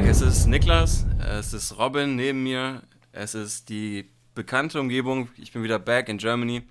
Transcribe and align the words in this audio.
back. 0.00 0.08
Es 0.08 0.20
ist 0.20 0.46
Niklas, 0.46 1.06
es 1.28 1.52
ist 1.52 1.78
Robin 1.78 2.14
neben 2.14 2.42
mir, 2.42 2.82
es 3.12 3.34
ist 3.34 3.68
die 3.68 4.08
bekannte 4.34 4.80
Umgebung. 4.80 5.28
Ich 5.36 5.52
bin 5.52 5.62
wieder 5.62 5.78
back 5.78 6.08
in 6.08 6.18
Germany. 6.18 6.62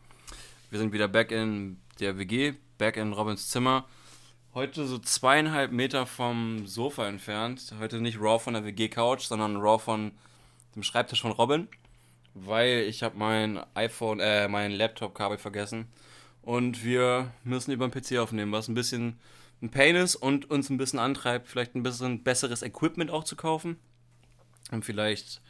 Wir 0.70 0.80
sind 0.80 0.94
wieder 0.94 1.08
back 1.08 1.32
in 1.32 1.78
der 2.00 2.18
WG, 2.18 2.54
back 2.78 2.96
in 2.96 3.14
Robins 3.14 3.50
Zimmer. 3.50 3.86
Heute 4.54 4.86
so 4.86 4.98
zweieinhalb 4.98 5.72
Meter 5.72 6.06
vom 6.06 6.68
Sofa 6.68 7.08
entfernt. 7.08 7.74
Heute 7.80 8.00
nicht 8.00 8.20
raw 8.20 8.40
von 8.40 8.54
der 8.54 8.64
WG-Couch, 8.66 9.24
sondern 9.24 9.58
raw 9.58 9.78
von 9.78 10.12
dem 10.76 10.84
Schreibtisch 10.84 11.22
von 11.22 11.32
Robin, 11.32 11.68
weil 12.34 12.84
ich 12.88 13.04
habe 13.04 13.18
mein 13.18 13.60
iPhone, 13.74 14.20
äh, 14.20 14.48
mein 14.48 14.72
Laptop-Kabel 14.72 15.38
vergessen 15.38 15.88
und 16.44 16.84
wir 16.84 17.32
müssen 17.44 17.72
über 17.72 17.88
den 17.88 17.92
PC 17.92 18.20
aufnehmen, 18.20 18.52
was 18.52 18.68
ein 18.68 18.76
bisschen 18.76 19.20
ein 19.62 19.70
Pain 19.70 19.96
ist 19.96 20.16
und 20.16 20.50
uns 20.50 20.70
ein 20.70 20.78
bisschen 20.78 21.00
antreibt, 21.00 21.48
vielleicht 21.48 21.76
ein 21.76 21.84
bisschen 21.84 22.24
besseres 22.24 22.62
Equipment 22.62 23.12
auch 23.12 23.24
zu 23.24 23.36
kaufen 23.36 23.78
und 24.72 24.86
vielleicht 24.86 25.42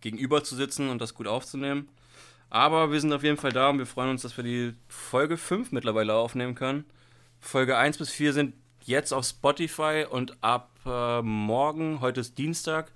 gegenüber 0.00 0.42
zu 0.42 0.56
sitzen 0.56 0.88
und 0.88 1.00
das 1.00 1.14
gut 1.14 1.26
aufzunehmen. 1.26 1.88
Aber 2.50 2.92
wir 2.92 3.00
sind 3.00 3.12
auf 3.12 3.22
jeden 3.22 3.36
Fall 3.36 3.52
da 3.52 3.70
und 3.70 3.78
wir 3.78 3.86
freuen 3.86 4.10
uns, 4.10 4.22
dass 4.22 4.36
wir 4.36 4.44
die 4.44 4.74
Folge 4.88 5.36
5 5.36 5.72
mittlerweile 5.72 6.14
aufnehmen 6.14 6.54
können. 6.54 6.84
Folge 7.40 7.76
1 7.76 7.98
bis 7.98 8.10
4 8.10 8.32
sind 8.32 8.54
jetzt 8.84 9.12
auf 9.12 9.24
Spotify 9.24 10.06
und 10.08 10.36
ab 10.42 10.70
äh, 10.84 11.22
morgen, 11.22 12.00
heute 12.00 12.20
ist 12.20 12.38
Dienstag, 12.38 12.92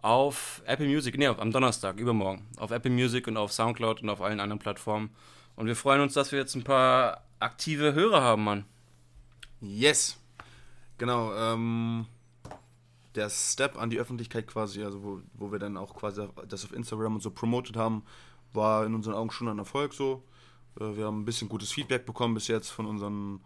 auf 0.00 0.62
Apple 0.64 0.86
Music, 0.86 1.18
nee, 1.18 1.26
am 1.26 1.50
Donnerstag, 1.50 1.98
übermorgen, 1.98 2.46
auf 2.56 2.70
Apple 2.70 2.90
Music 2.90 3.26
und 3.26 3.36
auf 3.36 3.52
Soundcloud 3.52 4.02
und 4.02 4.08
auf 4.08 4.22
allen 4.22 4.40
anderen 4.40 4.58
Plattformen. 4.58 5.10
Und 5.56 5.66
wir 5.66 5.76
freuen 5.76 6.00
uns, 6.00 6.14
dass 6.14 6.32
wir 6.32 6.38
jetzt 6.38 6.54
ein 6.54 6.64
paar 6.64 7.24
aktive 7.40 7.94
Hörer 7.94 8.22
haben, 8.22 8.44
Mann. 8.44 8.64
Yes. 9.60 10.16
Genau, 10.98 11.32
ähm, 11.34 12.06
der 13.14 13.30
Step 13.30 13.76
an 13.78 13.90
die 13.90 13.98
Öffentlichkeit 13.98 14.46
quasi, 14.46 14.82
also 14.82 15.02
wo, 15.02 15.20
wo 15.34 15.52
wir 15.52 15.58
dann 15.58 15.76
auch 15.76 15.94
quasi 15.94 16.26
das 16.48 16.64
auf 16.64 16.72
Instagram 16.72 17.14
und 17.14 17.20
so 17.22 17.30
promotet 17.30 17.76
haben, 17.76 18.04
war 18.52 18.84
in 18.86 18.94
unseren 18.94 19.14
Augen 19.14 19.30
schon 19.30 19.48
ein 19.48 19.58
Erfolg 19.58 19.92
so. 19.94 20.22
Äh, 20.80 20.96
wir 20.96 21.06
haben 21.06 21.20
ein 21.20 21.24
bisschen 21.24 21.48
gutes 21.48 21.72
Feedback 21.72 22.06
bekommen 22.06 22.34
bis 22.34 22.48
jetzt 22.48 22.70
von 22.70 22.86
unseren 22.86 23.40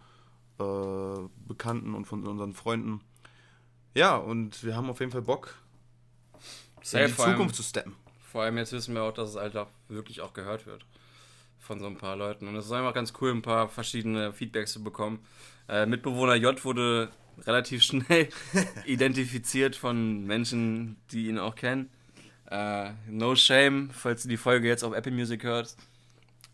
äh, 0.58 1.28
Bekannten 1.46 1.94
und 1.94 2.06
von 2.06 2.26
unseren 2.26 2.52
Freunden. 2.54 3.00
Ja, 3.94 4.16
und 4.16 4.64
wir 4.64 4.76
haben 4.76 4.88
auf 4.88 5.00
jeden 5.00 5.12
Fall 5.12 5.22
Bock, 5.22 5.54
Safe, 6.82 7.04
in 7.04 7.08
die 7.08 7.14
vor 7.14 7.24
allem- 7.26 7.34
Zukunft 7.34 7.54
zu 7.56 7.62
steppen. 7.62 7.94
Vor 8.30 8.42
allem 8.42 8.56
jetzt 8.56 8.72
wissen 8.72 8.94
wir 8.94 9.02
auch, 9.02 9.12
dass 9.12 9.30
es 9.30 9.36
halt 9.36 9.56
auch 9.58 9.68
wirklich 9.88 10.22
auch 10.22 10.32
gehört 10.32 10.66
wird 10.66 10.86
von 11.58 11.78
so 11.78 11.86
ein 11.86 11.98
paar 11.98 12.16
Leuten. 12.16 12.48
Und 12.48 12.56
es 12.56 12.64
ist 12.66 12.72
einfach 12.72 12.94
ganz 12.94 13.12
cool, 13.20 13.30
ein 13.30 13.42
paar 13.42 13.68
verschiedene 13.68 14.32
Feedbacks 14.32 14.72
zu 14.72 14.82
bekommen. 14.82 15.20
Äh, 15.68 15.86
Mitbewohner 15.86 16.34
J 16.34 16.64
wurde 16.64 17.10
relativ 17.46 17.82
schnell 17.82 18.28
identifiziert 18.86 19.76
von 19.76 20.24
Menschen, 20.24 20.96
die 21.10 21.28
ihn 21.28 21.38
auch 21.38 21.54
kennen. 21.54 21.90
Äh, 22.50 22.90
no 23.08 23.34
shame, 23.34 23.90
falls 23.90 24.22
du 24.22 24.28
die 24.28 24.36
Folge 24.36 24.68
jetzt 24.68 24.84
auf 24.84 24.94
Apple 24.94 25.12
Music 25.12 25.42
hörst. 25.42 25.78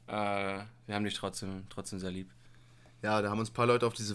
Äh, 0.07 0.13
wir 0.13 0.95
haben 0.95 1.05
dich 1.05 1.15
trotzdem, 1.15 1.65
trotzdem 1.69 1.99
sehr 1.99 2.11
lieb. 2.11 2.31
Ja, 3.03 3.21
da 3.23 3.31
haben 3.31 3.39
uns 3.39 3.51
ein 3.51 3.55
paar 3.55 3.67
Leute 3.67 3.87
auf 3.87 3.95
diese 3.95 4.15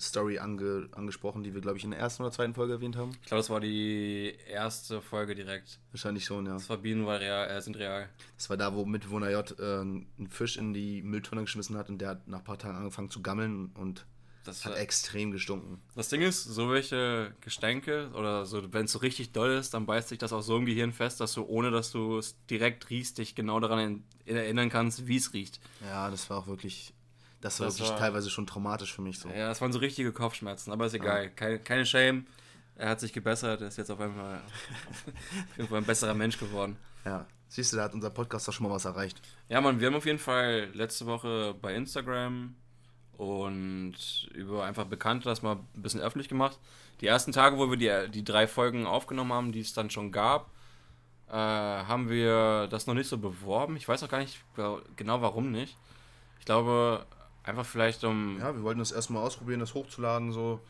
Fisch-Story 0.00 0.38
ange, 0.38 0.88
angesprochen, 0.92 1.42
die 1.42 1.52
wir, 1.54 1.60
glaube 1.60 1.76
ich, 1.76 1.84
in 1.84 1.90
der 1.90 2.00
ersten 2.00 2.22
oder 2.22 2.32
zweiten 2.32 2.54
Folge 2.54 2.72
erwähnt 2.74 2.96
haben. 2.96 3.12
Ich 3.22 3.28
glaube, 3.28 3.40
das 3.40 3.50
war 3.50 3.60
die 3.60 4.34
erste 4.48 5.02
Folge 5.02 5.34
direkt. 5.34 5.78
Wahrscheinlich 5.92 6.24
schon, 6.24 6.46
ja. 6.46 6.54
Das 6.54 6.68
war 6.70 6.78
Bienen 6.78 7.06
war 7.06 7.20
real, 7.20 7.48
äh, 7.50 7.60
sind 7.60 7.76
real. 7.76 8.08
Das 8.36 8.48
war 8.48 8.56
da, 8.56 8.74
wo 8.74 8.84
Mitbewohner 8.86 9.30
J 9.30 9.58
äh, 9.58 9.80
einen 9.80 10.28
Fisch 10.30 10.56
in 10.56 10.72
die 10.72 11.02
Mülltonne 11.02 11.42
geschmissen 11.42 11.76
hat 11.76 11.88
und 11.90 11.98
der 11.98 12.08
hat 12.10 12.28
nach 12.28 12.38
ein 12.38 12.44
paar 12.44 12.58
Tagen 12.58 12.76
angefangen 12.78 13.10
zu 13.10 13.20
gammeln 13.22 13.70
und 13.74 14.06
Das 14.44 14.64
hat 14.64 14.72
war- 14.72 14.78
extrem 14.80 15.32
gestunken. 15.32 15.80
Das 15.94 16.08
Ding 16.08 16.22
ist, 16.22 16.44
so 16.44 16.70
welche 16.70 17.34
Gestänke 17.42 18.10
oder 18.14 18.46
so, 18.46 18.72
wenn 18.72 18.86
es 18.86 18.92
so 18.92 19.00
richtig 19.00 19.32
doll 19.32 19.50
ist, 19.50 19.74
dann 19.74 19.84
beißt 19.84 20.08
sich 20.08 20.18
das 20.18 20.32
auch 20.32 20.42
so 20.42 20.56
im 20.56 20.64
Gehirn 20.64 20.92
fest, 20.92 21.20
dass 21.20 21.34
du, 21.34 21.44
ohne 21.44 21.70
dass 21.70 21.90
du 21.92 22.16
es 22.18 22.36
direkt 22.46 22.88
riechst, 22.88 23.18
dich 23.18 23.34
genau 23.34 23.60
daran 23.60 24.04
in, 24.24 24.36
erinnern 24.36 24.70
kannst, 24.70 25.06
wie 25.06 25.16
es 25.16 25.34
riecht. 25.34 25.60
Ja, 25.84 26.10
das 26.10 26.30
war 26.30 26.38
auch 26.38 26.46
wirklich, 26.46 26.94
das 27.40 27.58
war 27.60 27.66
Das 27.66 27.78
wirklich 27.78 27.90
war- 27.92 27.98
teilweise 27.98 28.30
schon 28.30 28.46
traumatisch 28.46 28.92
für 28.94 29.02
mich 29.02 29.18
so. 29.18 29.28
Ja, 29.28 29.48
das 29.48 29.60
waren 29.60 29.72
so 29.72 29.78
richtige 29.78 30.12
Kopfschmerzen, 30.12 30.72
aber 30.72 30.86
ist 30.86 30.94
egal. 30.94 31.30
Keine, 31.30 31.58
keine 31.58 31.86
Shame. 31.86 32.26
Er 32.76 32.88
hat 32.90 33.00
sich 33.00 33.12
gebessert, 33.12 33.60
er 33.60 33.68
ist 33.68 33.76
jetzt 33.76 33.90
auf 33.90 34.00
einmal 34.00 34.36
auf 34.38 35.56
jeden 35.56 35.68
Fall 35.68 35.78
ein 35.78 35.84
besserer 35.84 36.14
Mensch 36.14 36.38
geworden. 36.38 36.76
Ja. 37.04 37.26
Siehst 37.48 37.72
du, 37.72 37.76
da 37.76 37.82
hat 37.84 37.94
unser 37.94 38.10
Podcast 38.10 38.46
doch 38.46 38.52
schon 38.52 38.66
mal 38.68 38.72
was 38.74 38.84
erreicht. 38.84 39.20
Ja, 39.48 39.60
Mann, 39.60 39.80
wir 39.80 39.88
haben 39.88 39.96
auf 39.96 40.06
jeden 40.06 40.18
Fall 40.20 40.68
letzte 40.72 41.04
Woche 41.06 41.54
bei 41.60 41.74
Instagram 41.74 42.54
und 43.16 43.94
über 44.34 44.64
einfach 44.64 44.84
Bekannte 44.86 45.28
das 45.28 45.42
mal 45.42 45.56
ein 45.56 45.82
bisschen 45.82 46.00
öffentlich 46.00 46.28
gemacht. 46.28 46.58
Die 47.00 47.06
ersten 47.06 47.32
Tage, 47.32 47.58
wo 47.58 47.68
wir 47.70 47.76
die, 47.76 48.10
die 48.10 48.24
drei 48.24 48.46
Folgen 48.46 48.86
aufgenommen 48.86 49.32
haben, 49.32 49.52
die 49.52 49.60
es 49.60 49.72
dann 49.72 49.90
schon 49.90 50.12
gab, 50.12 50.50
äh, 51.28 51.32
haben 51.32 52.08
wir 52.08 52.66
das 52.68 52.86
noch 52.86 52.94
nicht 52.94 53.08
so 53.08 53.18
beworben. 53.18 53.76
Ich 53.76 53.88
weiß 53.88 54.02
auch 54.02 54.08
gar 54.08 54.18
nicht 54.20 54.38
genau 54.96 55.20
warum 55.22 55.50
nicht. 55.50 55.76
Ich 56.38 56.44
glaube, 56.44 57.04
einfach 57.50 57.66
vielleicht 57.66 58.02
um. 58.04 58.38
Ja, 58.38 58.54
wir 58.54 58.62
wollten 58.62 58.78
das 58.80 58.92
erstmal 58.92 59.22
ausprobieren, 59.22 59.60
das 59.60 59.74
hochzuladen 59.74 60.32
so. 60.32 60.60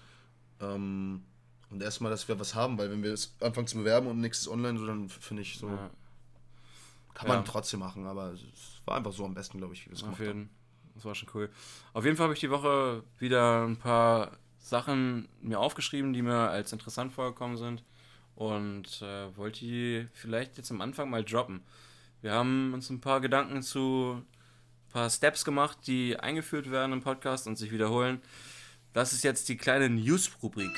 Ähm, 0.61 1.23
und 1.71 1.83
erstmal, 1.83 2.11
dass 2.11 2.27
wir 2.29 2.39
was 2.41 2.55
haben, 2.55 2.77
weil 2.79 2.91
wenn 2.91 3.03
wir 3.03 3.13
es 3.13 3.35
anfangen 3.41 3.67
zu 3.69 3.79
bewerben 3.79 4.09
und 4.09 4.21
nichts 4.21 4.41
ist 4.41 4.49
online, 4.49 4.79
so 4.79 4.87
dann 4.87 5.09
finde 5.09 5.43
ich 5.43 5.57
so, 5.59 5.69
Ja, 5.69 5.91
kann 7.15 7.29
man 7.29 7.39
Ja. 7.39 7.45
trotzdem 7.45 7.81
machen, 7.81 8.07
aber 8.07 8.33
es 8.33 8.43
war 8.87 8.97
einfach 8.97 9.13
so 9.13 9.25
am 9.25 9.35
besten, 9.35 9.59
glaube 9.59 9.75
ich, 9.75 9.85
wie 9.87 9.91
wir 9.91 9.95
es 9.95 10.01
gemacht 10.03 10.19
haben. 10.19 10.27
jeden 10.27 10.51
Das 10.95 11.05
war 11.05 11.15
schon 11.15 11.29
cool. 11.35 11.49
Auf 11.93 12.05
jeden 12.05 12.17
Fall 12.17 12.25
habe 12.25 12.35
ich 12.35 12.41
die 12.41 12.51
Woche 12.51 13.05
wieder 13.19 13.65
ein 13.67 13.77
paar 13.77 14.33
Sachen 14.59 15.29
mir 15.41 15.59
aufgeschrieben, 15.61 16.13
die 16.13 16.23
mir 16.23 16.51
als 16.51 16.73
interessant 16.73 17.13
vorgekommen 17.13 17.57
sind. 17.57 17.85
Und 18.35 19.03
äh, 19.03 19.37
wollte 19.37 19.61
die 19.61 20.09
vielleicht 20.13 20.57
jetzt 20.57 20.71
am 20.71 20.81
Anfang 20.81 21.11
mal 21.11 21.25
droppen. 21.25 21.63
Wir 22.23 22.33
haben 22.33 22.73
uns 22.75 22.91
ein 22.91 23.01
paar 23.01 23.21
Gedanken 23.21 23.63
zu 23.63 24.23
paar 24.93 25.09
Steps 25.11 25.45
gemacht, 25.45 25.79
die 25.87 26.19
eingeführt 26.19 26.71
werden 26.71 26.93
im 26.93 27.03
Podcast 27.03 27.47
und 27.47 27.57
sich 27.57 27.73
wiederholen. 27.73 28.21
Das 28.93 29.13
ist 29.13 29.23
jetzt 29.23 29.49
die 29.49 29.57
kleine 29.57 29.89
News-Rubrik. 29.89 30.77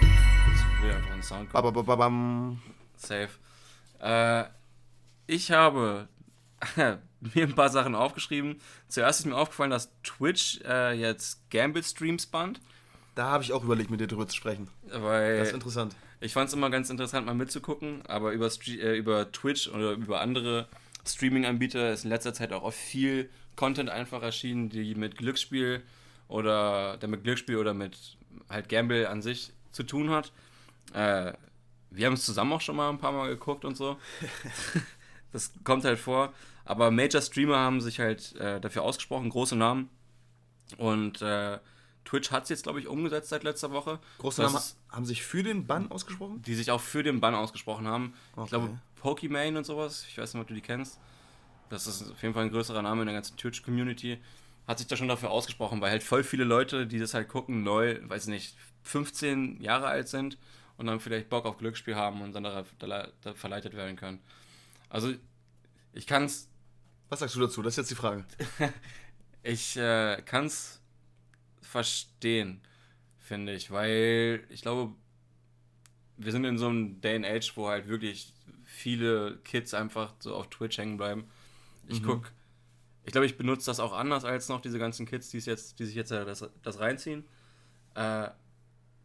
Jetzt 0.00 0.82
will 0.82 0.92
einfach 0.92 1.10
ein 1.12 1.22
Sound 1.22 1.50
kommen. 1.50 1.74
Babababam. 1.74 2.62
Safe. 2.96 3.30
Äh, 4.00 4.44
ich 5.26 5.50
habe 5.50 6.08
mir 6.76 7.42
ein 7.44 7.54
paar 7.54 7.70
Sachen 7.70 7.94
aufgeschrieben. 7.94 8.60
Zuerst 8.88 9.20
ist 9.20 9.26
mir 9.26 9.36
aufgefallen, 9.36 9.70
dass 9.70 9.90
Twitch 10.02 10.60
äh, 10.64 10.92
jetzt 10.92 11.50
Gamble-Streams 11.50 12.26
bannt. 12.26 12.60
Da 13.14 13.24
habe 13.24 13.42
ich 13.44 13.52
auch 13.52 13.64
überlegt, 13.64 13.90
mit 13.90 14.00
dir 14.00 14.06
drüber 14.06 14.26
zu 14.28 14.36
sprechen. 14.36 14.68
Weil 14.88 15.38
Das 15.38 15.48
ist 15.48 15.54
interessant. 15.54 15.94
ich 16.20 16.32
fand 16.32 16.48
es 16.48 16.54
immer 16.54 16.70
ganz 16.70 16.90
interessant, 16.90 17.26
mal 17.26 17.34
mitzugucken. 17.34 18.06
Aber 18.06 18.32
über, 18.32 18.48
äh, 18.68 18.96
über 18.96 19.30
Twitch 19.32 19.68
oder 19.68 19.92
über 19.92 20.20
andere 20.20 20.68
Streaming-Anbieter 21.06 21.92
ist 21.92 22.04
in 22.04 22.10
letzter 22.10 22.34
Zeit 22.34 22.52
auch 22.52 22.62
oft 22.62 22.78
viel 22.78 23.30
Content 23.56 23.90
einfach 23.90 24.22
erschienen, 24.22 24.68
die 24.68 24.94
mit 24.94 25.16
Glücksspiel 25.16 25.82
oder 26.28 26.96
der 26.96 27.08
mit 27.08 27.24
Glücksspiel 27.24 27.56
oder 27.56 27.74
mit 27.74 28.16
halt 28.48 28.68
Gamble 28.68 29.08
an 29.08 29.22
sich 29.22 29.52
zu 29.72 29.82
tun 29.82 30.10
hat. 30.10 30.32
Äh, 30.94 31.32
wir 31.90 32.06
haben 32.06 32.14
es 32.14 32.24
zusammen 32.24 32.52
auch 32.52 32.60
schon 32.60 32.76
mal 32.76 32.88
ein 32.88 32.98
paar 32.98 33.12
Mal 33.12 33.28
geguckt 33.28 33.64
und 33.64 33.76
so. 33.76 33.98
das 35.32 35.52
kommt 35.64 35.84
halt 35.84 35.98
vor. 35.98 36.32
Aber 36.64 36.90
Major 36.90 37.20
Streamer 37.20 37.58
haben 37.58 37.80
sich 37.80 38.00
halt 38.00 38.34
äh, 38.36 38.60
dafür 38.60 38.82
ausgesprochen, 38.82 39.28
große 39.28 39.56
Namen. 39.56 39.90
Und 40.78 41.20
äh, 41.20 41.58
Twitch 42.04 42.30
hat 42.30 42.44
es 42.44 42.48
jetzt, 42.48 42.62
glaube 42.64 42.80
ich, 42.80 42.86
umgesetzt 42.86 43.28
seit 43.28 43.44
letzter 43.44 43.70
Woche. 43.72 43.98
Große 44.18 44.42
Namen 44.42 44.58
haben 44.88 45.04
sich 45.04 45.22
für 45.22 45.42
den 45.42 45.66
Bann 45.66 45.90
ausgesprochen? 45.90 46.42
die 46.42 46.54
sich 46.54 46.70
auch 46.70 46.80
für 46.80 47.02
den 47.02 47.20
Bann 47.20 47.34
ausgesprochen 47.34 47.86
haben. 47.86 48.14
Okay. 48.32 48.44
Ich 48.44 48.48
glaube, 48.50 48.78
Pokimane 49.02 49.58
und 49.58 49.64
sowas, 49.64 50.06
ich 50.08 50.16
weiß 50.16 50.32
nicht, 50.32 50.40
ob 50.40 50.46
du 50.46 50.54
die 50.54 50.60
kennst. 50.60 51.00
Das 51.68 51.88
ist 51.88 52.08
auf 52.08 52.22
jeden 52.22 52.34
Fall 52.34 52.44
ein 52.44 52.50
größerer 52.50 52.82
Name 52.82 53.02
in 53.02 53.06
der 53.06 53.16
ganzen 53.16 53.36
Twitch-Community. 53.36 54.18
Hat 54.68 54.78
sich 54.78 54.86
da 54.86 54.96
schon 54.96 55.08
dafür 55.08 55.30
ausgesprochen, 55.32 55.80
weil 55.80 55.90
halt 55.90 56.04
voll 56.04 56.22
viele 56.22 56.44
Leute, 56.44 56.86
die 56.86 57.00
das 57.00 57.12
halt 57.12 57.28
gucken, 57.28 57.64
neu, 57.64 57.98
weiß 58.02 58.28
nicht, 58.28 58.56
15 58.84 59.60
Jahre 59.60 59.86
alt 59.86 60.08
sind 60.08 60.38
und 60.76 60.86
dann 60.86 61.00
vielleicht 61.00 61.28
Bock 61.28 61.46
auf 61.46 61.58
Glücksspiel 61.58 61.96
haben 61.96 62.22
und 62.22 62.32
dann 62.32 62.44
da, 62.44 62.64
da, 62.78 63.08
da 63.22 63.34
verleitet 63.34 63.74
werden 63.74 63.96
können. 63.96 64.20
Also, 64.88 65.12
ich 65.92 66.06
kann's 66.06 66.48
Was 67.08 67.18
sagst 67.18 67.34
du 67.34 67.40
dazu? 67.40 67.60
Das 67.60 67.72
ist 67.72 67.78
jetzt 67.78 67.90
die 67.90 67.96
Frage. 67.96 68.24
ich 69.42 69.76
äh, 69.76 70.22
kann 70.24 70.46
es 70.46 70.80
verstehen, 71.60 72.60
finde 73.18 73.52
ich, 73.52 73.72
weil 73.72 74.44
ich 74.48 74.62
glaube, 74.62 74.94
wir 76.18 76.30
sind 76.30 76.44
in 76.44 76.56
so 76.56 76.68
einem 76.68 77.00
Day 77.00 77.16
and 77.16 77.26
Age, 77.26 77.56
wo 77.56 77.68
halt 77.68 77.88
wirklich 77.88 78.32
viele 78.82 79.38
Kids 79.44 79.74
einfach 79.74 80.12
so 80.18 80.34
auf 80.34 80.48
Twitch 80.50 80.78
hängen 80.78 80.96
bleiben. 80.96 81.24
Ich 81.88 82.02
Mhm. 82.02 82.06
guck, 82.06 82.30
ich 83.04 83.12
glaube, 83.12 83.26
ich 83.26 83.36
benutze 83.36 83.66
das 83.66 83.80
auch 83.80 83.92
anders 83.92 84.24
als 84.24 84.48
noch 84.48 84.60
diese 84.60 84.78
ganzen 84.78 85.06
Kids, 85.06 85.30
die 85.30 85.38
jetzt, 85.38 85.78
die 85.78 85.86
sich 85.86 85.94
jetzt 85.94 86.10
das, 86.10 86.48
das 86.62 86.78
reinziehen. 86.80 87.24
Äh, 87.94 88.28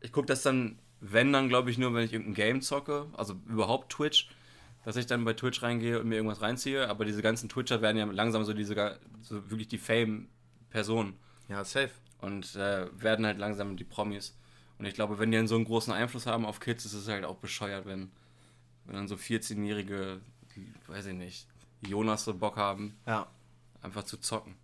ich 0.02 0.12
gucke 0.12 0.28
das 0.28 0.44
dann, 0.44 0.80
wenn 1.00 1.32
dann, 1.34 1.50
glaube 1.50 1.70
ich, 1.72 1.78
nur, 1.78 1.94
wenn 1.94 2.04
ich 2.04 2.14
irgendein 2.14 2.36
Game 2.36 2.62
zocke, 2.62 3.08
also 3.14 3.36
überhaupt 3.48 3.92
Twitch, 3.92 4.30
dass 4.86 4.96
ich 4.96 5.06
dann 5.06 5.26
bei 5.26 5.34
Twitch 5.34 5.62
reingehe 5.64 6.00
und 6.00 6.08
mir 6.08 6.16
irgendwas 6.16 6.42
reinziehe. 6.42 6.88
Aber 6.88 7.06
diese 7.06 7.22
ganzen 7.22 7.50
Twitcher 7.50 7.82
werden 7.82 7.98
ja 7.98 8.06
langsam 8.06 8.46
so 8.46 8.54
diese, 8.54 9.00
so 9.22 9.50
wirklich 9.50 9.68
die 9.68 9.78
Fame-Personen 9.80 11.16
Ja, 11.50 11.64
safe. 11.64 11.92
und 12.22 12.56
äh, 12.56 12.88
werden 13.02 13.26
halt 13.26 13.38
langsam 13.38 13.78
die 13.78 13.84
Promis. 13.84 14.36
Und 14.80 14.86
ich 14.86 14.94
glaube, 14.94 15.18
wenn 15.20 15.32
die 15.32 15.38
einen 15.38 15.48
so 15.48 15.56
einen 15.56 15.66
großen 15.66 15.92
Einfluss 15.92 16.26
haben 16.28 16.46
auf 16.46 16.60
Kids, 16.60 16.86
ist 16.86 16.94
es 16.94 17.08
halt 17.08 17.26
auch 17.26 17.38
bescheuert, 17.38 17.86
wenn, 17.88 18.12
wenn 18.88 18.96
dann 18.96 19.08
so 19.08 19.16
14-jährige, 19.16 20.22
weiß 20.88 21.06
ich 21.08 21.14
nicht, 21.14 21.48
Jonas 21.88 22.24
so 22.26 22.34
Bock 22.34 22.58
haben, 22.58 22.98
Ja. 23.06 23.28
einfach 23.82 24.04
zu 24.04 24.18
zocken. 24.18 24.56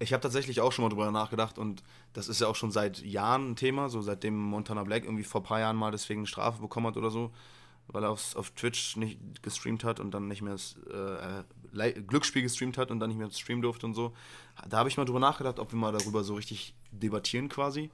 Ich 0.00 0.12
habe 0.12 0.20
tatsächlich 0.20 0.60
auch 0.60 0.70
schon 0.72 0.84
mal 0.84 0.88
drüber 0.90 1.10
nachgedacht 1.10 1.58
und 1.58 1.82
das 2.12 2.28
ist 2.28 2.40
ja 2.40 2.46
auch 2.46 2.54
schon 2.56 2.70
seit 2.70 3.00
Jahren 3.02 3.50
ein 3.50 3.56
Thema, 3.56 3.88
so 3.88 4.00
seitdem 4.00 4.36
Montana 4.36 4.84
Black 4.84 5.04
irgendwie 5.04 5.24
vor 5.24 5.40
ein 5.40 5.44
paar 5.44 5.60
Jahren 5.60 5.76
mal 5.76 5.90
deswegen 5.90 6.20
eine 6.20 6.26
Strafe 6.28 6.60
bekommen 6.60 6.86
hat 6.86 6.96
oder 6.96 7.10
so, 7.10 7.32
weil 7.88 8.04
er 8.04 8.10
aufs, 8.10 8.36
auf 8.36 8.50
Twitch 8.52 8.96
nicht 8.96 9.42
gestreamt 9.42 9.82
hat 9.82 9.98
und 9.98 10.12
dann 10.12 10.28
nicht 10.28 10.40
mehr 10.42 10.52
das 10.52 10.76
äh, 10.92 11.42
Lei- 11.72 11.92
Glücksspiel 11.92 12.42
gestreamt 12.42 12.78
hat 12.78 12.90
und 12.92 13.00
dann 13.00 13.08
nicht 13.10 13.18
mehr 13.18 13.30
streamen 13.30 13.62
durfte 13.62 13.86
und 13.86 13.94
so. 13.94 14.12
Da 14.68 14.78
habe 14.78 14.88
ich 14.88 14.96
mal 14.96 15.04
drüber 15.04 15.20
nachgedacht, 15.20 15.58
ob 15.58 15.72
wir 15.72 15.78
mal 15.78 15.92
darüber 15.92 16.22
so 16.22 16.34
richtig 16.34 16.74
debattieren 16.92 17.48
quasi. 17.48 17.90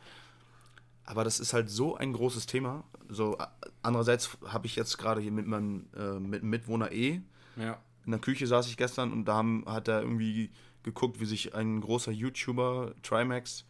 Aber 1.04 1.24
das 1.24 1.38
ist 1.40 1.52
halt 1.52 1.68
so 1.70 1.96
ein 1.96 2.12
großes 2.12 2.46
Thema. 2.46 2.84
So, 3.08 3.36
andererseits 3.82 4.36
habe 4.46 4.66
ich 4.66 4.76
jetzt 4.76 4.96
gerade 4.98 5.20
hier 5.20 5.32
mit 5.32 5.46
meinem 5.46 5.86
äh, 5.96 6.18
mit 6.18 6.42
Mitwohner 6.42 6.92
E, 6.92 7.20
Ja. 7.56 7.78
in 8.06 8.10
der 8.12 8.20
Küche 8.20 8.46
saß 8.46 8.66
ich 8.68 8.76
gestern 8.76 9.12
und 9.12 9.26
da 9.26 9.34
haben, 9.34 9.64
hat 9.66 9.88
er 9.88 10.00
irgendwie 10.00 10.50
geguckt, 10.82 11.20
wie 11.20 11.26
sich 11.26 11.54
ein 11.54 11.80
großer 11.80 12.10
YouTuber, 12.12 12.92
Trimax, 13.02 13.64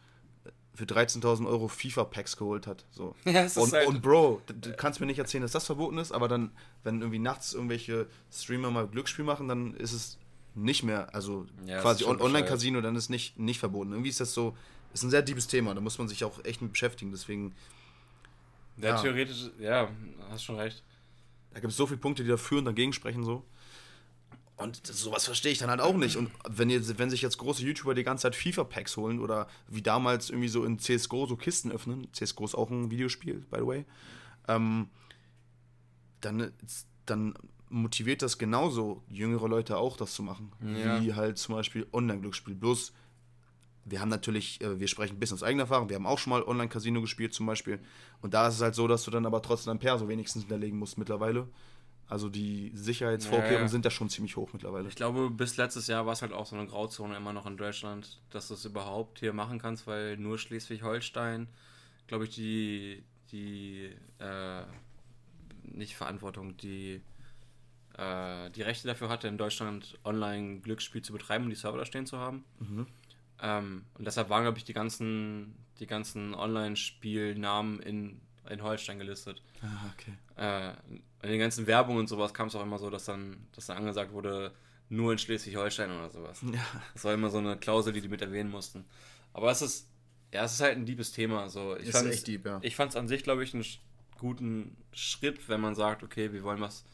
für 0.73 0.83
13.000 0.83 1.47
Euro 1.47 1.69
FIFA-Packs 1.69 2.35
geholt 2.37 2.67
hat. 2.67 2.85
So. 2.91 3.15
Ja, 3.25 3.43
ist 3.43 3.57
und, 3.57 3.71
halt- 3.73 3.87
und 3.87 4.01
Bro, 4.01 4.41
du, 4.47 4.73
kannst 4.73 4.99
mir 4.99 5.05
nicht 5.05 5.19
erzählen, 5.19 5.41
dass 5.41 5.53
das 5.53 5.65
verboten 5.65 5.97
ist, 5.97 6.11
aber 6.11 6.27
dann, 6.27 6.51
wenn 6.83 6.99
irgendwie 7.01 7.19
nachts 7.19 7.53
irgendwelche 7.53 8.07
Streamer 8.31 8.71
mal 8.71 8.87
Glücksspiel 8.87 9.23
machen, 9.25 9.47
dann 9.47 9.73
ist 9.75 9.93
es 9.93 10.17
nicht 10.53 10.83
mehr, 10.83 11.13
also 11.13 11.45
Ja, 11.65 11.75
das 11.75 11.81
quasi 11.83 12.03
ist 12.03 12.09
on 12.09 12.21
Online-Casino, 12.21 12.81
dann 12.81 12.95
ist 12.95 13.09
nicht, 13.09 13.37
nicht 13.39 13.59
verboten. 13.59 13.91
Irgendwie 13.91 14.09
ist 14.09 14.19
das 14.19 14.33
so, 14.33 14.55
ist 14.95 15.03
ein 15.03 15.09
sehr 15.09 15.21
deepes 15.21 15.47
Thema, 15.47 15.73
da 15.75 15.81
muss 15.81 15.97
man 15.97 16.07
sich 16.07 16.23
auch 16.23 16.43
echt 16.45 16.61
mit 16.61 16.71
beschäftigen, 16.71 17.11
deswegen, 17.11 17.53
Der 18.77 18.91
Ja. 18.95 19.01
theoretisch, 19.01 19.49
ja, 19.59 19.89
hast 20.29 20.43
schon 20.43 20.57
recht. 20.57 20.83
da 21.53 21.59
gibt 21.61 21.71
es 21.71 21.77
so 21.77 21.85
viele 21.87 21.99
Punkte, 21.99 22.23
die 22.23 22.29
dafür 22.29 22.57
und 22.59 22.65
dagegen 22.65 22.91
sprechen 22.91 23.23
so. 23.23 23.45
Und 24.57 24.85
sowas 24.87 25.25
verstehe 25.25 25.51
ich 25.53 25.57
dann 25.57 25.69
halt 25.69 25.79
auch 25.81 25.95
nicht. 25.95 26.15
Und 26.17 26.29
wenn, 26.49 26.69
jetzt, 26.69 26.97
wenn 26.97 27.09
sich 27.09 27.21
jetzt 27.21 27.37
große 27.37 27.61
YouTuber 27.63 27.93
die 27.93 28.03
ganze 28.03 28.23
Zeit 28.23 28.35
FIFA-Packs 28.35 28.95
holen 28.97 29.19
oder 29.19 29.47
wie 29.67 29.81
damals 29.81 30.29
irgendwie 30.29 30.47
so 30.49 30.63
in 30.65 30.79
CSGO 30.79 31.25
so 31.25 31.35
Kisten 31.37 31.71
öffnen, 31.71 32.07
CSGO 32.13 32.45
ist 32.45 32.55
auch 32.55 32.69
ein 32.69 32.89
Videospiel, 32.91 33.45
by 33.51 33.57
the 33.59 33.65
way, 33.67 33.85
ähm, 34.47 34.89
dann, 36.21 36.51
dann 37.05 37.33
motiviert 37.69 38.21
das 38.21 38.37
genauso 38.37 39.03
jüngere 39.09 39.47
Leute 39.49 39.77
auch, 39.77 39.97
das 39.97 40.13
zu 40.13 40.23
machen. 40.23 40.51
Ja. 40.61 41.01
Wie 41.01 41.13
halt 41.13 41.37
zum 41.37 41.55
Beispiel 41.55 41.85
Online-Glücksspiel. 41.91 42.55
Bloß, 42.55 42.93
wir 43.85 44.01
haben 44.01 44.09
natürlich, 44.09 44.59
äh, 44.61 44.79
wir 44.79 44.87
sprechen 44.87 45.15
ein 45.15 45.19
bisschen 45.19 45.35
aus 45.35 45.43
eigener 45.43 45.63
Erfahrung, 45.63 45.89
wir 45.89 45.95
haben 45.95 46.07
auch 46.07 46.19
schon 46.19 46.31
mal 46.31 46.43
Online-Casino 46.43 47.01
gespielt 47.01 47.33
zum 47.33 47.45
Beispiel. 47.45 47.79
Und 48.21 48.33
da 48.33 48.47
ist 48.47 48.55
es 48.55 48.61
halt 48.61 48.75
so, 48.75 48.87
dass 48.87 49.03
du 49.03 49.11
dann 49.11 49.25
aber 49.25 49.41
trotzdem 49.41 49.71
ein 49.71 49.79
Perso 49.79 50.07
wenigstens 50.07 50.43
hinterlegen 50.43 50.77
musst 50.77 50.97
mittlerweile. 50.97 51.47
Also 52.07 52.29
die 52.29 52.71
Sicherheitsvorkehrungen 52.75 53.55
Ja, 53.55 53.61
ja. 53.63 53.67
sind 53.67 53.85
ja 53.85 53.91
schon 53.91 54.09
ziemlich 54.09 54.35
hoch 54.35 54.53
mittlerweile. 54.53 54.87
Ich 54.89 54.95
glaube, 54.95 55.29
bis 55.31 55.57
letztes 55.57 55.87
Jahr 55.87 56.05
war 56.05 56.13
es 56.13 56.21
halt 56.21 56.33
auch 56.33 56.45
so 56.45 56.55
eine 56.55 56.67
Grauzone 56.67 57.15
immer 57.15 57.33
noch 57.33 57.47
in 57.47 57.57
Deutschland, 57.57 58.21
dass 58.29 58.47
du 58.47 58.53
es 58.53 58.65
überhaupt 58.65 59.19
hier 59.19 59.33
machen 59.33 59.57
kannst, 59.59 59.87
weil 59.87 60.17
nur 60.17 60.37
Schleswig-Holstein, 60.37 61.47
glaube 62.07 62.25
ich, 62.25 62.35
die, 62.35 63.03
die, 63.31 63.89
äh, 64.19 64.63
nicht 65.63 65.95
Verantwortung, 65.95 66.57
die, 66.57 67.01
äh, 67.97 68.51
die 68.51 68.61
Rechte 68.61 68.87
dafür 68.87 69.09
hatte, 69.09 69.27
in 69.27 69.39
Deutschland 69.39 69.97
online 70.03 70.59
Glücksspiel 70.59 71.01
zu 71.01 71.11
betreiben 71.11 71.45
und 71.45 71.49
die 71.49 71.55
Server 71.55 71.79
da 71.79 71.85
stehen 71.85 72.05
zu 72.05 72.19
haben. 72.19 72.43
Mhm. 72.59 72.85
Ähm, 73.41 73.85
und 73.95 74.05
deshalb 74.05 74.29
waren, 74.29 74.43
glaube 74.43 74.57
ich, 74.57 74.63
die 74.63 74.73
ganzen, 74.73 75.55
die 75.79 75.87
ganzen 75.87 76.33
Online-Spielnamen 76.35 77.79
in, 77.81 78.21
in 78.49 78.61
Holstein 78.63 78.99
gelistet. 78.99 79.41
Ah, 79.61 79.91
okay. 79.93 80.13
Äh, 80.37 80.73
in 81.23 81.31
den 81.31 81.39
ganzen 81.39 81.67
Werbungen 81.67 81.99
und 82.01 82.07
sowas 82.07 82.33
kam 82.33 82.47
es 82.47 82.55
auch 82.55 82.61
immer 82.63 82.77
so, 82.77 82.89
dass 82.89 83.05
dann, 83.05 83.47
dass 83.53 83.65
dann 83.67 83.77
angesagt 83.77 84.11
wurde, 84.11 84.53
nur 84.89 85.11
in 85.11 85.17
Schleswig-Holstein 85.17 85.89
oder 85.91 86.09
sowas. 86.09 86.41
Ja. 86.43 86.61
Das 86.93 87.03
war 87.03 87.13
immer 87.13 87.29
so 87.29 87.39
eine 87.39 87.57
Klausel, 87.57 87.93
die 87.93 88.01
die 88.01 88.07
mit 88.07 88.21
erwähnen 88.21 88.51
mussten. 88.51 88.85
Aber 89.33 89.49
es 89.51 89.61
ist, 89.61 89.89
ja, 90.33 90.43
es 90.43 90.53
ist 90.53 90.61
halt 90.61 90.77
ein 90.77 90.85
liebes 90.85 91.11
Thema. 91.11 91.49
So, 91.49 91.75
ich 91.75 91.87
Ist 91.87 91.91
fand's- 91.97 92.15
echt 92.15 92.27
deep, 92.27 92.45
ja. 92.45 92.59
Ich 92.61 92.75
fand 92.75 92.91
es 92.91 92.95
an 92.95 93.07
sich, 93.07 93.23
glaube 93.23 93.43
ich, 93.43 93.53
einen 93.53 93.65
guten 94.19 94.77
Schritt, 94.93 95.49
wenn 95.49 95.59
man 95.59 95.75
sagt, 95.75 96.03
okay, 96.03 96.31
wir 96.31 96.43
wollen 96.43 96.61
was 96.61 96.85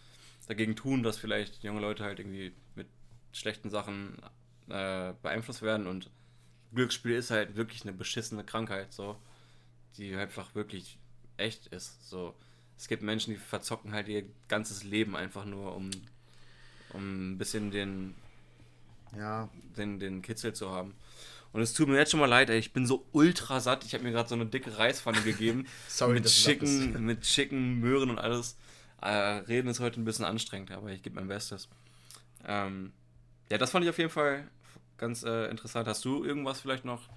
dagegen 0.48 0.76
tun, 0.76 1.04
dass 1.04 1.18
vielleicht 1.18 1.64
junge 1.64 1.82
Leute 1.82 2.04
halt 2.04 2.20
irgendwie 2.20 2.54
mit 2.76 2.88
schlechten 3.32 3.70
Sachen 3.70 4.18
äh, 4.70 5.14
beeinflusst 5.22 5.62
werden 5.62 5.86
und 5.88 6.10
Glücksspiel 6.74 7.16
ist 7.16 7.32
halt 7.32 7.56
wirklich 7.56 7.84
eine 7.84 7.94
beschissene 7.94 8.44
Krankheit, 8.44 8.94
so, 8.94 9.18
die 9.98 10.16
einfach 10.16 10.56
wirklich 10.56 10.98
echt 11.38 11.68
ist. 11.68 12.10
So, 12.10 12.34
es 12.78 12.88
gibt 12.88 13.04
Menschen, 13.04 13.34
die 13.34 13.40
verzocken 13.40 13.94
halt 13.94 14.08
ihr 14.08 14.24
ganzes 14.48 14.84
Leben 14.84 15.16
einfach 15.16 15.46
nur, 15.46 15.76
um, 15.76 15.92
um 16.94 17.32
ein 17.32 17.38
bisschen 17.38 17.72
den, 17.72 18.16
Ja, 19.16 19.50
den, 19.78 20.00
den 20.00 20.22
Kitzel 20.22 20.54
zu 20.54 20.72
haben. 20.72 20.96
Und 21.54 21.62
es 21.62 21.74
tut 21.74 21.90
mir 21.90 21.98
jetzt 21.98 22.12
schon 22.12 22.20
mal 22.20 22.28
leid, 22.28 22.50
ey, 22.50 22.58
ich 22.58 22.72
bin 22.72 22.86
so 22.86 23.06
ultra 23.12 23.60
satt. 23.60 23.84
Ich 23.84 23.94
habe 23.94 24.04
mir 24.06 24.12
gerade 24.12 24.30
so 24.30 24.36
eine 24.36 24.46
dicke 24.46 24.78
Reispfanne 24.78 25.22
gegeben. 25.22 25.66
Sorry, 25.90 26.14
mit. 26.14 26.26
Chicken, 26.28 27.06
mit 27.06 27.22
Chicken, 27.24 27.80
Möhren 27.82 28.10
und 28.10 28.20
alles. 28.20 28.56
Äh, 29.02 29.10
reden 29.10 29.68
ist 29.68 29.80
heute 29.82 30.00
ein 30.00 30.06
bisschen 30.06 30.24
anstrengend, 30.24 30.72
aber 30.72 30.92
ich 30.92 31.04
gebe 31.04 31.16
mein 31.16 31.28
Bestes. 31.28 31.68
Ähm, 32.46 32.94
ja, 33.50 33.58
das 33.58 33.72
fand 33.72 33.84
ich 33.84 33.90
auf 33.90 33.98
jeden 33.98 34.10
Fall 34.10 34.48
ganz 35.02 35.24
äh, 35.24 35.50
interessant. 35.50 35.88
Hast 35.88 36.06
du 36.06 36.24
irgendwas 36.24 36.62
vielleicht 36.62 36.86
noch 36.86 37.10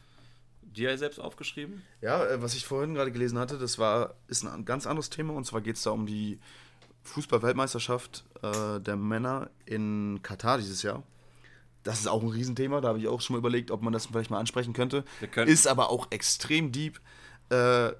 dir 0.62 0.96
selbst 0.98 1.20
aufgeschrieben? 1.20 1.82
Ja, 2.00 2.24
äh, 2.24 2.42
was 2.42 2.54
ich 2.54 2.64
vorhin 2.66 2.94
gerade 2.94 3.12
gelesen 3.12 3.38
hatte, 3.38 3.58
das 3.58 3.78
war, 3.78 4.14
ist 4.26 4.44
ein 4.44 4.64
ganz 4.64 4.86
anderes 4.86 5.10
Thema 5.10 5.34
und 5.34 5.44
zwar 5.44 5.60
geht 5.60 5.76
es 5.76 5.82
da 5.82 5.90
um 5.90 6.06
die 6.06 6.40
Fußball-Weltmeisterschaft 7.04 8.24
äh, 8.42 8.80
der 8.80 8.96
Männer 8.96 9.50
in 9.66 10.20
Katar 10.22 10.58
dieses 10.58 10.82
Jahr. 10.82 11.02
Das 11.84 12.00
ist 12.00 12.06
auch 12.06 12.22
ein 12.22 12.30
Riesenthema, 12.30 12.80
da 12.80 12.88
habe 12.88 12.98
ich 12.98 13.06
auch 13.06 13.20
schon 13.20 13.34
mal 13.34 13.38
überlegt, 13.38 13.70
ob 13.70 13.82
man 13.82 13.92
das 13.92 14.06
vielleicht 14.06 14.30
mal 14.30 14.40
ansprechen 14.40 14.72
könnte. 14.72 15.04
Ist 15.44 15.68
aber 15.68 15.90
auch 15.90 16.10
extrem 16.10 16.72
deep 16.72 16.98
äh, 17.50 17.92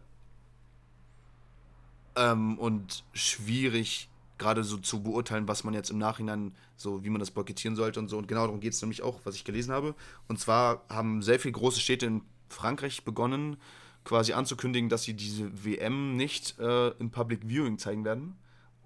ähm, 2.16 2.58
und 2.58 3.04
schwierig 3.12 4.08
gerade 4.38 4.64
so 4.64 4.76
zu 4.76 5.02
beurteilen, 5.02 5.48
was 5.48 5.64
man 5.64 5.74
jetzt 5.74 5.90
im 5.90 5.98
Nachhinein 5.98 6.54
so, 6.76 7.04
wie 7.04 7.10
man 7.10 7.20
das 7.20 7.30
boykottieren 7.30 7.76
sollte 7.76 8.00
und 8.00 8.08
so. 8.08 8.18
Und 8.18 8.28
genau 8.28 8.42
darum 8.42 8.60
geht 8.60 8.72
es 8.72 8.82
nämlich 8.82 9.02
auch, 9.02 9.20
was 9.24 9.34
ich 9.36 9.44
gelesen 9.44 9.72
habe. 9.72 9.94
Und 10.28 10.40
zwar 10.40 10.84
haben 10.88 11.22
sehr 11.22 11.38
viele 11.38 11.52
große 11.52 11.80
Städte 11.80 12.06
in 12.06 12.22
Frankreich 12.48 13.04
begonnen, 13.04 13.56
quasi 14.04 14.32
anzukündigen, 14.32 14.88
dass 14.88 15.04
sie 15.04 15.14
diese 15.14 15.64
WM 15.64 16.16
nicht 16.16 16.58
äh, 16.58 16.88
im 16.98 17.10
Public 17.10 17.48
Viewing 17.48 17.78
zeigen 17.78 18.04
werden. 18.04 18.36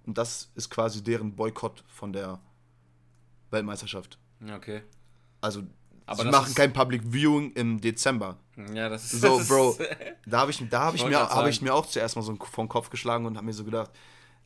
Und 0.06 0.16
das 0.16 0.50
ist 0.54 0.70
quasi 0.70 1.02
deren 1.02 1.34
Boykott 1.34 1.84
von 1.86 2.12
der 2.12 2.40
Weltmeisterschaft. 3.50 4.18
Okay. 4.54 4.82
Also, 5.40 5.62
Aber 6.06 6.22
sie 6.22 6.30
machen 6.30 6.54
kein 6.54 6.72
Public 6.72 7.02
Viewing 7.04 7.52
im 7.52 7.80
Dezember. 7.80 8.38
Ja, 8.74 8.88
das 8.88 9.12
ist. 9.12 9.20
So, 9.20 9.38
das 9.38 9.48
Bro, 9.48 9.78
da 10.26 10.40
habe 10.40 10.50
ich, 10.50 10.66
da 10.68 10.84
hab 10.84 10.94
ich, 10.94 11.04
mir, 11.04 11.18
hab 11.18 11.46
ich 11.46 11.62
mir 11.62 11.74
auch 11.74 11.86
zuerst 11.86 12.16
mal 12.16 12.22
so 12.22 12.36
vom 12.36 12.68
Kopf 12.68 12.90
geschlagen 12.90 13.26
und 13.26 13.36
habe 13.36 13.46
mir 13.46 13.52
so 13.52 13.64
gedacht, 13.64 13.90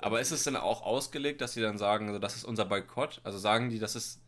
aber 0.03 0.21
ist 0.21 0.31
es 0.33 0.45
denn 0.45 0.57
auch 0.57 0.83
ausgelegt, 0.83 1.41
dass 1.41 1.55
sie 1.55 1.61
dann 1.61 1.79
sagen, 1.79 2.09
also 2.09 2.19
das 2.19 2.37
ist 2.37 2.45
unser 2.45 2.65
Boykott? 2.65 3.21
Also 3.25 3.39
sagen 3.39 3.71
die, 3.71 3.79
das 3.79 3.97
ist, 3.97 4.21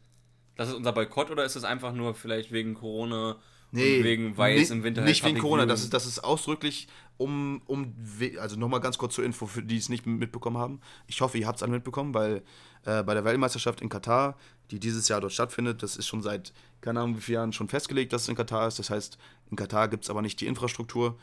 das 0.57 0.69
ist 0.69 0.75
unser 0.75 0.93
Boykott 0.93 1.31
oder 1.31 1.45
ist 1.45 1.57
es 1.57 1.65
einfach 1.65 1.93
nur 1.93 2.15
vielleicht 2.15 2.53
wegen 2.53 2.75
Corona 2.75 3.37
nee, 3.73 3.99
und 3.99 4.05
wegen 4.05 4.37
Weiß 4.37 4.71
ni- 4.71 4.77
im 4.77 4.83
Winter? 4.85 5.03
Nicht 5.03 5.23
halt 5.23 5.35
wegen 5.35 5.43
Corona, 5.43 5.67
das 5.67 5.83
ist, 5.83 5.93
das 5.93 6.07
ist 6.07 6.21
ausdrücklich 6.21 6.89
um, 7.17 7.63
um 7.67 7.95
also 8.41 8.57
nochmal 8.57 8.81
ganz 8.81 8.99
kurz 8.99 9.15
zur 9.15 9.25
Info, 9.25 9.47
für 9.47 9.63
die 9.63 9.77
es 9.77 9.89
nicht 9.89 10.07
mitbekommen 10.07 10.59
haben. 10.59 10.81
Ich 11.07 11.21
hoffe, 11.21 11.39
ihr 11.39 11.47
habt 11.47 11.59
es 11.59 11.63
alle 11.63 11.73
mitbekommen, 11.73 12.15
weil 12.15 12.43
äh, 12.85 13.03
bei 13.03 13.15
der 13.15 13.25
Weltmeisterschaft 13.25 13.81
in 13.81 13.89
Katar, 13.89 14.37
die 14.71 14.81
dieses 14.81 15.09
Jahr 15.09 15.21
dort 15.21 15.33
stattfindet, 15.33 15.83
das 15.83 15.97
ist 15.97 16.07
schon 16.07 16.23
seit, 16.23 16.53
keine 16.81 17.01
Ahnung 17.01 17.17
wie 17.17 17.21
vielen 17.21 17.35
Jahren 17.35 17.53
schon 17.53 17.69
festgelegt, 17.69 18.13
dass 18.13 18.23
es 18.23 18.29
in 18.29 18.35
Katar 18.35 18.67
ist. 18.67 18.79
Das 18.79 18.91
heißt, 18.91 19.19
in 19.51 19.57
Katar 19.57 19.89
gibt 19.89 20.05
es 20.05 20.11
aber 20.11 20.23
nicht 20.23 20.41
die 20.41 20.47
Infrastruktur. 20.47 21.17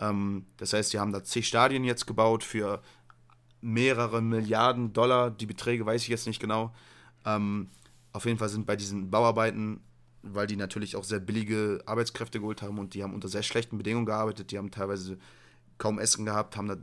Ähm, 0.00 0.46
das 0.56 0.72
heißt, 0.72 0.92
die 0.92 0.98
haben 0.98 1.12
da 1.12 1.22
zig 1.22 1.46
Stadien 1.46 1.84
jetzt 1.84 2.06
gebaut 2.06 2.42
für 2.42 2.82
mehrere 3.60 4.20
Milliarden 4.22 4.92
Dollar. 4.92 5.30
Die 5.30 5.46
Beträge 5.46 5.84
weiß 5.86 6.02
ich 6.02 6.08
jetzt 6.08 6.26
nicht 6.26 6.40
genau. 6.40 6.74
Ähm, 7.24 7.68
auf 8.12 8.24
jeden 8.24 8.38
Fall 8.38 8.48
sind 8.48 8.66
bei 8.66 8.76
diesen 8.76 9.10
Bauarbeiten, 9.10 9.80
weil 10.22 10.46
die 10.46 10.56
natürlich 10.56 10.96
auch 10.96 11.04
sehr 11.04 11.20
billige 11.20 11.82
Arbeitskräfte 11.86 12.40
geholt 12.40 12.62
haben 12.62 12.78
und 12.78 12.94
die 12.94 13.02
haben 13.02 13.14
unter 13.14 13.28
sehr 13.28 13.42
schlechten 13.42 13.78
Bedingungen 13.78 14.06
gearbeitet, 14.06 14.50
die 14.50 14.58
haben 14.58 14.70
teilweise 14.70 15.18
kaum 15.78 15.98
Essen 15.98 16.24
gehabt, 16.24 16.56
haben 16.56 16.68
da 16.68 16.76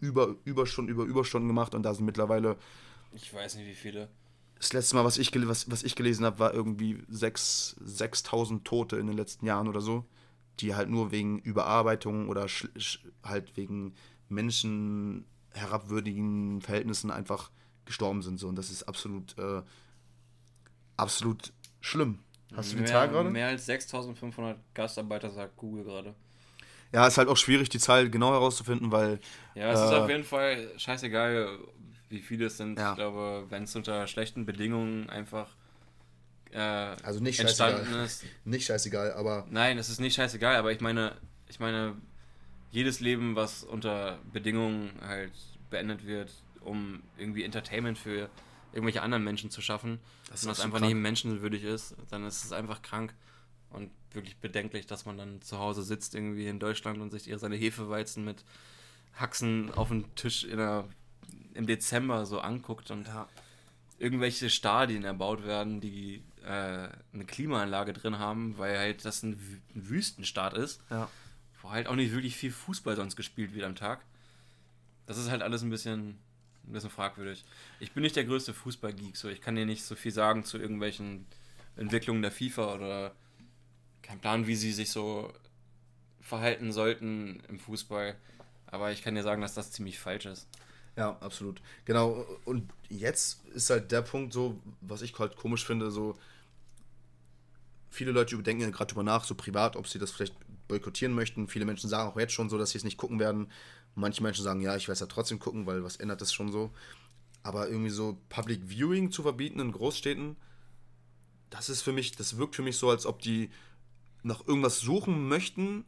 über 0.00 0.36
Überstunden 0.44 0.92
über 0.92 1.04
Überstunden 1.04 1.48
gemacht 1.48 1.74
und 1.74 1.82
da 1.82 1.94
sind 1.94 2.04
mittlerweile 2.04 2.56
Ich 3.12 3.32
weiß 3.32 3.56
nicht, 3.56 3.66
wie 3.66 3.74
viele. 3.74 4.08
das 4.58 4.72
letzte 4.72 4.94
Mal, 4.96 5.04
was 5.04 5.18
ich, 5.18 5.32
was, 5.48 5.70
was 5.70 5.82
ich 5.82 5.94
gelesen 5.96 6.24
habe, 6.24 6.38
war 6.38 6.54
irgendwie 6.54 7.02
sechs- 7.08 7.76
6000 7.84 8.64
Tote 8.64 8.96
in 8.96 9.06
den 9.06 9.16
letzten 9.16 9.46
Jahren 9.46 9.66
oder 9.68 9.80
so, 9.80 10.04
die 10.60 10.74
halt 10.74 10.88
nur 10.90 11.10
wegen 11.10 11.38
Überarbeitung 11.40 12.28
oder 12.28 12.46
halt 13.24 13.56
wegen 13.56 13.94
Menschen 14.28 15.24
herabwürdigen 15.52 16.60
Verhältnissen 16.60 17.10
einfach 17.10 17.50
gestorben 17.84 18.22
sind. 18.22 18.38
So. 18.38 18.48
Und 18.48 18.56
das 18.56 18.70
ist 18.70 18.84
absolut, 18.84 19.36
äh, 19.38 19.62
absolut 20.96 21.52
schlimm. 21.80 22.20
Hast 22.54 22.72
du 22.72 22.76
die 22.76 22.82
mehr, 22.82 22.90
Zahl 22.90 23.08
gerade? 23.08 23.30
Mehr 23.30 23.48
als 23.48 23.66
6500 23.66 24.58
Gastarbeiter, 24.74 25.30
sagt 25.30 25.56
Google 25.56 25.84
gerade. 25.84 26.14
Ja, 26.92 27.06
ist 27.06 27.18
halt 27.18 27.28
auch 27.28 27.36
schwierig, 27.36 27.68
die 27.68 27.78
Zahl 27.78 28.08
genau 28.08 28.32
herauszufinden, 28.32 28.90
weil. 28.90 29.20
Ja, 29.54 29.72
es 29.72 29.80
äh, 29.80 29.84
ist 29.84 29.92
auf 29.92 30.08
jeden 30.08 30.24
Fall 30.24 30.70
scheißegal, 30.78 31.58
wie 32.08 32.20
viele 32.20 32.46
es 32.46 32.56
sind. 32.56 32.78
Ja. 32.78 32.90
Ich 32.90 32.96
glaube, 32.96 33.46
wenn 33.50 33.64
es 33.64 33.76
unter 33.76 34.06
schlechten 34.06 34.46
Bedingungen 34.46 35.10
einfach 35.10 35.48
äh, 36.52 36.58
also 36.58 37.20
nicht 37.20 37.40
entstanden 37.40 37.80
scheißegal. 37.80 38.04
ist. 38.04 38.24
Nicht 38.44 38.66
scheißegal, 38.66 39.12
aber. 39.12 39.46
Nein, 39.50 39.78
es 39.78 39.88
ist 39.88 40.00
nicht 40.00 40.14
scheißegal, 40.14 40.56
aber 40.56 40.72
ich 40.72 40.80
meine, 40.80 41.16
ich 41.48 41.60
meine, 41.60 41.96
jedes 42.70 43.00
Leben, 43.00 43.36
was 43.36 43.64
unter 43.64 44.18
Bedingungen 44.32 44.92
halt 45.00 45.32
beendet 45.70 46.06
wird, 46.06 46.30
um 46.60 47.02
irgendwie 47.16 47.44
Entertainment 47.44 47.98
für 47.98 48.28
irgendwelche 48.72 49.02
anderen 49.02 49.24
Menschen 49.24 49.50
zu 49.50 49.60
schaffen, 49.60 49.98
das 50.30 50.44
und 50.44 50.50
was 50.50 50.60
einfach 50.60 50.78
krank. 50.78 50.92
nicht 50.92 51.02
menschenwürdig 51.02 51.64
ist, 51.64 51.96
dann 52.10 52.24
ist 52.26 52.44
es 52.44 52.52
einfach 52.52 52.82
krank 52.82 53.14
und 53.70 53.90
wirklich 54.12 54.36
bedenklich, 54.38 54.86
dass 54.86 55.06
man 55.06 55.18
dann 55.18 55.42
zu 55.42 55.58
Hause 55.58 55.82
sitzt 55.82 56.14
irgendwie 56.14 56.46
in 56.48 56.58
Deutschland 56.58 57.00
und 57.00 57.10
sich 57.10 57.28
eher 57.28 57.38
seine 57.38 57.56
Hefeweizen 57.56 58.24
mit 58.24 58.44
Haxen 59.14 59.72
auf 59.74 59.88
dem 59.88 60.14
Tisch 60.14 60.44
in 60.44 60.58
der, 60.58 60.84
im 61.54 61.66
Dezember 61.66 62.26
so 62.26 62.40
anguckt 62.40 62.90
und 62.90 63.06
ja. 63.08 63.28
irgendwelche 63.98 64.50
Stadien 64.50 65.04
erbaut 65.04 65.44
werden, 65.44 65.80
die 65.80 66.22
äh, 66.44 66.88
eine 67.12 67.24
Klimaanlage 67.26 67.92
drin 67.92 68.18
haben, 68.18 68.56
weil 68.58 68.78
halt 68.78 69.04
das 69.04 69.22
ein, 69.22 69.62
Wüstenstaat 69.74 70.54
ist, 70.54 70.80
ja. 70.90 71.08
Wo 71.62 71.70
halt 71.70 71.86
auch 71.86 71.94
nicht 71.94 72.12
wirklich 72.12 72.36
viel 72.36 72.52
Fußball 72.52 72.96
sonst 72.96 73.16
gespielt 73.16 73.54
wird 73.54 73.64
am 73.64 73.76
Tag. 73.76 74.00
Das 75.06 75.18
ist 75.18 75.30
halt 75.30 75.42
alles 75.42 75.62
ein 75.62 75.70
bisschen, 75.70 76.18
ein 76.66 76.72
bisschen 76.72 76.90
fragwürdig. 76.90 77.44
Ich 77.80 77.92
bin 77.92 78.02
nicht 78.02 78.16
der 78.16 78.24
größte 78.24 78.54
Fußballgeek, 78.54 79.16
so 79.16 79.28
ich 79.28 79.40
kann 79.40 79.54
dir 79.54 79.66
nicht 79.66 79.84
so 79.84 79.94
viel 79.94 80.12
sagen 80.12 80.44
zu 80.44 80.58
irgendwelchen 80.58 81.26
Entwicklungen 81.76 82.22
der 82.22 82.32
FIFA 82.32 82.74
oder 82.74 83.12
kein 84.02 84.20
Plan, 84.20 84.46
wie 84.46 84.56
sie 84.56 84.72
sich 84.72 84.90
so 84.90 85.32
verhalten 86.20 86.72
sollten 86.72 87.42
im 87.48 87.58
Fußball. 87.58 88.16
Aber 88.66 88.92
ich 88.92 89.02
kann 89.02 89.14
dir 89.14 89.22
sagen, 89.22 89.40
dass 89.40 89.54
das 89.54 89.72
ziemlich 89.72 89.98
falsch 89.98 90.26
ist. 90.26 90.46
Ja, 90.96 91.16
absolut. 91.20 91.62
Genau. 91.84 92.26
Und 92.44 92.70
jetzt 92.88 93.46
ist 93.48 93.70
halt 93.70 93.92
der 93.92 94.02
Punkt 94.02 94.32
so, 94.32 94.60
was 94.80 95.02
ich 95.02 95.18
halt 95.18 95.36
komisch 95.36 95.64
finde, 95.64 95.90
so 95.90 96.18
viele 97.90 98.10
Leute 98.12 98.34
überdenken 98.34 98.62
ja 98.62 98.70
gerade 98.70 98.88
drüber 98.92 99.04
nach, 99.04 99.24
so 99.24 99.34
privat, 99.34 99.76
ob 99.76 99.86
sie 99.86 99.98
das 99.98 100.10
vielleicht 100.10 100.34
boykottieren 100.68 101.14
möchten. 101.14 101.48
Viele 101.48 101.64
Menschen 101.64 101.88
sagen 101.88 102.10
auch 102.10 102.18
jetzt 102.18 102.32
schon 102.32 102.48
so, 102.48 102.58
dass 102.58 102.70
sie 102.70 102.78
es 102.78 102.84
nicht 102.84 102.96
gucken 102.96 103.18
werden. 103.18 103.50
Manche 103.94 104.22
Menschen 104.22 104.44
sagen, 104.44 104.60
ja, 104.60 104.76
ich 104.76 104.84
werde 104.84 104.94
es 104.94 105.00
ja 105.00 105.06
trotzdem 105.06 105.38
gucken, 105.38 105.66
weil 105.66 105.82
was 105.82 105.96
ändert 105.96 106.20
das 106.20 106.32
schon 106.32 106.52
so. 106.52 106.70
Aber 107.42 107.68
irgendwie 107.68 107.90
so 107.90 108.20
Public 108.28 108.62
Viewing 108.68 109.10
zu 109.10 109.22
verbieten 109.22 109.60
in 109.60 109.72
Großstädten, 109.72 110.36
das 111.50 111.68
ist 111.68 111.82
für 111.82 111.92
mich, 111.92 112.12
das 112.12 112.36
wirkt 112.36 112.56
für 112.56 112.62
mich 112.62 112.76
so, 112.76 112.90
als 112.90 113.06
ob 113.06 113.20
die 113.20 113.50
nach 114.22 114.46
irgendwas 114.46 114.80
suchen 114.80 115.28
möchten, 115.28 115.84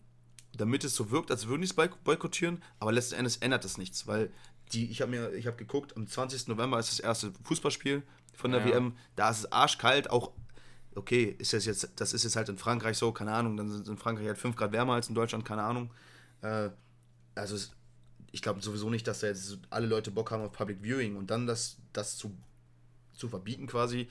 damit 0.56 0.84
es 0.84 0.94
so 0.94 1.10
wirkt, 1.10 1.30
als 1.30 1.46
würden 1.46 1.62
die 1.62 1.68
es 1.68 1.74
boykottieren, 1.74 2.62
aber 2.78 2.92
letzten 2.92 3.14
Endes 3.14 3.36
ändert 3.36 3.64
das 3.64 3.78
nichts, 3.78 4.06
weil 4.06 4.32
die, 4.72 4.90
ich 4.90 5.00
habe 5.02 5.10
mir, 5.10 5.32
ich 5.34 5.46
habe 5.46 5.56
geguckt, 5.56 5.96
am 5.96 6.06
20. 6.06 6.48
November 6.48 6.78
ist 6.78 6.90
das 6.90 7.00
erste 7.00 7.32
Fußballspiel 7.44 8.02
von 8.34 8.52
der 8.52 8.60
ja. 8.60 8.74
WM, 8.74 8.96
da 9.16 9.30
ist 9.30 9.40
es 9.40 9.52
arschkalt, 9.52 10.10
auch 10.10 10.32
okay, 10.94 11.36
ist 11.38 11.52
das 11.52 11.64
jetzt, 11.64 11.90
das 11.96 12.12
ist 12.12 12.24
jetzt 12.24 12.36
halt 12.36 12.48
in 12.48 12.58
Frankreich 12.58 12.98
so, 12.98 13.12
keine 13.12 13.32
Ahnung, 13.32 13.56
dann 13.56 13.70
sind 13.70 13.88
in 13.88 13.96
Frankreich 13.96 14.26
halt 14.26 14.38
5 14.38 14.56
Grad 14.56 14.72
wärmer 14.72 14.94
als 14.94 15.08
in 15.08 15.14
Deutschland, 15.14 15.44
keine 15.44 15.62
Ahnung. 15.62 15.90
Äh, 16.42 16.70
also 17.34 17.56
ich 18.32 18.42
glaube 18.42 18.62
sowieso 18.62 18.90
nicht, 18.90 19.06
dass 19.06 19.20
da 19.20 19.28
jetzt 19.28 19.58
alle 19.70 19.86
Leute 19.86 20.10
Bock 20.10 20.30
haben 20.30 20.42
auf 20.42 20.52
Public 20.52 20.82
Viewing 20.82 21.16
und 21.16 21.30
dann 21.30 21.46
das, 21.46 21.78
das 21.92 22.16
zu, 22.16 22.36
zu 23.12 23.28
verbieten 23.28 23.66
quasi, 23.66 24.08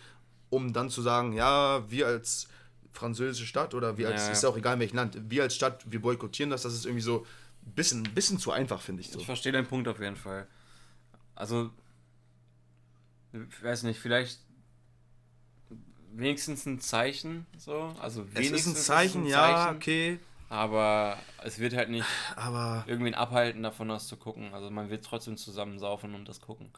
um 0.49 0.73
dann 0.73 0.89
zu 0.89 1.01
sagen, 1.01 1.33
ja, 1.33 1.89
wir 1.89 2.07
als 2.07 2.47
französische 2.91 3.45
Stadt 3.45 3.73
oder 3.73 3.97
wir 3.97 4.07
als, 4.07 4.21
ja, 4.21 4.27
ja. 4.27 4.31
ist 4.33 4.43
ja 4.43 4.49
auch 4.49 4.57
egal 4.57 4.73
in 4.75 4.79
welchem 4.79 4.95
Land, 4.95 5.17
wir 5.29 5.43
als 5.43 5.55
Stadt, 5.55 5.89
wir 5.89 6.01
boykottieren 6.01 6.49
das, 6.49 6.63
das 6.63 6.73
ist 6.73 6.85
irgendwie 6.85 7.03
so 7.03 7.25
ein 7.65 7.73
bisschen, 7.73 8.03
bisschen 8.03 8.39
zu 8.39 8.51
einfach, 8.51 8.81
finde 8.81 9.01
ich 9.01 9.11
so. 9.11 9.19
Ich 9.19 9.25
verstehe 9.25 9.51
deinen 9.51 9.67
Punkt 9.67 9.87
auf 9.87 9.99
jeden 9.99 10.15
Fall. 10.15 10.47
Also, 11.35 11.69
ich 13.31 13.63
weiß 13.63 13.83
nicht, 13.83 13.99
vielleicht 13.99 14.39
wenigstens 16.13 16.65
ein 16.65 16.79
Zeichen, 16.79 17.45
so, 17.57 17.93
also 18.01 18.25
wenigstens 18.33 18.61
es 18.61 18.65
ist 18.65 18.67
ein 18.67 18.75
Zeichen, 18.75 19.21
ein 19.23 19.31
Zeichen, 19.31 19.55
ja, 19.55 19.71
okay. 19.71 20.19
Aber 20.49 21.17
es 21.43 21.59
wird 21.59 21.75
halt 21.75 21.89
nicht 21.89 22.05
aber 22.35 22.83
irgendwen 22.87 23.13
abhalten, 23.13 23.61
davon 23.61 23.87
das 23.89 24.07
zu 24.07 24.17
gucken. 24.17 24.53
Also 24.53 24.71
man 24.71 24.89
wird 24.89 25.05
trotzdem 25.05 25.37
zusammen 25.37 25.77
saufen 25.77 26.15
und 26.15 26.27
das 26.27 26.41
gucken. 26.41 26.71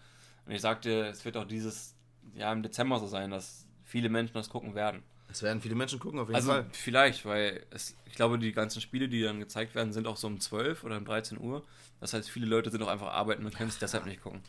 Und 0.45 0.51
ich 0.51 0.61
sagte, 0.61 1.07
es 1.07 1.23
wird 1.23 1.37
auch 1.37 1.45
dieses 1.45 1.95
Jahr 2.35 2.51
im 2.51 2.63
Dezember 2.63 2.99
so 2.99 3.07
sein, 3.07 3.31
dass 3.31 3.65
viele 3.85 4.09
Menschen 4.09 4.33
das 4.33 4.49
gucken 4.49 4.75
werden. 4.75 5.03
Es 5.29 5.41
werden 5.41 5.61
viele 5.61 5.75
Menschen 5.75 5.99
gucken, 5.99 6.19
auf 6.19 6.27
jeden 6.27 6.35
also 6.35 6.51
Fall. 6.51 6.65
Vielleicht, 6.73 7.25
weil 7.25 7.65
es, 7.69 7.95
ich 8.05 8.15
glaube, 8.15 8.37
die 8.37 8.51
ganzen 8.51 8.81
Spiele, 8.81 9.07
die 9.07 9.21
dann 9.21 9.39
gezeigt 9.39 9.75
werden, 9.75 9.93
sind 9.93 10.05
auch 10.05 10.17
so 10.17 10.27
um 10.27 10.41
12 10.41 10.83
oder 10.83 10.97
um 10.97 11.05
13 11.05 11.39
Uhr. 11.39 11.63
Das 12.01 12.13
heißt, 12.13 12.29
viele 12.29 12.47
Leute 12.47 12.69
sind 12.69 12.83
auch 12.83 12.89
einfach 12.89 13.07
arbeiten 13.07 13.45
und 13.45 13.55
können 13.55 13.69
es 13.69 13.79
deshalb 13.79 14.05
nicht 14.05 14.21
gucken. 14.21 14.41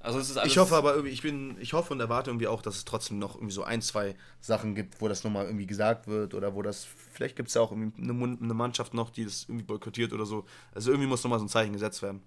Also 0.00 0.18
es 0.18 0.30
ist 0.30 0.38
alles 0.38 0.52
ich 0.52 0.58
hoffe 0.58 0.74
aber 0.76 0.94
irgendwie, 0.94 1.12
ich 1.12 1.22
bin, 1.22 1.56
ich 1.60 1.74
hoffe 1.74 1.92
und 1.92 2.00
erwarte 2.00 2.30
irgendwie 2.30 2.46
auch, 2.46 2.62
dass 2.62 2.76
es 2.76 2.84
trotzdem 2.86 3.18
noch 3.18 3.34
irgendwie 3.34 3.52
so 3.52 3.62
ein, 3.64 3.82
zwei 3.82 4.16
Sachen 4.40 4.74
gibt, 4.74 5.00
wo 5.00 5.08
das 5.08 5.24
nochmal 5.24 5.44
irgendwie 5.44 5.66
gesagt 5.66 6.06
wird 6.06 6.34
oder 6.34 6.54
wo 6.54 6.62
das, 6.62 6.86
vielleicht 7.12 7.36
gibt 7.36 7.48
es 7.48 7.54
ja 7.54 7.60
auch 7.60 7.72
eine, 7.72 7.92
eine, 7.98 8.54
Mannschaft 8.54 8.94
noch, 8.94 9.10
die 9.10 9.24
das 9.24 9.44
irgendwie 9.44 9.64
boykottiert 9.64 10.12
oder 10.12 10.24
so. 10.24 10.46
Also 10.72 10.90
irgendwie 10.90 11.08
muss 11.08 11.22
nochmal 11.22 11.38
so 11.38 11.44
ein 11.44 11.50
Zeichen 11.50 11.74
gesetzt 11.74 12.00
werden. 12.00 12.22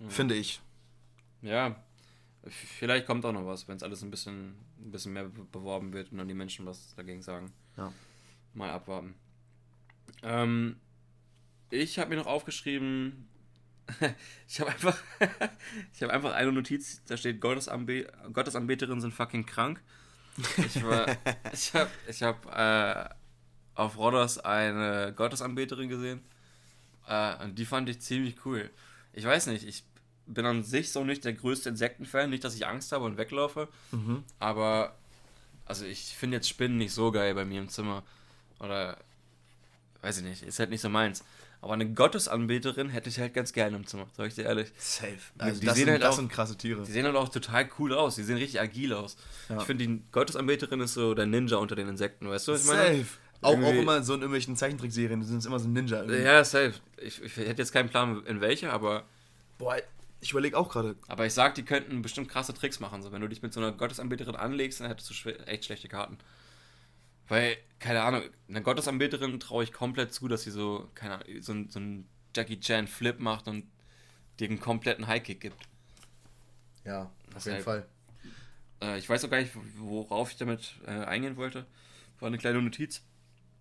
Mhm. 0.00 0.10
Finde 0.10 0.34
ich. 0.34 0.60
Ja, 1.42 1.76
Vielleicht 2.44 3.06
kommt 3.06 3.24
auch 3.24 3.32
noch 3.32 3.46
was, 3.46 3.68
wenn 3.68 3.76
es 3.76 3.82
alles 3.82 4.02
ein 4.02 4.10
bisschen, 4.10 4.56
ein 4.80 4.90
bisschen 4.90 5.12
mehr 5.12 5.24
beworben 5.24 5.92
wird 5.92 6.10
und 6.10 6.18
dann 6.18 6.26
die 6.26 6.34
Menschen 6.34 6.66
was 6.66 6.94
dagegen 6.96 7.22
sagen. 7.22 7.52
Ja. 7.76 7.92
Mal 8.54 8.70
abwarten. 8.70 9.14
Ähm, 10.22 10.76
ich 11.70 11.98
habe 11.98 12.10
mir 12.10 12.16
noch 12.16 12.26
aufgeschrieben, 12.26 13.28
ich 14.48 14.60
habe 14.60 14.70
einfach, 14.70 14.96
ich 15.94 16.02
habe 16.02 16.12
einfach 16.12 16.32
eine 16.32 16.52
Notiz, 16.52 17.02
da 17.06 17.16
steht 17.16 17.40
Gottesanbe 17.40 18.06
Gottesanbeterinnen 18.32 19.00
sind 19.00 19.14
fucking 19.14 19.46
krank. 19.46 19.80
Ich 20.56 20.82
war, 20.82 21.06
ich 21.52 21.74
habe, 21.74 21.90
ich 22.08 22.22
habe 22.22 22.48
äh, 22.50 23.14
auf 23.74 23.96
Rodos 23.98 24.38
eine 24.38 25.12
Gottesanbeterin 25.14 25.88
gesehen 25.88 26.22
äh, 27.06 27.44
und 27.44 27.58
die 27.58 27.66
fand 27.66 27.88
ich 27.88 28.00
ziemlich 28.00 28.44
cool. 28.44 28.70
Ich 29.12 29.24
weiß 29.24 29.46
nicht, 29.48 29.66
ich 29.66 29.84
bin 30.26 30.46
an 30.46 30.62
sich 30.62 30.92
so 30.92 31.04
nicht 31.04 31.24
der 31.24 31.34
größte 31.34 31.68
Insektenfan. 31.68 32.30
Nicht, 32.30 32.44
dass 32.44 32.54
ich 32.54 32.66
Angst 32.66 32.92
habe 32.92 33.04
und 33.04 33.16
weglaufe. 33.16 33.68
Mhm. 33.90 34.24
Aber, 34.38 34.96
also 35.66 35.84
ich 35.84 36.16
finde 36.16 36.36
jetzt 36.36 36.48
Spinnen 36.48 36.78
nicht 36.78 36.92
so 36.92 37.10
geil 37.12 37.34
bei 37.34 37.44
mir 37.44 37.60
im 37.60 37.68
Zimmer. 37.68 38.02
Oder, 38.58 38.98
weiß 40.00 40.18
ich 40.18 40.24
nicht, 40.24 40.42
ist 40.42 40.58
halt 40.58 40.70
nicht 40.70 40.80
so 40.80 40.88
meins. 40.88 41.24
Aber 41.62 41.74
eine 41.74 41.88
Gottesanbeterin 41.88 42.88
hätte 42.88 43.08
ich 43.08 43.20
halt 43.20 43.34
ganz 43.34 43.52
gerne 43.52 43.76
im 43.76 43.86
Zimmer, 43.86 44.06
sag 44.16 44.26
ich 44.26 44.34
dir 44.34 44.42
ehrlich. 44.42 44.72
Safe. 44.76 45.12
Also 45.38 45.60
die 45.60 45.66
das 45.66 45.76
sehen 45.76 45.84
sind, 45.84 45.92
halt 45.92 46.02
das 46.02 46.14
auch, 46.14 46.16
sind 46.18 46.32
krasse 46.32 46.58
Tiere. 46.58 46.82
Die 46.82 46.90
sehen 46.90 47.06
halt 47.06 47.14
auch 47.14 47.28
total 47.28 47.70
cool 47.78 47.94
aus. 47.94 48.16
Die 48.16 48.24
sehen 48.24 48.36
richtig 48.36 48.60
agil 48.60 48.92
aus. 48.92 49.16
Ja. 49.48 49.58
Ich 49.58 49.62
finde, 49.62 49.86
die 49.86 50.02
Gottesanbeterin 50.10 50.80
ist 50.80 50.94
so 50.94 51.14
der 51.14 51.26
Ninja 51.26 51.58
unter 51.58 51.76
den 51.76 51.88
Insekten, 51.88 52.28
weißt 52.28 52.48
du, 52.48 52.52
was 52.52 52.62
ich 52.62 52.66
meine? 52.66 52.98
Safe. 52.98 53.06
Auch, 53.42 53.56
auch 53.56 53.74
immer 53.74 54.02
so 54.02 54.14
in 54.14 54.20
irgendwelchen 54.20 54.56
Zeichentrickserien, 54.56 55.22
sind 55.22 55.38
es 55.38 55.46
immer 55.46 55.60
so 55.60 55.68
Ninja. 55.68 56.00
Irgendwie. 56.00 56.22
Ja, 56.22 56.44
safe. 56.44 56.74
Ich, 56.96 57.22
ich 57.22 57.36
hätte 57.36 57.62
jetzt 57.62 57.72
keinen 57.72 57.88
Plan, 57.88 58.24
in 58.26 58.40
welche, 58.40 58.72
aber. 58.72 59.04
Boah, 59.58 59.76
ich 60.20 60.32
überlege 60.32 60.58
auch 60.58 60.68
gerade. 60.68 60.96
Aber 61.06 61.26
ich 61.26 61.32
sag, 61.32 61.54
die 61.54 61.64
könnten 61.64 62.02
bestimmt 62.02 62.28
krasse 62.28 62.54
Tricks 62.54 62.80
machen. 62.80 63.02
So, 63.02 63.12
wenn 63.12 63.20
du 63.20 63.28
dich 63.28 63.42
mit 63.42 63.52
so 63.52 63.60
einer 63.60 63.70
Gottesanbeterin 63.70 64.34
anlegst, 64.34 64.80
dann 64.80 64.88
hättest 64.88 65.10
du 65.10 65.30
echt 65.46 65.64
schlechte 65.64 65.88
Karten. 65.88 66.18
Weil, 67.32 67.56
keine 67.78 68.02
Ahnung, 68.02 68.24
einer 68.46 68.60
Gottesanbeterin 68.60 69.40
traue 69.40 69.64
ich 69.64 69.72
komplett 69.72 70.12
zu, 70.12 70.28
dass 70.28 70.42
sie 70.42 70.50
so, 70.50 70.90
keine 70.94 71.14
Ahnung, 71.14 71.26
so, 71.40 71.54
so 71.66 71.78
einen 71.78 72.06
Jackie 72.36 72.60
Chan 72.60 72.86
Flip 72.86 73.18
macht 73.18 73.48
und 73.48 73.64
dir 74.38 74.50
einen 74.50 74.60
kompletten 74.60 75.06
Highkick 75.06 75.40
gibt. 75.40 75.56
Ja, 76.84 77.10
auf 77.34 77.46
jeden 77.46 77.62
Fall. 77.62 77.86
Äh, 78.82 78.98
ich 78.98 79.08
weiß 79.08 79.24
auch 79.24 79.30
gar 79.30 79.40
nicht, 79.40 79.52
worauf 79.78 80.30
ich 80.30 80.36
damit 80.36 80.74
äh, 80.86 80.90
eingehen 80.90 81.38
wollte. 81.38 81.64
War 82.20 82.26
eine 82.26 82.36
kleine 82.36 82.60
Notiz. 82.60 83.00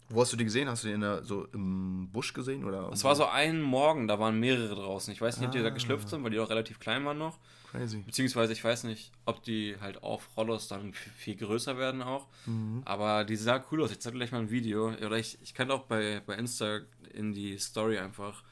Wo 0.09 0.19
hast 0.19 0.33
du 0.33 0.35
die 0.35 0.43
gesehen? 0.43 0.67
Hast 0.67 0.83
du 0.83 0.89
die 0.89 0.93
in 0.95 0.99
der, 0.99 1.23
so 1.23 1.45
im 1.53 2.09
Busch 2.11 2.33
gesehen? 2.33 2.65
Oder 2.65 2.89
es 2.91 3.05
war 3.05 3.15
so 3.15 3.25
ein 3.25 3.61
Morgen, 3.61 4.05
da 4.05 4.19
waren 4.19 4.37
mehrere 4.37 4.75
draußen. 4.75 5.13
Ich 5.13 5.21
weiß 5.21 5.37
nicht, 5.37 5.45
ob 5.47 5.53
die 5.53 5.61
da 5.61 5.67
ah. 5.67 5.69
geschlüpft 5.69 6.09
sind, 6.09 6.25
weil 6.25 6.31
die 6.31 6.39
auch 6.41 6.49
relativ 6.49 6.81
klein 6.81 7.05
waren 7.05 7.19
noch. 7.19 7.39
Crazy. 7.71 7.99
Beziehungsweise 7.99 8.51
ich 8.51 8.63
weiß 8.63 8.83
nicht, 8.83 9.11
ob 9.25 9.43
die 9.43 9.77
halt 9.79 10.03
auf 10.03 10.35
Rollos 10.35 10.67
dann 10.67 10.93
viel 10.93 11.35
größer 11.35 11.77
werden 11.77 12.01
auch. 12.01 12.27
Mhm. 12.45 12.81
Aber 12.83 13.23
die 13.23 13.37
sah 13.37 13.63
cool 13.71 13.81
aus. 13.81 13.91
Ich 13.91 13.99
zeige 13.99 14.17
gleich 14.17 14.31
mal 14.31 14.39
ein 14.39 14.51
Video. 14.51 14.89
Oder 14.89 15.17
ich, 15.17 15.37
ich 15.41 15.53
kann 15.53 15.71
auch 15.71 15.83
bei, 15.83 16.21
bei 16.25 16.35
Insta 16.35 16.81
in 17.13 17.33
die 17.33 17.57
Story 17.57 17.97
einfach 17.97 18.43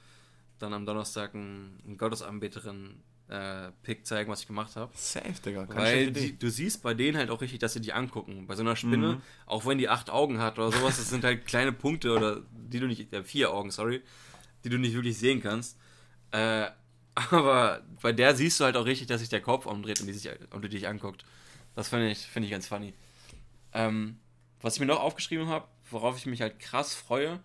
dann 0.57 0.73
am 0.73 0.85
Donnerstag 0.85 1.35
einen 1.35 1.95
Gottesanbeterin 1.97 3.01
äh, 3.29 3.71
Pick 3.83 4.05
zeigen, 4.05 4.31
was 4.31 4.41
ich 4.41 4.47
gemacht 4.47 4.75
habe. 4.75 4.91
Safe, 4.95 5.33
Digga. 5.45 5.65
Keine 5.65 5.81
Weil 5.81 6.11
die, 6.11 6.37
du 6.37 6.49
siehst 6.49 6.81
bei 6.81 6.93
denen 6.93 7.17
halt 7.17 7.29
auch 7.29 7.41
richtig, 7.41 7.59
dass 7.59 7.73
sie 7.73 7.81
die 7.81 7.93
angucken. 7.93 8.47
Bei 8.47 8.55
so 8.55 8.61
einer 8.61 8.75
Spinne, 8.75 9.15
mhm. 9.15 9.21
auch 9.45 9.65
wenn 9.65 9.77
die 9.77 9.89
acht 9.89 10.09
Augen 10.09 10.39
hat 10.39 10.57
oder 10.57 10.71
sowas, 10.71 10.97
das 10.97 11.09
sind 11.09 11.23
halt 11.23 11.45
kleine 11.45 11.71
Punkte 11.71 12.13
oder 12.13 12.41
die 12.51 12.79
du 12.79 12.87
nicht, 12.87 13.11
äh, 13.13 13.23
vier 13.23 13.53
Augen, 13.53 13.71
sorry, 13.71 14.01
die 14.63 14.69
du 14.69 14.77
nicht 14.77 14.93
wirklich 14.93 15.17
sehen 15.17 15.41
kannst. 15.41 15.77
Äh, 16.31 16.67
aber 17.31 17.81
bei 18.01 18.11
der 18.11 18.35
siehst 18.35 18.59
du 18.59 18.65
halt 18.65 18.77
auch 18.77 18.85
richtig, 18.85 19.07
dass 19.07 19.19
sich 19.21 19.29
der 19.29 19.41
Kopf 19.41 19.65
umdreht 19.65 19.99
und 20.01 20.07
die, 20.07 20.13
sich, 20.13 20.29
und 20.51 20.63
die 20.63 20.69
dich 20.69 20.87
anguckt. 20.87 21.25
Das 21.75 21.89
finde 21.89 22.09
ich, 22.09 22.19
find 22.19 22.45
ich 22.45 22.51
ganz 22.51 22.67
funny. 22.67 22.93
Ähm, 23.73 24.17
was 24.61 24.75
ich 24.75 24.79
mir 24.79 24.85
noch 24.85 24.99
aufgeschrieben 24.99 25.47
habe, 25.47 25.67
worauf 25.91 26.17
ich 26.17 26.25
mich 26.25 26.41
halt 26.41 26.59
krass 26.59 26.93
freue, 26.93 27.39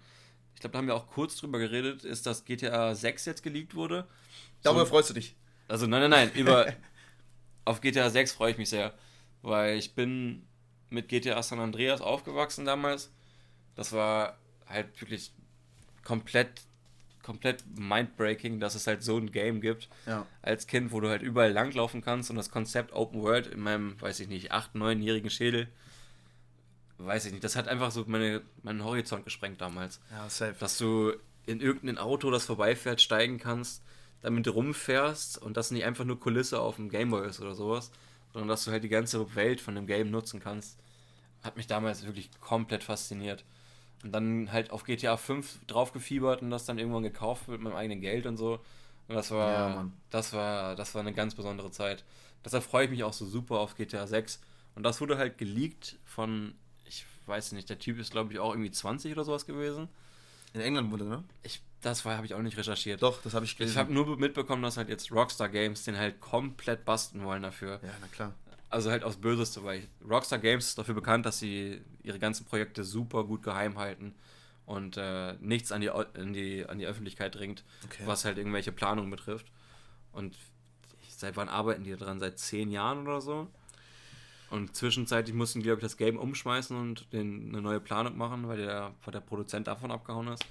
ich 0.54 0.60
glaube, 0.60 0.72
da 0.72 0.78
haben 0.78 0.86
wir 0.86 0.94
auch 0.94 1.08
kurz 1.08 1.36
drüber 1.36 1.58
geredet, 1.58 2.04
ist, 2.04 2.26
dass 2.26 2.44
GTA 2.44 2.94
6 2.94 3.24
jetzt 3.26 3.42
geleakt 3.42 3.74
wurde. 3.74 4.06
Darüber 4.62 4.80
So- 4.80 4.86
freust 4.86 5.10
du 5.10 5.14
dich. 5.14 5.34
Also 5.68 5.86
nein, 5.86 6.00
nein, 6.02 6.10
nein, 6.10 6.32
über 6.34 6.72
auf 7.64 7.80
GTA 7.80 8.10
6 8.10 8.32
freue 8.32 8.52
ich 8.52 8.58
mich 8.58 8.68
sehr, 8.68 8.94
weil 9.42 9.76
ich 9.78 9.94
bin 9.94 10.46
mit 10.90 11.08
GTA 11.08 11.42
San 11.42 11.58
Andreas 11.60 12.00
aufgewachsen 12.00 12.64
damals. 12.64 13.10
Das 13.74 13.92
war 13.92 14.38
halt 14.66 15.00
wirklich 15.00 15.32
komplett 16.04 16.62
komplett 17.24 17.64
mindbreaking, 17.76 18.60
dass 18.60 18.74
es 18.76 18.86
halt 18.86 19.02
so 19.02 19.16
ein 19.18 19.32
Game 19.32 19.60
gibt 19.60 19.88
Ja. 20.06 20.26
als 20.42 20.66
Kind, 20.68 20.92
wo 20.92 21.00
du 21.00 21.08
halt 21.08 21.22
überall 21.22 21.50
langlaufen 21.50 22.00
kannst 22.02 22.30
und 22.30 22.36
das 22.36 22.50
Konzept 22.50 22.92
Open 22.92 23.22
World 23.22 23.46
in 23.48 23.60
meinem, 23.60 24.00
weiß 24.00 24.20
ich 24.20 24.28
nicht, 24.28 24.52
8-, 24.52 24.74
9-jährigen 24.74 25.30
Schädel, 25.30 25.66
weiß 26.98 27.24
ich 27.26 27.32
nicht, 27.32 27.42
das 27.44 27.56
hat 27.56 27.66
einfach 27.68 27.90
so 27.90 28.04
meine, 28.06 28.42
meinen 28.62 28.84
Horizont 28.84 29.24
gesprengt 29.24 29.60
damals 29.60 30.00
Ja, 30.10 30.28
safe. 30.28 30.54
dass 30.60 30.78
du 30.78 31.12
in 31.46 31.60
irgendein 31.60 31.98
Auto, 31.98 32.30
das 32.30 32.44
vorbeifährt, 32.46 33.00
steigen 33.00 33.38
kannst, 33.38 33.82
damit 34.22 34.48
rumfährst 34.48 35.40
und 35.42 35.56
das 35.56 35.70
nicht 35.70 35.84
einfach 35.84 36.04
nur 36.04 36.18
Kulisse 36.20 36.60
auf 36.60 36.76
dem 36.76 36.88
Gameboy 36.88 37.26
ist 37.28 37.40
oder 37.40 37.54
sowas, 37.54 37.90
sondern 38.32 38.48
dass 38.48 38.64
du 38.64 38.70
halt 38.70 38.84
die 38.84 38.88
ganze 38.88 39.34
Welt 39.34 39.60
von 39.60 39.74
dem 39.74 39.86
Game 39.86 40.10
nutzen 40.10 40.40
kannst, 40.40 40.78
hat 41.42 41.56
mich 41.56 41.66
damals 41.66 42.06
wirklich 42.06 42.30
komplett 42.40 42.82
fasziniert. 42.84 43.44
Und 44.04 44.12
dann 44.12 44.52
halt 44.52 44.70
auf 44.70 44.84
GTA 44.84 45.16
5 45.16 45.60
draufgefiebert 45.66 46.42
und 46.42 46.50
das 46.50 46.66
dann 46.66 46.78
irgendwann 46.78 47.02
gekauft 47.02 47.48
mit 47.48 47.60
meinem 47.60 47.74
eigenen 47.74 48.00
Geld 48.00 48.26
und 48.26 48.36
so. 48.36 48.60
Und 49.08 49.14
das 49.16 49.30
war, 49.30 49.50
Ja, 49.52 49.90
das 50.10 50.32
war, 50.32 50.76
das 50.76 50.94
war 50.94 51.00
eine 51.00 51.12
ganz 51.12 51.34
besondere 51.34 51.70
Zeit. 51.72 52.04
Deshalb 52.44 52.62
freue 52.62 52.84
ich 52.84 52.90
mich 52.90 53.02
auch 53.02 53.12
so 53.14 53.24
super 53.26 53.58
auf 53.58 53.74
GTA 53.76 54.06
6. 54.06 54.40
Und 54.74 54.82
das 54.82 55.00
wurde 55.00 55.16
halt 55.18 55.38
geleakt 55.38 55.98
von, 56.04 56.54
ich 56.84 57.04
weiß 57.26 57.52
nicht, 57.52 57.68
der 57.70 57.78
Typ 57.78 57.98
ist 57.98 58.10
glaube 58.12 58.32
ich 58.32 58.38
auch 58.38 58.50
irgendwie 58.52 58.70
20 58.70 59.10
oder 59.12 59.24
sowas 59.24 59.46
gewesen. 59.46 59.88
In 60.52 60.60
England 60.60 60.92
wurde, 60.92 61.04
ne? 61.04 61.24
Ich, 61.42 61.62
das 61.80 62.04
war, 62.04 62.16
habe 62.16 62.26
ich 62.26 62.34
auch 62.34 62.42
nicht 62.42 62.56
recherchiert. 62.56 63.02
Doch, 63.02 63.20
das 63.22 63.34
habe 63.34 63.44
ich 63.44 63.52
Ich 63.52 63.58
gelesen. 63.58 63.76
habe 63.78 63.92
nur 63.92 64.16
mitbekommen, 64.18 64.62
dass 64.62 64.76
halt 64.76 64.88
jetzt 64.88 65.10
Rockstar 65.10 65.48
Games 65.48 65.84
den 65.84 65.96
halt 65.96 66.20
komplett 66.20 66.84
basten 66.84 67.24
wollen 67.24 67.42
dafür. 67.42 67.80
ja, 67.82 67.90
na 68.00 68.06
klar. 68.08 68.34
Also 68.74 68.90
halt 68.90 69.04
aufs 69.04 69.16
Böseste, 69.16 69.62
weil 69.64 69.86
Rockstar 70.08 70.38
Games 70.38 70.66
ist 70.68 70.78
dafür 70.78 70.94
bekannt, 70.94 71.24
dass 71.26 71.38
sie 71.38 71.80
ihre 72.02 72.18
ganzen 72.18 72.44
Projekte 72.44 72.82
super 72.84 73.24
gut 73.24 73.42
geheim 73.42 73.78
halten 73.78 74.14
und 74.66 74.96
äh, 74.96 75.34
nichts 75.40 75.70
an 75.72 75.80
die, 75.80 75.90
in 76.14 76.32
die, 76.32 76.66
an 76.66 76.78
die 76.78 76.86
Öffentlichkeit 76.86 77.34
dringt, 77.34 77.64
Okay. 77.84 78.02
was 78.06 78.24
halt 78.24 78.36
irgendwelche 78.38 78.72
Planungen 78.72 79.10
betrifft. 79.10 79.46
Und 80.12 80.36
seit 81.08 81.36
wann 81.36 81.48
arbeiten 81.48 81.84
die 81.84 81.94
dran? 81.96 82.18
Seit 82.18 82.38
zehn 82.38 82.70
Jahren 82.70 83.06
oder 83.06 83.20
so? 83.20 83.48
Und 84.50 84.74
zwischenzeitlich 84.76 85.34
mussten 85.34 85.60
die, 85.60 85.64
glaube 85.64 85.80
ich, 85.80 85.84
das 85.84 85.96
Game 85.96 86.18
umschmeißen 86.18 86.76
und 86.76 87.12
den, 87.12 87.48
eine 87.50 87.62
neue 87.62 87.80
Planung 87.80 88.16
machen, 88.16 88.46
weil 88.48 88.58
der, 88.58 88.92
weil 89.04 89.12
der 89.12 89.20
Produzent 89.20 89.66
davon 89.66 89.90
abgehauen 89.90 90.28
ist. 90.28 90.44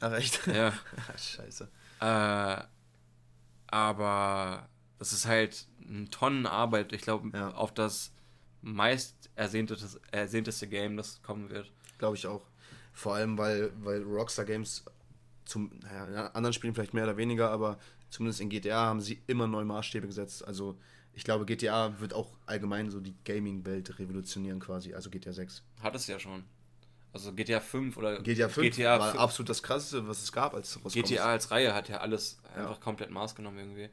Ach, 0.00 0.12
echt? 0.12 0.46
Ja. 0.46 0.72
Scheiße. 1.16 1.68
Äh, 2.00 2.62
aber 3.68 4.68
das 4.98 5.12
ist 5.12 5.26
halt 5.26 5.66
eine 5.88 6.08
Tonnenarbeit. 6.10 6.92
Ich 6.92 7.02
glaube, 7.02 7.30
Ja. 7.36 7.50
auf 7.52 7.72
das 7.74 8.12
meist 8.62 9.30
ersehntes, 9.36 9.98
ersehteste 10.12 10.66
Game, 10.68 10.96
das 10.96 11.22
kommen 11.22 11.50
wird. 11.50 11.70
Glaube 11.98 12.16
ich 12.16 12.26
auch. 12.26 12.46
Vor 12.92 13.14
allem, 13.14 13.38
weil, 13.38 13.72
weil 13.82 14.02
Rockstar 14.02 14.44
Games 14.44 14.84
zum, 15.44 15.70
naja, 15.82 16.04
in 16.06 16.14
anderen 16.34 16.52
Spielen 16.52 16.74
vielleicht 16.74 16.94
mehr 16.94 17.04
oder 17.04 17.16
weniger, 17.16 17.50
aber 17.50 17.78
zumindest 18.10 18.40
in 18.40 18.50
GTA 18.50 18.86
haben 18.86 19.00
sie 19.00 19.22
immer 19.26 19.46
neue 19.46 19.64
Maßstäbe 19.64 20.06
gesetzt. 20.06 20.46
Also 20.46 20.78
ich 21.12 21.24
glaube, 21.24 21.46
GTA 21.46 21.98
wird 22.00 22.14
auch 22.14 22.30
allgemein 22.46 22.90
so 22.90 23.00
die 23.00 23.16
Gaming-Welt 23.24 23.98
revolutionieren 23.98 24.60
quasi, 24.60 24.94
also 24.94 25.10
GTA 25.10 25.32
6. 25.32 25.62
Hat 25.82 25.94
es 25.94 26.06
ja 26.06 26.18
schon. 26.18 26.44
Also 27.12 27.32
GTA 27.32 27.58
5 27.58 27.96
oder 27.96 28.22
GTA 28.22 28.48
5 28.48 28.76
GTA, 28.76 28.98
war 29.00 29.10
5 29.10 29.20
absolut 29.20 29.48
das 29.50 29.62
krasseste, 29.62 30.06
was 30.06 30.22
es 30.22 30.30
gab, 30.30 30.54
als. 30.54 30.78
GTA 30.84 31.24
als 31.30 31.50
Reihe 31.50 31.74
hat 31.74 31.88
ja 31.88 31.98
alles 31.98 32.38
Ja. 32.54 32.62
einfach 32.62 32.80
komplett 32.80 33.10
Maß 33.10 33.34
genommen 33.34 33.58
irgendwie. 33.58 33.88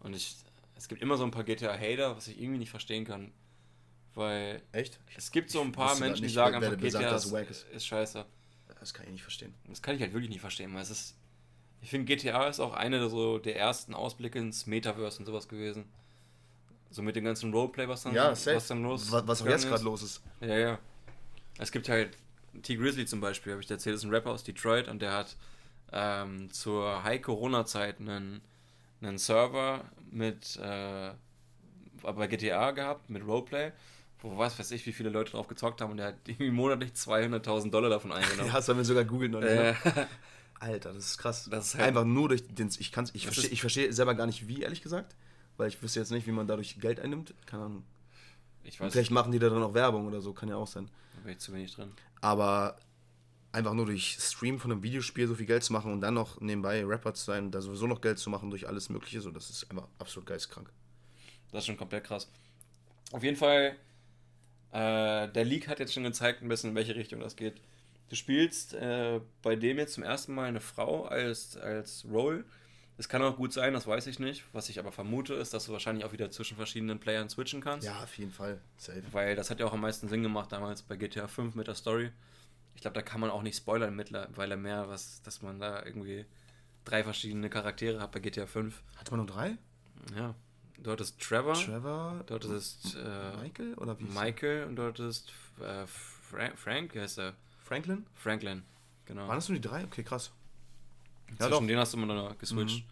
Und 0.00 0.16
ich, 0.16 0.36
es 0.76 0.88
gibt 0.88 1.02
immer 1.02 1.16
so 1.16 1.24
ein 1.24 1.30
paar 1.30 1.44
GTA-Hater, 1.44 2.16
was 2.16 2.28
ich 2.28 2.40
irgendwie 2.40 2.58
nicht 2.58 2.70
verstehen 2.70 3.04
kann. 3.04 3.32
Weil 4.14 4.62
Echt? 4.72 5.00
es 5.16 5.30
gibt 5.32 5.50
so 5.50 5.60
ein 5.60 5.72
paar 5.72 5.96
Menschen, 5.98 6.16
die 6.16 6.22
nicht, 6.22 6.34
sagen 6.34 6.60
wer- 6.60 6.70
einfach, 6.70 6.80
GTA 6.80 7.16
ist, 7.16 7.32
ist. 7.32 7.66
ist 7.70 7.86
scheiße. 7.86 8.24
Das 8.78 8.94
kann 8.94 9.06
ich 9.06 9.12
nicht 9.12 9.22
verstehen. 9.22 9.54
Das 9.68 9.82
kann 9.82 9.96
ich 9.96 10.02
halt 10.02 10.12
wirklich 10.12 10.30
nicht 10.30 10.40
verstehen, 10.40 10.72
weil 10.74 10.82
es 10.82 10.90
ist. 10.90 11.16
Ich 11.80 11.90
finde, 11.90 12.06
GTA 12.06 12.46
ist 12.48 12.60
auch 12.60 12.72
eine 12.74 12.98
der, 12.98 13.08
so 13.08 13.38
der 13.38 13.56
ersten 13.58 13.92
Ausblicke 13.94 14.38
ins 14.38 14.66
Metaverse 14.66 15.18
und 15.18 15.26
sowas 15.26 15.48
gewesen. 15.48 15.84
So 16.90 17.02
mit 17.02 17.16
dem 17.16 17.24
ganzen 17.24 17.52
Roleplay, 17.52 17.88
was 17.88 18.04
dann, 18.04 18.14
Ja, 18.14 18.30
was 18.30 18.68
dann 18.68 18.82
los 18.82 19.10
was, 19.10 19.26
was 19.26 19.42
auch 19.42 19.46
jetzt 19.46 19.64
gerade 19.64 19.76
ist. 19.76 19.82
los 19.82 20.02
ist. 20.02 20.22
Ja, 20.40 20.56
ja. 20.56 20.78
Es 21.58 21.72
gibt 21.72 21.88
halt 21.88 22.16
T. 22.62 22.76
Grizzly 22.76 23.04
zum 23.04 23.20
Beispiel, 23.20 23.52
habe 23.52 23.60
ich 23.62 23.66
dir 23.66 23.74
erzählt, 23.74 23.96
ist 23.96 24.04
ein 24.04 24.10
Rapper 24.10 24.30
aus 24.30 24.44
Detroit 24.44 24.86
und 24.88 25.02
der 25.02 25.12
hat 25.12 25.36
ähm, 25.92 26.50
zur 26.52 27.02
High-Corona-Zeit 27.04 28.00
einen, 28.00 28.40
einen 29.04 29.18
Server 29.18 29.84
mit 30.10 30.56
äh, 30.56 31.10
bei 32.02 32.26
GTA 32.26 32.70
gehabt, 32.72 33.08
mit 33.10 33.26
Roleplay, 33.26 33.72
wo 34.20 34.36
was 34.38 34.58
weiß 34.58 34.70
ich, 34.72 34.84
wie 34.86 34.92
viele 34.92 35.10
Leute 35.10 35.32
drauf 35.32 35.46
gezockt 35.48 35.80
haben 35.80 35.92
und 35.92 35.96
der 35.98 36.08
hat 36.08 36.14
irgendwie 36.26 36.50
monatlich 36.50 36.92
200.000 36.92 37.70
Dollar 37.70 37.90
davon 37.90 38.12
eingenommen. 38.12 38.48
Ja, 38.48 38.56
das 38.56 38.68
haben 38.68 38.76
wir 38.78 38.84
sogar 38.84 39.04
googelt 39.04 39.32
noch. 39.32 39.42
äh, 39.42 39.74
Alter, 40.60 40.92
das 40.92 41.04
ist 41.06 41.18
krass. 41.18 41.48
Das 41.50 41.66
ist 41.66 41.74
halt- 41.74 41.88
Einfach 41.88 42.04
nur 42.04 42.28
durch 42.28 42.46
den. 42.46 42.68
Ich, 42.78 42.92
kann's, 42.92 43.10
ich, 43.14 43.24
verstehe, 43.26 43.50
ich 43.50 43.60
verstehe 43.60 43.92
selber 43.92 44.14
gar 44.14 44.26
nicht, 44.26 44.48
wie, 44.48 44.62
ehrlich 44.62 44.82
gesagt. 44.82 45.14
Weil 45.56 45.68
ich 45.68 45.80
wüsste 45.82 46.00
jetzt 46.00 46.10
nicht, 46.10 46.26
wie 46.26 46.32
man 46.32 46.46
dadurch 46.46 46.80
Geld 46.80 46.98
einnimmt. 47.00 47.32
Keine 47.46 47.64
Ahnung. 47.64 47.84
ich 48.64 48.80
weiß 48.80 48.92
Vielleicht 48.92 49.10
machen 49.12 49.30
die 49.30 49.38
da 49.38 49.48
dann 49.50 49.62
auch 49.62 49.74
Werbung 49.74 50.06
oder 50.06 50.20
so, 50.20 50.32
kann 50.32 50.48
ja 50.48 50.56
auch 50.56 50.66
sein. 50.66 50.88
da 51.16 51.20
bin 51.22 51.32
ich 51.32 51.38
zu 51.38 51.52
wenig 51.52 51.74
drin. 51.74 51.92
Aber 52.20 52.76
einfach 53.54 53.72
nur 53.72 53.86
durch 53.86 54.18
Stream 54.20 54.58
von 54.58 54.72
einem 54.72 54.82
Videospiel 54.82 55.26
so 55.26 55.34
viel 55.34 55.46
Geld 55.46 55.62
zu 55.62 55.72
machen 55.72 55.92
und 55.92 56.00
dann 56.00 56.14
noch 56.14 56.40
nebenbei 56.40 56.84
Rapper 56.84 57.14
zu 57.14 57.24
sein 57.24 57.50
da 57.50 57.60
sowieso 57.60 57.86
noch 57.86 58.00
Geld 58.00 58.18
zu 58.18 58.28
machen 58.28 58.50
durch 58.50 58.66
alles 58.66 58.88
Mögliche, 58.88 59.20
so 59.20 59.30
das 59.30 59.48
ist 59.48 59.70
einfach 59.70 59.88
absolut 59.98 60.26
geistkrank. 60.26 60.70
Das 61.52 61.62
ist 61.62 61.66
schon 61.66 61.76
komplett 61.76 62.04
krass. 62.04 62.28
Auf 63.12 63.22
jeden 63.22 63.36
Fall, 63.36 63.76
äh, 64.72 65.28
der 65.28 65.44
Leak 65.44 65.68
hat 65.68 65.78
jetzt 65.78 65.94
schon 65.94 66.02
gezeigt, 66.02 66.42
ein 66.42 66.48
bisschen 66.48 66.70
in 66.70 66.76
welche 66.76 66.96
Richtung 66.96 67.20
das 67.20 67.36
geht. 67.36 67.60
Du 68.08 68.16
spielst 68.16 68.74
äh, 68.74 69.20
bei 69.42 69.56
dem 69.56 69.78
jetzt 69.78 69.94
zum 69.94 70.02
ersten 70.02 70.34
Mal 70.34 70.48
eine 70.48 70.60
Frau 70.60 71.04
als, 71.04 71.56
als 71.56 72.04
Role. 72.10 72.44
Es 72.96 73.08
kann 73.08 73.22
auch 73.22 73.36
gut 73.36 73.52
sein, 73.52 73.72
das 73.72 73.86
weiß 73.86 74.06
ich 74.06 74.18
nicht. 74.18 74.44
Was 74.52 74.68
ich 74.68 74.78
aber 74.78 74.92
vermute, 74.92 75.34
ist, 75.34 75.54
dass 75.54 75.66
du 75.66 75.72
wahrscheinlich 75.72 76.04
auch 76.04 76.12
wieder 76.12 76.30
zwischen 76.30 76.56
verschiedenen 76.56 77.00
Playern 77.00 77.28
switchen 77.28 77.60
kannst. 77.60 77.86
Ja, 77.86 78.02
auf 78.02 78.16
jeden 78.18 78.30
Fall. 78.30 78.60
Safe. 78.76 79.02
Weil 79.12 79.34
das 79.34 79.50
hat 79.50 79.58
ja 79.58 79.66
auch 79.66 79.72
am 79.72 79.80
meisten 79.80 80.08
Sinn 80.08 80.22
gemacht 80.22 80.52
damals 80.52 80.82
bei 80.82 80.96
GTA 80.96 81.26
5 81.26 81.54
mit 81.54 81.66
der 81.66 81.74
Story. 81.74 82.10
Ich 82.74 82.80
glaube, 82.80 82.94
da 82.94 83.02
kann 83.02 83.20
man 83.20 83.30
auch 83.30 83.42
nicht 83.42 83.56
spoilern 83.56 83.94
mittlerweile 83.94 84.56
mehr, 84.56 84.88
was, 84.88 85.22
dass 85.22 85.42
man 85.42 85.58
da 85.58 85.84
irgendwie 85.84 86.26
drei 86.84 87.02
verschiedene 87.02 87.48
Charaktere 87.48 88.00
hat 88.00 88.12
bei 88.12 88.20
GTA 88.20 88.46
5. 88.46 88.82
Hat 88.96 89.10
man 89.10 89.18
nur 89.18 89.26
drei? 89.26 89.56
Ja. 90.16 90.34
Dort 90.78 91.00
ist 91.00 91.20
Trevor. 91.20 91.54
Trevor? 91.54 92.24
Dort 92.26 92.44
ist 92.44 92.96
äh, 92.96 93.36
Michael? 93.42 93.74
Oder 93.74 93.98
wie? 93.98 94.04
Michael 94.04 94.64
und 94.64 94.76
dort 94.76 94.98
ist 94.98 95.32
äh, 95.60 95.86
Fra 95.86 96.50
Frank, 96.56 96.94
wie 96.94 97.00
heißt 97.00 97.18
er? 97.18 97.34
Franklin? 97.62 98.06
Franklin, 98.14 98.62
genau. 99.06 99.28
Waren 99.28 99.36
das 99.36 99.48
nur 99.48 99.56
die 99.58 99.66
drei? 99.66 99.84
Okay, 99.84 100.02
krass. 100.02 100.32
Zwischen 101.36 101.50
doch. 101.50 101.66
denen 101.66 101.78
hast 101.78 101.94
du 101.94 101.98
immer 101.98 102.12
noch 102.12 102.36
geswitcht. 102.36 102.84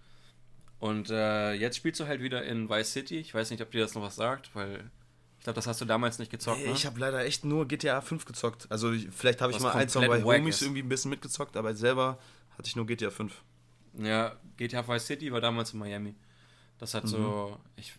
Und 0.79 1.11
äh, 1.11 1.53
jetzt 1.53 1.77
spielst 1.77 2.01
du 2.01 2.07
halt 2.07 2.23
wieder 2.23 2.45
in 2.45 2.69
Vice 2.69 2.93
City. 2.93 3.19
Ich 3.19 3.35
weiß 3.35 3.51
nicht, 3.51 3.63
ob 3.63 3.71
dir 3.71 3.83
das 3.83 3.95
noch 3.95 4.03
was 4.03 4.17
sagt, 4.17 4.55
weil 4.55 4.91
ich 5.43 5.45
glaube, 5.45 5.57
das 5.57 5.67
hast 5.67 5.81
du 5.81 5.85
damals 5.85 6.21
nicht 6.21 6.31
gezockt, 6.31 6.61
Nee, 6.61 6.67
ne? 6.69 6.73
Ich 6.73 6.87
habe 6.87 7.01
leider 7.01 7.25
echt 7.25 7.45
nur 7.45 7.67
GTA 7.67 8.01
5 8.01 8.25
gezockt. 8.27 8.71
Also 8.71 8.93
ich- 8.93 9.09
vielleicht 9.11 9.41
habe 9.41 9.51
ich 9.51 9.59
mal 9.59 9.73
ein, 9.73 9.89
zwei 9.89 10.07
bei 10.07 10.23
Homies 10.23 10.55
ist. 10.57 10.63
irgendwie 10.63 10.83
ein 10.85 10.89
bisschen 10.89 11.11
mitgezockt, 11.11 11.57
aber 11.57 11.75
selber 11.75 12.17
hatte 12.57 12.69
ich 12.69 12.77
nur 12.77 12.87
GTA 12.87 13.11
5. 13.11 13.43
Ja, 13.99 14.37
GTA 14.57 14.87
Vice 14.87 15.05
City 15.05 15.33
war 15.33 15.41
damals 15.41 15.73
in 15.73 15.81
Miami. 15.81 16.15
Das 16.79 16.95
hat 16.95 17.09
so, 17.09 17.59
Mhm. 17.59 17.71
ich 17.75 17.93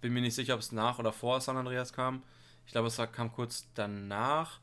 bin 0.00 0.12
mir 0.12 0.20
nicht 0.20 0.36
sicher, 0.36 0.54
ob 0.54 0.60
es 0.60 0.70
nach 0.70 1.00
oder 1.00 1.12
vor 1.12 1.40
San 1.40 1.56
Andreas 1.56 1.92
kam. 1.92 2.22
Ich 2.64 2.70
glaube, 2.70 2.86
es 2.86 2.96
kam 3.10 3.32
kurz 3.32 3.66
danach. 3.74 4.60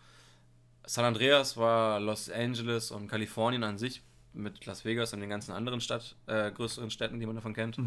San 0.86 1.04
Andreas 1.04 1.58
war 1.58 2.00
Los 2.00 2.30
Angeles 2.30 2.92
und 2.92 3.10
Kalifornien 3.10 3.66
an 3.66 3.78
sich 3.78 4.02
mit 4.32 4.66
Las 4.66 4.86
Vegas 4.86 5.12
und 5.12 5.20
den 5.20 5.30
ganzen 5.30 5.52
anderen 5.52 5.82
Stadt, 5.82 6.16
äh, 6.28 6.50
größeren 6.52 6.92
Städten, 6.92 7.20
die 7.20 7.26
man 7.26 7.36
davon 7.36 7.54
kennt. 7.54 7.78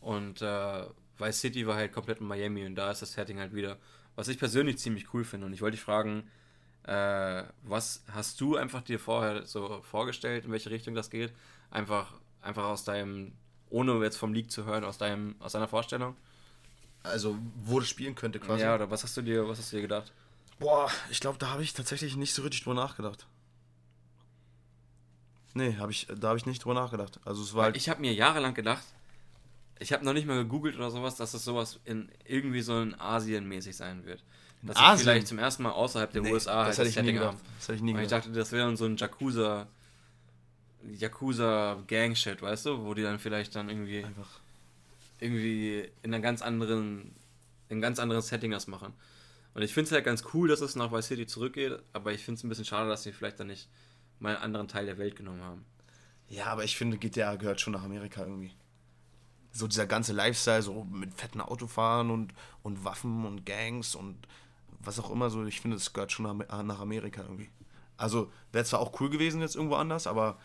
Und 0.00 0.40
äh, 0.40 0.84
Vice 1.18 1.40
City 1.40 1.66
war 1.66 1.76
halt 1.76 1.92
komplett 1.92 2.20
in 2.20 2.26
Miami 2.26 2.66
und 2.66 2.74
da 2.74 2.90
ist 2.90 3.02
das 3.02 3.12
Setting 3.12 3.38
halt 3.38 3.54
wieder. 3.54 3.78
Was 4.14 4.28
ich 4.28 4.38
persönlich 4.38 4.78
ziemlich 4.78 5.12
cool 5.12 5.24
finde. 5.24 5.46
Und 5.46 5.52
ich 5.52 5.60
wollte 5.60 5.76
dich 5.76 5.84
fragen, 5.84 6.30
äh, 6.84 7.44
was 7.62 8.02
hast 8.12 8.40
du 8.40 8.56
einfach 8.56 8.82
dir 8.82 8.98
vorher 8.98 9.44
so 9.46 9.82
vorgestellt, 9.82 10.44
in 10.44 10.52
welche 10.52 10.70
Richtung 10.70 10.94
das 10.94 11.10
geht? 11.10 11.32
Einfach, 11.70 12.14
einfach 12.40 12.64
aus 12.64 12.84
deinem, 12.84 13.32
ohne 13.70 14.02
jetzt 14.02 14.16
vom 14.16 14.32
Leak 14.32 14.50
zu 14.50 14.64
hören, 14.64 14.84
aus 14.84 14.98
deinem, 14.98 15.36
aus 15.40 15.52
deiner 15.52 15.68
Vorstellung? 15.68 16.16
Also, 17.02 17.36
wo 17.62 17.78
das 17.78 17.88
spielen 17.88 18.14
könnte 18.14 18.40
quasi. 18.40 18.62
Ja, 18.62 18.74
oder 18.74 18.90
was 18.90 19.02
hast 19.02 19.16
du 19.16 19.22
dir, 19.22 19.48
was 19.48 19.58
hast 19.58 19.72
du 19.72 19.76
dir 19.76 19.82
gedacht? 19.82 20.12
Boah, 20.58 20.90
ich 21.10 21.20
glaube, 21.20 21.38
da 21.38 21.50
habe 21.50 21.62
ich 21.62 21.74
tatsächlich 21.74 22.16
nicht 22.16 22.32
so 22.32 22.42
richtig 22.42 22.62
drüber 22.64 22.74
nachgedacht. 22.74 23.26
Nee, 25.54 25.76
hab 25.78 25.90
ich, 25.90 26.06
da 26.14 26.28
habe 26.28 26.38
ich 26.38 26.46
nicht 26.46 26.64
drüber 26.64 26.74
nachgedacht. 26.74 27.20
Also 27.24 27.42
es 27.42 27.54
war 27.54 27.58
Weil 27.58 27.64
halt, 27.66 27.76
ich 27.76 27.88
habe 27.88 28.00
mir 28.00 28.12
jahrelang 28.12 28.54
gedacht, 28.54 28.84
ich 29.78 29.92
habe 29.92 30.04
noch 30.04 30.12
nicht 30.12 30.26
mal 30.26 30.36
gegoogelt 30.38 30.76
oder 30.76 30.90
sowas, 30.90 31.16
dass 31.16 31.34
es 31.34 31.44
sowas 31.44 31.80
in 31.84 32.08
irgendwie 32.24 32.62
so 32.62 32.80
in 32.80 32.94
Asien 32.98 33.46
mäßig 33.48 33.76
sein 33.76 34.04
wird. 34.06 34.22
Dass 34.62 34.76
sie 34.76 34.82
Asien? 34.82 35.02
vielleicht 35.04 35.26
zum 35.28 35.38
ersten 35.38 35.62
Mal 35.62 35.72
außerhalb 35.72 36.10
der 36.12 36.22
nee, 36.22 36.32
USA 36.32 36.64
das 36.64 36.78
halt 36.78 36.88
hätte 36.88 36.88
ich 36.88 36.96
nie 36.96 37.00
Setting 37.02 37.14
gedacht. 37.16 37.34
haben. 37.36 37.40
Das 37.58 37.68
hätte 37.68 37.76
ich 37.76 37.82
nie 37.82 37.92
Und 37.92 37.98
ich 38.00 38.04
gedacht. 38.04 38.24
dachte, 38.26 38.38
das 38.38 38.52
wäre 38.52 38.66
dann 38.66 38.76
so 38.76 38.84
ein 38.86 38.96
Yakuza, 38.96 39.66
Yakuza-Gang-Shit, 40.98 42.42
weißt 42.42 42.66
du? 42.66 42.84
Wo 42.84 42.94
die 42.94 43.02
dann 43.02 43.18
vielleicht 43.18 43.54
dann 43.54 43.68
irgendwie 43.68 44.04
Einfach. 44.04 44.40
irgendwie 45.20 45.88
in 46.02 46.12
einer 46.14 46.22
ganz 46.22 46.42
anderen, 46.42 47.14
in 47.68 47.72
einem 47.72 47.80
ganz 47.82 47.98
anderen 47.98 48.22
Setting 48.22 48.50
das 48.50 48.66
machen. 48.66 48.92
Und 49.54 49.62
ich 49.62 49.72
finde 49.72 49.86
es 49.88 49.92
halt 49.92 50.04
ganz 50.04 50.24
cool, 50.34 50.48
dass 50.48 50.60
es 50.60 50.76
nach 50.76 50.92
Vice 50.92 51.06
City 51.06 51.26
zurückgeht, 51.26 51.78
aber 51.92 52.12
ich 52.12 52.22
finde 52.24 52.38
es 52.38 52.44
ein 52.44 52.48
bisschen 52.48 52.64
schade, 52.66 52.88
dass 52.88 53.02
sie 53.04 53.12
vielleicht 53.12 53.40
dann 53.40 53.46
nicht 53.46 53.68
mal 54.20 54.34
einen 54.34 54.42
anderen 54.44 54.68
Teil 54.68 54.86
der 54.86 54.98
Welt 54.98 55.16
genommen 55.16 55.42
haben. 55.42 55.64
Ja, 56.28 56.46
aber 56.46 56.64
ich 56.64 56.76
finde, 56.76 56.98
GTA 56.98 57.36
gehört 57.36 57.60
schon 57.60 57.72
nach 57.72 57.82
Amerika 57.84 58.22
irgendwie. 58.22 58.52
So 59.56 59.66
dieser 59.66 59.86
ganze 59.86 60.12
Lifestyle, 60.12 60.62
so 60.62 60.84
mit 60.84 61.14
fetten 61.14 61.40
Autofahren 61.40 62.10
und, 62.10 62.34
und 62.62 62.84
Waffen 62.84 63.24
und 63.24 63.46
Gangs 63.46 63.94
und 63.94 64.16
was 64.80 65.00
auch 65.00 65.10
immer, 65.10 65.30
so, 65.30 65.44
ich 65.44 65.60
finde, 65.60 65.76
es 65.76 65.92
gehört 65.92 66.12
schon 66.12 66.26
nach, 66.26 66.62
nach 66.62 66.80
Amerika 66.80 67.22
irgendwie. 67.22 67.48
Also, 67.96 68.30
wäre 68.52 68.64
zwar 68.64 68.80
auch 68.80 69.00
cool 69.00 69.10
gewesen 69.10 69.40
jetzt 69.40 69.56
irgendwo 69.56 69.76
anders, 69.76 70.06
aber 70.06 70.38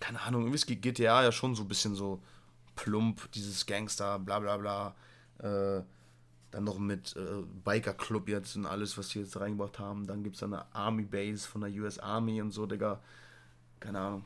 keine 0.00 0.20
Ahnung, 0.20 0.42
irgendwie 0.42 0.56
ist 0.56 0.66
GTA 0.66 1.22
ja 1.22 1.32
schon 1.32 1.54
so 1.54 1.62
ein 1.62 1.68
bisschen 1.68 1.94
so 1.94 2.22
plump, 2.76 3.30
dieses 3.32 3.66
Gangster, 3.66 4.18
bla 4.18 4.38
bla 4.38 4.56
bla. 4.56 4.94
Äh, 5.38 5.82
dann 6.50 6.64
noch 6.64 6.78
mit 6.78 7.14
äh, 7.16 7.42
Biker 7.64 7.92
Club 7.92 8.28
jetzt 8.28 8.56
und 8.56 8.64
alles, 8.64 8.96
was 8.96 9.08
die 9.08 9.20
jetzt 9.20 9.38
reingebracht 9.38 9.78
haben. 9.78 10.06
Dann 10.06 10.22
gibt 10.22 10.36
es 10.36 10.42
eine 10.42 10.64
Army 10.74 11.04
Base 11.04 11.46
von 11.46 11.60
der 11.60 11.70
US 11.72 11.98
Army 11.98 12.40
und 12.40 12.52
so, 12.52 12.64
Digga. 12.64 13.00
Keine 13.80 14.00
Ahnung. 14.00 14.24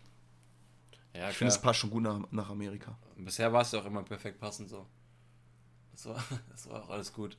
Ja, 1.14 1.30
ich 1.30 1.36
finde, 1.36 1.52
es 1.52 1.60
passt 1.60 1.80
schon 1.80 1.90
gut 1.90 2.02
nach, 2.02 2.20
nach 2.30 2.50
Amerika. 2.50 2.96
Bisher 3.16 3.52
war 3.52 3.62
es 3.62 3.72
ja 3.72 3.80
auch 3.80 3.84
immer 3.84 4.02
perfekt 4.02 4.40
passend 4.40 4.68
so. 4.68 4.86
Das 5.92 6.06
war, 6.06 6.24
das 6.50 6.68
war 6.68 6.82
auch 6.82 6.90
alles 6.90 7.12
gut. 7.12 7.36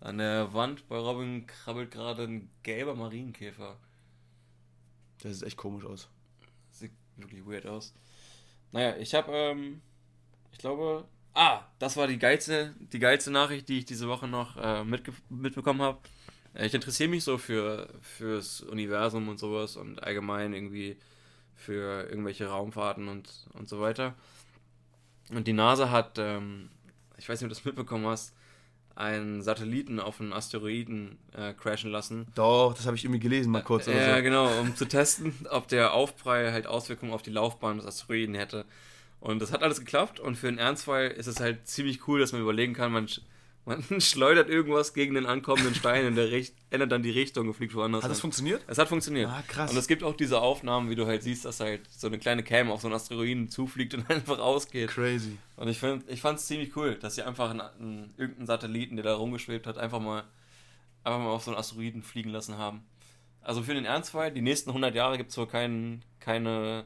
An 0.00 0.18
der 0.18 0.52
Wand 0.52 0.88
bei 0.88 0.96
Robin 0.96 1.46
krabbelt 1.46 1.90
gerade 1.90 2.24
ein 2.24 2.50
gelber 2.62 2.94
Marienkäfer. 2.94 3.78
Der 5.22 5.34
sieht 5.34 5.46
echt 5.46 5.56
komisch 5.56 5.84
aus. 5.84 6.08
Sieht 6.70 6.92
wirklich 7.16 7.46
weird 7.46 7.66
aus. 7.66 7.94
Naja, 8.72 8.96
ich 8.96 9.14
habe, 9.14 9.32
ähm, 9.32 9.80
ich 10.52 10.58
glaube, 10.58 11.08
ah, 11.34 11.62
das 11.78 11.96
war 11.96 12.06
die 12.06 12.18
geilste, 12.18 12.74
die 12.78 12.98
geilste 12.98 13.30
Nachricht, 13.30 13.68
die 13.68 13.78
ich 13.78 13.84
diese 13.86 14.08
Woche 14.08 14.28
noch 14.28 14.56
äh, 14.56 14.84
mitge 14.84 15.12
mitbekommen 15.30 15.82
habe. 15.82 15.98
Ich 16.54 16.74
interessiere 16.74 17.10
mich 17.10 17.24
so 17.24 17.38
für 17.38 17.88
fürs 18.00 18.62
Universum 18.62 19.28
und 19.28 19.38
sowas 19.38 19.76
und 19.76 20.02
allgemein 20.02 20.54
irgendwie 20.54 20.96
für 21.56 22.08
irgendwelche 22.08 22.46
Raumfahrten 22.46 23.08
und, 23.08 23.28
und 23.54 23.68
so 23.68 23.80
weiter. 23.80 24.14
Und 25.30 25.48
die 25.48 25.52
NASA 25.52 25.90
hat, 25.90 26.18
ähm, 26.18 26.70
ich 27.16 27.28
weiß 27.28 27.40
nicht, 27.40 27.46
ob 27.46 27.50
du 27.50 27.56
das 27.56 27.64
mitbekommen 27.64 28.06
hast, 28.06 28.34
einen 28.94 29.42
Satelliten 29.42 30.00
auf 30.00 30.20
einen 30.20 30.32
Asteroiden 30.32 31.18
äh, 31.36 31.52
crashen 31.52 31.90
lassen. 31.90 32.26
Doch, 32.34 32.72
das 32.74 32.86
habe 32.86 32.96
ich 32.96 33.04
irgendwie 33.04 33.20
gelesen, 33.20 33.50
mal 33.50 33.62
kurz. 33.62 33.88
Oder 33.88 34.00
ja, 34.00 34.16
so. 34.16 34.22
genau, 34.22 34.60
um 34.60 34.74
zu 34.74 34.86
testen, 34.86 35.34
ob 35.50 35.68
der 35.68 35.92
Aufprall 35.92 36.52
halt 36.52 36.66
Auswirkungen 36.66 37.12
auf 37.12 37.22
die 37.22 37.30
Laufbahn 37.30 37.76
des 37.76 37.86
Asteroiden 37.86 38.34
hätte. 38.34 38.64
Und 39.20 39.42
das 39.42 39.52
hat 39.52 39.62
alles 39.62 39.80
geklappt 39.80 40.18
und 40.18 40.36
für 40.36 40.48
einen 40.48 40.58
Ernstfall 40.58 41.08
ist 41.08 41.26
es 41.26 41.40
halt 41.40 41.66
ziemlich 41.66 42.06
cool, 42.08 42.20
dass 42.20 42.32
man 42.32 42.40
überlegen 42.40 42.74
kann, 42.74 42.92
man, 42.92 43.06
man 43.66 43.82
schleudert 44.00 44.48
irgendwas 44.48 44.94
gegen 44.94 45.14
den 45.14 45.26
ankommenden 45.26 45.74
Stein 45.74 46.06
und 46.06 46.14
der 46.14 46.30
Richt 46.30 46.54
ändert 46.70 46.92
dann 46.92 47.02
die 47.02 47.10
Richtung 47.10 47.48
und 47.48 47.54
fliegt 47.54 47.74
woanders. 47.74 48.04
Hat 48.04 48.10
das 48.10 48.20
funktioniert? 48.20 48.62
Es 48.68 48.78
hat 48.78 48.88
funktioniert. 48.88 49.28
Ah, 49.28 49.42
krass. 49.46 49.72
Und 49.72 49.76
es 49.76 49.88
gibt 49.88 50.04
auch 50.04 50.16
diese 50.16 50.40
Aufnahmen, 50.40 50.88
wie 50.88 50.94
du 50.94 51.06
halt 51.06 51.24
siehst, 51.24 51.44
dass 51.44 51.60
halt 51.60 51.82
so 51.90 52.06
eine 52.06 52.18
kleine 52.18 52.44
Cam 52.44 52.70
auf 52.70 52.80
so 52.80 52.86
einen 52.86 52.94
Asteroiden 52.94 53.50
zufliegt 53.50 53.94
und 53.94 54.08
einfach 54.10 54.38
ausgeht. 54.38 54.90
Crazy. 54.90 55.36
Und 55.56 55.68
ich, 55.68 55.78
find, 55.78 56.08
ich 56.08 56.20
fand 56.20 56.38
es 56.38 56.46
ziemlich 56.46 56.76
cool, 56.76 56.94
dass 56.94 57.16
sie 57.16 57.22
einfach 57.22 57.50
einen, 57.50 57.60
einen, 57.60 58.14
irgendeinen 58.16 58.46
Satelliten, 58.46 58.96
der 58.96 59.04
da 59.04 59.14
rumgeschwebt 59.16 59.66
hat, 59.66 59.78
einfach 59.78 60.00
mal, 60.00 60.22
einfach 61.02 61.18
mal 61.18 61.30
auf 61.30 61.42
so 61.42 61.50
einen 61.50 61.58
Asteroiden 61.58 62.02
fliegen 62.02 62.30
lassen 62.30 62.56
haben. 62.56 62.84
Also 63.42 63.62
für 63.62 63.74
den 63.74 63.84
Ernstfall, 63.84 64.32
die 64.32 64.42
nächsten 64.42 64.70
100 64.70 64.94
Jahre 64.94 65.18
gibt 65.18 65.30
es 65.30 65.38
wohl 65.38 65.46
kein, 65.46 66.02
keine, 66.20 66.84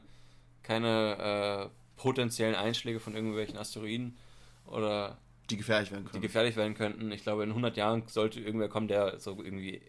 keine 0.63 1.69
äh, 1.69 2.01
potenziellen 2.01 2.55
Einschläge 2.55 2.99
von 2.99 3.13
irgendwelchen 3.13 3.57
Asteroiden 3.57 4.17
oder 4.65 5.17
die 5.51 5.57
gefährlich 5.57 5.91
werden 5.91 6.05
könnten. 6.05 6.17
Die 6.21 6.27
gefährlich 6.27 6.55
werden 6.55 6.73
könnten. 6.73 7.11
Ich 7.11 7.23
glaube, 7.23 7.43
in 7.43 7.49
100 7.49 7.77
Jahren 7.77 8.03
sollte 8.07 8.39
irgendwer 8.39 8.69
kommen, 8.69 8.87
der 8.87 9.19
so 9.19 9.41
irgendwie 9.43 9.81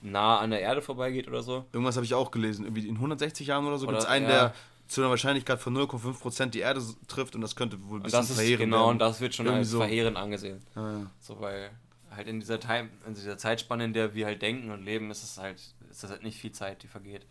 nah 0.00 0.38
an 0.38 0.50
der 0.50 0.60
Erde 0.60 0.82
vorbeigeht 0.82 1.28
oder 1.28 1.42
so. 1.42 1.64
Irgendwas 1.72 1.96
habe 1.96 2.04
ich 2.04 2.14
auch 2.14 2.30
gelesen. 2.30 2.64
Irgendwie 2.64 2.88
in 2.88 2.96
160 2.96 3.46
Jahren 3.46 3.66
oder 3.66 3.78
so 3.78 3.86
gibt 3.86 3.98
es 3.98 4.06
einen, 4.06 4.24
ja. 4.24 4.30
der 4.30 4.54
zu 4.88 5.00
einer 5.00 5.10
Wahrscheinlichkeit 5.10 5.60
von 5.60 5.76
0,5% 5.76 6.46
die 6.46 6.60
Erde 6.60 6.82
trifft 7.08 7.34
und 7.34 7.40
das 7.40 7.56
könnte 7.56 7.82
wohl 7.84 8.00
ein 8.00 8.02
bisschen 8.02 8.20
und 8.20 8.28
das 8.28 8.38
ist, 8.38 8.58
Genau, 8.58 8.76
werden. 8.78 8.90
und 8.90 8.98
das 8.98 9.20
wird 9.20 9.34
schon 9.34 9.48
als 9.48 9.70
so. 9.70 9.78
verheerend 9.78 10.16
angesehen. 10.16 10.60
Ja, 10.74 10.92
ja. 10.92 11.10
So, 11.20 11.40
weil 11.40 11.70
halt 12.10 12.28
in 12.28 12.40
dieser, 12.40 12.60
Time, 12.60 12.90
in 13.06 13.14
dieser 13.14 13.38
Zeitspanne, 13.38 13.84
in 13.84 13.92
der 13.94 14.14
wir 14.14 14.26
halt 14.26 14.42
denken 14.42 14.70
und 14.70 14.84
leben, 14.84 15.10
ist 15.10 15.22
es 15.22 15.38
halt, 15.38 15.62
ist 15.90 16.02
das 16.02 16.10
halt 16.10 16.22
nicht 16.22 16.38
viel 16.38 16.52
Zeit, 16.52 16.82
die 16.82 16.88
vergeht. 16.88 17.24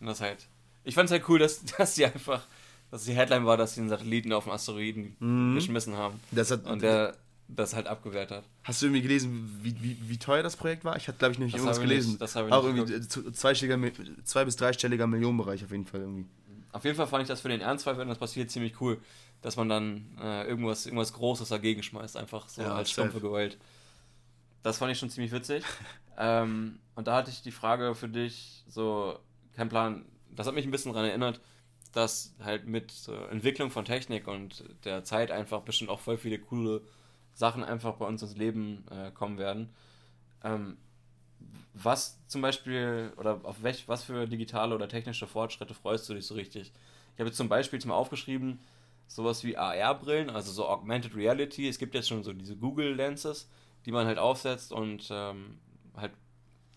Und 0.00 0.06
das 0.06 0.20
halt, 0.20 0.48
ich 0.84 0.94
fand 0.94 1.06
es 1.06 1.12
halt 1.12 1.28
cool, 1.28 1.38
dass, 1.38 1.64
dass 1.78 1.94
die 1.94 2.06
einfach 2.06 2.42
dass 2.96 3.04
die 3.04 3.12
Headline 3.12 3.44
war, 3.44 3.58
dass 3.58 3.74
sie 3.74 3.80
einen 3.80 3.90
Satelliten 3.90 4.32
auf 4.32 4.44
dem 4.44 4.52
Asteroiden 4.52 5.16
mhm. 5.18 5.54
geschmissen 5.54 5.96
haben. 5.96 6.18
Das 6.30 6.50
hat, 6.50 6.64
und 6.64 6.80
der 6.82 7.14
das 7.48 7.74
halt 7.74 7.86
abgewehrt 7.86 8.30
hat. 8.30 8.42
Hast 8.64 8.80
du 8.82 8.86
irgendwie 8.86 9.02
gelesen, 9.02 9.60
wie, 9.62 9.76
wie, 9.80 9.98
wie 10.00 10.18
teuer 10.18 10.42
das 10.42 10.56
Projekt 10.56 10.84
war? 10.84 10.96
Ich 10.96 11.06
hatte, 11.06 11.18
glaube 11.18 11.32
ich, 11.32 11.38
nämlich 11.38 11.54
irgendwas 11.54 11.80
gelesen. 11.80 12.12
Nicht, 12.12 12.20
das 12.20 12.34
habe 12.34 12.48
ich 12.48 12.54
Auch 12.54 12.64
nicht 12.64 12.90
irgendwie 12.90 13.32
zweistelliger, 13.32 13.92
zwei- 14.24 14.44
bis 14.44 14.56
dreistelliger 14.56 15.06
Millionenbereich 15.06 15.62
auf 15.62 15.70
jeden 15.70 15.84
Fall 15.84 16.00
irgendwie. 16.00 16.26
Auf 16.72 16.84
jeden 16.84 16.96
Fall 16.96 17.06
fand 17.06 17.22
ich 17.22 17.28
das 17.28 17.42
für 17.42 17.48
den 17.48 17.60
Ernstfall, 17.60 17.98
wenn 17.98 18.08
das 18.08 18.18
passiert, 18.18 18.50
ziemlich 18.50 18.80
cool, 18.80 18.98
dass 19.42 19.56
man 19.56 19.68
dann 19.68 20.18
äh, 20.20 20.48
irgendwas, 20.48 20.86
irgendwas 20.86 21.12
Großes 21.12 21.50
dagegen 21.50 21.82
schmeißt, 21.82 22.16
einfach 22.16 22.48
so 22.48 22.62
ja, 22.62 22.74
als 22.74 22.90
stumpfe 22.90 23.20
Gewalt. 23.20 23.58
Das 24.62 24.78
fand 24.78 24.90
ich 24.90 24.98
schon 24.98 25.10
ziemlich 25.10 25.32
witzig. 25.32 25.62
ähm, 26.18 26.80
und 26.94 27.06
da 27.06 27.16
hatte 27.16 27.30
ich 27.30 27.42
die 27.42 27.52
Frage 27.52 27.94
für 27.94 28.08
dich, 28.08 28.64
so, 28.66 29.18
kein 29.54 29.68
Plan, 29.68 30.04
das 30.34 30.46
hat 30.46 30.54
mich 30.54 30.64
ein 30.64 30.70
bisschen 30.70 30.92
daran 30.92 31.08
erinnert, 31.08 31.40
dass 31.96 32.34
halt 32.44 32.66
mit 32.66 32.90
so 32.90 33.14
Entwicklung 33.14 33.70
von 33.70 33.86
Technik 33.86 34.28
und 34.28 34.64
der 34.84 35.02
Zeit 35.04 35.30
einfach 35.30 35.62
bestimmt 35.62 35.88
auch 35.88 36.00
voll 36.00 36.18
viele 36.18 36.38
coole 36.38 36.82
Sachen 37.32 37.64
einfach 37.64 37.94
bei 37.94 38.06
uns 38.06 38.20
ins 38.22 38.36
Leben 38.36 38.84
äh, 38.90 39.10
kommen 39.12 39.38
werden. 39.38 39.70
Ähm, 40.44 40.76
was 41.72 42.18
zum 42.26 42.42
Beispiel, 42.42 43.12
oder 43.16 43.40
auf 43.44 43.62
welch, 43.62 43.88
was 43.88 44.04
für 44.04 44.26
digitale 44.26 44.74
oder 44.74 44.88
technische 44.88 45.26
Fortschritte 45.26 45.72
freust 45.72 46.06
du 46.08 46.14
dich 46.14 46.26
so 46.26 46.34
richtig? 46.34 46.70
Ich 47.14 47.20
habe 47.20 47.28
jetzt 47.28 47.38
zum 47.38 47.48
Beispiel 47.48 47.80
mal 47.86 47.94
aufgeschrieben, 47.94 48.60
sowas 49.06 49.42
wie 49.42 49.56
AR-Brillen, 49.56 50.28
also 50.28 50.52
so 50.52 50.68
Augmented 50.68 51.16
Reality. 51.16 51.66
Es 51.66 51.78
gibt 51.78 51.94
jetzt 51.94 52.08
schon 52.08 52.22
so 52.22 52.34
diese 52.34 52.56
Google-Lenses, 52.56 53.48
die 53.86 53.92
man 53.92 54.06
halt 54.06 54.18
aufsetzt 54.18 54.70
und 54.70 55.08
ähm, 55.10 55.58
halt 55.96 56.12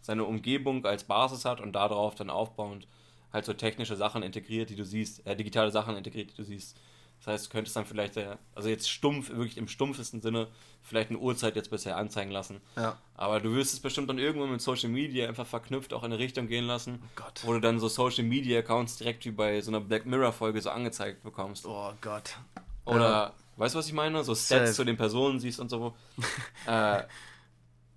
seine 0.02 0.24
Umgebung 0.24 0.86
als 0.86 1.04
Basis 1.04 1.44
hat 1.44 1.60
und 1.60 1.74
darauf 1.74 2.16
dann 2.16 2.30
aufbauend 2.30 2.88
halt 3.32 3.46
so 3.46 3.54
technische 3.54 3.96
Sachen 3.96 4.24
integriert, 4.24 4.70
die 4.70 4.76
du 4.76 4.86
siehst, 4.86 5.26
äh, 5.26 5.36
digitale 5.36 5.72
Sachen 5.72 5.96
integriert, 5.96 6.32
die 6.32 6.36
du 6.36 6.44
siehst. 6.44 6.78
Das 7.20 7.28
heißt, 7.34 7.46
du 7.48 7.50
könntest 7.50 7.76
dann 7.76 7.86
vielleicht, 7.86 8.16
äh, 8.18 8.38
also 8.56 8.70
jetzt 8.70 8.90
stumpf, 8.90 9.30
wirklich 9.30 9.58
im 9.58 9.68
stumpfesten 9.68 10.22
Sinne, 10.22 10.48
vielleicht 10.82 11.10
eine 11.10 11.20
Uhrzeit 11.20 11.56
jetzt 11.56 11.70
bisher 11.70 11.98
anzeigen 11.98 12.32
lassen. 12.32 12.62
Ja. 12.78 12.98
Aber 13.16 13.42
du 13.42 13.54
wirst 13.54 13.74
es 13.74 13.82
bestimmt 13.82 14.10
dann 14.10 14.20
irgendwann 14.20 14.52
mit 14.52 14.62
Social 14.62 14.90
Media 14.90 15.28
einfach 15.28 15.46
verknüpft 15.46 15.94
auch 15.94 16.04
in 16.04 16.14
eine 16.14 16.20
Richtung 16.20 16.48
gehen 16.48 16.66
lassen, 16.66 17.00
oh 17.04 17.08
Gott. 17.16 17.42
wo 17.44 17.54
du 17.54 17.60
dann 17.60 17.80
so 17.80 17.90
Social 17.90 18.24
Media 18.24 18.60
Accounts 18.60 18.98
direkt 18.98 19.26
wie 19.26 19.32
bei 19.32 19.60
so 19.60 19.70
einer 19.70 19.82
Black 19.82 20.06
Mirror 20.06 20.32
Folge 20.32 20.62
so 20.62 20.70
angezeigt 20.70 21.24
bekommst. 21.24 21.66
Oh 21.66 21.92
Gott. 22.00 22.38
Oder, 22.86 23.10
ja. 23.10 23.34
weißt 23.58 23.76
du, 23.76 23.80
was 23.80 23.88
ich 23.88 23.94
meine? 23.94 24.24
So 24.24 24.34
Stats 24.34 24.48
Safe. 24.48 24.74
zu 24.74 24.84
den 24.86 24.96
Personen 24.96 25.40
siehst 25.40 25.60
und 25.60 25.70
so. 25.70 25.94
äh, 26.66 27.04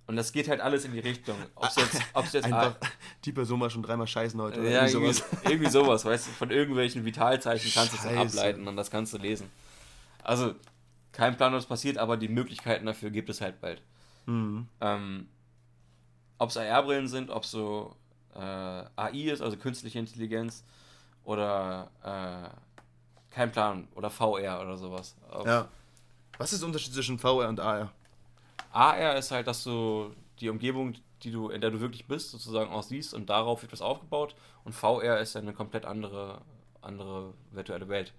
und 0.05 0.15
das 0.17 0.33
geht 0.33 0.49
halt 0.49 0.59
alles 0.59 0.83
in 0.85 0.91
die 0.91 0.99
Richtung. 0.99 1.35
Ob 1.55 1.65
es 1.65 1.75
jetzt, 1.75 2.01
ob's 2.13 2.33
jetzt 2.33 2.45
Einfach 2.45 2.75
die 3.23 3.31
Person 3.31 3.59
mal 3.59 3.69
schon 3.69 3.83
dreimal 3.83 4.07
scheißen 4.07 4.39
heute. 4.41 4.59
Oder 4.59 4.69
ja, 4.69 4.85
irgendwie 4.85 5.13
sowas. 5.13 5.23
irgendwie 5.43 5.69
sowas, 5.69 6.05
weißt 6.05 6.27
du, 6.27 6.31
von 6.31 6.51
irgendwelchen 6.51 7.05
Vitalzeichen 7.05 7.71
kannst 7.73 7.93
du 7.93 7.97
es 7.97 8.05
ableiten 8.05 8.67
und 8.67 8.75
das 8.75 8.91
kannst 8.91 9.13
du 9.13 9.17
lesen. 9.17 9.49
Also, 10.23 10.55
kein 11.13 11.37
Plan, 11.37 11.53
was 11.53 11.65
passiert, 11.65 11.97
aber 11.97 12.17
die 12.17 12.27
Möglichkeiten 12.27 12.85
dafür 12.85 13.11
gibt 13.11 13.29
es 13.29 13.39
halt 13.39 13.61
bald. 13.61 13.81
Mhm. 14.25 14.67
Ähm, 14.81 15.27
ob 16.37 16.49
es 16.49 16.57
AR-Brillen 16.57 17.07
sind, 17.07 17.29
ob 17.29 17.43
es 17.43 17.51
so 17.51 17.95
äh, 18.35 18.39
AI 18.39 19.31
ist, 19.31 19.41
also 19.41 19.55
künstliche 19.55 19.99
Intelligenz, 19.99 20.63
oder 21.23 21.91
äh, 22.03 23.33
kein 23.33 23.51
Plan, 23.51 23.87
oder 23.95 24.09
VR 24.09 24.61
oder 24.61 24.77
sowas. 24.77 25.15
ja. 25.45 25.69
Was 26.39 26.51
ist 26.51 26.61
der 26.61 26.67
Unterschied 26.67 26.93
zwischen 26.93 27.19
VR 27.19 27.47
und 27.47 27.59
AR? 27.59 27.91
AR 28.73 29.17
ist 29.17 29.31
halt, 29.31 29.47
dass 29.47 29.63
du 29.63 30.13
die 30.39 30.49
Umgebung, 30.49 30.95
die 31.21 31.31
du, 31.31 31.49
in 31.49 31.61
der 31.61 31.71
du 31.71 31.79
wirklich 31.79 32.07
bist, 32.07 32.31
sozusagen 32.31 32.71
auch 32.71 32.83
siehst 32.83 33.13
und 33.13 33.29
darauf 33.29 33.61
wird 33.61 33.71
was 33.71 33.81
aufgebaut. 33.81 34.35
Und 34.63 34.73
VR 34.73 35.19
ist 35.19 35.35
ja 35.35 35.41
eine 35.41 35.53
komplett 35.53 35.85
andere, 35.85 36.41
andere 36.81 37.33
virtuelle 37.51 37.87
Welt. 37.87 38.13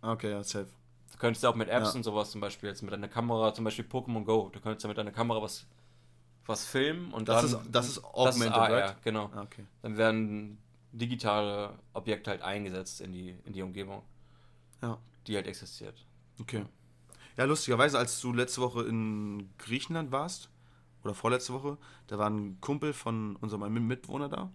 Okay, 0.00 0.30
ja, 0.30 0.42
safe. 0.42 0.68
Du 1.12 1.18
könntest 1.18 1.44
ja 1.44 1.50
auch 1.50 1.54
mit 1.54 1.68
Apps 1.68 1.90
ja. 1.90 1.96
und 1.96 2.02
sowas 2.02 2.30
zum 2.30 2.40
Beispiel, 2.40 2.70
jetzt 2.70 2.82
mit 2.82 2.92
deiner 2.92 3.08
Kamera, 3.08 3.52
zum 3.54 3.64
Beispiel 3.64 3.84
Pokémon 3.84 4.24
Go, 4.24 4.50
du 4.52 4.60
könntest 4.60 4.82
ja 4.82 4.88
mit 4.88 4.98
deiner 4.98 5.12
Kamera 5.12 5.42
was, 5.42 5.66
was 6.46 6.64
filmen 6.64 7.12
und 7.12 7.28
das 7.28 7.50
dann. 7.50 7.60
Ist, 7.60 7.70
das 7.70 7.88
ist 7.88 8.04
augmented, 8.04 8.40
das 8.40 8.46
ist 8.46 8.52
AR, 8.52 8.72
right? 8.72 9.02
genau. 9.02 9.30
Ah, 9.34 9.42
okay. 9.42 9.66
Dann 9.82 9.96
werden 9.96 10.58
digitale 10.92 11.74
Objekte 11.92 12.30
halt 12.30 12.42
eingesetzt 12.42 13.00
in 13.00 13.12
die, 13.12 13.36
in 13.44 13.52
die 13.52 13.62
Umgebung. 13.62 14.02
Ja. 14.80 14.98
Die 15.26 15.36
halt 15.36 15.46
existiert. 15.46 16.04
Okay. 16.40 16.64
Ja, 17.36 17.44
lustigerweise, 17.44 17.98
als 17.98 18.20
du 18.20 18.32
letzte 18.32 18.60
Woche 18.60 18.82
in 18.82 19.50
Griechenland 19.58 20.12
warst, 20.12 20.50
oder 21.04 21.14
vorletzte 21.14 21.52
Woche, 21.52 21.78
da 22.06 22.18
war 22.18 22.30
ein 22.30 22.58
Kumpel 22.60 22.92
von 22.92 23.36
unserem 23.36 23.72
Mitbewohner 23.86 24.28
da. 24.28 24.50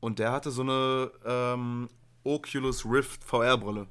Und 0.00 0.18
der 0.18 0.32
hatte 0.32 0.50
so 0.50 0.62
eine 0.62 1.10
ähm, 1.24 1.88
Oculus 2.24 2.84
Rift 2.84 3.24
VR-Brille. 3.24 3.86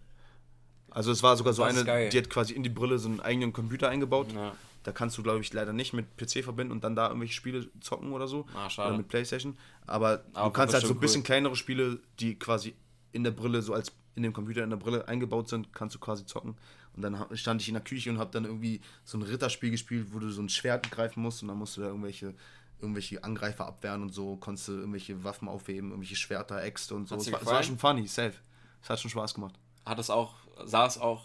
Also 0.90 1.12
es 1.12 1.24
war 1.24 1.38
sogar 1.38 1.54
so 1.54 1.64
eine, 1.64 1.86
geil. 1.86 2.10
die 2.10 2.18
hat 2.18 2.30
quasi 2.30 2.54
in 2.54 2.64
die 2.64 2.70
Brille 2.70 3.00
so 3.00 3.08
einen 3.08 3.22
eigenen 3.22 3.54
Computer 3.54 3.90
eingebaut. 3.90 4.32
Ja. 4.34 4.54
Da 4.84 4.92
kannst 4.92 5.18
du, 5.18 5.24
glaube 5.24 5.42
ich, 5.42 5.54
leider 5.54 5.74
nicht 5.74 5.94
mit 5.94 6.18
PC 6.18 6.44
verbinden 6.44 6.72
und 6.72 6.84
dann 6.84 6.96
da 6.96 7.08
irgendwelche 7.08 7.34
Spiele 7.34 7.70
zocken 7.82 8.12
oder 8.14 8.28
so. 8.28 8.46
Ah, 8.56 8.70
schade. 8.70 8.90
Oder 8.90 8.98
mit 8.98 9.08
Playstation. 9.08 9.58
Aber, 9.86 10.24
Aber 10.34 10.48
du 10.48 10.54
kannst 10.54 10.74
halt 10.74 10.86
so 10.86 10.94
ein 10.94 11.00
bisschen 11.00 11.22
cool. 11.22 11.26
kleinere 11.26 11.56
Spiele, 11.56 12.00
die 12.20 12.38
quasi 12.38 12.74
in 13.12 13.24
der 13.24 13.32
Brille, 13.32 13.62
so 13.62 13.74
als 13.74 13.92
in 14.16 14.24
dem 14.24 14.34
Computer 14.34 14.64
in 14.64 14.70
der 14.70 14.78
Brille 14.78 15.08
eingebaut 15.08 15.50
sind, 15.50 15.72
kannst 15.72 15.96
du 15.96 16.00
quasi 16.00 16.26
zocken. 16.26 16.58
Und 16.96 17.04
dann 17.04 17.26
stand 17.38 17.62
ich 17.62 17.68
in 17.68 17.76
der 17.76 17.84
Küche 17.84 18.10
und 18.10 18.18
habe 18.18 18.32
dann 18.32 18.46
irgendwie 18.46 18.82
so 19.06 19.18
ein 19.18 19.22
Ritterspiel 19.22 19.72
gespielt, 19.72 20.08
wo 20.12 20.20
du 20.20 20.30
so 20.30 20.42
ein 20.42 20.50
Schwert 20.50 20.92
greifen 20.92 21.24
musst 21.24 21.42
und 21.42 21.48
dann 21.48 21.58
musst 21.58 21.78
du 21.78 21.82
da 21.82 21.88
irgendwelche, 21.88 22.34
irgendwelche 22.80 23.24
Angreifer 23.24 23.66
abwehren 23.66 24.02
und 24.02 24.14
so, 24.14 24.36
konntest 24.36 24.68
du 24.68 24.74
irgendwelche 24.74 25.24
Waffen 25.24 25.48
aufheben, 25.48 25.92
irgendwelche 25.92 26.18
Schwerter, 26.18 26.62
Äxte 26.62 26.96
und 26.96 27.08
so. 27.08 27.16
Es 27.16 27.32
war, 27.32 27.42
es 27.42 27.48
war 27.48 27.64
schon 27.64 27.78
funny, 27.78 28.08
safe. 28.08 28.34
Es 28.82 28.90
hat 28.90 29.00
schon 29.00 29.12
Spaß 29.12 29.34
gemacht. 29.34 29.56
Hat 29.86 30.00
es 30.00 30.10
auch, 30.10 30.36
sah 30.66 30.86
es 30.86 30.98
auch 30.98 31.24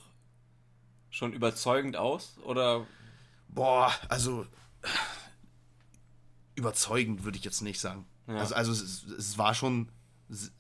schon 1.10 1.32
überzeugend 1.32 1.96
aus? 1.96 2.36
Oder 2.44 2.86
Boah, 3.48 3.92
also 4.08 4.46
überzeugend 6.54 7.24
würde 7.24 7.38
ich 7.38 7.44
jetzt 7.44 7.62
nicht 7.62 7.80
sagen. 7.80 8.06
Ja. 8.26 8.36
Also, 8.36 8.54
also 8.54 8.72
es, 8.72 9.04
es 9.04 9.38
war 9.38 9.54
schon 9.54 9.88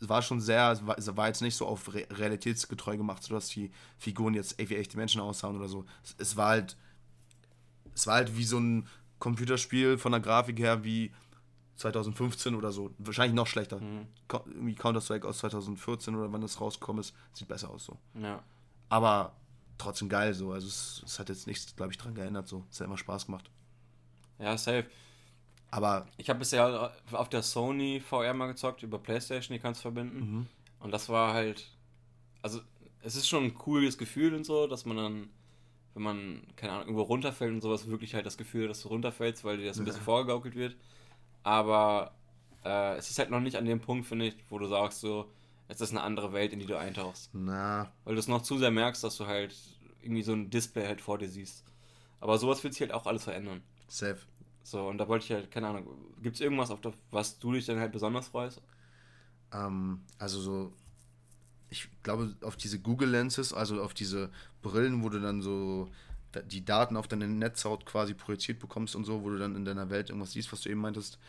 war 0.00 0.22
schon 0.22 0.40
sehr, 0.40 0.70
es 0.96 1.16
war, 1.16 1.26
jetzt 1.26 1.42
nicht 1.42 1.56
so 1.56 1.66
auf 1.66 1.92
re 1.94 2.06
realitätsgetreu 2.10 2.96
gemacht, 2.96 3.22
sodass 3.22 3.48
die 3.48 3.70
Figuren 3.98 4.34
jetzt 4.34 4.58
wie 4.58 4.76
echte 4.76 4.96
Menschen 4.96 5.20
aussahen 5.20 5.56
oder 5.56 5.68
so. 5.68 5.84
Es, 6.04 6.14
es 6.18 6.36
war 6.36 6.48
halt 6.50 6.76
es 7.94 8.06
war 8.06 8.16
halt 8.16 8.36
wie 8.36 8.44
so 8.44 8.58
ein 8.58 8.86
Computerspiel 9.18 9.96
von 9.98 10.12
der 10.12 10.20
Grafik 10.20 10.58
her 10.58 10.84
wie 10.84 11.12
2015 11.76 12.54
oder 12.54 12.72
so. 12.72 12.90
Wahrscheinlich 12.98 13.34
noch 13.34 13.46
schlechter. 13.46 13.80
Co- 14.28 14.44
Irgendwie 14.46 14.74
Counter-Strike 14.74 15.26
aus 15.26 15.38
2014 15.38 16.14
oder 16.14 16.30
wann 16.32 16.40
das 16.42 16.60
rausgekommen 16.60 17.00
ist, 17.00 17.14
sieht 17.32 17.48
besser 17.48 17.70
aus 17.70 17.84
so. 17.86 17.98
ja. 18.14 18.42
Aber 18.88 19.34
trotzdem 19.78 20.08
geil 20.08 20.32
so. 20.32 20.52
Also 20.52 20.68
es, 20.68 21.02
es 21.04 21.18
hat 21.18 21.28
jetzt 21.28 21.46
nichts, 21.46 21.74
glaube 21.74 21.90
ich, 21.92 21.98
dran 21.98 22.14
geändert 22.14 22.46
so. 22.48 22.64
Es 22.70 22.80
hat 22.80 22.86
immer 22.86 22.96
Spaß 22.98 23.26
gemacht. 23.26 23.50
Ja, 24.38 24.56
safe. 24.56 24.86
Aber 25.70 26.06
Ich 26.16 26.28
habe 26.30 26.38
bisher 26.38 26.92
auf 27.12 27.28
der 27.28 27.42
Sony 27.42 28.00
VR 28.00 28.34
mal 28.34 28.46
gezockt, 28.46 28.82
über 28.82 28.98
Playstation, 28.98 29.54
die 29.54 29.60
kannst 29.60 29.80
du 29.80 29.82
verbinden. 29.82 30.48
Und 30.80 30.90
das 30.92 31.08
war 31.08 31.32
halt, 31.34 31.68
also 32.42 32.60
es 33.02 33.16
ist 33.16 33.28
schon 33.28 33.44
ein 33.44 33.54
cooles 33.54 33.98
Gefühl 33.98 34.34
und 34.34 34.44
so, 34.44 34.66
dass 34.66 34.84
man 34.84 34.96
dann, 34.96 35.30
wenn 35.94 36.02
man, 36.02 36.42
keine 36.56 36.72
Ahnung, 36.72 36.84
irgendwo 36.86 37.02
runterfällt 37.02 37.52
und 37.52 37.60
sowas, 37.60 37.88
wirklich 37.88 38.14
halt 38.14 38.26
das 38.26 38.36
Gefühl, 38.36 38.68
dass 38.68 38.82
du 38.82 38.88
runterfällst, 38.88 39.44
weil 39.44 39.58
dir 39.58 39.66
das 39.66 39.78
ein 39.78 39.84
bisschen 39.84 40.02
vorgegaukelt 40.02 40.54
wird. 40.54 40.76
Aber 41.42 42.14
äh, 42.64 42.96
es 42.96 43.10
ist 43.10 43.18
halt 43.18 43.30
noch 43.30 43.40
nicht 43.40 43.56
an 43.56 43.64
dem 43.64 43.80
Punkt, 43.80 44.06
finde 44.06 44.26
ich, 44.26 44.34
wo 44.48 44.58
du 44.58 44.66
sagst, 44.66 45.00
so, 45.00 45.30
es 45.68 45.80
ist 45.80 45.90
eine 45.90 46.02
andere 46.02 46.32
Welt, 46.32 46.52
in 46.52 46.60
die 46.60 46.66
du 46.66 46.78
eintauchst. 46.78 47.30
na, 47.32 47.90
Weil 48.04 48.14
du 48.14 48.20
es 48.20 48.28
noch 48.28 48.42
zu 48.42 48.58
sehr 48.58 48.70
merkst, 48.70 49.02
dass 49.04 49.16
du 49.16 49.26
halt 49.26 49.54
irgendwie 50.02 50.22
so 50.22 50.32
ein 50.32 50.50
Display 50.50 50.86
halt 50.86 51.00
vor 51.00 51.18
dir 51.18 51.28
siehst. 51.28 51.64
Aber 52.20 52.38
sowas 52.38 52.62
wird 52.62 52.74
sich 52.74 52.82
halt 52.82 52.92
auch 52.92 53.06
alles 53.06 53.24
verändern. 53.24 53.62
safe. 53.88 54.18
So, 54.66 54.88
und 54.88 54.98
da 54.98 55.06
wollte 55.06 55.24
ich 55.24 55.30
halt, 55.30 55.48
keine 55.52 55.68
Ahnung, 55.68 55.86
gibt 56.20 56.34
es 56.34 56.40
irgendwas, 56.40 56.72
auf 56.72 56.80
das, 56.80 56.92
was 57.12 57.38
du 57.38 57.52
dich 57.52 57.66
dann 57.66 57.78
halt 57.78 57.92
besonders 57.92 58.26
freust? 58.26 58.60
Ähm, 59.52 60.00
also 60.18 60.40
so, 60.40 60.72
ich 61.70 61.88
glaube, 62.02 62.34
auf 62.42 62.56
diese 62.56 62.80
Google 62.80 63.10
Lenses, 63.10 63.52
also 63.52 63.80
auf 63.80 63.94
diese 63.94 64.28
Brillen, 64.62 65.04
wo 65.04 65.08
du 65.08 65.20
dann 65.20 65.40
so 65.40 65.88
die 66.46 66.64
Daten 66.64 66.96
auf 66.96 67.06
deine 67.06 67.28
Netzhaut 67.28 67.86
quasi 67.86 68.12
projiziert 68.12 68.58
bekommst 68.58 68.96
und 68.96 69.04
so, 69.04 69.22
wo 69.22 69.30
du 69.30 69.38
dann 69.38 69.54
in 69.54 69.64
deiner 69.64 69.88
Welt 69.88 70.10
irgendwas 70.10 70.32
siehst, 70.32 70.50
was 70.50 70.62
du 70.62 70.68
eben 70.68 70.80
meintest, 70.80 71.20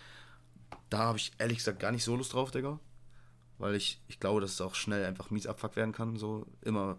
da 0.90 0.98
habe 0.98 1.20
ich 1.20 1.32
ehrlich 1.38 1.60
gesagt 1.60 1.80
gar 1.80 1.92
nicht 1.92 2.04
so 2.04 2.16
Lust 2.16 2.34
drauf, 2.34 2.50
Digga. 2.50 2.80
Weil 3.60 3.76
ich, 3.76 4.02
ich 4.08 4.20
glaube, 4.20 4.42
dass 4.42 4.54
es 4.54 4.62
auch 4.62 4.74
schnell 4.74 5.06
einfach 5.06 5.30
mies 5.30 5.46
abfuckt 5.46 5.76
werden 5.76 5.94
kann, 5.94 6.18
so 6.18 6.48
immer 6.64 6.98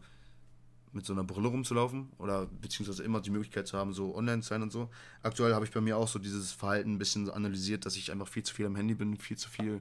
mit 0.99 1.07
so 1.07 1.13
einer 1.13 1.25
Brille 1.25 1.49
rumzulaufen 1.49 2.11
oder 2.19 2.47
beziehungsweise 2.47 3.05
immer 3.05 3.21
die 3.21 3.31
Möglichkeit 3.31 3.67
zu 3.67 3.79
haben, 3.79 3.93
so 3.93 4.15
online 4.15 4.43
zu 4.43 4.49
sein 4.49 4.63
und 4.63 4.73
so. 4.73 4.91
Aktuell 5.23 5.55
habe 5.55 5.65
ich 5.65 5.71
bei 5.71 5.81
mir 5.81 5.97
auch 5.97 6.09
so 6.09 6.19
dieses 6.19 6.53
Verhalten 6.53 6.93
ein 6.95 6.99
bisschen 6.99 7.31
analysiert, 7.31 7.87
dass 7.87 7.97
ich 7.97 8.11
einfach 8.13 8.29
viel 8.29 8.43
zu 8.43 8.55
viel 8.55 8.67
am 8.67 8.77
Handy 8.77 8.95
bin, 8.95 9.17
viel 9.17 9.39
zu 9.39 9.49
viel 9.49 9.81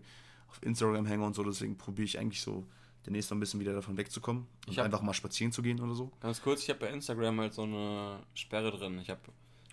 auf 0.49 0.61
Instagram 0.61 1.05
hänge 1.07 1.25
und 1.25 1.35
so. 1.35 1.43
Deswegen 1.43 1.75
probiere 1.77 2.05
ich 2.05 2.19
eigentlich 2.19 2.41
so 2.41 2.65
demnächst 3.05 3.31
noch 3.31 3.37
ein 3.37 3.39
bisschen 3.39 3.59
wieder 3.59 3.73
davon 3.73 3.97
wegzukommen 3.97 4.45
und 4.67 4.79
einfach 4.79 5.01
mal 5.01 5.13
spazieren 5.13 5.51
zu 5.51 5.61
gehen 5.61 5.79
oder 5.81 5.95
so. 5.95 6.11
Ganz 6.21 6.41
kurz, 6.41 6.61
ich 6.63 6.69
habe 6.69 6.79
bei 6.81 6.89
Instagram 6.89 7.39
halt 7.39 7.53
so 7.53 7.63
eine 7.63 8.19
Sperre 8.35 8.71
drin. 8.71 8.99
Ich 8.99 9.09
habe, 9.09 9.21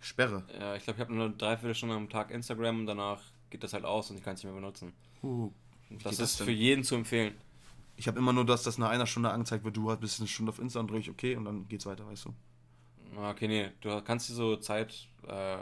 Sperre. 0.00 0.44
ja, 0.58 0.74
ich 0.76 0.84
glaube, 0.84 0.96
ich 0.96 1.00
habe 1.00 1.14
nur 1.14 1.26
eine 1.26 1.34
Dreiviertelstunde 1.34 1.94
am 1.94 2.08
Tag 2.08 2.30
Instagram 2.30 2.80
und 2.80 2.86
danach 2.86 3.20
geht 3.50 3.62
das 3.62 3.72
halt 3.72 3.84
aus 3.84 4.10
und 4.10 4.16
ich 4.16 4.22
kann 4.22 4.34
es 4.34 4.42
nicht 4.42 4.50
mehr 4.50 4.60
benutzen. 4.60 4.92
Uh, 5.22 5.50
Das 5.90 6.16
das 6.16 6.30
ist 6.30 6.40
denn? 6.40 6.46
für 6.46 6.52
jeden 6.52 6.84
zu 6.84 6.94
empfehlen. 6.94 7.34
Ich 7.96 8.08
habe 8.08 8.18
immer 8.18 8.32
nur 8.32 8.44
das, 8.44 8.62
dass 8.62 8.78
nach 8.78 8.90
einer 8.90 9.06
Stunde 9.06 9.30
angezeigt 9.30 9.64
wird, 9.64 9.76
du 9.76 9.90
hast 9.90 10.00
bis 10.00 10.18
eine 10.18 10.28
Stunde 10.28 10.50
auf 10.50 10.58
Insta 10.58 10.80
und 10.80 10.88
drücke 10.88 11.00
ich 11.00 11.10
okay 11.10 11.36
und 11.36 11.44
dann 11.44 11.68
geht's 11.68 11.86
weiter, 11.86 12.06
weißt 12.06 12.26
du. 12.26 12.34
Ah, 13.16 13.30
Okay, 13.30 13.46
nee, 13.48 13.70
du 13.80 14.00
kannst 14.02 14.28
dir 14.28 14.34
so 14.34 14.56
Zeit, 14.56 15.06
äh, 15.26 15.58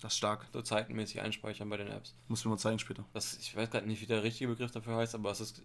Das 0.00 0.12
ist 0.12 0.18
stark. 0.18 0.46
so 0.52 0.60
zeitenmäßig 0.62 1.20
einspeichern 1.20 1.68
bei 1.70 1.76
den 1.78 1.88
Apps. 1.88 2.14
Muss 2.28 2.44
mir 2.44 2.50
mal 2.50 2.58
zeigen 2.58 2.78
später. 2.78 3.04
Das, 3.14 3.38
ich 3.38 3.56
weiß 3.56 3.70
gerade 3.70 3.86
nicht, 3.86 4.02
wie 4.02 4.06
der 4.06 4.22
richtige 4.22 4.50
Begriff 4.50 4.70
dafür 4.70 4.96
heißt, 4.96 5.14
aber 5.14 5.30
es 5.30 5.40
ist 5.40 5.62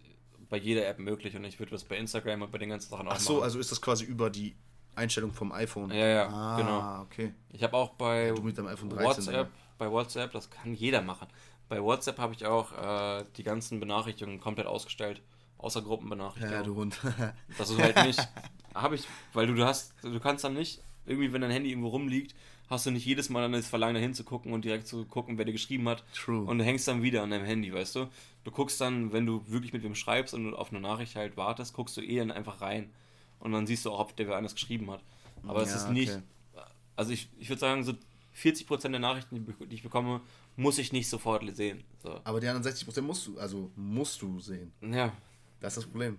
bei 0.48 0.56
jeder 0.56 0.86
App 0.86 0.98
möglich 0.98 1.34
und 1.36 1.44
ich 1.44 1.58
würde 1.58 1.72
das 1.72 1.84
bei 1.84 1.96
Instagram 1.98 2.42
und 2.42 2.50
bei 2.52 2.58
den 2.58 2.70
ganzen 2.70 2.88
Sachen 2.90 3.08
auch 3.08 3.12
Ach 3.14 3.20
so, 3.20 3.34
machen. 3.34 3.44
also 3.44 3.58
ist 3.58 3.70
das 3.72 3.80
quasi 3.82 4.04
über 4.04 4.30
die 4.30 4.54
Einstellung 4.94 5.32
vom 5.32 5.52
iPhone. 5.52 5.90
Ja, 5.90 6.06
ja, 6.06 6.28
ah, 6.28 6.56
genau. 6.56 7.02
okay. 7.02 7.34
Ich 7.50 7.62
habe 7.62 7.76
auch 7.76 7.90
bei 7.90 8.30
Du 8.34 8.40
mit 8.42 8.56
deinem 8.56 8.68
iPhone 8.68 8.88
13. 8.88 9.04
WhatsApp, 9.04 9.50
bei 9.76 9.90
WhatsApp, 9.90 10.32
das 10.32 10.48
kann 10.48 10.72
jeder 10.74 11.02
machen. 11.02 11.26
Bei 11.68 11.82
WhatsApp 11.82 12.18
habe 12.18 12.32
ich 12.32 12.46
auch 12.46 12.72
äh, 12.72 13.24
die 13.36 13.42
ganzen 13.42 13.78
Benachrichtigungen 13.80 14.40
komplett 14.40 14.66
ausgestellt, 14.66 15.20
außer 15.66 15.80
Ja, 15.80 15.86
Gruppenbenachrichtigungen. 15.86 16.58
ja, 16.58 16.62
du 16.62 16.74
Hund. 16.76 17.00
Das 17.58 17.70
ist 17.70 17.78
halt 17.78 17.96
nicht, 17.98 18.20
habe 18.74 18.94
ich, 18.94 19.04
weil 19.32 19.46
du, 19.46 19.54
du 19.54 19.64
hast, 19.66 19.94
du 20.02 20.20
kannst 20.20 20.44
dann 20.44 20.54
nicht, 20.54 20.80
irgendwie 21.04 21.32
wenn 21.32 21.40
dein 21.42 21.50
Handy 21.50 21.70
irgendwo 21.70 21.88
rumliegt, 21.88 22.34
hast 22.68 22.86
du 22.86 22.90
nicht 22.90 23.06
jedes 23.06 23.28
Mal 23.28 23.42
dann 23.42 23.52
das 23.52 23.68
Verlangen 23.68 23.94
dahin 23.94 24.14
zu 24.14 24.24
gucken 24.24 24.52
und 24.52 24.64
direkt 24.64 24.86
zu 24.88 25.04
gucken, 25.04 25.38
wer 25.38 25.44
dir 25.44 25.52
geschrieben 25.52 25.88
hat. 25.88 26.04
True. 26.14 26.44
Und 26.44 26.58
du 26.58 26.64
hängst 26.64 26.88
dann 26.88 27.02
wieder 27.02 27.22
an 27.22 27.30
deinem 27.30 27.44
Handy, 27.44 27.72
weißt 27.72 27.94
du? 27.96 28.08
Du 28.44 28.50
guckst 28.50 28.80
dann, 28.80 29.12
wenn 29.12 29.24
du 29.26 29.42
wirklich 29.48 29.72
mit 29.72 29.82
wem 29.84 29.94
schreibst 29.94 30.34
und 30.34 30.54
auf 30.54 30.70
eine 30.70 30.80
Nachricht 30.80 31.14
halt 31.16 31.36
wartest, 31.36 31.74
guckst 31.74 31.96
du 31.96 32.00
eh 32.00 32.18
dann 32.18 32.30
einfach 32.32 32.60
rein. 32.60 32.90
Und 33.38 33.52
dann 33.52 33.66
siehst 33.66 33.84
du 33.84 33.92
auch, 33.92 34.00
ob 34.00 34.16
der 34.16 34.26
wer 34.28 34.36
anders 34.36 34.54
geschrieben 34.54 34.90
hat. 34.90 35.00
Aber 35.46 35.62
es 35.62 35.70
Ja, 35.70 35.76
ist 35.76 35.90
nicht, 35.90 36.10
okay. 36.10 36.62
also 36.96 37.12
ich, 37.12 37.28
ich 37.38 37.48
würde 37.48 37.60
sagen, 37.60 37.84
so 37.84 37.92
40% 38.36 38.88
der 38.90 38.98
Nachrichten, 39.00 39.46
die 39.70 39.74
ich 39.74 39.82
bekomme, 39.82 40.20
muss 40.56 40.78
ich 40.78 40.92
nicht 40.92 41.08
sofort 41.08 41.44
sehen. 41.54 41.84
So. 42.02 42.20
Aber 42.24 42.40
die 42.40 42.48
anderen 42.48 42.66
60% 42.74 43.00
musst 43.02 43.26
du, 43.28 43.38
also 43.38 43.70
musst 43.76 44.20
du 44.22 44.40
sehen. 44.40 44.72
Ja, 44.80 45.12
Das 45.60 45.72
ist 45.76 45.84
das 45.84 45.90
Problem. 45.90 46.18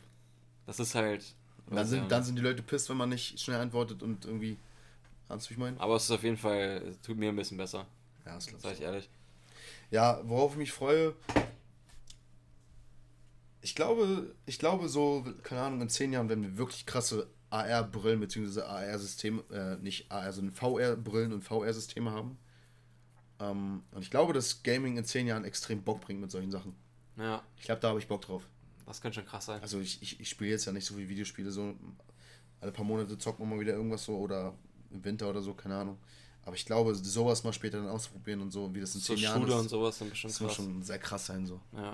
das 0.66 0.80
ist 0.80 0.96
halt. 0.96 1.36
Dann 1.70 1.86
sind, 1.86 2.04
ja 2.04 2.08
dann 2.08 2.24
sind 2.24 2.38
die 2.38 2.42
Leute 2.42 2.64
pisst, 2.64 2.90
wenn 2.90 2.98
man 2.98 3.10
nicht 3.10 3.40
schnell 3.40 3.60
antwortet 3.60 4.02
und 4.04 4.26
irgendwie. 4.26 4.58
Kannst 5.28 5.50
du 5.50 5.54
mich 5.54 5.60
meinen? 5.60 5.78
Aber 5.80 5.96
es 5.98 6.04
ist 6.06 6.12
auf 6.12 6.24
jeden 6.24 6.38
Fall, 6.38 6.96
tut 7.04 7.18
mir 7.18 7.30
ein 7.30 7.36
bisschen 7.36 7.58
besser, 7.58 7.86
Ja, 8.26 8.36
das 8.36 8.48
glaub 8.48 8.62
sag 8.62 8.74
ich 8.74 8.82
ehrlich. 8.82 9.10
Ja, 9.92 10.22
worauf 10.24 10.54
ich 10.54 10.58
mich 10.58 10.72
freue. 10.72 11.14
Ich 13.62 13.76
glaube, 13.76 14.34
ich 14.46 14.60
glaube 14.60 14.88
so, 14.88 15.26
keine 15.44 15.62
Ahnung, 15.62 15.82
in 15.82 15.90
zehn 15.90 16.14
Jahren 16.14 16.30
werden 16.30 16.44
wir 16.44 16.58
wirklich 16.58 16.86
krasse 16.86 17.28
AR-Brillen 17.50 18.20
bzw. 18.22 18.62
AR-Systeme, 18.62 19.44
äh, 19.52 19.76
nicht 19.84 20.10
AR, 20.10 20.32
sondern 20.32 20.56
VR-Brillen 20.56 21.34
und 21.34 21.42
VR-Systeme 21.44 22.12
haben. 22.12 22.38
Ähm, 23.40 23.84
und 23.92 24.02
ich 24.02 24.10
glaube, 24.10 24.32
dass 24.32 24.64
Gaming 24.64 24.98
in 24.98 25.04
zehn 25.04 25.28
Jahren 25.28 25.44
extrem 25.44 25.82
Bock 25.84 26.00
bringt 26.02 26.22
mit 26.22 26.32
solchen 26.32 26.52
Sachen. 26.52 26.76
Ja, 27.18 27.44
Ich 27.58 27.64
glaube, 27.64 27.82
da 27.82 27.90
habe 27.90 28.00
ich 28.00 28.08
Bock 28.08 28.22
drauf. 28.22 28.44
Das 28.88 29.02
könnte 29.02 29.16
schon 29.16 29.26
krass 29.26 29.46
sein. 29.46 29.62
Also 29.62 29.80
ich, 29.80 30.02
ich, 30.02 30.20
ich 30.20 30.30
spiele 30.30 30.52
jetzt 30.52 30.66
ja 30.66 30.72
nicht 30.72 30.86
so 30.86 30.98
wie 30.98 31.08
Videospiele, 31.08 31.52
so 31.52 31.76
alle 32.62 32.72
paar 32.72 32.86
Monate 32.86 33.18
zockt 33.18 33.40
man 33.40 33.50
mal 33.50 33.60
wieder 33.60 33.74
irgendwas 33.74 34.04
so 34.06 34.18
oder 34.18 34.54
im 34.92 35.04
Winter 35.04 35.30
oder 35.30 35.42
so, 35.42 35.54
keine 35.54 35.76
Ahnung. 35.76 35.98
Aber 36.44 36.56
ich 36.56 36.66
glaube, 36.66 36.96
sowas 36.96 37.44
mal 37.44 37.52
später 37.52 37.78
dann 37.80 37.90
auszuprobieren 37.90 38.42
und 38.42 38.52
so, 38.52 38.74
wie 38.74 38.80
das 38.80 38.96
in 38.96 39.02
So 39.02 39.14
zehn 39.14 39.24
Jahren 39.24 39.42
Shooter 39.42 39.56
ist, 39.56 39.62
und 39.64 39.70
sowas 39.70 39.98
sind 39.98 40.10
bestimmt 40.10 40.34
das 40.34 40.40
muss 40.40 40.56
krass. 40.56 40.66
schon 40.66 40.82
sehr 40.82 41.00
krass 41.00 41.26
sein 41.26 41.46
so. 41.46 41.60
Ja. 41.74 41.92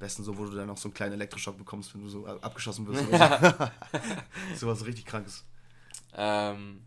Besten 0.00 0.24
so, 0.24 0.36
wo 0.36 0.44
du 0.44 0.56
dann 0.56 0.66
noch 0.66 0.76
so 0.76 0.88
einen 0.88 0.94
kleinen 0.94 1.12
Elektroschock 1.12 1.56
bekommst, 1.56 1.94
wenn 1.94 2.02
du 2.02 2.08
so 2.08 2.26
abgeschossen 2.26 2.88
wirst. 2.88 3.08
Oder 3.08 3.72
so. 3.92 4.56
Sowas 4.56 4.84
richtig 4.84 5.06
krankes. 5.06 5.44
Ähm, 6.14 6.82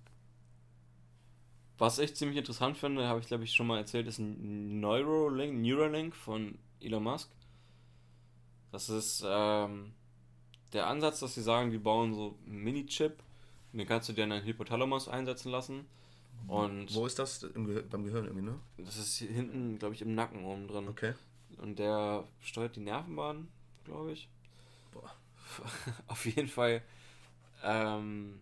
was 1.77 1.97
ich 1.99 2.13
ziemlich 2.13 2.37
interessant 2.37 2.77
finde, 2.77 3.07
habe 3.07 3.21
ich 3.21 3.27
glaube 3.27 3.45
ich 3.45 3.53
schon 3.53 3.67
mal 3.67 3.77
erzählt, 3.77 4.07
ist 4.07 4.19
ein 4.19 4.81
Neuralink, 4.81 5.61
Neuralink 5.61 6.13
von 6.13 6.57
Elon 6.81 7.03
Musk. 7.03 7.29
Das 8.75 8.89
ist 8.89 9.23
ähm, 9.25 9.93
der 10.73 10.87
Ansatz, 10.87 11.21
dass 11.21 11.33
sie 11.33 11.41
sagen, 11.41 11.71
die 11.71 11.77
bauen 11.77 12.13
so 12.13 12.37
einen 12.45 12.57
Mini-Chip 12.57 13.23
den 13.71 13.87
kannst 13.87 14.09
du 14.09 14.13
dir 14.13 14.25
in 14.25 14.31
deinen 14.31 14.45
Hypothalamus 14.45 15.07
einsetzen 15.07 15.49
lassen. 15.49 15.85
Und 16.47 16.93
Wo 16.93 17.05
ist 17.05 17.17
das? 17.17 17.43
Im 17.43 17.67
Gehir 17.67 17.83
beim 17.83 18.03
Gehirn 18.03 18.25
irgendwie, 18.25 18.45
ne? 18.45 18.59
das 18.77 18.97
ist 18.97 19.17
hinten, 19.17 19.79
glaube 19.79 19.95
ich, 19.95 20.01
im 20.01 20.13
Nacken 20.13 20.43
oben 20.43 20.67
drin. 20.67 20.89
Okay. 20.89 21.13
Und 21.57 21.79
der 21.79 22.25
steuert 22.41 22.75
die 22.75 22.81
Nervenbahn, 22.81 23.47
glaube 23.85 24.11
ich. 24.11 24.27
Boah. 24.91 25.15
auf 26.07 26.25
jeden 26.25 26.49
Fall. 26.49 26.81
Ähm, 27.63 28.39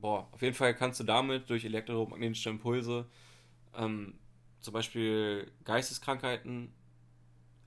boah, 0.00 0.28
auf 0.32 0.40
jeden 0.40 0.54
Fall 0.54 0.74
kannst 0.74 0.98
du 1.00 1.04
damit 1.04 1.48
durch 1.50 1.64
elektromagnetische 1.64 2.48
Impulse 2.48 3.06
ähm, 3.76 4.18
zum 4.60 4.72
Beispiel 4.74 5.50
Geisteskrankheiten 5.64 6.72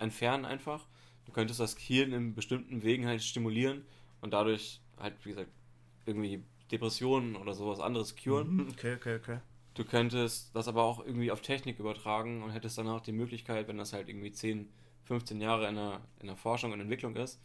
entfernen 0.03 0.45
einfach. 0.45 0.87
Du 1.25 1.31
könntest 1.31 1.59
das 1.59 1.77
Hirn 1.77 2.11
in 2.13 2.35
bestimmten 2.35 2.83
Wegen 2.83 3.07
halt 3.07 3.23
stimulieren 3.23 3.83
und 4.21 4.33
dadurch 4.33 4.81
halt, 4.97 5.15
wie 5.23 5.29
gesagt, 5.29 5.49
irgendwie 6.05 6.43
Depressionen 6.71 7.35
oder 7.35 7.53
sowas 7.53 7.79
anderes 7.79 8.15
curen. 8.15 8.55
Mhm, 8.55 8.67
Okay, 8.71 8.95
okay, 8.95 9.15
okay. 9.15 9.39
Du 9.75 9.83
könntest 9.85 10.55
das 10.55 10.67
aber 10.67 10.83
auch 10.83 11.03
irgendwie 11.03 11.31
auf 11.31 11.41
Technik 11.41 11.79
übertragen 11.79 12.43
und 12.43 12.51
hättest 12.51 12.77
dann 12.77 12.87
auch 12.87 13.01
die 13.01 13.11
Möglichkeit, 13.11 13.67
wenn 13.67 13.77
das 13.77 13.91
halt 13.93 14.07
irgendwie 14.07 14.31
10, 14.31 14.69
15 15.05 15.41
Jahre 15.41 15.67
in 15.67 15.75
der, 15.75 16.01
in 16.19 16.27
der 16.27 16.35
Forschung 16.35 16.71
und 16.73 16.79
Entwicklung 16.79 17.15
ist, 17.15 17.41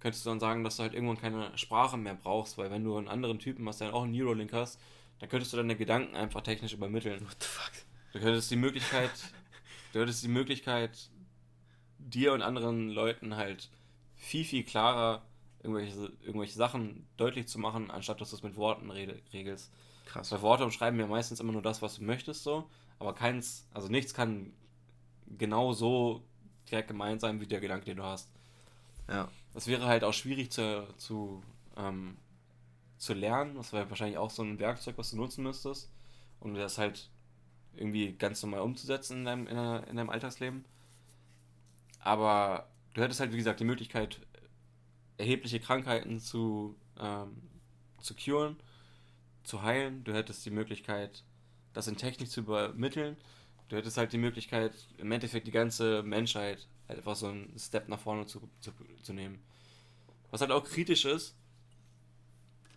könntest 0.00 0.24
du 0.24 0.30
dann 0.30 0.40
sagen, 0.40 0.64
dass 0.64 0.76
du 0.76 0.82
halt 0.82 0.94
irgendwann 0.94 1.18
keine 1.20 1.56
Sprache 1.56 1.96
mehr 1.96 2.14
brauchst, 2.14 2.58
weil 2.58 2.70
wenn 2.70 2.82
du 2.82 2.96
einen 2.96 3.06
anderen 3.06 3.38
Typen 3.38 3.68
hast, 3.68 3.80
der 3.80 3.88
dann 3.88 3.96
auch 3.96 4.02
einen 4.02 4.12
Neuralink 4.16 4.52
hast, 4.52 4.80
dann 5.20 5.28
könntest 5.28 5.52
du 5.52 5.58
deine 5.58 5.76
Gedanken 5.76 6.16
einfach 6.16 6.40
technisch 6.40 6.72
übermitteln. 6.72 7.20
What 7.20 7.36
the 7.40 7.46
fuck? 7.46 7.72
Du 8.12 8.18
könntest 8.18 8.50
die 8.50 8.56
Möglichkeit, 8.56 9.12
du 9.92 10.00
hättest 10.00 10.24
die 10.24 10.28
Möglichkeit, 10.28 11.10
dir 12.08 12.32
und 12.32 12.42
anderen 12.42 12.90
Leuten 12.90 13.36
halt 13.36 13.70
viel, 14.16 14.44
viel 14.44 14.64
klarer 14.64 15.22
irgendwelche, 15.62 16.12
irgendwelche 16.22 16.54
Sachen 16.56 17.06
deutlich 17.16 17.48
zu 17.48 17.58
machen, 17.58 17.90
anstatt 17.90 18.20
dass 18.20 18.30
du 18.30 18.36
es 18.36 18.42
mit 18.42 18.56
Worten 18.56 18.90
regelst. 18.90 19.72
Krass. 20.06 20.32
Weil 20.32 20.42
Worte 20.42 20.64
umschreiben 20.64 20.98
ja 20.98 21.06
meistens 21.06 21.40
immer 21.40 21.52
nur 21.52 21.62
das, 21.62 21.82
was 21.82 21.96
du 21.96 22.04
möchtest, 22.04 22.42
so, 22.42 22.68
aber 22.98 23.14
keins, 23.14 23.66
also 23.72 23.88
nichts 23.88 24.14
kann 24.14 24.52
genau 25.38 25.72
so 25.72 26.24
direkt 26.70 26.88
gemeint 26.88 27.20
sein, 27.20 27.40
wie 27.40 27.46
der 27.46 27.60
Gedanke, 27.60 27.84
den 27.84 27.98
du 27.98 28.02
hast. 28.02 28.30
Ja. 29.08 29.28
Das 29.54 29.66
wäre 29.66 29.86
halt 29.86 30.04
auch 30.04 30.12
schwierig 30.12 30.50
zu, 30.50 30.86
zu, 30.96 31.42
ähm, 31.76 32.16
zu 32.96 33.14
lernen. 33.14 33.56
Das 33.56 33.72
wäre 33.72 33.90
wahrscheinlich 33.90 34.18
auch 34.18 34.30
so 34.30 34.42
ein 34.42 34.58
Werkzeug, 34.58 34.96
was 34.98 35.10
du 35.10 35.16
nutzen 35.16 35.42
müsstest, 35.42 35.90
um 36.38 36.54
das 36.54 36.78
halt 36.78 37.10
irgendwie 37.74 38.12
ganz 38.12 38.42
normal 38.42 38.60
umzusetzen 38.60 39.18
in 39.18 39.24
deinem, 39.24 39.46
in 39.46 39.96
deinem 39.96 40.10
Alltagsleben. 40.10 40.64
Aber 42.00 42.68
du 42.94 43.02
hättest 43.02 43.20
halt, 43.20 43.32
wie 43.32 43.36
gesagt, 43.36 43.60
die 43.60 43.64
Möglichkeit, 43.64 44.20
erhebliche 45.18 45.60
Krankheiten 45.60 46.18
zu, 46.18 46.76
ähm, 46.98 47.36
zu 48.00 48.14
curen, 48.14 48.56
zu 49.44 49.62
heilen. 49.62 50.02
Du 50.04 50.12
hättest 50.14 50.44
die 50.46 50.50
Möglichkeit, 50.50 51.24
das 51.72 51.86
in 51.88 51.96
Technik 51.96 52.30
zu 52.30 52.40
übermitteln. 52.40 53.16
Du 53.68 53.76
hättest 53.76 53.96
halt 53.98 54.12
die 54.12 54.18
Möglichkeit, 54.18 54.72
im 54.98 55.12
Endeffekt 55.12 55.46
die 55.46 55.52
ganze 55.52 56.02
Menschheit 56.02 56.66
halt 56.88 56.98
einfach 56.98 57.14
so 57.14 57.28
einen 57.28 57.56
Step 57.58 57.88
nach 57.88 58.00
vorne 58.00 58.26
zu, 58.26 58.48
zu, 58.60 58.72
zu 59.02 59.12
nehmen. 59.12 59.40
Was 60.30 60.40
halt 60.40 60.50
auch 60.50 60.64
kritisch 60.64 61.04
ist, 61.04 61.36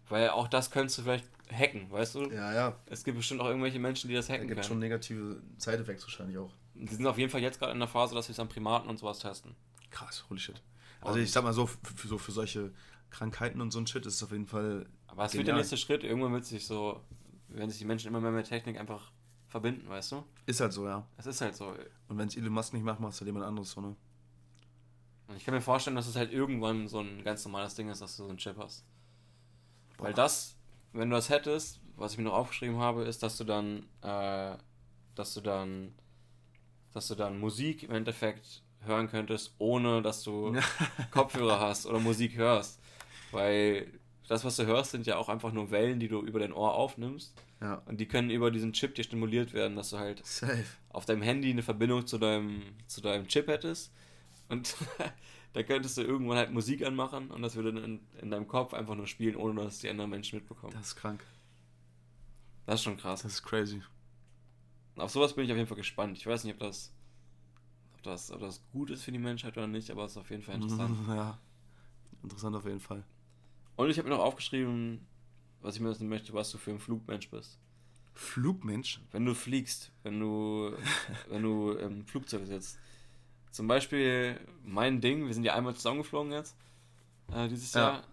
weil 0.09 0.29
auch 0.29 0.47
das 0.47 0.69
könntest 0.69 0.99
du 0.99 1.01
vielleicht 1.03 1.25
hacken, 1.51 1.89
weißt 1.89 2.15
du? 2.15 2.29
Ja, 2.31 2.53
ja. 2.53 2.79
Es 2.85 3.03
gibt 3.03 3.17
bestimmt 3.17 3.41
auch 3.41 3.47
irgendwelche 3.47 3.79
Menschen, 3.79 4.09
die 4.09 4.13
das 4.15 4.27
Da 4.27 4.33
hacken 4.33 4.47
gibt 4.47 4.59
können. 4.59 4.67
schon 4.67 4.79
negative 4.79 5.41
Side-Effects 5.57 6.03
wahrscheinlich 6.03 6.37
auch. 6.37 6.51
Die 6.75 6.93
sind 6.93 7.05
auf 7.05 7.17
jeden 7.17 7.29
Fall 7.29 7.41
jetzt 7.41 7.59
gerade 7.59 7.71
in 7.71 7.79
der 7.79 7.87
Phase, 7.87 8.15
dass 8.15 8.27
wir 8.27 8.33
es 8.33 8.39
an 8.39 8.49
Primaten 8.49 8.89
und 8.89 8.97
sowas 8.97 9.19
testen. 9.19 9.55
Krass, 9.91 10.25
holy 10.29 10.39
shit. 10.39 10.61
Also 11.01 11.19
ich 11.19 11.31
sag 11.31 11.43
mal 11.43 11.53
so, 11.53 11.67
für, 11.67 12.07
so 12.07 12.17
für 12.17 12.31
solche 12.31 12.71
Krankheiten 13.09 13.61
und 13.61 13.71
so 13.71 13.79
ein 13.79 13.87
Shit 13.87 14.05
ist 14.05 14.15
es 14.15 14.23
auf 14.23 14.31
jeden 14.31 14.47
Fall. 14.47 14.87
Aber 15.07 15.25
es 15.25 15.33
wird 15.33 15.47
der 15.47 15.55
nächste 15.55 15.77
Schritt. 15.77 16.03
Irgendwann 16.03 16.33
wird 16.33 16.45
sich 16.45 16.65
so, 16.65 17.01
werden 17.49 17.69
sich 17.69 17.79
die 17.79 17.85
Menschen 17.85 18.07
immer 18.07 18.19
mehr 18.19 18.31
mit 18.31 18.47
Technik 18.47 18.79
einfach 18.79 19.11
verbinden, 19.47 19.87
weißt 19.87 20.13
du? 20.13 20.23
Ist 20.47 20.59
halt 20.59 20.73
so, 20.73 20.87
ja. 20.87 21.05
Es 21.17 21.27
ist 21.27 21.39
halt 21.41 21.55
so. 21.55 21.75
Und 22.07 22.17
wenn 22.17 22.27
es 22.27 22.35
Elon 22.35 22.53
Musk 22.53 22.73
nicht 22.73 22.83
macht, 22.83 22.99
macht 22.99 23.13
es 23.13 23.21
halt 23.21 23.27
jemand 23.27 23.45
anderes 23.45 23.71
so, 23.71 23.81
ne? 23.81 23.95
Und 25.27 25.37
ich 25.37 25.45
kann 25.45 25.53
mir 25.53 25.61
vorstellen, 25.61 25.95
dass 25.95 26.07
es 26.07 26.15
halt 26.15 26.33
irgendwann 26.33 26.87
so 26.87 26.99
ein 26.99 27.23
ganz 27.23 27.45
normales 27.45 27.75
Ding 27.75 27.89
ist, 27.89 28.01
dass 28.01 28.17
du 28.17 28.23
so 28.23 28.29
einen 28.29 28.37
Chip 28.37 28.57
hast. 28.57 28.83
Weil 29.97 30.13
Boah. 30.13 30.23
das, 30.23 30.57
wenn 30.91 31.09
du 31.09 31.15
das 31.15 31.29
hättest, 31.29 31.79
was 31.95 32.13
ich 32.13 32.17
mir 32.17 32.25
noch 32.25 32.33
aufgeschrieben 32.33 32.77
habe, 32.77 33.03
ist, 33.03 33.23
dass 33.23 33.37
du 33.37 33.43
dann, 33.43 33.85
äh, 34.01 34.57
dass 35.15 35.33
du 35.33 35.41
dann, 35.41 35.93
dass 36.93 37.07
du 37.07 37.15
dann 37.15 37.39
Musik 37.39 37.83
im 37.83 37.91
Endeffekt 37.91 38.63
hören 38.85 39.09
könntest, 39.09 39.55
ohne 39.57 40.01
dass 40.01 40.23
du 40.23 40.55
Kopfhörer 41.11 41.59
hast 41.59 41.85
oder 41.85 41.99
Musik 41.99 42.35
hörst. 42.35 42.79
Weil 43.31 43.87
das, 44.27 44.45
was 44.45 44.55
du 44.55 44.65
hörst, 44.65 44.91
sind 44.91 45.05
ja 45.05 45.17
auch 45.17 45.29
einfach 45.29 45.51
nur 45.51 45.71
Wellen, 45.71 45.99
die 45.99 46.07
du 46.07 46.21
über 46.21 46.39
dein 46.39 46.53
Ohr 46.53 46.75
aufnimmst. 46.75 47.33
Ja. 47.61 47.81
Und 47.85 47.99
die 47.99 48.07
können 48.07 48.29
über 48.29 48.51
diesen 48.51 48.73
Chip 48.73 48.95
dir 48.95 49.03
stimuliert 49.03 49.53
werden, 49.53 49.75
dass 49.75 49.89
du 49.89 49.97
halt 49.97 50.25
Safe. 50.25 50.65
auf 50.89 51.05
deinem 51.05 51.21
Handy 51.21 51.49
eine 51.49 51.63
Verbindung 51.63 52.05
zu 52.05 52.17
deinem, 52.17 52.61
zu 52.87 53.01
deinem 53.01 53.27
Chip 53.27 53.47
hättest. 53.47 53.93
Und 54.49 54.75
da 55.53 55.63
könntest 55.63 55.97
du 55.97 56.01
irgendwann 56.01 56.37
halt 56.37 56.51
Musik 56.51 56.85
anmachen 56.85 57.31
und 57.31 57.41
das 57.41 57.55
würde 57.55 57.73
dann 57.73 57.83
in, 57.83 57.99
in 58.21 58.31
deinem 58.31 58.47
Kopf 58.47 58.73
einfach 58.73 58.95
nur 58.95 59.07
spielen, 59.07 59.35
ohne 59.35 59.61
dass 59.63 59.79
die 59.79 59.89
anderen 59.89 60.11
Menschen 60.11 60.39
mitbekommen. 60.39 60.73
Das 60.73 60.87
ist 60.87 60.95
krank. 60.95 61.25
Das 62.65 62.75
ist 62.75 62.83
schon 62.83 62.97
krass. 62.97 63.23
Das 63.23 63.33
ist 63.33 63.43
crazy. 63.43 63.81
Auf 64.95 65.11
sowas 65.11 65.33
bin 65.33 65.45
ich 65.45 65.51
auf 65.51 65.57
jeden 65.57 65.67
Fall 65.67 65.77
gespannt. 65.77 66.17
Ich 66.17 66.27
weiß 66.27 66.43
nicht, 66.43 66.53
ob 66.53 66.59
das, 66.59 66.93
ob 67.95 68.03
das, 68.03 68.31
ob 68.31 68.39
das 68.41 68.61
gut 68.71 68.89
ist 68.89 69.03
für 69.03 69.11
die 69.11 69.19
Menschheit 69.19 69.57
oder 69.57 69.67
nicht, 69.67 69.89
aber 69.91 70.05
es 70.05 70.11
ist 70.11 70.17
auf 70.17 70.29
jeden 70.29 70.43
Fall 70.43 70.55
interessant. 70.55 70.97
Ja. 71.07 71.37
Interessant 72.21 72.55
auf 72.55 72.65
jeden 72.65 72.79
Fall. 72.79 73.03
Und 73.75 73.89
ich 73.89 73.97
habe 73.97 74.07
mir 74.07 74.15
noch 74.15 74.23
aufgeschrieben, 74.23 75.05
was 75.61 75.75
ich 75.75 75.81
mir 75.81 75.89
wissen 75.89 76.07
möchte, 76.07 76.33
was 76.33 76.51
du 76.51 76.57
für 76.57 76.71
ein 76.71 76.79
Flugmensch 76.79 77.29
bist. 77.29 77.59
Flugmensch? 78.13 79.01
Wenn 79.11 79.25
du 79.25 79.33
fliegst, 79.33 79.91
wenn 80.03 80.19
du, 80.19 80.71
wenn 81.29 81.41
du 81.41 81.71
im 81.71 82.05
Flugzeug 82.05 82.45
sitzt. 82.45 82.79
Zum 83.51 83.67
Beispiel 83.67 84.39
mein 84.63 85.01
Ding, 85.01 85.25
wir 85.27 85.33
sind 85.33 85.43
ja 85.43 85.53
einmal 85.55 85.75
zusammengeflogen 85.75 86.31
jetzt, 86.31 86.55
äh, 87.31 87.47
dieses 87.47 87.73
Ja. 87.73 87.81
Jahr. 87.81 88.03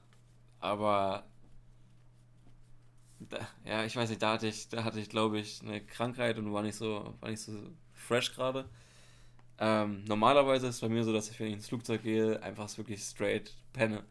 Aber 0.60 1.24
da, 3.28 3.46
ja, 3.64 3.84
ich 3.84 3.96
weiß 3.96 4.08
nicht, 4.10 4.22
da 4.22 4.32
hatte 4.34 4.46
ich, 4.48 4.68
da 4.68 4.84
hatte 4.84 5.00
ich, 5.00 5.08
glaube 5.08 5.38
ich, 5.38 5.60
eine 5.62 5.80
Krankheit 5.84 6.38
und 6.38 6.52
war 6.52 6.62
nicht 6.62 6.76
so, 6.76 7.14
war 7.20 7.30
nicht 7.30 7.40
so 7.42 7.52
fresh 7.94 8.32
gerade. 8.34 8.68
Ähm, 9.58 10.04
normalerweise 10.06 10.68
ist 10.68 10.76
es 10.76 10.80
bei 10.80 10.88
mir 10.88 11.04
so, 11.04 11.12
dass 11.12 11.30
ich, 11.30 11.40
wenn 11.40 11.48
ich 11.48 11.54
ins 11.54 11.68
Flugzeug 11.68 12.02
gehe, 12.02 12.42
einfach 12.42 12.76
wirklich 12.78 13.02
straight 13.02 13.54
penne. 13.72 14.04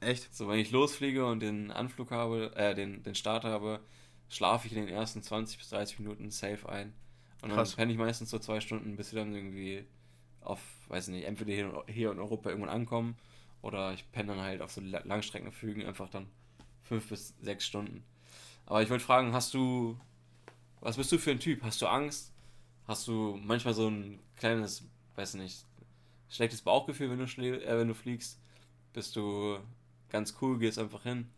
Echt? 0.00 0.34
So, 0.34 0.48
wenn 0.48 0.58
ich 0.58 0.70
losfliege 0.70 1.26
und 1.26 1.40
den 1.40 1.70
Anflug 1.70 2.10
habe, 2.10 2.54
äh, 2.56 2.74
den, 2.74 3.02
den 3.02 3.14
Start 3.14 3.44
habe, 3.44 3.80
schlafe 4.28 4.66
ich 4.66 4.74
in 4.74 4.86
den 4.86 4.94
ersten 4.94 5.22
20 5.22 5.58
bis 5.58 5.70
30 5.70 5.98
Minuten 6.00 6.30
safe 6.30 6.68
ein. 6.68 6.92
Und 7.42 7.50
dann 7.50 7.70
Krass. 7.70 7.72
penne 7.72 7.92
ich 7.92 7.98
meistens 7.98 8.30
so 8.30 8.38
zwei 8.38 8.60
Stunden, 8.60 8.96
bis 8.96 9.12
wir 9.12 9.20
dann 9.20 9.34
irgendwie 9.34 9.84
auf, 10.42 10.60
weiß 10.88 11.08
nicht, 11.08 11.26
entweder 11.26 11.52
hier, 11.52 11.84
in- 11.88 11.94
hier 11.94 12.12
in 12.12 12.18
Europa 12.18 12.50
irgendwann 12.50 12.70
ankommen 12.74 13.16
oder 13.62 13.92
ich 13.94 14.10
penne 14.12 14.34
dann 14.34 14.42
halt 14.42 14.62
auf 14.62 14.72
so 14.72 14.80
La- 14.80 15.02
Langstreckenflügen 15.04 15.86
einfach 15.86 16.08
dann 16.10 16.28
fünf 16.84 17.08
bis 17.08 17.34
sechs 17.40 17.66
Stunden. 17.66 18.04
Aber 18.72 18.82
ich 18.82 18.88
wollte 18.88 19.04
fragen, 19.04 19.34
hast 19.34 19.52
du, 19.52 19.98
was 20.80 20.96
bist 20.96 21.12
du 21.12 21.18
für 21.18 21.30
ein 21.30 21.38
Typ? 21.38 21.62
Hast 21.62 21.82
du 21.82 21.86
Angst? 21.86 22.32
Hast 22.88 23.06
du 23.06 23.38
manchmal 23.44 23.74
so 23.74 23.86
ein 23.86 24.18
kleines, 24.34 24.88
weiß 25.14 25.34
nicht, 25.34 25.66
schlechtes 26.30 26.62
Bauchgefühl, 26.62 27.10
wenn 27.10 27.18
du, 27.18 27.24
äh, 27.24 27.78
wenn 27.78 27.88
du 27.88 27.94
fliegst? 27.94 28.40
Bist 28.94 29.14
du 29.14 29.58
ganz 30.08 30.38
cool, 30.40 30.58
gehst 30.58 30.78
einfach 30.78 31.02
hin? 31.02 31.28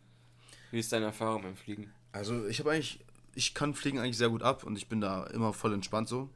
Wie 0.70 0.78
ist 0.78 0.92
deine 0.92 1.06
Erfahrung 1.06 1.42
beim 1.42 1.56
Fliegen? 1.56 1.92
Also 2.12 2.46
ich 2.46 2.60
habe 2.60 2.70
eigentlich, 2.70 3.00
ich 3.34 3.52
kann 3.52 3.74
Fliegen 3.74 3.98
eigentlich 3.98 4.16
sehr 4.16 4.30
gut 4.30 4.44
ab 4.44 4.62
und 4.62 4.76
ich 4.76 4.88
bin 4.88 5.00
da 5.00 5.24
immer 5.24 5.52
voll 5.52 5.74
entspannt 5.74 6.08
so. 6.08 6.30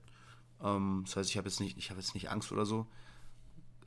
Ähm, 0.60 1.04
das 1.06 1.14
heißt, 1.14 1.30
ich 1.30 1.36
habe 1.36 1.48
jetzt 1.48 1.60
nicht, 1.60 1.78
ich 1.78 1.90
habe 1.90 2.00
jetzt 2.00 2.14
nicht 2.14 2.28
Angst 2.28 2.50
oder 2.50 2.66
so. 2.66 2.88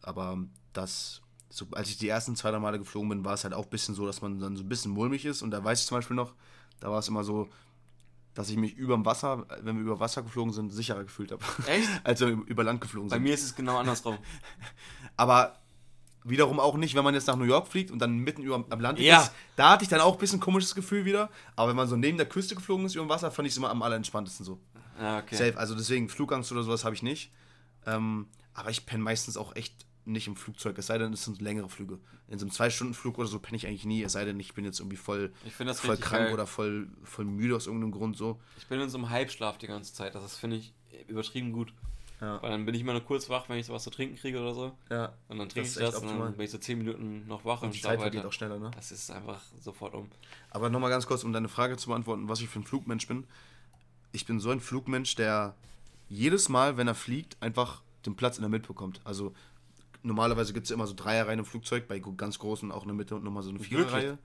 Aber 0.01 0.37
das, 0.71 1.21
so, 1.49 1.67
als 1.73 1.89
ich 1.89 1.97
die 1.97 2.07
ersten 2.07 2.37
zwei, 2.37 2.51
drei 2.51 2.59
Male 2.59 2.79
geflogen 2.79 3.09
bin, 3.09 3.25
war 3.25 3.33
es 3.33 3.43
halt 3.43 3.53
auch 3.53 3.65
ein 3.65 3.69
bisschen 3.69 3.95
so, 3.95 4.05
dass 4.05 4.21
man 4.21 4.39
dann 4.39 4.55
so 4.55 4.63
ein 4.63 4.69
bisschen 4.69 4.93
mulmig 4.93 5.25
ist. 5.25 5.41
Und 5.41 5.51
da 5.51 5.61
weiß 5.61 5.81
ich 5.81 5.87
zum 5.87 5.97
Beispiel 5.97 6.15
noch, 6.15 6.35
da 6.81 6.91
war 6.91 6.99
es 6.99 7.07
immer 7.07 7.23
so, 7.23 7.47
dass 8.33 8.49
ich 8.49 8.57
mich 8.57 8.75
über 8.75 8.95
dem 8.95 9.05
Wasser, 9.05 9.45
wenn 9.61 9.75
wir 9.77 9.83
über 9.83 9.99
Wasser 9.99 10.21
geflogen 10.23 10.53
sind, 10.53 10.69
sicherer 10.71 11.03
gefühlt 11.03 11.31
habe. 11.31 11.43
Echt? 11.67 11.87
als 12.03 12.19
wenn 12.21 12.39
wir 12.39 12.47
über 12.47 12.63
Land 12.63 12.81
geflogen 12.81 13.09
Bei 13.09 13.15
sind. 13.15 13.23
mir 13.23 13.33
ist 13.33 13.43
es 13.43 13.55
genau 13.55 13.77
andersrum. 13.77 14.17
Aber 15.17 15.57
wiederum 16.23 16.59
auch 16.59 16.77
nicht, 16.77 16.95
wenn 16.95 17.03
man 17.03 17.13
jetzt 17.13 17.27
nach 17.27 17.35
New 17.35 17.45
York 17.45 17.67
fliegt 17.67 17.91
und 17.91 17.99
dann 17.99 18.17
mitten 18.19 18.43
über 18.43 18.63
am 18.69 18.79
Land 18.79 18.99
Ja. 18.99 19.21
ist. 19.21 19.31
Da 19.55 19.71
hatte 19.71 19.83
ich 19.83 19.89
dann 19.89 19.99
auch 20.01 20.13
ein 20.13 20.19
bisschen 20.19 20.39
komisches 20.39 20.75
Gefühl 20.75 21.03
wieder. 21.05 21.29
Aber 21.55 21.69
wenn 21.69 21.75
man 21.75 21.87
so 21.87 21.95
neben 21.95 22.17
der 22.17 22.27
Küste 22.27 22.55
geflogen 22.55 22.85
ist 22.85 22.95
über 22.95 23.05
dem 23.05 23.09
Wasser, 23.09 23.31
fand 23.31 23.47
ich 23.47 23.53
es 23.53 23.57
immer 23.57 23.69
am 23.69 23.81
allerentspanntesten 23.81 24.45
so. 24.45 24.59
Ja, 24.99 25.19
okay. 25.19 25.35
Safe. 25.35 25.57
Also 25.57 25.75
deswegen 25.75 26.09
Flugangst 26.09 26.51
oder 26.51 26.63
sowas 26.63 26.85
habe 26.85 26.95
ich 26.95 27.03
nicht. 27.03 27.31
Ähm, 27.85 28.27
aber 28.53 28.69
ich 28.69 28.85
penne 28.85 29.03
meistens 29.03 29.35
auch 29.35 29.55
echt 29.55 29.85
nicht 30.05 30.27
im 30.27 30.35
Flugzeug. 30.35 30.77
Es 30.77 30.87
sei 30.87 30.97
denn, 30.97 31.13
es 31.13 31.23
sind 31.23 31.41
längere 31.41 31.69
Flüge. 31.69 31.99
In 32.27 32.39
so 32.39 32.45
einem 32.45 32.51
Zwei-Stunden-Flug 32.51 33.17
oder 33.17 33.27
so 33.27 33.39
penne 33.39 33.57
ich 33.57 33.67
eigentlich 33.67 33.85
nie. 33.85 34.03
Es 34.03 34.13
sei 34.13 34.25
denn, 34.25 34.39
ich 34.39 34.53
bin 34.53 34.65
jetzt 34.65 34.79
irgendwie 34.79 34.97
voll, 34.97 35.31
voll 35.49 35.97
krank 35.97 36.25
geil. 36.25 36.33
oder 36.33 36.47
voll, 36.47 36.87
voll 37.03 37.25
müde 37.25 37.55
aus 37.55 37.67
irgendeinem 37.67 37.91
Grund 37.91 38.17
so. 38.17 38.39
Ich 38.57 38.67
bin 38.67 38.79
in 38.79 38.89
so 38.89 38.97
einem 38.97 39.09
Halbschlaf 39.09 39.57
die 39.57 39.67
ganze 39.67 39.93
Zeit. 39.93 40.15
Das 40.15 40.37
finde 40.37 40.57
ich, 40.57 40.73
übertrieben 41.07 41.51
gut. 41.51 41.73
Ja. 42.21 42.41
Weil 42.41 42.51
dann 42.51 42.65
bin 42.65 42.75
ich 42.75 42.81
immer 42.81 42.93
nur 42.93 43.01
kurz 43.01 43.29
wach, 43.29 43.49
wenn 43.49 43.57
ich 43.57 43.65
sowas 43.65 43.83
zu 43.83 43.89
trinken 43.89 44.15
kriege 44.15 44.39
oder 44.39 44.53
so. 44.53 44.71
ja. 44.91 45.11
Und 45.27 45.39
dann 45.39 45.49
trinke 45.49 45.67
ich 45.67 45.73
das 45.73 45.95
und 45.95 46.03
optimal. 46.05 46.27
dann 46.27 46.37
bin 46.37 46.45
ich 46.45 46.51
so 46.51 46.59
10 46.59 46.77
Minuten 46.77 47.27
noch 47.27 47.43
wach 47.45 47.63
und, 47.63 47.69
Und 47.69 47.75
die 47.75 47.81
Zeit 47.81 47.99
vergeht 47.99 48.23
auch 48.23 48.31
schneller, 48.31 48.59
ne? 48.59 48.69
Das 48.75 48.91
ist 48.91 49.09
einfach 49.09 49.41
sofort 49.59 49.95
um. 49.95 50.07
Aber 50.51 50.69
nochmal 50.69 50.91
ganz 50.91 51.07
kurz, 51.07 51.23
um 51.23 51.33
deine 51.33 51.49
Frage 51.49 51.77
zu 51.77 51.89
beantworten, 51.89 52.29
was 52.29 52.39
ich 52.41 52.47
für 52.47 52.59
ein 52.59 52.63
Flugmensch 52.63 53.07
bin. 53.07 53.25
Ich 54.11 54.27
bin 54.27 54.39
so 54.39 54.51
ein 54.51 54.59
Flugmensch, 54.59 55.15
der 55.15 55.55
jedes 56.09 56.47
Mal, 56.47 56.77
wenn 56.77 56.87
er 56.87 56.95
fliegt, 56.95 57.41
einfach 57.41 57.81
den 58.05 58.15
Platz 58.15 58.37
in 58.37 58.43
der 58.43 58.49
Mitte 58.49 58.67
bekommt. 58.67 59.01
Also 59.03 59.33
normalerweise 60.03 60.53
gibt 60.53 60.65
es 60.65 60.69
ja 60.69 60.75
immer 60.75 60.87
so 60.87 60.93
Dreierreihen 60.93 61.39
im 61.39 61.45
Flugzeug, 61.45 61.87
bei 61.87 61.99
ganz 61.99 62.39
großen 62.39 62.71
auch 62.71 62.83
in 62.83 62.89
der 62.89 62.95
Mitte 62.95 63.15
und 63.15 63.23
nochmal 63.23 63.43
so 63.43 63.49
eine 63.49 63.59
Viererreihe. 63.59 64.17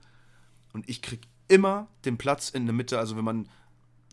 Und 0.73 0.89
ich 0.89 1.01
krieg 1.01 1.27
immer 1.47 1.87
den 2.05 2.17
Platz 2.17 2.49
in 2.49 2.65
der 2.65 2.73
Mitte, 2.73 2.99
also 2.99 3.15
wenn 3.15 3.23
man 3.23 3.47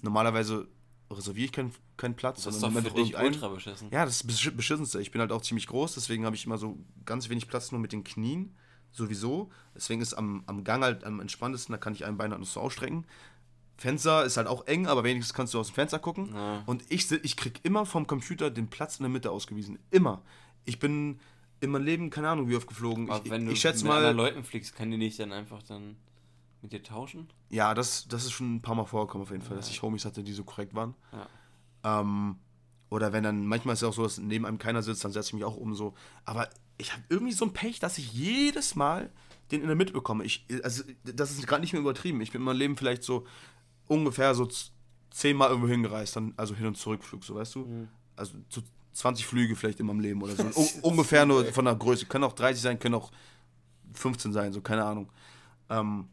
normalerweise 0.03 0.69
reserviere 1.11 1.47
ich 1.47 1.53
keinen 1.53 1.73
keinen 1.97 2.17
Platz. 2.17 2.43
Das 2.43 2.55
ist 2.55 2.61
sondern 2.61 2.85
doch 2.85 2.93
für 2.93 3.03
dich 3.03 3.17
ultra 3.17 3.49
beschissen. 3.49 3.89
Ja, 3.91 4.05
das 4.05 4.23
ist 4.23 4.57
beschissenste. 4.57 5.01
Ich 5.01 5.11
bin 5.11 5.21
halt 5.21 5.33
auch 5.33 5.43
ziemlich 5.43 5.67
groß, 5.67 5.95
deswegen 5.95 6.25
habe 6.25 6.37
ich 6.37 6.45
immer 6.45 6.59
so 6.59 6.79
ganz 7.05 7.29
wenig 7.29 7.49
Platz 7.49 7.73
nur 7.73 7.81
mit 7.81 7.93
den 7.93 8.05
Knien. 8.05 8.55
Sowieso. 8.91 9.51
Deswegen 9.75 10.01
ist 10.01 10.15
am, 10.15 10.45
am 10.47 10.63
Gang 10.63 10.85
halt 10.85 11.03
am 11.03 11.19
entspanntesten, 11.19 11.73
da 11.73 11.79
kann 11.79 11.95
ich 11.95 12.05
ein 12.05 12.17
Bein 12.17 12.31
halt 12.31 12.41
noch 12.41 12.47
so 12.47 12.61
ausstrecken. 12.61 13.05
Fenster 13.77 14.25
ist 14.25 14.37
halt 14.37 14.47
auch 14.47 14.67
eng, 14.69 14.87
aber 14.87 15.03
wenigstens 15.03 15.35
kannst 15.35 15.53
du 15.53 15.59
aus 15.59 15.69
dem 15.69 15.75
Fenster 15.75 15.99
gucken. 15.99 16.33
Ja. 16.33 16.63
Und 16.67 16.85
ich, 16.91 17.11
ich 17.11 17.37
krieg 17.37 17.59
immer 17.65 17.87
vom 17.87 18.07
Computer 18.07 18.51
den 18.51 18.69
Platz 18.69 18.99
in 18.99 19.03
der 19.03 19.11
Mitte 19.11 19.33
ausgewiesen. 19.33 19.81
Immer. 19.91 20.23
Ich 20.65 20.79
bin 20.79 21.19
in 21.65 21.71
meinem 21.71 21.85
Leben, 21.85 22.11
keine 22.11 22.29
Ahnung, 22.29 22.49
wie 22.49 22.57
oft 22.57 22.67
geflogen. 22.67 23.11
Aber 23.11 23.25
Ich, 23.25 23.31
wenn 23.31 23.47
du 23.47 23.53
ich 23.53 23.61
schätze 23.61 23.85
mit 23.85 23.93
anderen 23.93 24.17
mal. 24.17 24.23
Leuten 24.25 24.45
fliegst, 24.45 24.75
kann 24.75 24.91
die 24.91 24.97
nicht 24.97 25.19
dann 25.19 25.33
einfach 25.33 25.63
dann 25.63 25.97
mit 26.63 26.73
dir 26.73 26.83
tauschen? 26.83 27.29
Ja, 27.51 27.75
das, 27.75 28.07
das 28.09 28.25
ist 28.25 28.33
schon 28.33 28.57
ein 28.57 28.63
paar 28.63 28.75
Mal 28.75 28.85
vorgekommen 28.85 29.23
auf 29.27 29.31
jeden 29.31 29.43
Fall, 29.43 29.57
dass 29.57 29.69
ich 29.69 29.83
Homies 29.83 30.05
hatte, 30.05 30.23
die 30.23 30.33
so 30.33 30.45
korrekt 30.45 30.75
waren. 30.75 30.95
Ja. 31.13 32.01
Ähm, 32.01 32.37
oder 32.91 33.13
wenn 33.13 33.25
dann, 33.25 33.47
manchmal 33.47 33.75
ist 33.75 33.83
es 33.83 33.89
auch 33.89 33.93
so, 33.95 34.03
dass 34.05 34.19
neben 34.19 34.47
einem 34.47 34.59
keiner 34.59 34.83
sitzt, 34.83 35.05
dann 35.05 35.13
setze 35.13 35.29
ich 35.29 35.35
mich 35.35 35.45
auch 35.45 35.57
um 35.57 35.75
so. 35.75 35.95
Aber 36.25 36.49
ich 36.79 36.93
habe 36.93 37.03
irgendwie 37.09 37.33
so 37.33 37.45
ein 37.45 37.53
Pech, 37.53 37.81
dass 37.81 37.99
ich 37.99 38.13
jedes 38.13 38.77
Mal 38.77 39.11
den 39.51 39.61
in 39.61 39.67
der 39.67 39.77
Mitte 39.77 39.93
bekomme. 39.93 40.25
Ich, 40.25 40.47
also, 40.63 40.85
das 41.05 41.33
ist 41.33 41.47
gerade 41.47 41.61
nicht 41.61 41.73
mehr 41.73 41.83
übertrieben. 41.83 42.21
Ich 42.21 42.33
bin 42.33 42.41
in 42.41 42.45
meinem 42.45 42.59
Leben 42.59 42.77
vielleicht 42.77 43.03
so 43.03 43.27
ungefähr 43.87 44.35
so 44.35 44.49
zehnmal 45.11 45.51
irgendwo 45.51 45.69
hingereist, 45.69 46.17
dann, 46.17 46.35
also 46.37 46.55
Hin- 46.55 46.67
und 46.67 46.77
Zurückflug, 46.77 47.25
so 47.25 47.35
weißt 47.35 47.55
du? 47.57 47.61
Mhm. 47.61 47.89
Also 48.17 48.35
so 48.49 48.63
20 48.95 49.27
Flüge 49.27 49.55
vielleicht 49.57 49.81
in 49.81 49.87
meinem 49.87 50.01
Leben 50.01 50.23
oder 50.23 50.35
so. 50.35 50.43
Un 50.55 50.69
ungefähr 50.83 51.27
nur 51.27 51.45
von 51.47 51.65
der 51.67 51.75
Größe. 51.75 52.07
Können 52.07 52.25
auch 52.25 52.33
30 52.33 52.63
sein, 52.63 52.79
können 52.79 52.95
auch 52.95 53.11
15 53.95 54.33
sein, 54.33 54.53
so 54.53 54.61
keine 54.61 54.85
Ahnung. 54.85 55.11
Ähm, 55.69 56.09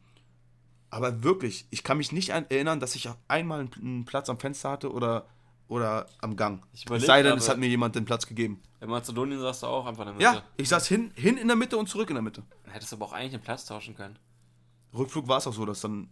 aber 0.89 1.23
wirklich, 1.23 1.65
ich 1.69 1.83
kann 1.83 1.97
mich 1.97 2.11
nicht 2.11 2.33
an, 2.33 2.45
erinnern, 2.49 2.79
dass 2.79 2.95
ich 2.95 3.07
auch 3.07 3.15
einmal 3.27 3.61
einen, 3.61 3.71
einen 3.79 4.05
Platz 4.05 4.29
am 4.29 4.39
Fenster 4.39 4.71
hatte 4.71 4.91
oder, 4.91 5.25
oder 5.67 6.05
am 6.19 6.35
Gang. 6.35 6.63
Ich 6.73 6.81
Es 6.81 6.85
überleg 6.87 7.05
sei 7.07 7.23
denn, 7.23 7.37
es 7.37 7.47
hat 7.47 7.57
mir 7.57 7.67
jemand 7.69 7.95
den 7.95 8.03
Platz 8.05 8.27
gegeben. 8.27 8.61
In 8.81 8.89
Mazedonien 8.89 9.39
saß 9.39 9.61
du 9.61 9.67
auch 9.67 9.85
einfach 9.85 10.01
in 10.07 10.07
der 10.07 10.13
Mitte. 10.15 10.23
Ja, 10.39 10.43
ich 10.57 10.67
saß 10.69 10.87
hin, 10.87 11.11
hin 11.15 11.37
in 11.37 11.47
der 11.47 11.55
Mitte 11.55 11.77
und 11.77 11.87
zurück 11.87 12.09
in 12.09 12.15
der 12.15 12.23
Mitte. 12.23 12.43
Hättest 12.65 12.91
aber 12.93 13.05
auch 13.05 13.13
eigentlich 13.13 13.31
den 13.31 13.41
Platz 13.41 13.65
tauschen 13.65 13.95
können. 13.95 14.17
Rückflug 14.93 15.27
war 15.27 15.37
es 15.37 15.47
auch 15.47 15.53
so, 15.53 15.65
dass 15.65 15.81
dann 15.81 16.09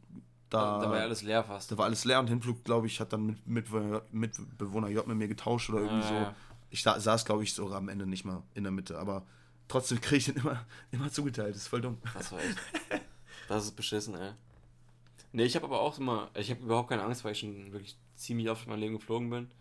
da, 0.50 0.80
da 0.80 0.90
war 0.90 0.98
ja 0.98 1.04
alles 1.04 1.22
leer 1.22 1.44
fast. 1.44 1.72
da 1.72 1.78
war 1.78 1.86
alles 1.86 2.06
leer 2.06 2.20
und 2.20 2.28
Hinflug, 2.28 2.64
glaube 2.64 2.88
ich, 2.88 3.00
hat 3.00 3.12
dann 3.14 3.26
mit, 3.46 3.46
mit 3.46 3.68
Mitbewohner 4.14 4.88
J 4.88 5.06
mit 5.06 5.18
mir 5.18 5.28
getauscht 5.28 5.70
oder 5.70 5.82
irgendwie 5.82 6.06
Ah, 6.06 6.08
so. 6.08 6.14
ja. 6.16 6.36
Ich 6.70 6.84
sa 6.84 7.00
saß, 7.00 7.26
glaube 7.26 7.44
ich, 7.44 7.54
sogar 7.54 7.78
am 7.78 7.90
Ende 7.90 8.06
nicht 8.06 8.26
mal 8.26 8.44
in 8.54 8.64
der 8.64 8.72
Mitte, 8.72 8.98
aber 8.98 9.26
trotzdem 9.68 10.02
kriege 10.02 10.18
ich 10.18 10.26
den 10.26 10.36
immer, 10.38 10.66
immer 10.92 11.12
zugeteilt. 11.12 11.56
Das 11.56 11.64
ist 11.64 11.68
voll 11.68 11.82
dumm. 11.82 11.98
Das 12.14 12.32
war 12.32 12.40
echt. 12.40 12.58
Das 13.48 13.64
ist 13.64 13.72
beschissen, 13.76 14.16
ey. 14.16 14.32
Nee, 15.32 15.44
ich 15.44 15.56
habe 15.56 15.66
aber 15.66 15.82
auch 15.82 15.98
immer. 16.00 16.30
Ich 16.36 16.50
habe 16.50 16.62
überhaupt 16.62 16.90
keine 16.90 17.04
Angst, 17.04 17.24
weil 17.24 17.34
ich 17.34 17.40
schon 17.40 17.72
wirklich 17.72 17.98
ziemlich 18.16 18.50
oft 18.50 18.66
in 18.66 18.72
meinem 18.72 18.80
Leben 18.80 18.96
geflogen 18.96 19.30
bin. 19.30 19.52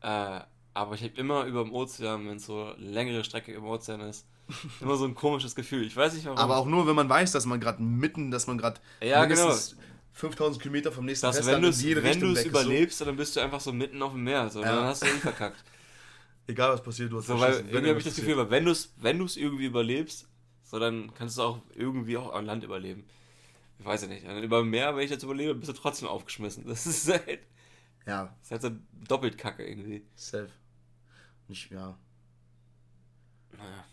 Äh, 0.00 0.40
aber 0.72 0.94
ich 0.94 1.02
habe 1.02 1.14
immer 1.16 1.44
über 1.44 1.62
dem 1.62 1.72
Ozean, 1.72 2.26
wenn 2.26 2.36
es 2.36 2.46
so 2.46 2.72
längere 2.76 3.24
Strecke 3.24 3.52
im 3.52 3.64
Ozean 3.64 4.00
ist, 4.00 4.26
immer 4.80 4.96
so 4.96 5.04
ein 5.04 5.14
komisches 5.14 5.54
Gefühl. 5.54 5.86
Ich 5.86 5.96
weiß 5.96 6.14
nicht 6.14 6.26
warum. 6.26 6.38
Aber 6.38 6.56
auch 6.56 6.66
nur, 6.66 6.86
wenn 6.86 6.96
man 6.96 7.08
weiß, 7.08 7.32
dass 7.32 7.46
man 7.46 7.60
gerade 7.60 7.82
mitten, 7.82 8.30
dass 8.30 8.46
man 8.46 8.58
gerade 8.58 8.80
Ja, 9.00 9.24
genau. 9.24 9.54
5000 10.12 10.62
Kilometer 10.62 10.92
vom 10.92 11.04
nächsten 11.06 11.26
dass, 11.26 11.36
Festland 11.36 11.62
wenn 11.62 11.70
du 11.72 11.76
in 11.76 11.82
jede 11.84 12.02
wenn 12.02 12.20
du 12.20 12.32
es 12.32 12.44
überlebst, 12.44 13.00
dann 13.00 13.16
bist 13.16 13.34
du 13.34 13.40
einfach 13.40 13.60
so 13.60 13.72
mitten 13.72 14.00
auf 14.02 14.12
dem 14.12 14.22
Meer. 14.22 14.48
So, 14.48 14.62
Ja. 14.62 14.76
Dann 14.76 14.84
hast 14.84 15.02
du 15.02 15.08
ihn 15.08 15.18
verkackt. 15.18 15.62
Egal 16.46 16.72
was 16.72 16.82
passiert, 16.82 17.10
du 17.10 17.18
hast 17.18 17.26
So, 17.26 17.38
weil 17.40 17.54
irgendwie 17.54 17.88
habe 17.88 17.98
ich 17.98 18.04
das 18.04 18.16
Gefühl, 18.16 18.36
weil 18.36 18.50
wenn 18.50 18.64
du 18.66 18.70
es 18.72 18.92
wenn 18.98 19.18
du's 19.18 19.36
irgendwie 19.36 19.64
überlebst, 19.66 20.28
so 20.62 20.78
dann 20.78 21.12
kannst 21.14 21.38
du 21.38 21.42
auch 21.42 21.62
irgendwie 21.74 22.16
auch 22.16 22.32
an 22.34 22.44
Land 22.46 22.64
überleben. 22.64 23.04
Ich 23.78 23.84
weiß 23.84 24.02
ja 24.02 24.08
nicht. 24.08 24.26
Und 24.26 24.42
über 24.42 24.62
Meer, 24.64 24.94
wenn 24.94 25.04
ich 25.04 25.10
jetzt 25.10 25.24
überlebe, 25.24 25.54
bist 25.54 25.68
du 25.70 25.72
trotzdem 25.72 26.08
aufgeschmissen. 26.08 26.64
Das 26.66 26.86
ist 26.86 27.08
halt. 27.08 27.40
Ja, 28.06 28.26
das 28.38 28.44
ist 28.44 28.50
halt 28.50 28.62
so 28.62 28.70
doppelt 29.08 29.38
kacke 29.38 29.66
irgendwie. 29.66 30.04
safe. 30.14 30.50
Nicht, 31.48 31.70
ja, 31.70 31.96
Naja. 33.56 33.84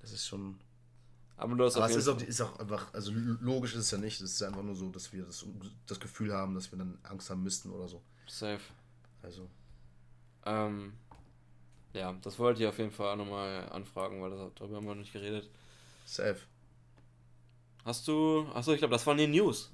das 0.00 0.12
ist 0.12 0.26
schon. 0.26 0.58
Aber 1.36 1.54
du 1.56 1.64
hast 1.64 1.76
Aber 1.76 1.86
es 1.90 1.96
ist 1.96 2.08
auch, 2.08 2.20
ist 2.20 2.40
auch 2.40 2.58
einfach, 2.60 2.92
also 2.94 3.12
logisch 3.12 3.72
ist 3.74 3.80
es 3.80 3.90
ja 3.90 3.98
nicht. 3.98 4.20
Es 4.20 4.32
ist 4.34 4.42
einfach 4.42 4.62
nur 4.62 4.74
so, 4.76 4.90
dass 4.90 5.12
wir 5.12 5.24
das, 5.24 5.44
das 5.86 5.98
Gefühl 5.98 6.32
haben, 6.32 6.54
dass 6.54 6.70
wir 6.70 6.78
dann 6.78 6.98
Angst 7.02 7.30
haben 7.30 7.42
müssten 7.42 7.70
oder 7.70 7.88
so. 7.88 8.02
Safe. 8.28 8.60
Also, 9.22 9.48
Ähm, 10.44 10.92
ja, 11.94 12.14
das 12.22 12.38
wollte 12.38 12.62
ich 12.62 12.68
auf 12.68 12.78
jeden 12.78 12.90
Fall 12.90 13.12
auch 13.12 13.16
nochmal 13.16 13.68
anfragen, 13.70 14.22
weil 14.22 14.30
das, 14.30 14.40
darüber 14.54 14.76
haben 14.76 14.86
wir 14.86 14.94
noch 14.94 15.00
nicht 15.00 15.12
geredet. 15.12 15.48
safe. 16.04 16.40
Hast 17.84 18.06
du. 18.06 18.46
Achso, 18.54 18.72
ich 18.72 18.78
glaube, 18.78 18.92
das 18.92 19.06
waren 19.06 19.18
die 19.18 19.26
News. 19.26 19.72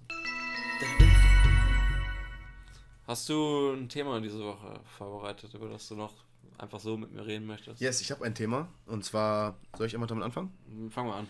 Hast 3.07 3.29
du 3.29 3.73
ein 3.73 3.89
Thema 3.89 4.21
diese 4.21 4.41
Woche 4.41 4.81
vorbereitet, 4.97 5.53
über 5.55 5.69
das 5.69 5.89
du 5.89 5.95
noch 5.95 6.15
einfach 6.59 6.81
so 6.81 6.97
mit 6.97 7.13
mir 7.13 7.25
reden 7.27 7.47
möchtest? 7.47 7.81
Yes, 7.81 8.01
ich 8.01 8.11
habe 8.11 8.25
ein 8.25 8.35
Thema. 8.35 8.69
Und 8.87 9.05
zwar, 9.05 9.59
soll 9.77 9.87
ich 9.87 9.95
einmal 9.95 10.09
damit 10.09 10.25
anfangen? 10.25 10.53
Fangen 10.91 11.09
wir 11.09 11.15
an. 11.15 11.27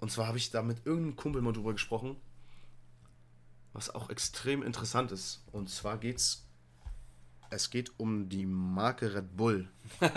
Und 0.00 0.10
zwar 0.10 0.26
habe 0.28 0.38
ich 0.38 0.50
da 0.50 0.62
mit 0.62 0.86
irgendeinem 0.86 1.16
Kumpel 1.16 1.42
mal 1.42 1.52
drüber 1.52 1.72
gesprochen, 1.72 2.16
was 3.72 3.94
auch 3.94 4.10
extrem 4.10 4.62
interessant 4.62 5.12
ist. 5.12 5.44
Und 5.52 5.68
zwar 5.68 5.98
geht's, 5.98 6.47
es 7.50 7.70
geht 7.70 7.92
um 7.98 8.28
die 8.28 8.46
Marke 8.46 9.14
Red 9.14 9.36
Bull. 9.36 9.68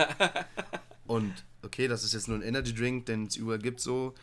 Und 1.07 1.45
okay, 1.61 1.87
das 1.87 2.03
ist 2.03 2.13
jetzt 2.13 2.27
nur 2.27 2.37
ein 2.37 2.43
Energy 2.43 2.73
Drink, 2.73 3.05
den 3.05 3.25
es 3.25 3.35
überall 3.35 3.59
gibt 3.59 3.79
so, 3.79 4.13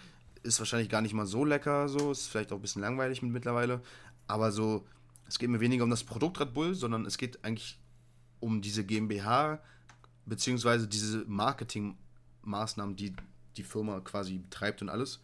ist 0.43 0.59
wahrscheinlich 0.59 0.89
gar 0.89 1.03
nicht 1.03 1.15
mal 1.15 1.27
so 1.27 1.45
lecker 1.45 1.89
so, 1.89 2.13
ist 2.13 2.29
vielleicht 2.29 2.53
auch 2.53 2.57
ein 2.57 2.63
bisschen 2.63 2.83
langweilig 2.83 3.23
mit 3.23 3.33
mittlerweile, 3.33 3.83
aber 4.27 4.53
so, 4.53 4.87
es 5.27 5.39
geht 5.39 5.51
mir 5.51 5.61
weniger 5.61 5.85
um 5.85 5.91
das 5.91 6.05
Produkt 6.05 6.41
Red 6.41 6.55
Bull, 6.55 6.75
sondern 6.75 7.05
es 7.05 7.19
geht 7.19 7.45
eigentlich 7.45 7.79
um 8.41 8.63
diese 8.63 8.85
GmbH 8.85 9.61
beziehungsweise 10.27 10.87
diese 10.87 11.25
Marketingmaßnahmen, 11.27 12.97
die 12.97 13.15
die 13.57 13.63
Firma 13.65 14.01
quasi 14.01 14.39
betreibt 14.39 14.83
und 14.83 14.89
alles. 14.89 15.21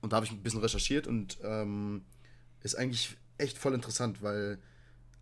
Und 0.00 0.12
da 0.12 0.16
habe 0.16 0.26
ich 0.26 0.32
ein 0.32 0.42
bisschen 0.42 0.60
recherchiert 0.60 1.06
und 1.06 1.38
ähm, 1.42 2.02
ist 2.62 2.76
eigentlich 2.76 3.16
echt 3.36 3.58
voll 3.58 3.74
interessant, 3.74 4.22
weil, 4.22 4.58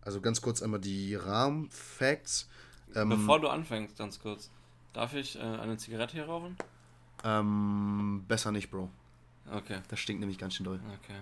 also 0.07 0.21
ganz 0.21 0.41
kurz 0.41 0.63
einmal 0.63 0.79
die 0.79 1.15
Rahmenfacts. 1.15 2.47
Ähm, 2.95 3.09
Bevor 3.09 3.41
du 3.41 3.49
anfängst, 3.49 3.97
ganz 3.97 4.19
kurz, 4.19 4.49
darf 4.93 5.13
ich 5.13 5.35
äh, 5.35 5.41
eine 5.41 5.75
Zigarette 5.75 6.13
hier 6.13 6.25
rauchen? 6.25 6.55
ähm, 7.25 8.23
besser 8.25 8.53
nicht, 8.53 8.71
Bro. 8.71 8.89
Okay, 9.51 9.81
Das 9.89 9.99
stinkt 9.99 10.21
nämlich 10.21 10.37
ganz 10.37 10.53
schön 10.55 10.63
doll. 10.63 10.79
okay. 11.03 11.19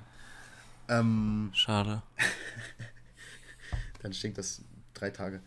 Ähm, 0.87 1.49
Schade. 1.53 2.03
dann 4.03 4.13
stinkt 4.13 4.37
das 4.37 4.61
drei 4.93 5.09
Tage. 5.09 5.41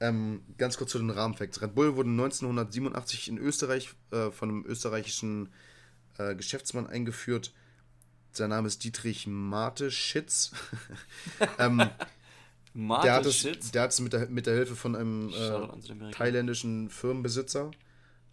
Ähm, 0.00 0.42
ganz 0.58 0.76
kurz 0.76 0.90
zu 0.90 0.98
den 0.98 1.10
Rahmenfacts. 1.10 1.62
Red 1.62 1.76
Bull 1.76 1.94
wurde 1.94 2.10
1987 2.10 3.28
in 3.28 3.38
Österreich 3.38 3.94
äh, 4.10 4.32
von 4.32 4.48
einem 4.48 4.64
österreichischen 4.66 5.48
äh, 6.18 6.34
Geschäftsmann 6.34 6.88
eingeführt. 6.88 7.52
Sein 8.32 8.50
Name 8.50 8.66
ist 8.66 8.82
Dietrich 8.82 9.28
Mate-Schitz. 9.28 10.50
ähm, 11.60 11.88
der, 12.74 13.14
hat 13.14 13.26
es, 13.26 13.36
Shit. 13.36 13.74
der 13.74 13.82
hat 13.82 13.90
es 13.90 14.00
mit 14.00 14.12
der, 14.12 14.28
mit 14.28 14.46
der 14.46 14.54
Hilfe 14.54 14.76
von 14.76 14.94
einem 14.94 15.30
äh, 15.30 16.10
thailändischen 16.12 16.88
Firmenbesitzer, 16.88 17.70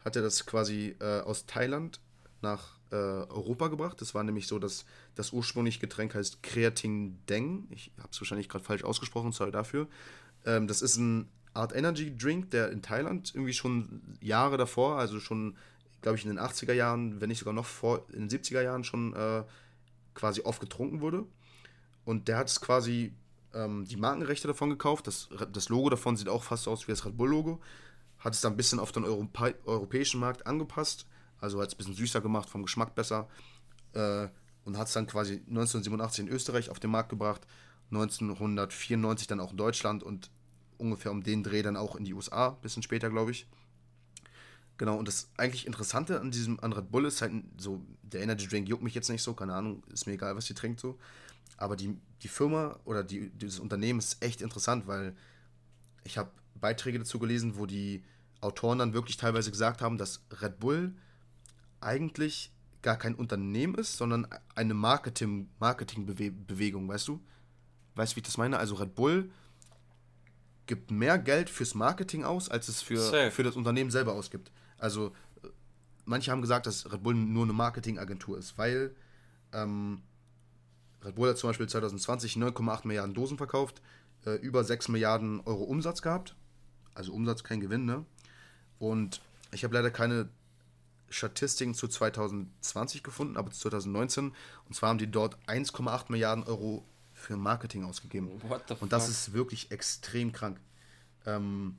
hat 0.04 0.16
er 0.16 0.22
das 0.22 0.46
quasi 0.46 0.96
äh, 1.00 1.22
aus 1.22 1.46
Thailand 1.46 2.00
nach 2.42 2.78
äh, 2.92 2.96
Europa 2.96 3.68
gebracht. 3.68 4.00
Das 4.00 4.14
war 4.14 4.24
nämlich 4.24 4.48
so, 4.48 4.60
dass 4.60 4.86
das 5.16 5.34
ursprüngliche 5.34 5.80
Getränk 5.80 6.16
heißt 6.16 6.44
Creatine 6.44 7.14
Deng. 7.28 7.68
Ich 7.72 7.92
habe 7.98 8.10
es 8.12 8.22
wahrscheinlich 8.22 8.50
gerade 8.50 8.64
falsch 8.64 8.84
ausgesprochen, 8.84 9.32
sorry 9.32 9.52
dafür. 9.52 9.88
Ähm, 10.46 10.68
das 10.68 10.82
ist 10.82 10.98
ein 10.98 11.30
Art 11.54 11.76
Energy 11.76 12.16
Drink, 12.16 12.52
der 12.52 12.72
in 12.72 12.82
Thailand 12.82 13.34
irgendwie 13.34 13.54
schon 13.54 14.02
Jahre 14.22 14.58
davor, 14.58 14.98
also 14.98 15.20
schon, 15.20 15.58
glaube 16.02 16.18
ich, 16.18 16.24
in 16.24 16.30
den 16.30 16.40
80er 16.40 16.74
Jahren, 16.74 17.20
wenn 17.20 17.30
nicht 17.30 17.40
sogar 17.40 17.54
noch 17.54 17.66
vor, 17.66 18.06
in 18.14 18.28
den 18.28 18.30
70er 18.30 18.62
Jahren 18.62 18.84
schon 18.84 19.14
äh, 19.14 19.44
quasi 20.14 20.42
oft 20.42 20.60
getrunken 20.60 21.02
wurde. 21.02 21.26
Und 22.06 22.28
der 22.28 22.38
hat 22.38 22.48
es 22.48 22.62
quasi 22.62 23.14
ähm, 23.58 23.86
die 23.86 23.98
Markenrechte 23.98 24.48
davon 24.48 24.70
gekauft. 24.70 25.08
Das, 25.08 25.30
das 25.52 25.70
Logo 25.70 25.90
davon 25.90 26.16
sieht 26.16 26.30
auch 26.30 26.44
fast 26.44 26.68
aus 26.68 26.88
wie 26.88 26.92
das 26.92 27.06
Red 27.06 27.18
Bull-Logo. 27.18 27.60
Hat 28.20 28.34
es 28.34 28.42
dann 28.42 28.54
ein 28.54 28.58
bisschen 28.58 28.80
auf 28.80 28.92
den 28.92 29.04
Europa 29.04 29.52
europäischen 29.66 30.20
Markt 30.20 30.46
angepasst. 30.46 31.08
Also 31.40 31.62
hat 31.62 31.68
es 31.68 31.74
ein 31.74 31.78
bisschen 31.78 31.96
süßer 31.96 32.22
gemacht, 32.22 32.50
vom 32.50 32.64
Geschmack 32.64 32.96
besser. 32.96 33.28
Äh, 33.94 34.28
und 34.66 34.78
hat 34.78 34.88
es 34.88 34.94
dann 34.94 35.08
quasi 35.08 35.36
1987 35.48 36.26
in 36.26 36.32
Österreich 36.32 36.70
auf 36.70 36.80
den 36.80 36.92
Markt 36.92 37.10
gebracht. 37.10 37.48
1994 37.92 39.28
dann 39.28 39.40
auch 39.40 39.52
in 39.52 39.58
Deutschland 39.58 40.04
und 40.04 40.30
ungefähr 40.78 41.12
um 41.12 41.24
den 41.24 41.44
Dreh 41.44 41.62
dann 41.62 41.78
auch 41.78 41.96
in 41.96 42.04
die 42.04 42.14
USA, 42.14 42.50
bisschen 42.50 42.84
später, 42.84 43.10
glaube 43.10 43.32
ich. 43.32 43.48
Genau, 44.78 44.98
und 44.98 45.08
das 45.08 45.30
eigentlich 45.38 45.66
Interessante 45.66 46.20
an 46.20 46.30
diesem 46.30 46.60
an 46.60 46.74
Red 46.74 46.92
Bull 46.92 47.06
ist 47.06 47.22
halt 47.22 47.32
so, 47.58 47.82
der 48.04 48.22
Energy 48.22 48.48
Drink 48.48 48.70
juckt 48.70 48.84
mich 48.84 48.94
jetzt 48.94 49.10
nicht 49.10 49.24
so, 49.24 49.34
keine 49.34 49.56
Ahnung, 49.56 49.84
ist 49.92 50.06
mir 50.06 50.14
egal, 50.14 50.36
was 50.36 50.46
die 50.46 50.54
trinkt 50.54 50.80
so. 50.80 51.00
Aber 51.58 51.76
die, 51.76 51.98
die 52.24 52.28
Firma 52.28 52.80
oder 52.86 53.04
die, 53.04 53.30
dieses 53.30 53.60
Unternehmen 53.60 54.00
ist 54.00 54.24
echt 54.24 54.42
interessant, 54.42 54.88
weil 54.88 55.16
ich 56.04 56.18
habe 56.18 56.32
Beiträge 56.56 57.00
dazu 57.00 57.20
gelesen, 57.20 57.58
wo 57.58 57.66
die 57.66 58.04
Autoren 58.42 58.80
dann 58.80 58.94
wirklich 58.94 59.18
teilweise 59.18 59.52
gesagt 59.52 59.82
haben, 59.82 59.98
dass 59.98 60.22
Red 60.42 60.60
Bull 60.60 60.94
eigentlich 61.80 62.52
gar 62.82 62.98
kein 62.98 63.16
Unternehmen 63.16 63.76
ist, 63.76 63.98
sondern 63.98 64.28
eine 64.56 64.74
Marketing, 64.74 65.50
Marketingbewegung, 65.60 66.88
weißt 66.88 67.08
du? 67.08 67.20
Weißt 67.96 68.14
du, 68.14 68.16
wie 68.16 68.20
ich 68.20 68.26
das 68.26 68.38
meine? 68.38 68.58
Also 68.58 68.76
Red 68.76 68.96
Bull 68.96 69.32
gibt 70.68 70.92
mehr 70.92 71.18
Geld 71.18 71.50
fürs 71.50 71.74
Marketing 71.74 72.24
aus, 72.24 72.50
als 72.50 72.68
es 72.68 72.82
für, 72.82 73.32
für 73.32 73.44
das 73.44 73.56
Unternehmen 73.56 73.90
selber 73.90 74.14
ausgibt. 74.14 74.52
Also 74.78 75.08
äh, 75.44 75.48
manche 76.06 76.32
haben 76.32 76.42
gesagt, 76.42 76.68
dass 76.68 76.92
Red 76.92 77.02
Bull 77.04 77.16
nur 77.16 77.44
eine 77.44 77.54
Marketingagentur 77.54 78.38
ist, 78.38 78.58
weil 78.58 78.96
ähm, 79.54 80.02
Red 81.04 81.16
Bull 81.16 81.30
hat 81.30 81.38
zum 81.38 81.50
Beispiel 81.50 81.68
2020 81.68 82.34
9,8 82.34 82.88
Milliarden 82.88 83.14
Dosen 83.14 83.38
verkauft, 83.38 83.82
äh, 84.26 84.36
über 84.36 84.64
6 84.64 84.90
Milliarden 84.90 85.42
Euro 85.42 85.64
Umsatz 85.64 86.02
gehabt. 86.02 86.36
Also 86.94 87.14
Umsatz, 87.14 87.44
kein 87.44 87.60
Gewinn, 87.60 87.86
ne? 87.86 88.06
Und 88.80 89.22
ich 89.52 89.64
habe 89.64 89.74
leider 89.74 89.92
keine 89.92 90.30
Statistiken 91.10 91.74
zu 91.74 91.88
2020 91.88 93.04
gefunden, 93.04 93.38
aber 93.38 93.52
zu 93.52 93.62
2019. 93.62 94.34
Und 94.68 94.76
zwar 94.76 94.90
haben 94.90 94.98
die 94.98 95.10
dort 95.10 95.38
1,8 95.48 96.12
Milliarden 96.12 96.44
Euro 96.44 96.84
für 97.14 97.38
Marketing 97.38 97.84
ausgegeben. 97.84 98.30
Und 98.80 98.92
das 98.92 99.10
ist 99.10 99.34
wirklich 99.34 99.72
extrem 99.72 100.32
krank. 100.32 100.60
Ähm, 101.26 101.78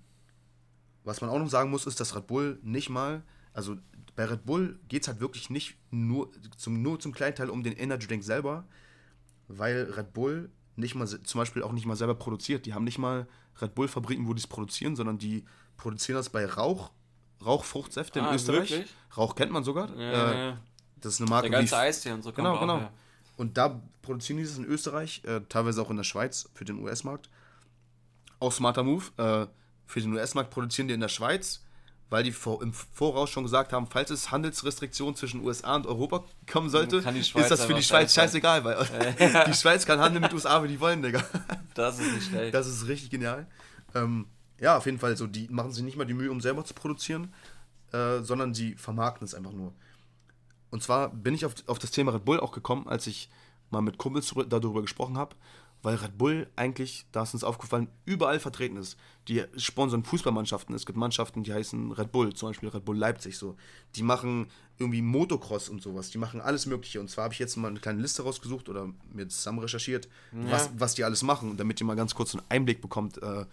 was 1.04 1.20
man 1.20 1.30
auch 1.30 1.38
noch 1.38 1.48
sagen 1.48 1.70
muss, 1.70 1.86
ist, 1.86 2.00
dass 2.00 2.14
Red 2.16 2.26
Bull 2.26 2.58
nicht 2.62 2.90
mal, 2.90 3.22
also 3.52 3.76
bei 4.16 4.24
Red 4.24 4.44
Bull 4.44 4.78
geht 4.88 5.02
es 5.02 5.08
halt 5.08 5.20
wirklich 5.20 5.48
nicht 5.48 5.76
nur 5.90 6.30
zum, 6.56 6.82
nur 6.82 6.98
zum 6.98 7.12
kleinen 7.12 7.36
Teil 7.36 7.50
um 7.50 7.62
den 7.62 7.74
Energy 7.74 8.06
Drink 8.06 8.24
selber, 8.24 8.64
weil 9.48 9.90
Red 9.90 10.12
Bull 10.12 10.50
nicht 10.76 10.94
mal 10.94 11.06
zum 11.06 11.38
Beispiel 11.40 11.62
auch 11.62 11.72
nicht 11.72 11.86
mal 11.86 11.96
selber 11.96 12.14
produziert. 12.14 12.66
Die 12.66 12.74
haben 12.74 12.84
nicht 12.84 12.98
mal 12.98 13.26
Red 13.60 13.74
Bull 13.74 13.88
Fabriken, 13.88 14.28
wo 14.28 14.34
die 14.34 14.38
es 14.38 14.46
produzieren, 14.46 14.94
sondern 14.96 15.18
die 15.18 15.44
produzieren 15.76 16.16
das 16.16 16.28
bei 16.28 16.46
Rauch 16.46 16.90
Rauchfruchtsäfte 17.44 18.22
ah, 18.22 18.28
in 18.28 18.34
Österreich. 18.34 18.70
Wirklich? 18.70 18.90
Rauch 19.16 19.34
kennt 19.34 19.52
man 19.52 19.64
sogar. 19.64 19.94
Ja, 19.96 20.50
äh, 20.50 20.56
das 21.00 21.14
ist 21.14 21.20
eine 21.20 21.30
Marke. 21.30 21.50
Der 21.50 21.58
ganze 21.58 21.76
Eistee 21.76 22.12
und 22.12 22.22
so. 22.22 22.32
Genau, 22.32 22.58
genau. 22.58 22.78
Auch, 22.78 22.90
Und 23.36 23.56
da 23.56 23.80
produzieren 24.02 24.38
die 24.38 24.44
das 24.44 24.58
in 24.58 24.64
Österreich, 24.64 25.22
äh, 25.24 25.40
teilweise 25.48 25.80
auch 25.82 25.90
in 25.90 25.96
der 25.96 26.04
Schweiz 26.04 26.48
für 26.54 26.64
den 26.64 26.80
US-Markt. 26.80 27.30
Auch 28.40 28.52
smarter 28.52 28.82
Move. 28.82 29.04
Äh, 29.16 29.46
für 29.86 30.00
den 30.00 30.12
US-Markt 30.12 30.50
produzieren 30.50 30.88
die 30.88 30.94
in 30.94 31.00
der 31.00 31.08
Schweiz, 31.08 31.64
weil 32.10 32.22
die 32.22 32.34
im 32.60 32.72
Voraus 32.72 33.30
schon 33.30 33.44
gesagt 33.44 33.72
haben, 33.72 33.86
falls 33.86 34.10
es 34.10 34.30
Handelsrestriktionen 34.30 35.14
zwischen 35.14 35.44
USA 35.44 35.76
und 35.76 35.86
Europa 35.86 36.24
kommen 36.50 36.70
sollte, 36.70 36.96
ist 36.96 37.50
das 37.50 37.64
für 37.64 37.74
die 37.74 37.82
Schweiz 37.82 38.14
scheißegal, 38.14 38.64
weil 38.64 38.76
die 39.46 39.54
Schweiz 39.54 39.84
kann 39.84 40.00
handeln 40.00 40.22
mit 40.22 40.32
USA, 40.32 40.62
wie 40.62 40.68
die 40.68 40.80
wollen, 40.80 41.02
Digga. 41.02 41.22
Das 41.74 42.00
ist 42.00 42.12
nicht 42.12 42.26
schlecht. 42.26 42.54
Das 42.54 42.66
ist 42.66 42.88
richtig 42.88 43.10
genial. 43.10 43.46
Ähm, 43.94 44.26
ja, 44.58 44.76
auf 44.76 44.86
jeden 44.86 44.98
Fall 44.98 45.16
so, 45.16 45.28
die 45.28 45.46
machen 45.48 45.70
sich 45.70 45.84
nicht 45.84 45.96
mal 45.96 46.06
die 46.06 46.14
Mühe, 46.14 46.30
um 46.30 46.40
selber 46.40 46.64
zu 46.64 46.74
produzieren, 46.74 47.32
äh, 47.92 48.20
sondern 48.20 48.52
sie 48.52 48.74
vermarkten 48.74 49.24
es 49.24 49.34
einfach 49.34 49.52
nur. 49.52 49.72
Und 50.70 50.82
zwar 50.82 51.10
bin 51.10 51.34
ich 51.34 51.44
auf, 51.44 51.54
auf 51.66 51.78
das 51.78 51.92
Thema 51.92 52.12
Red 52.12 52.24
Bull 52.24 52.40
auch 52.40 52.50
gekommen, 52.50 52.88
als 52.88 53.06
ich 53.06 53.30
mal 53.70 53.80
mit 53.80 53.98
Kumpels 53.98 54.34
darüber 54.48 54.82
gesprochen 54.82 55.16
habe, 55.16 55.36
weil 55.82 55.94
Red 55.96 56.18
Bull 56.18 56.48
eigentlich, 56.56 57.06
da 57.12 57.22
ist 57.22 57.34
uns 57.34 57.44
aufgefallen, 57.44 57.88
überall 58.04 58.40
vertreten 58.40 58.76
ist. 58.76 58.98
Die 59.28 59.44
sponsern 59.56 60.02
Fußballmannschaften. 60.02 60.74
Es 60.74 60.86
gibt 60.86 60.98
Mannschaften, 60.98 61.44
die 61.44 61.52
heißen 61.52 61.92
Red 61.92 62.10
Bull, 62.10 62.34
zum 62.34 62.48
Beispiel 62.48 62.68
Red 62.68 62.84
Bull 62.84 62.96
Leipzig 62.96 63.38
so. 63.38 63.56
Die 63.94 64.02
machen 64.02 64.48
irgendwie 64.78 65.02
Motocross 65.02 65.68
und 65.68 65.82
sowas. 65.82 66.10
Die 66.10 66.18
machen 66.18 66.40
alles 66.40 66.66
Mögliche. 66.66 67.00
Und 67.00 67.10
zwar 67.10 67.24
habe 67.24 67.34
ich 67.34 67.38
jetzt 67.38 67.56
mal 67.56 67.68
eine 67.68 67.80
kleine 67.80 68.00
Liste 68.00 68.22
rausgesucht 68.22 68.68
oder 68.68 68.88
mir 69.12 69.28
zusammen 69.28 69.60
recherchiert, 69.60 70.08
ja. 70.32 70.50
was, 70.50 70.70
was 70.76 70.94
die 70.94 71.04
alles 71.04 71.22
machen, 71.22 71.56
damit 71.56 71.80
ihr 71.80 71.86
mal 71.86 71.96
ganz 71.96 72.14
kurz 72.14 72.34
einen 72.34 72.44
Einblick 72.48 72.80
bekommt, 72.80 73.22
äh, 73.22 73.46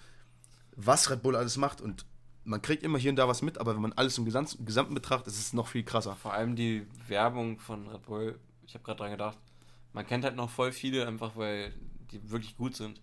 was 0.76 1.10
Red 1.10 1.22
Bull 1.22 1.36
alles 1.36 1.58
macht 1.58 1.82
und 1.82 2.06
man 2.46 2.62
kriegt 2.62 2.84
immer 2.84 3.00
hier 3.00 3.10
und 3.10 3.16
da 3.16 3.28
was 3.28 3.42
mit, 3.42 3.58
aber 3.58 3.74
wenn 3.74 3.82
man 3.82 3.94
alles 3.94 4.18
im 4.20 4.26
Gesamt, 4.26 4.56
Gesamten 4.64 4.94
betrachtet, 4.94 5.28
ist 5.34 5.40
es 5.40 5.54
noch 5.54 5.68
viel 5.68 5.84
krasser. 5.84 6.16
Vor 6.16 6.34
allem 6.34 6.56
die 6.56 6.86
Werbung 7.08 7.60
von 7.60 7.88
Red 7.88 8.04
Bull, 8.04 8.40
ich 8.68 8.76
habe 8.76 8.84
gerade 8.84 9.00
dran 9.00 9.12
gedacht, 9.12 9.38
man 9.94 10.06
kennt 10.06 10.24
halt 10.24 10.36
noch 10.36 10.50
voll 10.50 10.72
viele, 10.72 11.08
einfach 11.08 11.36
weil 11.36 11.74
die 12.20 12.32
wirklich 12.32 12.58
gut 12.58 12.76
sind. 12.76 13.02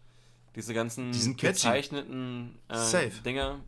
Diese 0.55 0.75
ganzen 0.75 1.13
die 1.13 1.37
gezeichneten 1.37 2.59
äh, 2.69 3.11
Dinger, 3.25 3.61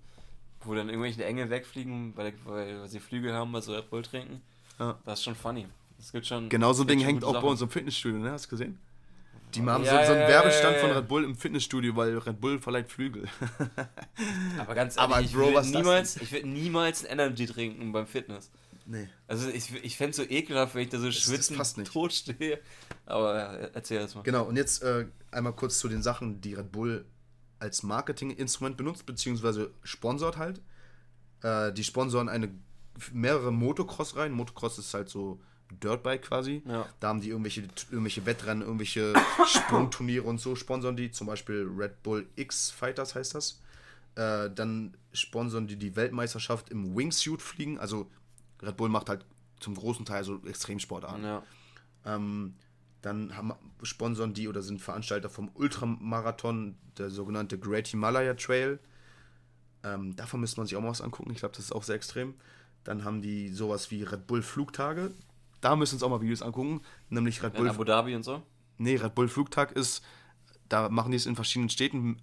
wo 0.62 0.74
dann 0.74 0.88
irgendwelche 0.88 1.24
Engel 1.24 1.48
wegfliegen, 1.48 2.12
weil, 2.16 2.34
weil 2.44 2.88
sie 2.88 3.00
Flügel 3.00 3.32
haben, 3.32 3.52
weil 3.52 3.62
sie 3.62 3.74
Red 3.74 3.88
Bull 3.90 4.02
trinken. 4.02 4.42
Ja. 4.78 4.98
Das 5.04 5.20
ist 5.20 5.24
schon 5.24 5.34
funny. 5.34 5.66
Das 5.96 6.12
gibt 6.12 6.26
schon. 6.26 6.48
Genau 6.48 6.72
so 6.72 6.82
ein 6.82 6.88
Ding 6.88 7.00
hängt 7.00 7.24
auch 7.24 7.32
Sachen. 7.32 7.42
bei 7.42 7.50
uns 7.50 7.62
im 7.62 7.70
Fitnessstudio, 7.70 8.18
ne? 8.18 8.32
Hast 8.32 8.46
du 8.46 8.50
gesehen? 8.50 8.78
Die 9.54 9.62
haben 9.62 9.84
ja, 9.84 10.00
so, 10.00 10.06
so, 10.06 10.12
einen 10.12 10.22
ja, 10.22 10.28
Werbestand 10.28 10.76
ja, 10.76 10.80
von 10.80 10.90
Red 10.90 11.08
Bull 11.08 11.24
im 11.24 11.36
Fitnessstudio, 11.36 11.94
weil 11.94 12.18
Red 12.18 12.40
Bull 12.40 12.58
verleiht 12.58 12.90
Flügel. 12.90 13.28
Aber 14.58 14.74
ganz 14.74 14.96
ehrlich, 14.98 15.14
Aber 15.14 15.22
ich, 15.22 15.32
Bro, 15.32 15.54
würde 15.54 15.68
niemals, 15.68 16.16
ich 16.16 16.32
würde 16.32 16.48
niemals 16.48 17.04
ein 17.04 17.12
Energy 17.12 17.46
trinken 17.46 17.92
beim 17.92 18.06
Fitness. 18.06 18.50
Nee. 18.86 19.08
Also 19.26 19.48
ich, 19.48 19.74
ich 19.82 19.96
fände 19.96 20.10
es 20.10 20.16
so 20.16 20.22
ekelhaft, 20.22 20.74
wenn 20.74 20.82
ich 20.82 20.90
da 20.90 20.98
so 20.98 21.10
schwitzend 21.10 21.86
tot 21.86 22.12
stehe. 22.12 22.60
Aber 23.06 23.38
ja, 23.38 23.52
erzähl 23.72 24.00
das 24.00 24.14
mal. 24.14 24.22
Genau, 24.22 24.44
und 24.44 24.56
jetzt 24.56 24.82
äh, 24.82 25.06
einmal 25.30 25.54
kurz 25.54 25.78
zu 25.78 25.88
den 25.88 26.02
Sachen, 26.02 26.40
die 26.40 26.54
Red 26.54 26.72
Bull 26.72 27.04
als 27.58 27.82
Marketinginstrument 27.82 28.76
benutzt, 28.76 29.06
beziehungsweise 29.06 29.70
sponsort 29.82 30.36
halt. 30.36 30.60
Äh, 31.42 31.72
die 31.72 31.84
sponsoren 31.84 32.28
eine 32.28 32.50
mehrere 33.12 33.52
Motocross-Reihen. 33.52 34.32
Motocross 34.32 34.78
ist 34.78 34.92
halt 34.94 35.08
so 35.08 35.40
Dirtbike 35.82 36.22
quasi. 36.22 36.62
Ja. 36.66 36.86
Da 37.00 37.08
haben 37.08 37.20
die 37.20 37.30
irgendwelche, 37.30 37.62
irgendwelche 37.90 38.26
Wettrennen, 38.26 38.62
irgendwelche 38.62 39.14
Sprungturniere 39.46 40.24
und 40.24 40.40
so 40.40 40.56
sponsern 40.56 40.96
die. 40.96 41.10
Zum 41.10 41.26
Beispiel 41.26 41.68
Red 41.76 42.02
Bull 42.02 42.26
X 42.36 42.70
Fighters 42.70 43.14
heißt 43.14 43.34
das. 43.34 43.60
Äh, 44.14 44.50
dann 44.50 44.96
sponsern 45.12 45.66
die 45.66 45.76
die 45.76 45.96
Weltmeisterschaft 45.96 46.70
im 46.70 46.96
Wingsuit 46.96 47.42
fliegen. 47.42 47.78
Also 47.78 48.10
Red 48.66 48.76
Bull 48.76 48.88
macht 48.88 49.08
halt 49.08 49.24
zum 49.60 49.74
großen 49.74 50.04
Teil 50.04 50.24
so 50.24 50.40
Extremsportarten. 50.44 51.24
Ja. 51.24 51.42
Ähm, 52.04 52.54
dann 53.02 53.36
haben, 53.36 53.52
sponsern 53.82 54.34
die 54.34 54.48
oder 54.48 54.62
sind 54.62 54.80
Veranstalter 54.80 55.28
vom 55.28 55.50
Ultramarathon, 55.54 56.76
der 56.96 57.10
sogenannte 57.10 57.58
Great 57.58 57.88
Himalaya 57.88 58.34
Trail. 58.34 58.78
Ähm, 59.82 60.16
davon 60.16 60.40
müsste 60.40 60.58
man 60.58 60.66
sich 60.66 60.76
auch 60.76 60.80
mal 60.80 60.88
was 60.88 61.02
angucken. 61.02 61.30
Ich 61.32 61.38
glaube, 61.38 61.54
das 61.54 61.66
ist 61.66 61.72
auch 61.72 61.82
sehr 61.82 61.96
extrem. 61.96 62.34
Dann 62.82 63.04
haben 63.04 63.20
die 63.20 63.50
sowas 63.50 63.90
wie 63.90 64.02
Red 64.02 64.26
Bull 64.26 64.42
Flugtage. 64.42 65.12
Da 65.60 65.76
müssen 65.76 65.92
wir 65.92 65.96
uns 65.96 66.02
auch 66.02 66.10
mal 66.10 66.22
Videos 66.22 66.42
angucken. 66.42 66.80
Nämlich 67.10 67.42
Red 67.42 67.54
Bull. 67.54 67.66
In 67.66 67.70
Abu 67.70 67.84
Dhabi 67.84 68.14
und 68.14 68.22
so? 68.22 68.42
Nee, 68.78 68.96
Red 68.96 69.14
Bull 69.14 69.28
Flugtag 69.28 69.72
ist, 69.72 70.02
da 70.68 70.88
machen 70.88 71.10
die 71.10 71.16
es 71.16 71.26
in 71.26 71.36
verschiedenen 71.36 71.68
Städten 71.68 72.20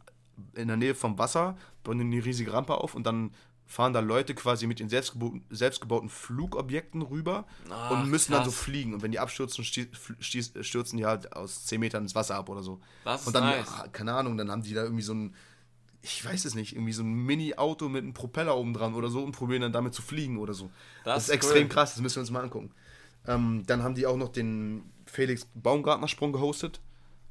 in 0.56 0.68
der 0.68 0.78
Nähe 0.78 0.96
vom 0.96 1.18
Wasser, 1.18 1.58
bauen 1.84 2.00
eine 2.00 2.26
riesige 2.26 2.54
Rampe 2.54 2.76
auf 2.76 2.96
und 2.96 3.04
dann 3.04 3.32
fahren 3.72 3.94
da 3.94 4.02
Leute 4.02 4.36
quasi 4.36 4.68
mit 4.68 4.80
den 4.82 4.90
selbstgebauten, 4.90 5.46
selbstgebauten 5.50 6.10
Flugobjekten 6.10 7.02
rüber 7.02 7.46
Ach, 7.70 7.92
und 7.92 8.10
müssen 8.10 8.34
krass. 8.34 8.44
dann 8.44 8.50
so 8.50 8.52
fliegen. 8.52 8.94
Und 8.94 9.02
wenn 9.02 9.12
die 9.12 9.20
abstürzen, 9.20 9.64
stürzen 9.64 10.98
die 10.98 11.06
halt 11.06 11.32
aus 11.34 11.66
10 11.68 11.80
Metern 11.80 12.04
ins 12.04 12.14
Wasser 12.14 12.36
ab 12.36 12.50
oder 12.50 12.64
so. 12.64 12.82
Das 13.06 13.26
und 13.26 13.34
dann, 13.34 13.46
nice. 13.46 13.72
keine 13.94 14.14
Ahnung, 14.14 14.38
dann 14.38 14.52
haben 14.52 14.62
die 14.62 14.74
da 14.74 14.84
irgendwie 14.84 15.04
so 15.04 15.14
ein, 15.14 15.34
ich 16.02 16.24
weiß 16.24 16.44
es 16.44 16.54
nicht, 16.54 16.76
irgendwie 16.76 16.92
so 16.92 17.02
ein 17.02 17.14
Mini-Auto 17.14 17.88
mit 17.88 18.04
einem 18.04 18.14
Propeller 18.14 18.58
oben 18.58 18.74
dran 18.74 18.94
oder 18.94 19.10
so 19.10 19.24
und 19.24 19.32
probieren 19.32 19.62
dann 19.62 19.72
damit 19.72 19.94
zu 19.94 20.02
fliegen 20.02 20.38
oder 20.38 20.54
so. 20.54 20.70
Das, 21.06 21.16
das 21.16 21.24
ist, 21.24 21.30
extrem 21.30 21.70
krass, 21.70 21.94
das 21.94 22.02
müssen 22.02 22.18
wir 22.18 22.22
uns 22.22 22.32
mal 22.32 22.44
angucken. 22.44 22.72
Ähm, 23.26 23.64
dann 23.68 23.84
haben 23.84 23.96
die 23.96 24.06
auch 24.06 24.18
noch 24.18 24.30
den 24.30 24.84
Felix 25.06 25.48
Baumgartner-Sprung 25.54 26.34
gehostet. 26.34 26.82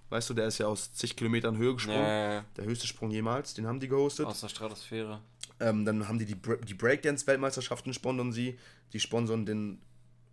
Weißt 0.09 0.31
du, 0.31 0.35
der 0.35 0.47
ist 0.47 0.57
ja 0.57 0.67
aus 0.69 0.93
zig 0.95 1.17
Kilometern 1.17 1.59
Höhe 1.59 1.75
gesprungen. 1.75 2.01
Ja, 2.01 2.45
Der 2.57 2.65
höchste 2.65 2.87
Sprung 2.87 3.11
jemals, 3.11 3.53
den 3.53 3.67
haben 3.67 3.79
die 3.79 3.89
gehostet. 3.89 4.25
Aus 4.25 4.41
der 4.41 4.49
Stratosphäre. 4.49 5.21
Ähm, 5.61 5.85
dann 5.85 6.09
haben 6.09 6.19
die 6.19 6.27
die, 6.27 6.37
die 6.67 6.75
Breakdance-Weltmeisterschaften 6.75 7.93
sponsern 7.93 8.33
sie. 8.33 8.59
Die 8.93 9.01
sponsern 9.01 9.47
den 9.47 9.81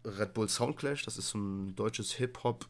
Red 0.06 0.34
Bull 0.34 0.50
Soundclash. 0.50 1.04
Das 1.04 1.18
ist 1.18 1.30
so 1.30 1.38
ein 1.38 1.76
deutsches 1.76 2.14
Hip-Hop 2.14 2.68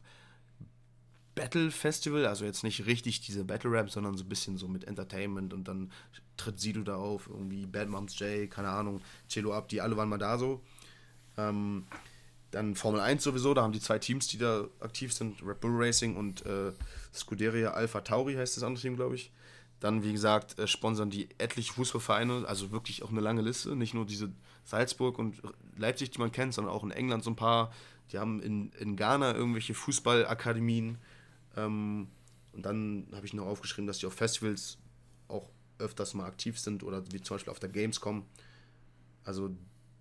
Battle 1.35 1.69
Festival. 1.69 2.25
Also 2.25 2.45
jetzt 2.45 2.63
nicht 2.63 2.87
richtig 2.87 3.21
diese 3.21 3.45
Battle 3.45 3.71
Rap, 3.71 3.91
sondern 3.91 4.17
so 4.17 4.23
ein 4.23 4.29
bisschen 4.29 4.57
so 4.57 4.67
mit 4.67 4.85
Entertainment. 4.85 5.53
Und 5.53 5.67
dann 5.67 5.91
tritt 6.35 6.59
Sido 6.59 6.81
da 6.81 6.95
auf. 6.95 7.27
Irgendwie 7.27 7.67
Bad 7.67 7.89
Moms 7.89 8.17
J, 8.19 8.49
keine 8.49 8.69
Ahnung, 8.69 9.01
Cello 9.29 9.53
Up, 9.53 9.69
die 9.69 9.79
alle 9.79 9.95
waren 9.95 10.09
mal 10.09 10.17
da 10.17 10.37
so. 10.39 10.61
Ähm, 11.37 11.85
dann 12.51 12.75
Formel 12.75 13.01
1 13.01 13.23
sowieso, 13.23 13.53
da 13.53 13.61
haben 13.61 13.73
die 13.73 13.81
zwei 13.81 13.99
Teams, 13.99 14.27
die 14.27 14.37
da 14.37 14.67
aktiv 14.79 15.13
sind, 15.13 15.43
Red 15.45 15.59
Bull 15.59 15.71
Racing 15.75 16.15
und 16.15 16.45
äh, 16.45 16.71
Scuderia 17.13 17.71
Alpha 17.71 18.01
Tauri 18.01 18.35
heißt 18.35 18.55
das 18.55 18.63
andere 18.63 18.81
Team, 18.81 18.95
glaube 18.95 19.15
ich. 19.15 19.31
Dann, 19.79 20.03
wie 20.03 20.11
gesagt, 20.11 20.57
äh, 20.57 20.67
sponsern 20.67 21.09
die 21.09 21.29
etliche 21.37 21.73
Fußballvereine, 21.73 22.45
also 22.47 22.71
wirklich 22.71 23.03
auch 23.03 23.11
eine 23.11 23.21
lange 23.21 23.41
Liste, 23.41 23.75
nicht 23.75 23.93
nur 23.93 24.05
diese 24.05 24.31
Salzburg 24.63 25.19
und 25.19 25.41
Leipzig, 25.77 26.11
die 26.11 26.19
man 26.19 26.31
kennt, 26.31 26.53
sondern 26.53 26.73
auch 26.73 26.83
in 26.83 26.91
England 26.91 27.23
so 27.23 27.29
ein 27.29 27.35
paar. 27.35 27.71
Die 28.11 28.19
haben 28.19 28.41
in, 28.41 28.71
in 28.79 28.95
Ghana 28.95 29.35
irgendwelche 29.35 29.73
Fußballakademien. 29.73 30.97
Ähm, 31.55 32.07
und 32.53 32.65
dann 32.65 33.07
habe 33.13 33.25
ich 33.25 33.33
noch 33.33 33.45
aufgeschrieben, 33.45 33.87
dass 33.87 33.99
die 33.99 34.07
auf 34.07 34.13
Festivals 34.13 34.77
auch 35.27 35.49
öfters 35.77 36.13
mal 36.13 36.25
aktiv 36.25 36.59
sind 36.59 36.83
oder 36.83 37.03
wie 37.11 37.21
zum 37.21 37.35
Beispiel 37.35 37.51
auf 37.51 37.59
der 37.59 37.69
Gamescom. 37.69 38.25
Also 39.23 39.51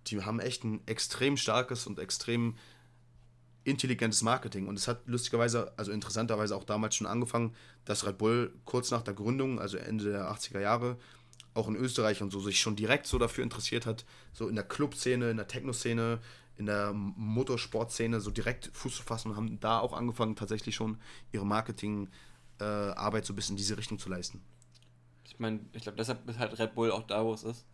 die 0.07 0.21
haben 0.23 0.39
echt 0.39 0.63
ein 0.63 0.81
extrem 0.87 1.37
starkes 1.37 1.85
und 1.85 1.99
extrem 1.99 2.55
intelligentes 3.67 4.21
Marketing. 4.21 4.67
Und 4.67 4.77
es 4.77 4.87
hat 4.87 5.01
lustigerweise, 5.07 5.73
also 5.77 5.91
interessanterweise 5.91 6.55
auch 6.55 6.63
damals 6.63 6.95
schon 6.95 7.07
angefangen, 7.07 7.53
dass 7.85 8.05
Red 8.05 8.17
Bull 8.17 8.53
kurz 8.65 8.91
nach 8.91 9.01
der 9.01 9.13
Gründung, 9.13 9.59
also 9.59 9.77
Ende 9.77 10.05
der 10.05 10.31
80er 10.31 10.61
Jahre, 10.61 10.97
auch 11.53 11.67
in 11.67 11.75
Österreich 11.75 12.21
und 12.21 12.31
so 12.31 12.39
sich 12.39 12.61
schon 12.61 12.75
direkt 12.75 13.07
so 13.07 13.17
dafür 13.17 13.43
interessiert 13.43 13.85
hat, 13.85 14.05
so 14.31 14.47
in 14.47 14.55
der 14.55 14.63
Clubszene, 14.63 15.31
in 15.31 15.37
der 15.37 15.47
Techno-Szene, 15.47 16.19
in 16.55 16.65
der 16.65 16.93
Motorsportszene 16.93 18.21
so 18.21 18.31
direkt 18.31 18.69
Fuß 18.73 18.95
zu 18.95 19.03
fassen 19.03 19.31
und 19.31 19.37
haben 19.37 19.59
da 19.59 19.79
auch 19.79 19.93
angefangen, 19.93 20.35
tatsächlich 20.35 20.75
schon 20.75 20.97
ihre 21.31 21.45
Marketingarbeit 21.45 23.23
äh, 23.23 23.25
so 23.25 23.33
ein 23.33 23.35
bisschen 23.35 23.53
in 23.53 23.57
diese 23.57 23.77
Richtung 23.77 23.99
zu 23.99 24.09
leisten. 24.09 24.41
Ich 25.25 25.39
meine, 25.39 25.59
ich 25.73 25.83
glaube, 25.83 25.97
deshalb 25.97 26.27
ist 26.29 26.39
halt 26.39 26.57
Red 26.57 26.73
Bull 26.73 26.91
auch 26.91 27.05
da, 27.05 27.23
wo 27.25 27.33
es 27.33 27.43
ist. 27.43 27.65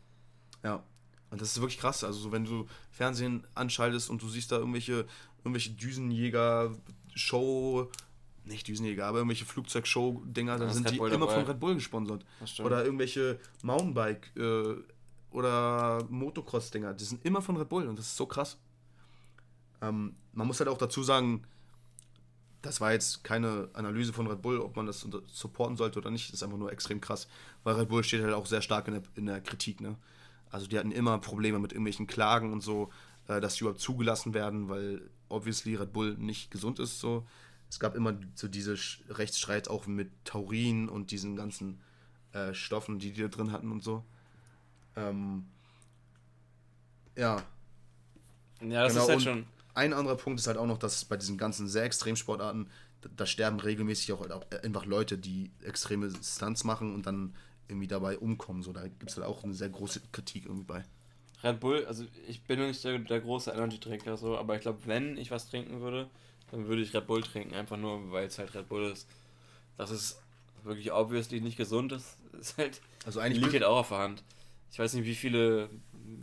Ja. 0.63 0.83
Und 1.29 1.41
das 1.41 1.49
ist 1.49 1.61
wirklich 1.61 1.79
krass. 1.79 2.03
Also, 2.03 2.19
so, 2.19 2.31
wenn 2.31 2.45
du 2.45 2.67
Fernsehen 2.91 3.47
anschaltest 3.55 4.09
und 4.09 4.21
du 4.21 4.29
siehst 4.29 4.51
da 4.51 4.57
irgendwelche, 4.57 5.07
irgendwelche 5.43 5.71
Düsenjäger-Show, 5.71 7.89
nicht 8.45 8.67
Düsenjäger, 8.67 9.05
aber 9.05 9.19
irgendwelche 9.19 9.45
Flugzeugshow-Dinger, 9.45 10.57
dann 10.57 10.67
ist 10.67 10.75
sind 10.75 10.85
Red 10.87 10.93
die 10.93 10.97
Bull 10.99 11.11
immer 11.11 11.27
dabei. 11.27 11.39
von 11.39 11.51
Red 11.51 11.59
Bull 11.59 11.75
gesponsert. 11.75 12.25
Oder 12.59 12.83
irgendwelche 12.83 13.39
Mountainbike- 13.63 14.37
äh, 14.37 14.81
oder 15.31 16.03
Motocross-Dinger, 16.09 16.93
die 16.93 17.05
sind 17.05 17.25
immer 17.25 17.41
von 17.41 17.57
Red 17.57 17.69
Bull 17.69 17.87
und 17.87 17.97
das 17.97 18.07
ist 18.07 18.17
so 18.17 18.25
krass. 18.25 18.57
Ähm, 19.81 20.15
man 20.33 20.47
muss 20.47 20.59
halt 20.59 20.69
auch 20.69 20.77
dazu 20.77 21.03
sagen, 21.03 21.43
das 22.61 22.79
war 22.79 22.93
jetzt 22.93 23.23
keine 23.23 23.69
Analyse 23.73 24.13
von 24.13 24.27
Red 24.27 24.41
Bull, 24.41 24.59
ob 24.59 24.75
man 24.75 24.85
das 24.85 25.05
supporten 25.31 25.75
sollte 25.75 25.99
oder 25.99 26.11
nicht. 26.11 26.29
Das 26.29 26.35
ist 26.35 26.43
einfach 26.43 26.57
nur 26.57 26.71
extrem 26.71 27.01
krass, 27.01 27.27
weil 27.63 27.75
Red 27.75 27.89
Bull 27.89 28.03
steht 28.03 28.23
halt 28.23 28.33
auch 28.33 28.45
sehr 28.45 28.61
stark 28.61 28.87
in 28.87 28.93
der, 28.93 29.03
in 29.15 29.25
der 29.25 29.41
Kritik. 29.41 29.81
Ne? 29.81 29.97
Also 30.49 30.67
die 30.67 30.79
hatten 30.79 30.91
immer 30.91 31.17
Probleme 31.17 31.59
mit 31.59 31.73
irgendwelchen 31.73 32.07
Klagen 32.07 32.53
und 32.53 32.61
so, 32.61 32.89
äh, 33.27 33.41
dass 33.41 33.55
die 33.55 33.61
überhaupt 33.61 33.81
zugelassen 33.81 34.33
werden, 34.33 34.69
weil 34.69 35.09
obviously 35.33 35.75
Red 35.75 35.93
Bull 35.93 36.15
nicht 36.17 36.51
gesund 36.51 36.79
ist. 36.79 36.99
So. 36.99 37.25
Es 37.69 37.79
gab 37.79 37.95
immer 37.95 38.17
so 38.35 38.47
diese 38.47 38.77
Rechtsstreit 39.09 39.67
auch 39.67 39.87
mit 39.87 40.09
Taurin 40.25 40.89
und 40.89 41.11
diesen 41.11 41.35
ganzen 41.35 41.81
äh, 42.31 42.53
Stoffen, 42.53 42.99
die 42.99 43.11
die 43.11 43.21
da 43.21 43.27
drin 43.27 43.51
hatten 43.51 43.71
und 43.71 43.83
so. 43.83 44.03
Ähm, 44.95 45.45
ja, 47.15 47.43
ja, 48.69 48.83
das 48.83 48.93
genau, 48.93 49.03
ist 49.03 49.09
halt 49.09 49.17
und 49.17 49.23
schon. 49.23 49.45
ein 49.73 49.93
anderer 49.93 50.15
Punkt 50.15 50.39
ist 50.39 50.47
halt 50.47 50.57
auch 50.57 50.65
noch, 50.65 50.77
dass 50.77 51.05
bei 51.05 51.17
diesen 51.17 51.37
ganzen 51.37 51.67
sehr 51.67 51.83
Extremsportarten, 51.83 52.69
da, 53.01 53.09
da 53.15 53.25
sterben 53.25 53.59
regelmäßig 53.59 54.13
auch, 54.13 54.21
halt 54.21 54.31
auch 54.31 54.45
einfach 54.63 54.85
Leute, 54.85 55.17
die 55.17 55.51
extreme 55.63 56.11
Stunts 56.23 56.63
machen 56.63 56.93
und 56.93 57.05
dann 57.05 57.35
irgendwie 57.67 57.87
dabei 57.87 58.17
umkommen. 58.17 58.63
So, 58.63 58.73
da 58.73 58.83
gibt 58.83 59.09
es 59.09 59.17
halt 59.17 59.27
auch 59.27 59.43
eine 59.43 59.53
sehr 59.53 59.69
große 59.69 60.01
Kritik 60.11 60.45
irgendwie 60.45 60.65
bei. 60.65 60.85
Red 61.43 61.59
Bull, 61.59 61.85
also 61.85 62.05
ich 62.27 62.41
bin 62.43 62.59
nicht 62.59 62.83
der, 62.83 62.99
der 62.99 63.19
große 63.19 63.51
Energy-Trinker, 63.51 64.15
so, 64.17 64.37
aber 64.37 64.55
ich 64.55 64.61
glaube, 64.61 64.79
wenn 64.85 65.17
ich 65.17 65.29
was 65.31 65.49
trinken 65.49 65.81
würde, 65.81 66.09
dann 66.51 66.67
würde 66.67 66.81
ich 66.81 66.93
Red 66.93 67.07
Bull 67.07 67.21
trinken, 67.21 67.53
einfach 67.53 67.77
nur, 67.77 68.11
weil 68.11 68.27
es 68.27 68.39
halt 68.39 68.53
Red 68.53 68.69
Bull 68.69 68.85
ist. 68.91 69.07
Das 69.77 69.91
ist 69.91 70.19
wirklich 70.63 70.91
obviously 70.93 71.41
nicht 71.41 71.57
gesund 71.57 71.91
ist, 71.91 72.17
ist 72.39 72.57
halt, 72.57 72.81
Also 73.05 73.19
eigentlich 73.19 73.41
liegt 73.41 73.53
halt 73.53 73.63
auch 73.65 73.79
auf 73.79 73.89
der 73.89 73.97
Hand. 73.99 74.23
Ich 74.71 74.79
weiß 74.79 74.93
nicht, 74.93 75.05
wie 75.05 75.15
viele, 75.15 75.69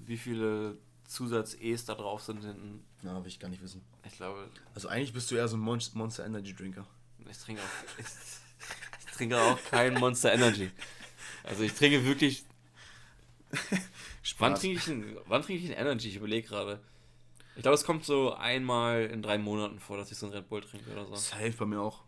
wie 0.07 0.17
viele 0.17 0.79
Zusatz-E's 1.07 1.85
da 1.85 1.95
drauf 1.95 2.23
sind 2.23 2.43
hinten. 2.45 2.85
na, 3.03 3.21
will 3.21 3.29
ich 3.29 3.39
gar 3.39 3.49
nicht 3.49 3.63
wissen. 3.63 3.83
Ich 4.07 4.17
glaube, 4.17 4.49
Also 4.75 4.89
eigentlich 4.89 5.13
bist 5.13 5.31
du 5.31 5.35
eher 5.35 5.49
so 5.49 5.57
ein 5.57 5.61
Mon 5.61 5.81
Monster 5.95 6.25
Energy 6.25 6.55
Drinker. 6.55 6.87
ich 7.29 7.39
trinke 7.39 7.61
auch, 7.63 7.99
ich, 7.99 8.07
ich 9.07 9.13
trinke 9.17 9.41
auch 9.41 9.59
kein 9.71 9.95
Monster 9.95 10.33
Energy. 10.33 10.71
Also 11.45 11.63
ich 11.63 11.73
trinke 11.75 12.05
wirklich 12.05 12.45
Wann 14.39 14.55
trinke 14.55 14.79
ich, 14.79 14.87
ein, 14.87 15.17
wann 15.27 15.43
trinke 15.43 15.63
ich 15.65 15.71
ein 15.71 15.77
Energy? 15.77 16.09
Ich 16.09 16.17
überlege 16.17 16.47
gerade. 16.47 16.81
Ich 17.57 17.63
glaube, 17.63 17.75
es 17.75 17.85
kommt 17.85 18.05
so 18.05 18.35
einmal 18.35 19.07
in 19.07 19.23
drei 19.23 19.39
Monaten 19.39 19.79
vor, 19.81 19.97
dass 19.97 20.11
ich 20.11 20.19
so 20.19 20.27
ein 20.27 20.33
Red 20.33 20.49
Bull 20.49 20.61
trinke 20.61 20.91
oder 20.93 21.07
so. 21.07 21.15
Safe 21.15 21.53
bei 21.53 21.67
mir 21.67 21.81
auch. 21.81 22.05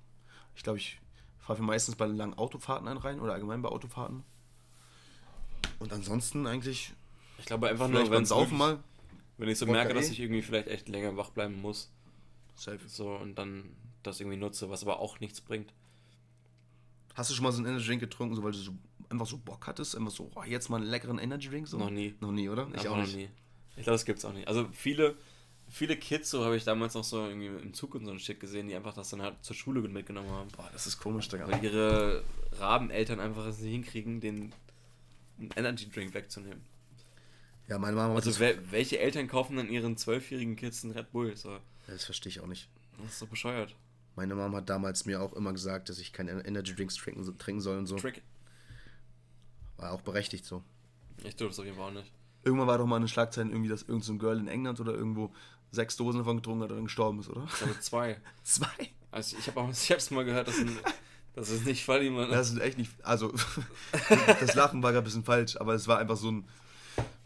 Ich 0.54 0.62
glaube, 0.62 0.78
ich 0.78 1.00
fahre 1.40 1.60
mir 1.60 1.66
meistens 1.66 1.96
bei 1.96 2.06
langen 2.06 2.34
Autofahrten 2.34 2.86
einen 2.88 2.98
rein 2.98 3.20
oder 3.20 3.32
allgemein 3.32 3.62
bei 3.62 3.68
Autofahrten. 3.68 4.22
Und 5.78 5.92
ansonsten 5.92 6.46
eigentlich 6.46 6.92
Ich 7.38 7.46
glaube 7.46 7.68
einfach 7.68 7.88
nur, 7.88 8.10
wenn 8.10 8.24
Saufen 8.24 8.56
mal. 8.56 8.78
wenn 9.38 9.48
ich 9.48 9.58
so 9.58 9.66
Wodka 9.66 9.78
merke, 9.78 9.94
dass 9.94 10.08
eh. 10.08 10.12
ich 10.12 10.20
irgendwie 10.20 10.42
vielleicht 10.42 10.68
echt 10.68 10.88
länger 10.88 11.16
wach 11.16 11.30
bleiben 11.30 11.60
muss. 11.60 11.90
Safe. 12.54 12.78
So 12.86 13.10
und 13.10 13.34
dann 13.36 13.74
das 14.02 14.20
irgendwie 14.20 14.38
nutze, 14.38 14.70
was 14.70 14.82
aber 14.82 15.00
auch 15.00 15.20
nichts 15.20 15.40
bringt. 15.40 15.72
Hast 17.14 17.30
du 17.30 17.34
schon 17.34 17.44
mal 17.44 17.52
so 17.52 17.58
einen 17.58 17.66
Energy 17.66 17.86
Drink 17.86 18.00
getrunken, 18.00 18.36
so 18.36 18.42
weil 18.42 18.52
du 18.52 18.58
so 18.58 18.72
einfach 19.12 19.26
so 19.26 19.38
Bock 19.38 19.66
hattest? 19.66 19.96
Einfach 19.96 20.10
so, 20.10 20.30
oh, 20.34 20.42
jetzt 20.42 20.68
mal 20.68 20.76
einen 20.78 20.86
leckeren 20.86 21.18
Energy 21.18 21.48
Drink? 21.48 21.68
So? 21.68 21.78
Noch 21.78 21.90
nie. 21.90 22.14
Noch 22.20 22.32
nie, 22.32 22.48
oder? 22.48 22.66
Einfach 22.66 22.96
noch 22.96 23.06
nie. 23.06 23.28
Ich 23.76 23.84
glaube, 23.84 23.92
das 23.94 24.04
gibt's 24.04 24.24
auch 24.24 24.32
nicht. 24.32 24.48
Also 24.48 24.68
viele, 24.72 25.16
viele 25.68 25.96
Kids, 25.96 26.30
so 26.30 26.44
habe 26.44 26.56
ich 26.56 26.64
damals 26.64 26.94
noch 26.94 27.04
so 27.04 27.26
irgendwie 27.26 27.46
im 27.46 27.72
Zug 27.72 27.94
und 27.94 28.04
so 28.04 28.10
ein 28.10 28.18
Shit 28.18 28.40
gesehen, 28.40 28.68
die 28.68 28.74
einfach 28.74 28.92
das 28.94 29.10
dann 29.10 29.22
halt 29.22 29.36
zur 29.44 29.54
Schule 29.56 29.80
mitgenommen 29.80 30.30
haben. 30.30 30.48
Boah, 30.56 30.68
das 30.72 30.86
ist 30.86 30.98
komisch, 30.98 31.28
Digga. 31.28 31.48
Weil 31.50 31.62
ihre 31.64 32.24
Rabeneltern 32.58 33.20
einfach 33.20 33.46
es 33.46 33.60
nicht 33.60 33.70
hinkriegen, 33.72 34.20
den 34.20 34.52
Energy 35.56 35.88
Drink 35.88 36.12
wegzunehmen. 36.14 36.60
Ja, 37.68 37.78
meine 37.78 37.96
Mama 37.96 38.14
Also 38.14 38.38
wel 38.38 38.58
welche 38.70 38.98
Eltern 38.98 39.28
kaufen 39.28 39.56
dann 39.56 39.70
ihren 39.70 39.96
zwölfjährigen 39.96 40.56
Kids 40.56 40.84
einen 40.84 40.92
Red 40.92 41.12
Bull? 41.12 41.34
So, 41.36 41.58
Das 41.86 42.04
verstehe 42.04 42.30
ich 42.30 42.40
auch 42.40 42.46
nicht. 42.46 42.68
das 43.00 43.12
ist 43.12 43.18
so 43.20 43.26
bescheuert. 43.26 43.74
Meine 44.14 44.34
Mama 44.34 44.58
hat 44.58 44.68
damals 44.68 45.06
mir 45.06 45.22
auch 45.22 45.32
immer 45.32 45.52
gesagt, 45.52 45.88
dass 45.88 45.98
ich 45.98 46.12
keine 46.12 46.44
Energy 46.44 46.74
Drinks 46.74 46.96
trinken, 46.96 47.38
trinken 47.38 47.60
soll 47.62 47.78
und 47.78 47.86
so. 47.86 47.96
Trick. 47.96 48.22
War 49.82 49.92
auch 49.92 50.00
berechtigt 50.02 50.44
so. 50.44 50.62
Ich 51.24 51.34
tue 51.34 51.48
das 51.48 51.58
auf 51.58 51.64
jeden 51.64 51.76
Fall 51.76 51.88
auch 51.88 51.94
nicht. 51.94 52.10
Irgendwann 52.44 52.68
war 52.68 52.78
doch 52.78 52.86
mal 52.86 52.96
eine 52.96 53.08
Schlagzeile 53.08 53.50
irgendwie, 53.50 53.68
dass 53.68 53.82
irgendein 53.82 54.02
so 54.02 54.16
Girl 54.16 54.38
in 54.38 54.46
England 54.48 54.78
oder 54.80 54.94
irgendwo 54.94 55.32
sechs 55.72 55.96
Dosen 55.96 56.18
davon 56.18 56.36
getrunken 56.36 56.62
hat 56.62 56.70
und 56.70 56.76
dann 56.76 56.84
gestorben 56.84 57.18
ist, 57.18 57.28
oder? 57.28 57.44
Ich 57.46 57.58
glaube 57.58 57.80
zwei. 57.80 58.20
Zwei? 58.44 58.68
Also 59.10 59.36
ich 59.38 59.46
habe 59.48 59.60
auch 59.60 59.70
ich 59.72 59.90
hab's 59.90 60.10
mal 60.12 60.24
gehört, 60.24 60.46
dass, 60.48 60.58
ein, 60.58 60.76
dass 61.34 61.50
es 61.50 61.64
nicht 61.64 61.84
voll 61.84 62.02
jemand. 62.02 62.30
Das 62.32 62.50
ist 62.50 62.60
echt 62.60 62.78
nicht. 62.78 62.92
Also, 63.02 63.32
das 64.40 64.54
Lachen 64.54 64.82
war 64.82 64.92
gerade 64.92 65.02
ein 65.02 65.04
bisschen 65.04 65.24
falsch, 65.24 65.56
aber 65.56 65.74
es 65.74 65.88
war 65.88 65.98
einfach 65.98 66.16
so 66.16 66.30
ein. 66.30 66.48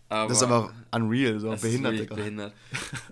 aber 0.09 0.29
Das 0.29 0.39
ist 0.39 0.43
einfach 0.43 0.73
unreal, 0.93 1.39
so 1.39 1.51
das 1.51 1.61
behindert, 1.61 1.93
ist 1.93 1.99
wirklich 2.01 2.09
Digga. 2.09 2.15
behindert. 2.23 2.55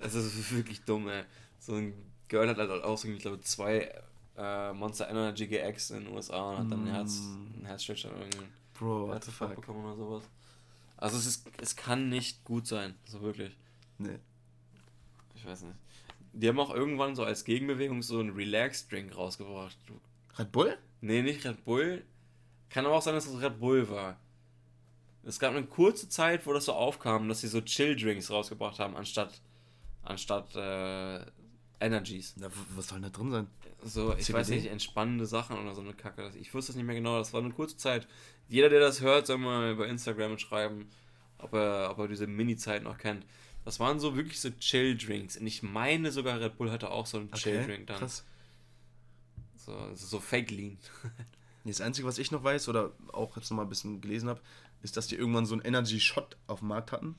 Das 0.01 0.14
ist 0.14 0.55
wirklich 0.55 0.80
dumm, 0.84 1.09
ey. 1.09 1.24
So 1.59 1.74
ein 1.74 1.92
Girl 2.28 2.49
hat 2.49 2.57
halt 2.57 2.70
auch 2.82 2.97
so, 2.97 3.09
ich 3.09 3.20
glaube, 3.20 3.40
zwei 3.42 3.92
äh, 4.36 4.72
Monster 4.72 5.09
Energy 5.09 5.47
geäxt 5.47 5.90
in 5.90 6.05
den 6.05 6.14
USA 6.14 6.51
und 6.51 6.59
hat 6.59 6.72
dann 6.72 6.86
ein 6.86 6.92
Herz, 6.95 7.18
ein 7.18 7.64
Herzstillstand 7.64 8.14
oder 8.14 8.24
irgendwie 8.24 8.47
Bro, 8.75 9.09
what 9.09 9.25
the 9.25 9.31
fuck? 9.31 9.55
bekommen 9.55 9.85
oder 9.85 9.97
sowas. 9.97 10.25
Also 10.97 11.18
es 11.18 11.27
ist, 11.27 11.51
es 11.61 11.77
kann 11.77 12.09
nicht 12.09 12.45
gut 12.45 12.66
sein, 12.66 12.95
so 13.05 13.20
wirklich. 13.22 13.57
Nee. 13.99 14.18
Ich 15.35 15.45
weiß 15.45 15.62
nicht. 15.62 15.77
Die 16.33 16.49
haben 16.49 16.59
auch 16.59 16.75
irgendwann 16.75 17.14
so 17.14 17.25
als 17.25 17.45
Gegenbewegung 17.45 18.03
so 18.03 18.18
einen 18.18 18.31
Relax-Drink 18.31 19.16
rausgebracht. 19.16 19.77
Red 20.39 20.53
Bull? 20.53 20.77
Nee, 21.01 21.22
nicht 21.22 21.45
Red 21.45 21.64
Bull. 21.64 22.05
Kann 22.70 22.87
aber 22.87 22.97
auch 22.97 23.03
sein, 23.03 23.14
dass 23.14 23.27
es 23.27 23.41
Red 23.41 23.61
Bull 23.61 23.89
war. 23.89 24.18
Es 25.22 25.39
gab 25.39 25.55
eine 25.55 25.64
kurze 25.64 26.09
Zeit, 26.09 26.47
wo 26.47 26.53
das 26.53 26.66
so 26.66 26.72
aufkam, 26.72 27.29
dass 27.29 27.41
sie 27.41 27.49
so 27.49 27.61
Chill-Drinks 27.61 28.31
rausgebracht 28.31 28.79
haben, 28.79 28.97
anstatt, 28.97 29.41
anstatt 30.03 30.55
äh, 30.57 31.25
Energies. 31.81 32.35
Na, 32.37 32.49
was 32.77 32.89
soll 32.89 33.01
denn 33.01 33.11
da 33.12 33.18
drin 33.18 33.31
sein? 33.31 33.47
So, 33.85 34.14
ich 34.14 34.25
CBD? 34.25 34.39
weiß 34.39 34.49
nicht, 34.51 34.66
entspannende 34.66 35.27
Sachen 35.27 35.59
oder 35.59 35.75
so 35.75 35.81
eine 35.81 35.93
Kacke. 35.93 36.31
Ich 36.41 36.55
wusste 36.55 36.72
es 36.72 36.77
nicht 36.77 36.87
mehr 36.87 36.95
genau, 36.95 37.18
das 37.18 37.33
war 37.33 37.41
eine 37.41 37.53
kurze 37.53 37.77
Zeit. 37.77 38.07
Jeder, 38.49 38.68
der 38.68 38.81
das 38.81 39.01
hört, 39.01 39.27
soll 39.27 39.39
mal 39.39 39.72
über 39.72 39.87
Instagram 39.87 40.39
schreiben, 40.39 40.89
ob 41.39 41.53
er, 41.55 41.91
ob 41.91 41.99
er 41.99 42.09
diese 42.09 42.27
Mini-Zeit 42.27 42.83
noch 42.83 42.99
kennt. 42.99 43.27
Das 43.64 43.81
waren 43.81 43.99
so 43.99 44.16
wirklich 44.16 44.41
so 44.41 44.51
Chill-Drinks. 44.51 45.39
Und 45.39 45.47
ich 45.47 45.62
meine 45.62 46.12
sogar, 46.12 46.41
Red 46.41 46.57
Bull 46.59 46.70
hatte 46.70 46.91
auch 46.91 47.07
so 47.07 47.18
einen 47.18 47.33
Chill-Drink 47.33 47.87
dann. 47.87 47.99
Krass. 47.99 48.25
So, 49.57 49.95
so 49.95 50.20
Fake 50.20 50.51
Lean. 50.51 50.79
Das 51.66 51.81
Einzige, 51.81 52.07
was 52.07 52.18
ich 52.18 52.31
noch 52.31 52.45
weiß 52.45 52.68
oder 52.68 52.93
auch 53.14 53.39
jetzt 53.39 53.51
noch 53.51 53.57
mal 53.57 53.62
ein 53.62 53.70
bisschen 53.70 54.03
gelesen 54.03 54.29
habe, 54.29 54.39
ist, 54.83 54.99
dass 54.99 55.07
die 55.07 55.16
irgendwann 55.16 55.47
so 55.47 55.55
einen 55.55 55.64
Energy-Shot 55.64 56.37
auf 56.47 56.59
dem 56.59 56.68
Markt 56.68 56.93
hatten. 56.93 57.14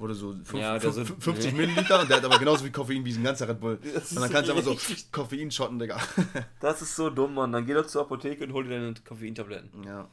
Wurde 0.00 0.14
so 0.14 0.32
fünf- 0.32 0.54
Ja, 0.54 0.78
der 0.78 0.92
fünf- 0.92 1.08
so- 1.08 1.14
50 1.20 1.52
Milliliter 1.52 2.00
und 2.00 2.08
der 2.08 2.16
hat 2.16 2.24
aber 2.24 2.38
genauso 2.38 2.62
viel 2.64 2.72
Koffein 2.72 3.04
wie 3.04 3.12
ein 3.12 3.22
ganzer 3.22 3.46
Red 3.48 3.60
Bull. 3.60 3.78
Das 3.94 4.12
Und 4.12 4.22
dann 4.22 4.30
kannst 4.30 4.48
du 4.50 4.54
einfach 4.54 4.72
so 4.78 4.94
Koffein 5.12 5.50
shotten, 5.50 5.78
Digga. 5.78 6.00
Das 6.60 6.80
ist 6.80 6.96
so 6.96 7.10
dumm, 7.10 7.34
Mann. 7.34 7.52
Dann 7.52 7.66
geh 7.66 7.74
doch 7.74 7.86
zur 7.86 8.00
Apotheke 8.02 8.44
und 8.44 8.52
hol 8.54 8.64
dir 8.64 8.70
deine 8.80 8.94
Koffeintabletten. 8.94 9.84
Ja. 9.84 10.08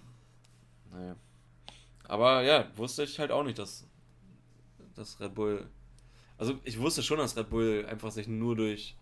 Naja. 0.92 1.16
Aber 2.04 2.42
ja, 2.44 2.68
wusste 2.76 3.04
ich 3.04 3.18
halt 3.18 3.32
auch 3.32 3.44
nicht, 3.44 3.58
dass, 3.60 3.88
dass 4.96 5.20
Red 5.22 5.34
Bull. 5.36 5.66
Also 6.38 6.60
ich 6.66 6.78
wusste 6.80 7.02
schon, 7.02 7.18
dass 7.18 7.38
Red 7.38 7.50
Bull 7.50 7.86
einfach 7.90 8.12
sich 8.12 8.28
nur 8.28 8.56
durch, 8.58 8.96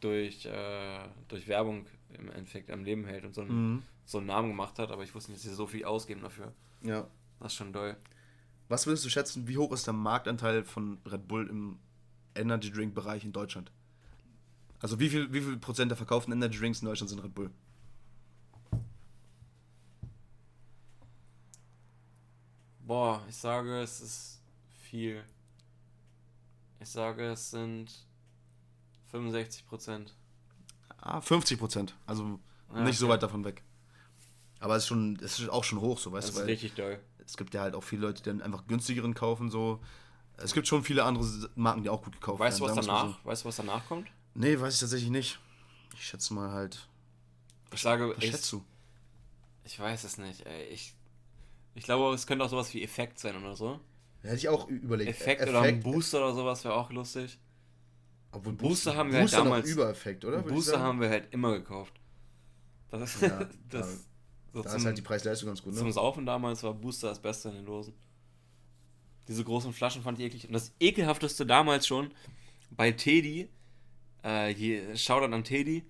durch, 0.00 0.46
äh, 0.46 0.98
durch 1.28 1.46
Werbung 1.46 1.86
im 2.14 2.30
Endeffekt 2.30 2.70
am 2.70 2.84
Leben 2.84 3.04
hält 3.04 3.24
und 3.26 3.34
so 3.34 3.42
einen, 3.42 3.72
Mhm. 3.74 3.82
so 4.06 4.18
einen 4.18 4.28
Namen 4.28 4.48
gemacht 4.48 4.78
hat, 4.78 4.90
aber 4.90 5.02
ich 5.02 5.14
wusste 5.14 5.30
nicht, 5.32 5.44
dass 5.44 5.50
sie 5.50 5.54
so 5.56 5.66
viel 5.66 5.84
ausgeben 5.84 6.22
dafür. 6.22 6.52
ja. 6.82 7.06
Das 7.38 7.52
ist 7.52 7.58
schon 7.58 7.70
doll. 7.74 7.94
Was 8.68 8.86
würdest 8.86 9.04
du 9.04 9.08
schätzen, 9.10 9.46
wie 9.48 9.58
hoch 9.58 9.72
ist 9.72 9.86
der 9.86 9.94
Marktanteil 9.94 10.64
von 10.64 10.98
Red 11.06 11.28
Bull 11.28 11.48
im 11.48 11.78
Energy 12.34 12.70
Drink 12.70 12.94
Bereich 12.94 13.24
in 13.24 13.32
Deutschland? 13.32 13.70
Also 14.80 14.98
wie 15.00 15.08
viel, 15.08 15.32
wie 15.32 15.40
viel 15.40 15.56
Prozent 15.56 15.90
der 15.90 15.96
verkauften 15.96 16.32
Energy 16.32 16.58
Drinks 16.58 16.80
in 16.82 16.86
Deutschland 16.86 17.10
sind 17.10 17.22
Red 17.22 17.34
Bull? 17.34 17.50
Boah, 22.80 23.22
ich 23.28 23.36
sage, 23.36 23.80
es 23.80 24.00
ist 24.00 24.40
viel. 24.82 25.24
Ich 26.80 26.88
sage, 26.88 27.24
es 27.32 27.50
sind 27.50 27.92
65 29.10 29.66
Prozent. 29.66 30.14
Ah, 30.98 31.20
50 31.20 31.58
Prozent. 31.58 31.94
Also 32.06 32.38
Ja, 32.74 32.82
nicht 32.82 32.98
so 32.98 33.06
okay. 33.06 33.14
weit 33.14 33.22
davon 33.22 33.44
weg. 33.44 33.62
Aber 34.60 34.76
es 34.76 34.84
ist 34.84 34.88
schon, 34.88 35.16
es 35.16 35.38
ist 35.38 35.48
auch 35.48 35.64
schon 35.64 35.80
hoch, 35.80 35.98
so 35.98 36.12
weißt 36.12 36.28
Das 36.28 36.34
du, 36.34 36.40
ist 36.40 36.46
weil 36.46 36.50
richtig 36.52 36.74
doll. 36.74 36.98
Es 37.26 37.36
gibt 37.36 37.54
ja 37.54 37.62
halt 37.62 37.74
auch 37.74 37.82
viele 37.82 38.02
Leute, 38.02 38.22
die 38.22 38.28
dann 38.30 38.42
einfach 38.42 38.66
günstigeren 38.66 39.14
kaufen, 39.14 39.50
so. 39.50 39.80
Es 40.38 40.52
gibt 40.52 40.66
schon 40.68 40.84
viele 40.84 41.04
andere 41.04 41.26
Marken, 41.54 41.82
die 41.82 41.88
auch 41.88 42.02
gut 42.02 42.12
gekauft 42.14 42.40
Weißt 42.40 42.60
du, 42.60 42.64
was 42.64 42.76
werden. 42.76 42.84
sagen 42.84 42.86
wir's 42.86 43.04
mal 43.04 43.12
danach? 43.12 43.24
Weißt 43.24 43.44
du, 43.44 43.48
was 43.48 43.56
danach 43.56 43.86
kommt? 43.88 44.06
So. 44.08 44.12
Nee, 44.34 44.60
weiß 44.60 44.74
ich 44.74 44.80
tatsächlich 44.80 45.10
nicht. 45.10 45.38
Ich 45.94 46.04
schätze 46.06 46.34
mal 46.34 46.50
halt. 46.50 46.86
Ich 47.72 47.80
sage, 47.80 48.10
Was 48.10 48.22
ich, 48.22 48.30
schätzt 48.30 48.52
du? 48.52 48.62
ich 49.64 49.78
weiß 49.80 50.04
es 50.04 50.18
nicht. 50.18 50.44
Ey. 50.46 50.64
Ich, 50.66 50.94
Ich 51.74 51.84
glaube, 51.84 52.14
es 52.14 52.26
könnte 52.26 52.44
auch 52.44 52.50
sowas 52.50 52.72
wie 52.74 52.82
Effekt 52.82 53.18
sein 53.18 53.36
oder 53.36 53.56
so. 53.56 53.80
Hätte 54.22 54.36
ich 54.36 54.48
auch 54.48 54.68
überlegt. 54.68 55.10
Effekt, 55.10 55.40
Effekt 55.40 55.48
oder 55.50 55.62
ein 55.62 55.80
Booster 55.80 56.18
oder 56.18 56.34
sowas 56.34 56.64
wäre 56.64 56.74
auch 56.74 56.90
lustig. 56.90 57.38
Obwohl 58.32 58.52
Booster, 58.52 58.94
haben 58.94 59.10
wir 59.10 59.18
halt 59.18 59.24
Booster 59.24 59.38
halt 59.38 59.46
damals. 59.46 59.68
Übereffekt, 59.70 60.24
oder? 60.26 60.42
Booster 60.42 60.80
haben 60.80 61.00
wir 61.00 61.08
halt 61.08 61.32
immer 61.32 61.52
gekauft. 61.52 61.94
Das 62.90 63.14
ist, 63.14 63.22
ja, 63.22 63.38
das, 63.70 63.88
da, 63.88 64.02
so 64.52 64.62
da 64.62 64.70
zum, 64.70 64.78
ist 64.78 64.86
halt 64.86 64.98
die 64.98 65.02
Preis-Leistung 65.02 65.48
ganz 65.48 65.62
gut, 65.62 65.72
ne? 65.74 65.78
Zum 65.78 65.92
Saufen 65.92 66.26
damals 66.26 66.62
war 66.62 66.74
Booster 66.74 67.08
das 67.08 67.20
Beste 67.20 67.48
in 67.48 67.56
den 67.56 67.66
Dosen. 67.66 67.94
Diese 69.28 69.44
großen 69.44 69.72
Flaschen 69.72 70.02
fand 70.02 70.18
ich 70.18 70.26
eklig. 70.26 70.46
Und 70.46 70.52
das 70.52 70.72
ekelhafteste 70.80 71.46
damals 71.46 71.86
schon 71.86 72.12
bei 72.70 72.92
Teddy, 72.92 73.48
äh, 74.22 74.54
hier, 74.54 74.96
Shoutout 74.96 75.34
an 75.34 75.44
Teddy, 75.44 75.84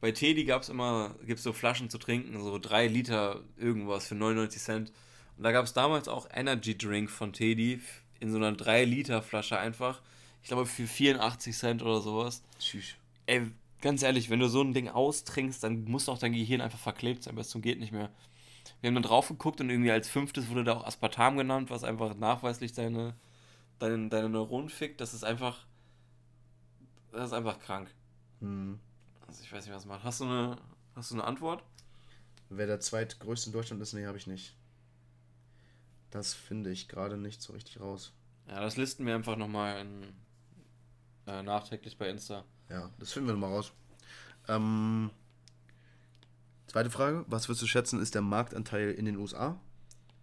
bei 0.00 0.12
Teddy 0.12 0.44
gab 0.44 0.62
es 0.62 0.68
immer, 0.68 1.14
gibt 1.24 1.40
so 1.40 1.54
Flaschen 1.54 1.88
zu 1.88 1.96
trinken, 1.96 2.38
so 2.42 2.58
3 2.58 2.88
Liter 2.88 3.40
irgendwas 3.56 4.06
für 4.06 4.14
99 4.14 4.60
Cent. 4.60 4.92
Und 5.38 5.44
da 5.44 5.50
gab 5.50 5.64
es 5.64 5.72
damals 5.72 6.08
auch 6.08 6.28
Energy 6.30 6.76
Drink 6.76 7.10
von 7.10 7.32
Teddy 7.32 7.80
in 8.20 8.30
so 8.30 8.36
einer 8.36 8.52
3 8.52 8.84
Liter 8.84 9.22
Flasche 9.22 9.58
einfach. 9.58 10.02
Ich 10.42 10.48
glaube 10.48 10.66
für 10.66 10.86
84 10.86 11.56
Cent 11.56 11.82
oder 11.82 12.02
sowas. 12.02 12.42
Tschüss. 12.58 12.96
Ey, 13.24 13.50
ganz 13.84 14.02
ehrlich, 14.02 14.30
wenn 14.30 14.40
du 14.40 14.48
so 14.48 14.62
ein 14.62 14.72
Ding 14.72 14.88
austrinkst, 14.88 15.62
dann 15.62 15.84
muss 15.84 16.06
doch 16.06 16.18
dein 16.18 16.32
Gehirn 16.32 16.62
einfach 16.62 16.78
verklebt 16.78 17.22
sein, 17.22 17.34
bis 17.34 17.50
zum 17.50 17.60
geht 17.60 17.78
nicht 17.78 17.92
mehr. 17.92 18.10
Wir 18.80 18.88
haben 18.88 18.94
dann 18.94 19.02
drauf 19.02 19.28
geguckt 19.28 19.60
und 19.60 19.68
irgendwie 19.68 19.90
als 19.90 20.08
fünftes 20.08 20.48
wurde 20.48 20.64
da 20.64 20.72
auch 20.72 20.86
Aspartam 20.86 21.36
genannt, 21.36 21.68
was 21.68 21.84
einfach 21.84 22.16
nachweislich 22.16 22.72
deine, 22.72 23.14
deine, 23.78 24.08
deine 24.08 24.30
Neuronen 24.30 24.70
fickt. 24.70 25.02
Das 25.02 25.12
ist 25.12 25.22
einfach. 25.22 25.66
Das 27.12 27.26
ist 27.26 27.32
einfach 27.34 27.60
krank. 27.60 27.94
Hm. 28.40 28.80
Also 29.28 29.42
ich 29.42 29.52
weiß 29.52 29.66
nicht, 29.66 29.74
was 29.74 29.84
macht. 29.84 30.02
Hast 30.02 30.20
du 30.20 30.24
eine, 30.24 30.56
hast 30.96 31.10
du 31.10 31.16
eine 31.16 31.24
Antwort? 31.24 31.62
Wer 32.48 32.66
der 32.66 32.80
zweitgrößte 32.80 33.50
in 33.50 33.52
Deutschland 33.52 33.82
ist, 33.82 33.92
nee, 33.92 34.06
habe 34.06 34.16
ich 34.16 34.26
nicht. 34.26 34.56
Das 36.10 36.32
finde 36.32 36.70
ich 36.70 36.88
gerade 36.88 37.18
nicht 37.18 37.42
so 37.42 37.52
richtig 37.52 37.80
raus. 37.80 38.14
Ja, 38.48 38.60
das 38.60 38.78
listen 38.78 39.04
wir 39.04 39.14
einfach 39.14 39.36
nochmal 39.36 39.86
äh, 41.26 41.42
nachträglich 41.42 41.98
bei 41.98 42.08
Insta. 42.08 42.44
Ja, 42.70 42.90
das 42.98 43.12
finden 43.12 43.28
wir 43.28 43.34
nochmal 43.34 43.50
raus. 43.50 43.72
Ähm, 44.48 45.10
zweite 46.66 46.90
Frage. 46.90 47.24
Was 47.28 47.48
würdest 47.48 47.62
du 47.62 47.66
schätzen, 47.66 48.00
ist 48.00 48.14
der 48.14 48.22
Marktanteil 48.22 48.92
in 48.92 49.04
den 49.04 49.16
USA? 49.16 49.58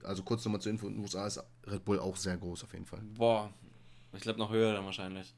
Also 0.03 0.23
kurz 0.23 0.43
nochmal 0.43 0.61
zur 0.61 0.71
Info, 0.71 0.87
in 0.87 0.95
den 0.95 1.03
USA 1.03 1.27
ist 1.27 1.43
Red 1.65 1.85
Bull 1.85 1.99
auch 1.99 2.15
sehr 2.15 2.37
groß 2.37 2.63
auf 2.63 2.73
jeden 2.73 2.85
Fall. 2.85 3.01
Boah, 3.15 3.53
ich 4.13 4.21
glaube 4.21 4.39
noch 4.39 4.51
höher 4.51 4.73
dann 4.73 4.85
wahrscheinlich. 4.85 5.33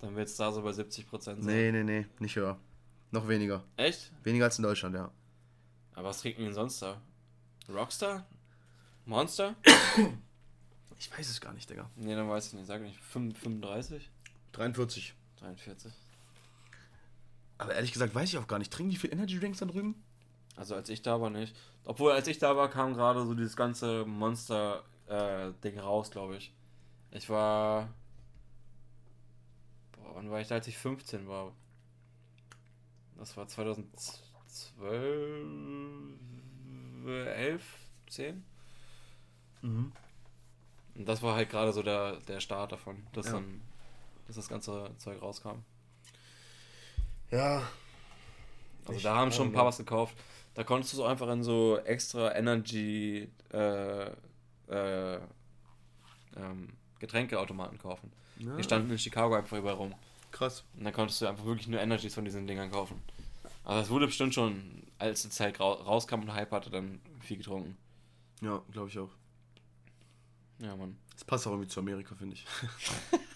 Dann 0.00 0.16
wird 0.16 0.28
es 0.28 0.36
da 0.36 0.50
so 0.50 0.62
bei 0.62 0.70
70% 0.70 1.20
sein. 1.20 1.38
Nee, 1.40 1.70
nee, 1.70 1.82
nee, 1.82 2.06
nicht 2.18 2.36
höher. 2.36 2.58
Noch 3.10 3.28
weniger. 3.28 3.64
Echt? 3.76 4.12
Weniger 4.22 4.46
als 4.46 4.58
in 4.58 4.62
Deutschland, 4.62 4.94
ja. 4.94 5.10
Aber 5.94 6.08
was 6.08 6.20
trinken 6.20 6.44
denn 6.44 6.54
sonst 6.54 6.80
da? 6.80 7.00
Rockstar? 7.68 8.26
Monster? 9.04 9.56
Ich 10.98 11.10
weiß 11.10 11.28
es 11.30 11.40
gar 11.40 11.52
nicht, 11.52 11.68
Digga. 11.68 11.90
Nee, 11.96 12.14
dann 12.14 12.28
weiß 12.28 12.48
ich 12.48 12.52
nicht. 12.52 12.66
Sag 12.66 12.82
nicht. 12.82 12.98
35? 13.00 14.10
43. 14.52 15.14
43. 15.38 15.92
Aber 17.60 17.74
ehrlich 17.74 17.92
gesagt 17.92 18.14
weiß 18.14 18.30
ich 18.30 18.38
auch 18.38 18.46
gar 18.46 18.58
nicht. 18.58 18.72
Trinken 18.72 18.90
die 18.90 18.96
viel 18.96 19.12
Energy 19.12 19.38
Drinks 19.38 19.58
da 19.58 19.66
drüben? 19.66 20.02
Also 20.56 20.74
als 20.74 20.88
ich 20.88 21.02
da 21.02 21.20
war 21.20 21.28
nicht. 21.28 21.54
Obwohl, 21.84 22.12
als 22.12 22.26
ich 22.26 22.38
da 22.38 22.56
war, 22.56 22.70
kam 22.70 22.94
gerade 22.94 23.26
so 23.26 23.34
dieses 23.34 23.54
ganze 23.54 24.06
Monster-Ding 24.06 25.76
äh, 25.76 25.80
raus, 25.80 26.10
glaube 26.10 26.36
ich. 26.36 26.54
Ich 27.10 27.28
war. 27.28 27.90
Boah, 29.92 30.14
wann 30.14 30.30
war 30.30 30.40
ich 30.40 30.48
da, 30.48 30.54
als 30.54 30.68
ich 30.68 30.78
15 30.78 31.28
war? 31.28 31.52
Das 33.18 33.36
war 33.36 33.46
2012, 33.46 36.16
11, 37.06 37.62
10. 38.08 38.42
Mhm. 39.60 39.92
Und 40.94 41.06
das 41.06 41.22
war 41.22 41.34
halt 41.34 41.50
gerade 41.50 41.74
so 41.74 41.82
der, 41.82 42.20
der 42.20 42.40
Start 42.40 42.72
davon, 42.72 43.06
dass 43.12 43.26
ja. 43.26 43.32
dann 43.32 43.60
dass 44.26 44.36
das 44.36 44.48
ganze 44.48 44.94
Zeug 44.96 45.20
rauskam. 45.20 45.58
Ja. 47.30 47.62
Also 48.86 48.92
ich 48.96 49.02
da 49.02 49.14
haben 49.14 49.32
schon 49.32 49.48
ein 49.48 49.52
paar 49.52 49.66
was 49.66 49.78
gekauft. 49.78 50.14
Da 50.54 50.64
konntest 50.64 50.92
du 50.92 50.98
so 50.98 51.04
einfach 51.04 51.28
in 51.28 51.42
so 51.42 51.78
extra 51.78 52.34
Energy 52.34 53.28
äh, 53.52 54.10
äh, 54.68 55.20
ähm, 56.36 56.68
Getränkeautomaten 56.98 57.78
kaufen. 57.78 58.12
Ja. 58.38 58.56
Die 58.56 58.62
standen 58.62 58.90
in 58.90 58.98
Chicago 58.98 59.34
einfach 59.34 59.56
überall 59.56 59.76
rum. 59.76 59.94
Krass. 60.32 60.64
Und 60.76 60.84
dann 60.84 60.92
konntest 60.92 61.20
du 61.20 61.26
einfach 61.26 61.44
wirklich 61.44 61.68
nur 61.68 61.80
Energies 61.80 62.14
von 62.14 62.24
diesen 62.24 62.46
Dingern 62.46 62.70
kaufen. 62.70 63.00
Aber 63.64 63.80
es 63.80 63.90
wurde 63.90 64.06
bestimmt 64.06 64.34
schon, 64.34 64.82
als 64.98 65.22
die 65.22 65.30
Zeit 65.30 65.60
rauskam 65.60 66.20
und 66.20 66.32
Hype 66.34 66.50
hatte, 66.50 66.70
dann 66.70 67.00
viel 67.20 67.36
getrunken. 67.36 67.76
Ja, 68.40 68.62
glaube 68.72 68.88
ich 68.88 68.98
auch. 68.98 69.10
Ja, 70.58 70.74
Mann. 70.76 70.96
Das 71.12 71.24
passt 71.24 71.46
auch 71.46 71.52
irgendwie 71.52 71.68
zu 71.68 71.80
Amerika, 71.80 72.14
finde 72.14 72.34
ich. 72.34 72.46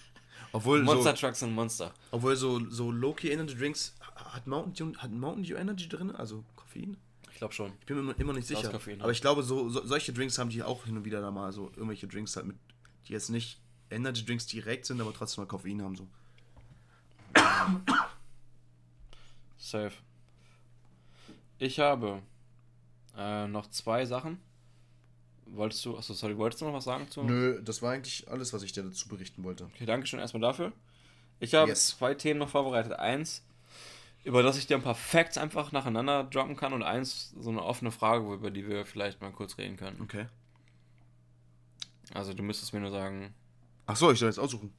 obwohl 0.55 0.83
Monster 0.83 1.17
so, 1.17 1.27
Trucks 1.27 1.41
sind 1.41 1.53
Monster. 1.53 1.93
Obwohl 2.13 2.37
so, 2.37 2.61
so 2.71 2.91
Low-Key 2.91 3.31
Energy 3.31 3.57
Drinks, 3.57 3.95
hat 4.15 4.47
Mountain, 4.47 4.93
Dew, 4.93 4.97
hat 4.99 5.11
Mountain 5.11 5.43
Dew 5.43 5.57
Energy 5.57 5.89
drin? 5.89 6.15
Also 6.15 6.45
Koffein? 6.55 6.97
Ich 7.33 7.39
glaube 7.39 7.53
schon. 7.53 7.73
Ich 7.81 7.87
bin 7.87 8.05
mir 8.05 8.13
immer 8.13 8.33
nicht 8.33 8.47
sicher. 8.47 8.71
Koffein, 8.71 9.03
aber 9.03 9.11
ich 9.11 9.21
glaube, 9.21 9.43
so, 9.43 9.69
so, 9.69 9.85
solche 9.85 10.13
Drinks 10.13 10.39
haben 10.39 10.51
die 10.51 10.63
auch 10.63 10.85
hin 10.85 10.97
und 10.97 11.05
wieder 11.05 11.21
da 11.21 11.33
mal. 11.33 11.53
So 11.53 11.73
irgendwelche 11.75 12.07
Drinks 12.07 12.37
halt 12.37 12.47
mit, 12.47 12.57
die 13.09 13.13
jetzt 13.13 13.31
nicht 13.31 13.59
Energy 13.91 14.25
Drinks 14.25 14.47
direkt 14.47 14.87
sind, 14.87 15.01
aber 15.01 15.13
trotzdem 15.13 15.43
mal 15.43 15.49
Koffein 15.49 15.83
haben. 15.83 15.97
So. 15.97 16.07
Safe. 19.59 19.93
Ich 21.59 21.81
habe 21.81 22.23
äh, 23.17 23.49
noch 23.49 23.67
zwei 23.71 24.07
Sachen. 24.07 24.39
Wolltest 25.47 25.85
du, 25.85 25.97
achso, 25.97 26.15
sorry, 26.15 26.37
wolltest 26.37 26.63
du 26.63 26.67
noch 26.67 26.73
was 26.73 26.85
sagen 26.85 27.09
zu? 27.11 27.23
Nö, 27.23 27.61
das 27.63 27.83
war 27.83 27.93
eigentlich 27.93 28.29
alles, 28.29 28.53
was 28.53 28.63
ich 28.63 28.73
dir 28.73 28.83
dazu 28.83 29.09
berichten 29.09 29.45
wollte. 29.45 29.65
Okay, 29.65 29.87
danke 29.87 30.07
schön 30.07 30.21
erstmal 30.21 30.41
dafür. 30.41 30.73
Ich 31.41 31.55
habe 31.55 31.69
yes. 31.69 31.89
zwei 31.89 32.15
Themen 32.15 32.39
noch 32.39 32.49
vorbereitet. 32.49 32.93
Eins, 32.93 33.43
über 34.25 34.43
das 34.43 34.57
ich 34.57 34.67
dir 34.67 34.77
ein 34.77 34.83
paar 34.83 34.95
Facts 34.95 35.37
einfach 35.37 35.73
nacheinander 35.73 36.25
droppen 36.25 36.57
kann 36.57 36.73
und 36.73 36.83
eins, 36.83 37.35
so 37.39 37.51
eine 37.51 37.63
offene 37.63 37.91
Frage, 37.91 38.33
über 38.33 38.51
die 38.51 38.67
wir 38.67 38.87
vielleicht 38.87 39.21
mal 39.21 39.33
kurz 39.33 39.59
reden 39.59 39.77
können. 39.77 40.01
Okay. 40.01 40.27
Also 42.13 42.33
du 42.33 42.43
müsstest 42.43 42.73
mir 42.73 42.81
nur 42.81 42.91
sagen. 42.91 43.35
Ach 43.87 43.97
so, 43.97 44.11
ich 44.11 44.19
soll 44.19 44.29
jetzt 44.29 44.39
aussuchen. 44.39 44.73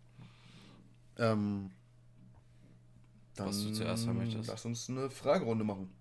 Ähm, 1.18 1.72
dann 3.36 3.48
was 3.48 3.64
du 3.64 3.72
zuerst 3.72 4.08
haben 4.08 4.18
möchtest. 4.18 4.50
Lass 4.50 4.66
uns 4.66 4.90
eine 4.90 5.10
Fragerunde 5.10 5.64
machen. 5.64 5.92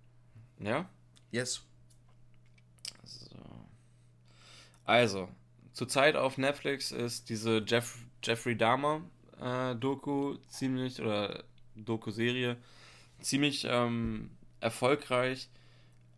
Ja? 0.59 0.89
Yes. 1.31 1.63
So. 4.85 4.91
Also, 4.91 5.29
zurzeit 5.73 6.15
auf 6.15 6.37
Netflix 6.37 6.91
ist 6.91 7.29
diese 7.29 7.63
Jeff, 7.65 7.97
Jeffrey 8.23 8.57
Dahmer 8.57 9.01
äh, 9.41 9.75
Doku 9.75 10.35
ziemlich, 10.47 11.01
oder 11.01 11.43
Doku-Serie, 11.75 12.57
ziemlich 13.19 13.65
ähm, 13.69 14.31
erfolgreich. 14.59 15.49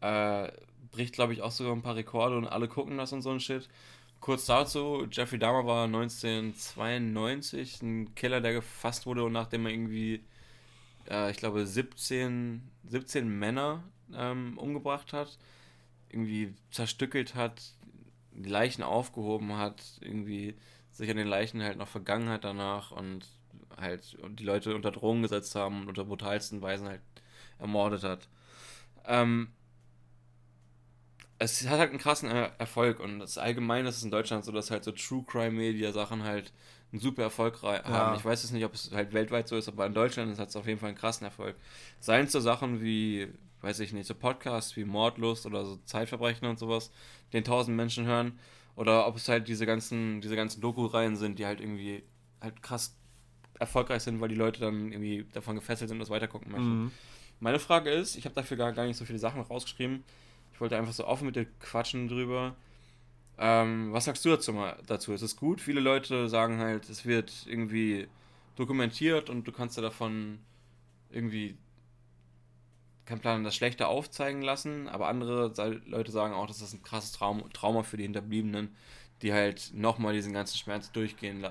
Äh, 0.01 0.51
bricht, 0.91 1.13
glaube 1.13 1.33
ich, 1.33 1.41
auch 1.41 1.51
sogar 1.51 1.73
ein 1.73 1.81
paar 1.81 1.95
Rekorde 1.95 2.37
und 2.37 2.47
alle 2.47 2.67
gucken 2.67 2.97
das 2.97 3.13
und 3.13 3.21
so 3.21 3.31
ein 3.31 3.39
Shit. 3.39 3.67
Kurz 4.19 4.45
dazu, 4.45 5.07
Jeffrey 5.11 5.39
Dahmer 5.39 5.65
war 5.65 5.85
1992 5.85 7.81
ein 7.81 8.15
Killer, 8.15 8.41
der 8.41 8.53
gefasst 8.53 9.05
wurde 9.05 9.23
und 9.23 9.33
nachdem 9.33 9.65
er 9.65 9.71
irgendwie, 9.71 10.23
äh, 11.09 11.29
ich 11.31 11.37
glaube, 11.37 11.65
17, 11.65 12.61
17 12.85 13.27
Männer 13.27 13.83
ähm, 14.13 14.57
umgebracht 14.57 15.13
hat, 15.13 15.37
irgendwie 16.09 16.53
zerstückelt 16.71 17.35
hat, 17.35 17.61
die 18.43 18.49
Leichen 18.49 18.83
aufgehoben 18.83 19.57
hat, 19.57 19.83
irgendwie 20.01 20.55
sich 20.91 21.09
an 21.09 21.17
den 21.17 21.27
Leichen 21.27 21.61
halt 21.61 21.77
noch 21.77 21.87
vergangen 21.87 22.29
hat 22.29 22.43
danach 22.43 22.91
und 22.91 23.25
halt 23.79 24.17
die 24.29 24.43
Leute 24.43 24.75
unter 24.75 24.91
Drohungen 24.91 25.21
gesetzt 25.21 25.55
haben 25.55 25.81
und 25.81 25.89
unter 25.89 26.05
brutalsten 26.05 26.61
Weisen 26.61 26.87
halt 26.87 27.01
ermordet 27.59 28.03
hat. 28.03 28.27
Ähm, 29.05 29.49
es 31.39 31.67
hat 31.67 31.79
halt 31.79 31.91
einen 31.91 31.99
krassen 31.99 32.29
Erfolg 32.29 32.99
und 32.99 33.19
das 33.19 33.37
allgemein 33.37 33.85
ist 33.85 33.97
es 33.97 34.03
in 34.03 34.11
Deutschland 34.11 34.43
so, 34.43 34.51
dass 34.51 34.71
halt 34.71 34.83
so 34.83 34.91
True 34.91 35.23
Crime 35.27 35.51
Media 35.51 35.91
Sachen 35.91 36.23
halt 36.23 36.51
einen 36.91 37.01
super 37.01 37.23
Erfolg 37.23 37.61
haben. 37.61 37.91
Ja. 37.91 38.15
Ich 38.15 38.25
weiß 38.25 38.41
jetzt 38.43 38.53
nicht, 38.53 38.65
ob 38.65 38.73
es 38.73 38.91
halt 38.91 39.13
weltweit 39.13 39.47
so 39.47 39.55
ist, 39.55 39.67
aber 39.67 39.85
in 39.85 39.93
Deutschland 39.93 40.37
hat 40.39 40.49
es 40.49 40.55
auf 40.55 40.65
jeden 40.65 40.79
Fall 40.79 40.89
einen 40.89 40.97
krassen 40.97 41.25
Erfolg. 41.25 41.55
Seien 41.99 42.25
es 42.25 42.31
so 42.31 42.39
Sachen 42.39 42.81
wie, 42.81 43.27
weiß 43.61 43.79
ich 43.79 43.93
nicht, 43.93 44.07
so 44.07 44.15
Podcasts 44.15 44.75
wie 44.75 44.85
Mordlust 44.85 45.45
oder 45.45 45.65
so 45.65 45.77
Zeitverbrechen 45.85 46.47
und 46.47 46.59
sowas, 46.59 46.91
den 47.33 47.43
tausend 47.43 47.75
Menschen 47.75 48.05
hören. 48.05 48.39
Oder 48.75 49.07
ob 49.07 49.15
es 49.15 49.27
halt 49.27 49.47
diese 49.47 49.65
ganzen, 49.65 50.21
diese 50.21 50.35
ganzen 50.35 50.61
Doku-Reihen 50.61 51.15
sind, 51.15 51.39
die 51.39 51.45
halt 51.45 51.59
irgendwie 51.59 52.03
halt 52.41 52.61
krass 52.61 52.95
erfolgreich 53.59 54.03
sind, 54.03 54.21
weil 54.21 54.29
die 54.29 54.35
Leute 54.35 54.59
dann 54.59 54.91
irgendwie 54.91 55.25
davon 55.33 55.55
gefesselt 55.55 55.89
sind 55.89 55.97
und 55.97 56.01
das 56.01 56.11
weitergucken 56.11 56.51
möchten. 56.51 56.83
Mhm. 56.83 56.91
Meine 57.39 57.59
Frage 57.59 57.89
ist, 57.89 58.15
ich 58.15 58.25
habe 58.25 58.35
dafür 58.35 58.57
gar, 58.57 58.71
gar 58.73 58.85
nicht 58.85 58.97
so 58.97 59.05
viele 59.05 59.19
Sachen 59.19 59.41
rausgeschrieben. 59.41 60.03
Ich 60.53 60.61
wollte 60.61 60.77
einfach 60.77 60.93
so 60.93 61.05
offen 61.05 61.25
mit 61.25 61.35
dir 61.35 61.45
quatschen 61.59 62.07
drüber. 62.07 62.55
Ähm, 63.37 63.93
was 63.93 64.05
sagst 64.05 64.25
du 64.25 64.29
dazu, 64.29 64.53
mal, 64.53 64.77
dazu? 64.87 65.13
Ist 65.13 65.21
es 65.21 65.35
gut? 65.35 65.61
Viele 65.61 65.79
Leute 65.79 66.29
sagen 66.29 66.59
halt, 66.59 66.89
es 66.89 67.05
wird 67.05 67.45
irgendwie 67.47 68.07
dokumentiert 68.55 69.29
und 69.29 69.47
du 69.47 69.51
kannst 69.51 69.77
ja 69.77 69.83
davon 69.83 70.39
irgendwie 71.11 71.57
kein 73.07 73.19
Plan, 73.19 73.43
das 73.43 73.55
Schlechte 73.55 73.87
aufzeigen 73.87 74.41
lassen, 74.41 74.87
aber 74.89 75.07
andere 75.07 75.51
Leute 75.85 76.11
sagen 76.11 76.33
auch, 76.33 76.45
dass 76.45 76.59
das 76.59 76.73
ein 76.73 76.83
krasses 76.83 77.13
Traum, 77.13 77.43
Trauma 77.53 77.83
für 77.83 77.97
die 77.97 78.03
Hinterbliebenen, 78.03 78.75
die 79.21 79.33
halt 79.33 79.71
nochmal 79.73 80.13
diesen 80.13 80.33
ganzen 80.33 80.57
Schmerz 80.57 80.91
durchgehen 80.91 81.45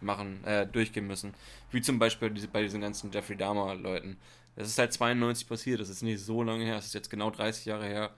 machen, 0.00 0.44
äh, 0.44 0.66
durchgehen 0.66 1.06
müssen. 1.06 1.34
Wie 1.70 1.80
zum 1.80 1.98
Beispiel 1.98 2.30
bei 2.52 2.62
diesen 2.62 2.80
ganzen 2.80 3.10
Jeffrey 3.10 3.36
Dahmer-Leuten. 3.36 4.18
Das 4.54 4.68
ist 4.68 4.78
halt 4.78 4.92
92 4.92 5.48
passiert, 5.48 5.80
das 5.80 5.88
ist 5.88 6.02
nicht 6.02 6.20
so 6.20 6.42
lange 6.42 6.64
her, 6.64 6.76
das 6.76 6.86
ist 6.86 6.94
jetzt 6.94 7.10
genau 7.10 7.30
30 7.30 7.64
Jahre 7.64 7.86
her. 7.86 8.10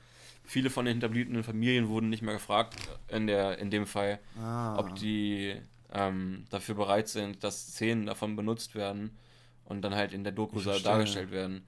Viele 0.43 0.69
von 0.69 0.85
den 0.85 0.95
hinterbliebenen 0.95 1.45
Familien 1.45 1.89
wurden 1.89 2.09
nicht 2.09 2.23
mehr 2.23 2.35
gefragt, 2.35 2.77
in, 3.09 3.27
der, 3.27 3.59
in 3.59 3.71
dem 3.71 3.87
Fall, 3.87 4.19
ah. 4.39 4.79
ob 4.79 4.95
die 4.97 5.55
ähm, 5.93 6.45
dafür 6.51 6.75
bereit 6.75 7.09
sind, 7.09 7.45
dass 7.45 7.69
Szenen 7.69 8.07
davon 8.07 8.37
benutzt 8.37 8.75
werden 8.75 9.17
und 9.65 9.83
dann 9.83 9.95
halt 9.95 10.13
in 10.13 10.25
der 10.25 10.33
Doku 10.33 10.61
dargestellt 10.61 11.31
werden. 11.31 11.63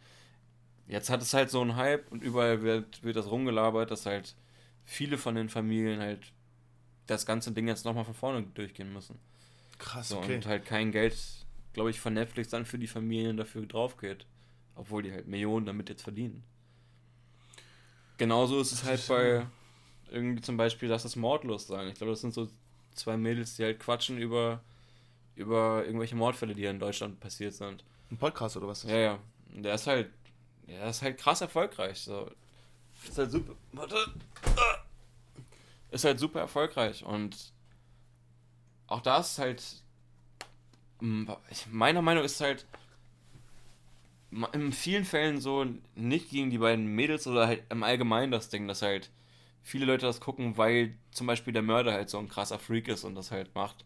Jetzt 0.86 1.10
hat 1.10 1.22
es 1.22 1.32
halt 1.32 1.50
so 1.50 1.60
einen 1.60 1.76
Hype 1.76 2.10
und 2.10 2.22
überall 2.22 2.62
wird, 2.62 3.02
wird 3.02 3.16
das 3.16 3.30
rumgelabert, 3.30 3.90
dass 3.90 4.06
halt 4.06 4.34
viele 4.84 5.16
von 5.16 5.34
den 5.34 5.48
Familien 5.48 6.00
halt 6.00 6.32
das 7.06 7.26
ganze 7.26 7.52
Ding 7.52 7.68
jetzt 7.68 7.84
nochmal 7.84 8.04
von 8.04 8.14
vorne 8.14 8.42
durchgehen 8.42 8.92
müssen. 8.92 9.18
Krass, 9.78 10.10
so, 10.10 10.18
okay. 10.18 10.36
Und 10.36 10.46
halt 10.46 10.64
kein 10.64 10.92
Geld, 10.92 11.16
glaube 11.72 11.90
ich, 11.90 12.00
von 12.00 12.14
Netflix 12.14 12.48
dann 12.48 12.66
für 12.66 12.78
die 12.78 12.86
Familien 12.86 13.36
dafür 13.36 13.66
drauf 13.66 13.96
geht. 13.96 14.26
Obwohl 14.74 15.02
die 15.02 15.12
halt 15.12 15.26
Millionen 15.26 15.66
damit 15.66 15.88
jetzt 15.88 16.02
verdienen. 16.02 16.42
Genauso 18.16 18.60
ist 18.60 18.72
es 18.72 18.84
halt 18.84 19.06
bei 19.08 19.46
irgendwie 20.10 20.42
zum 20.42 20.56
Beispiel, 20.56 20.88
lass 20.88 21.04
es 21.04 21.16
mordlos 21.16 21.66
sein. 21.66 21.88
Ich 21.88 21.94
glaube, 21.94 22.12
das 22.12 22.20
sind 22.20 22.34
so 22.34 22.48
zwei 22.94 23.16
Mädels, 23.16 23.56
die 23.56 23.64
halt 23.64 23.80
quatschen 23.80 24.18
über, 24.18 24.62
über 25.34 25.84
irgendwelche 25.84 26.14
Mordfälle, 26.14 26.54
die 26.54 26.62
hier 26.62 26.70
in 26.70 26.78
Deutschland 26.78 27.18
passiert 27.20 27.54
sind. 27.54 27.84
Ein 28.10 28.18
Podcast 28.18 28.56
oder 28.56 28.68
was? 28.68 28.84
Ja, 28.84 28.96
ja. 28.96 29.18
Und 29.54 29.62
der 29.62 29.74
ist 29.74 29.86
halt, 29.86 30.10
der 30.66 30.88
ist 30.88 31.02
halt 31.02 31.18
krass 31.18 31.40
erfolgreich. 31.40 32.00
So. 32.00 32.30
Ist 33.06 33.18
halt 33.18 33.30
super. 33.30 33.54
Warte. 33.72 33.96
Ist 35.90 36.04
halt 36.04 36.18
super 36.18 36.40
erfolgreich 36.40 37.04
und 37.04 37.52
auch 38.86 39.00
das 39.00 39.38
halt. 39.38 39.62
Meiner 41.00 42.02
Meinung 42.02 42.24
ist 42.24 42.40
halt 42.40 42.66
in 44.52 44.72
vielen 44.72 45.04
Fällen 45.04 45.40
so 45.40 45.66
nicht 45.94 46.30
gegen 46.30 46.50
die 46.50 46.58
beiden 46.58 46.86
Mädels 46.86 47.26
oder 47.26 47.48
halt 47.48 47.64
im 47.70 47.82
Allgemeinen 47.82 48.30
das 48.30 48.48
Ding, 48.48 48.68
dass 48.68 48.80
halt 48.80 49.10
viele 49.62 49.84
Leute 49.84 50.06
das 50.06 50.20
gucken, 50.20 50.56
weil 50.56 50.96
zum 51.10 51.26
Beispiel 51.26 51.52
der 51.52 51.62
Mörder 51.62 51.92
halt 51.92 52.08
so 52.08 52.18
ein 52.18 52.28
krasser 52.28 52.58
Freak 52.58 52.88
ist 52.88 53.04
und 53.04 53.14
das 53.14 53.30
halt 53.30 53.54
macht. 53.54 53.84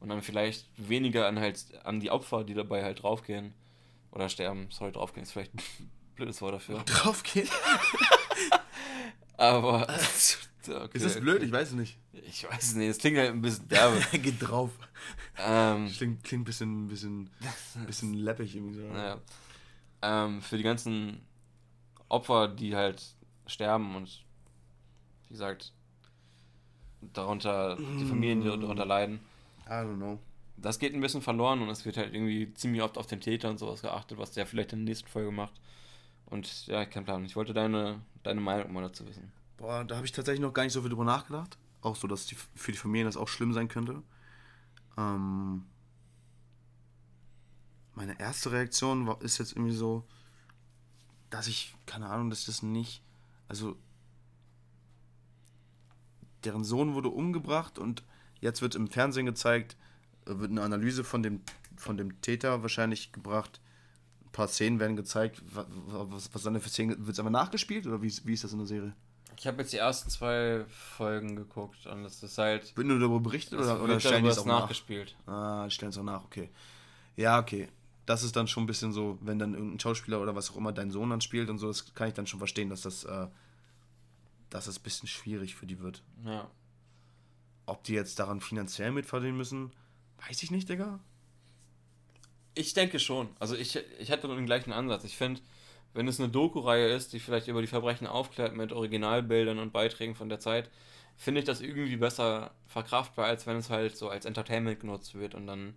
Und 0.00 0.10
dann 0.10 0.22
vielleicht 0.22 0.66
weniger 0.76 1.26
an 1.26 1.40
halt 1.40 1.84
an 1.84 1.98
die 2.00 2.10
Opfer, 2.10 2.44
die 2.44 2.54
dabei 2.54 2.84
halt 2.84 3.02
draufgehen. 3.02 3.54
Oder 4.12 4.28
sterben. 4.28 4.68
Sorry, 4.70 4.92
draufgehen 4.92 5.24
ist 5.24 5.32
vielleicht 5.32 5.52
blödes 6.18 6.42
Wort 6.42 6.54
dafür. 6.54 6.78
Draufgehen? 6.86 7.48
Aber. 9.36 9.86
Okay, 10.70 10.98
ist 10.98 11.06
das 11.06 11.20
blöd? 11.20 11.42
Ich 11.42 11.50
weiß 11.50 11.68
es 11.68 11.74
nicht. 11.74 11.96
Ich 12.12 12.44
weiß 12.44 12.62
es 12.62 12.74
nicht. 12.74 12.88
Es 12.88 12.98
klingt 12.98 13.16
halt 13.16 13.30
ein 13.30 13.40
bisschen 13.40 13.68
derbe. 13.68 14.02
Geht 14.18 14.34
drauf. 14.38 14.70
Ähm, 15.38 15.90
klingt, 15.90 16.22
klingt 16.24 16.42
ein 16.42 16.44
bisschen, 16.44 16.88
bisschen, 16.88 17.30
bisschen 17.86 18.12
läppig 18.12 18.54
irgendwie 18.54 18.74
so. 18.74 18.82
Naja. 18.82 19.16
Ähm, 20.02 20.42
für 20.42 20.58
die 20.58 20.62
ganzen 20.62 21.22
Opfer, 22.10 22.48
die 22.48 22.76
halt 22.76 23.02
sterben 23.46 23.96
und 23.96 24.26
wie 25.28 25.32
gesagt, 25.32 25.72
darunter, 27.14 27.76
die 27.76 28.04
Familien, 28.04 28.42
die 28.42 28.48
darunter 28.48 28.84
leiden. 28.84 29.20
I 29.66 29.70
don't 29.70 29.96
know. 29.96 30.18
Das 30.58 30.78
geht 30.78 30.92
ein 30.92 31.00
bisschen 31.00 31.22
verloren 31.22 31.62
und 31.62 31.70
es 31.70 31.86
wird 31.86 31.96
halt 31.96 32.12
irgendwie 32.12 32.52
ziemlich 32.52 32.82
oft 32.82 32.98
auf 32.98 33.06
den 33.06 33.22
Täter 33.22 33.48
und 33.48 33.58
sowas 33.58 33.80
geachtet, 33.80 34.18
was 34.18 34.32
der 34.32 34.44
vielleicht 34.44 34.74
in 34.74 34.80
der 34.80 34.90
nächsten 34.90 35.08
Folge 35.08 35.30
macht. 35.30 35.54
Und 36.30 36.66
ja, 36.66 36.84
kein 36.84 37.04
Plan. 37.04 37.24
Ich 37.24 37.36
wollte 37.36 37.54
deine, 37.54 38.00
deine 38.22 38.40
Meinung 38.40 38.72
mal 38.72 38.82
dazu 38.82 39.06
wissen. 39.06 39.32
Boah, 39.56 39.84
da 39.84 39.96
habe 39.96 40.06
ich 40.06 40.12
tatsächlich 40.12 40.42
noch 40.42 40.52
gar 40.52 40.62
nicht 40.62 40.72
so 40.72 40.82
viel 40.82 40.90
drüber 40.90 41.04
nachgedacht. 41.04 41.58
Auch 41.80 41.96
so, 41.96 42.06
dass 42.06 42.26
die, 42.26 42.36
für 42.54 42.72
die 42.72 42.78
Familien 42.78 43.06
das 43.06 43.16
auch 43.16 43.28
schlimm 43.28 43.52
sein 43.52 43.68
könnte. 43.68 44.02
Ähm, 44.96 45.64
meine 47.94 48.18
erste 48.20 48.52
Reaktion 48.52 49.06
war, 49.06 49.20
ist 49.22 49.38
jetzt 49.38 49.52
irgendwie 49.52 49.74
so, 49.74 50.06
dass 51.30 51.46
ich, 51.46 51.74
keine 51.86 52.08
Ahnung, 52.08 52.30
dass 52.30 52.44
das 52.44 52.62
nicht. 52.62 53.02
Also 53.48 53.76
deren 56.44 56.64
Sohn 56.64 56.94
wurde 56.94 57.08
umgebracht 57.08 57.78
und 57.78 58.04
jetzt 58.40 58.62
wird 58.62 58.74
im 58.74 58.88
Fernsehen 58.88 59.26
gezeigt, 59.26 59.76
äh, 60.26 60.38
wird 60.38 60.50
eine 60.50 60.62
Analyse 60.62 61.04
von 61.04 61.22
dem, 61.22 61.42
von 61.76 61.96
dem 61.96 62.20
Täter 62.20 62.62
wahrscheinlich 62.62 63.12
gebracht. 63.12 63.60
Ein 64.28 64.32
paar 64.32 64.48
Szenen 64.48 64.80
werden 64.80 64.96
gezeigt. 64.96 65.42
Was, 65.52 65.66
was, 65.86 66.34
was 66.34 66.42
dann 66.42 66.60
für 66.60 66.68
Szenen? 66.68 67.06
Wird 67.06 67.14
es 67.14 67.18
einfach 67.18 67.32
nachgespielt 67.32 67.86
oder 67.86 68.02
wie, 68.02 68.12
wie 68.24 68.34
ist 68.34 68.44
das 68.44 68.52
in 68.52 68.58
der 68.58 68.66
Serie? 68.66 68.94
Ich 69.36 69.46
habe 69.46 69.58
jetzt 69.58 69.72
die 69.72 69.78
ersten 69.78 70.10
zwei 70.10 70.64
Folgen 70.68 71.36
geguckt 71.36 71.86
und 71.86 72.04
es 72.04 72.22
ist 72.22 72.38
halt. 72.38 72.76
Wird 72.76 72.86
nur 72.86 72.98
darüber 72.98 73.20
berichtet 73.20 73.58
oder, 73.58 73.82
oder 73.82 74.00
stellen 74.00 74.24
die 74.24 74.30
es 74.30 74.38
auch 74.38 74.46
nachgespielt? 74.46 75.16
Nach? 75.26 75.64
Ah, 75.64 75.70
stellen 75.70 75.90
es 75.90 75.98
auch 75.98 76.02
nach, 76.02 76.24
okay. 76.24 76.50
Ja, 77.16 77.38
okay. 77.38 77.68
Das 78.06 78.22
ist 78.22 78.34
dann 78.36 78.48
schon 78.48 78.64
ein 78.64 78.66
bisschen 78.66 78.92
so, 78.92 79.18
wenn 79.20 79.38
dann 79.38 79.54
irgendein 79.54 79.80
Schauspieler 79.80 80.20
oder 80.20 80.34
was 80.34 80.50
auch 80.50 80.56
immer 80.56 80.72
dein 80.72 80.90
Sohn 80.90 81.10
dann 81.10 81.20
spielt 81.20 81.50
und 81.50 81.58
so, 81.58 81.68
das 81.68 81.94
kann 81.94 82.08
ich 82.08 82.14
dann 82.14 82.26
schon 82.26 82.38
verstehen, 82.38 82.70
dass 82.70 82.82
das 82.82 83.04
äh, 83.04 83.28
dass 84.50 84.66
es 84.66 84.78
ein 84.78 84.82
bisschen 84.82 85.08
schwierig 85.08 85.54
für 85.54 85.66
die 85.66 85.80
wird. 85.80 86.02
Ja. 86.24 86.50
Ob 87.66 87.84
die 87.84 87.92
jetzt 87.92 88.18
daran 88.18 88.40
finanziell 88.40 88.92
mitverdienen 88.92 89.36
müssen, 89.36 89.72
weiß 90.26 90.42
ich 90.42 90.50
nicht, 90.50 90.68
Digga. 90.68 91.00
Ich 92.58 92.74
denke 92.74 92.98
schon. 92.98 93.28
Also 93.38 93.54
ich, 93.54 93.78
ich 93.98 94.10
hatte 94.10 94.26
den 94.28 94.46
gleichen 94.46 94.72
Ansatz. 94.72 95.04
Ich 95.04 95.16
finde, 95.16 95.40
wenn 95.94 96.08
es 96.08 96.18
eine 96.18 96.28
Doku-Reihe 96.28 96.88
ist, 96.88 97.12
die 97.12 97.20
vielleicht 97.20 97.48
über 97.48 97.60
die 97.60 97.68
Verbrechen 97.68 98.06
aufklärt 98.06 98.56
mit 98.56 98.72
Originalbildern 98.72 99.58
und 99.58 99.72
Beiträgen 99.72 100.14
von 100.14 100.28
der 100.28 100.40
Zeit, 100.40 100.70
finde 101.16 101.40
ich 101.40 101.46
das 101.46 101.60
irgendwie 101.60 101.96
besser 101.96 102.50
verkraftbar, 102.66 103.26
als 103.26 103.46
wenn 103.46 103.56
es 103.56 103.70
halt 103.70 103.96
so 103.96 104.08
als 104.08 104.24
Entertainment 104.24 104.80
genutzt 104.80 105.14
wird 105.14 105.34
und 105.34 105.46
dann 105.46 105.74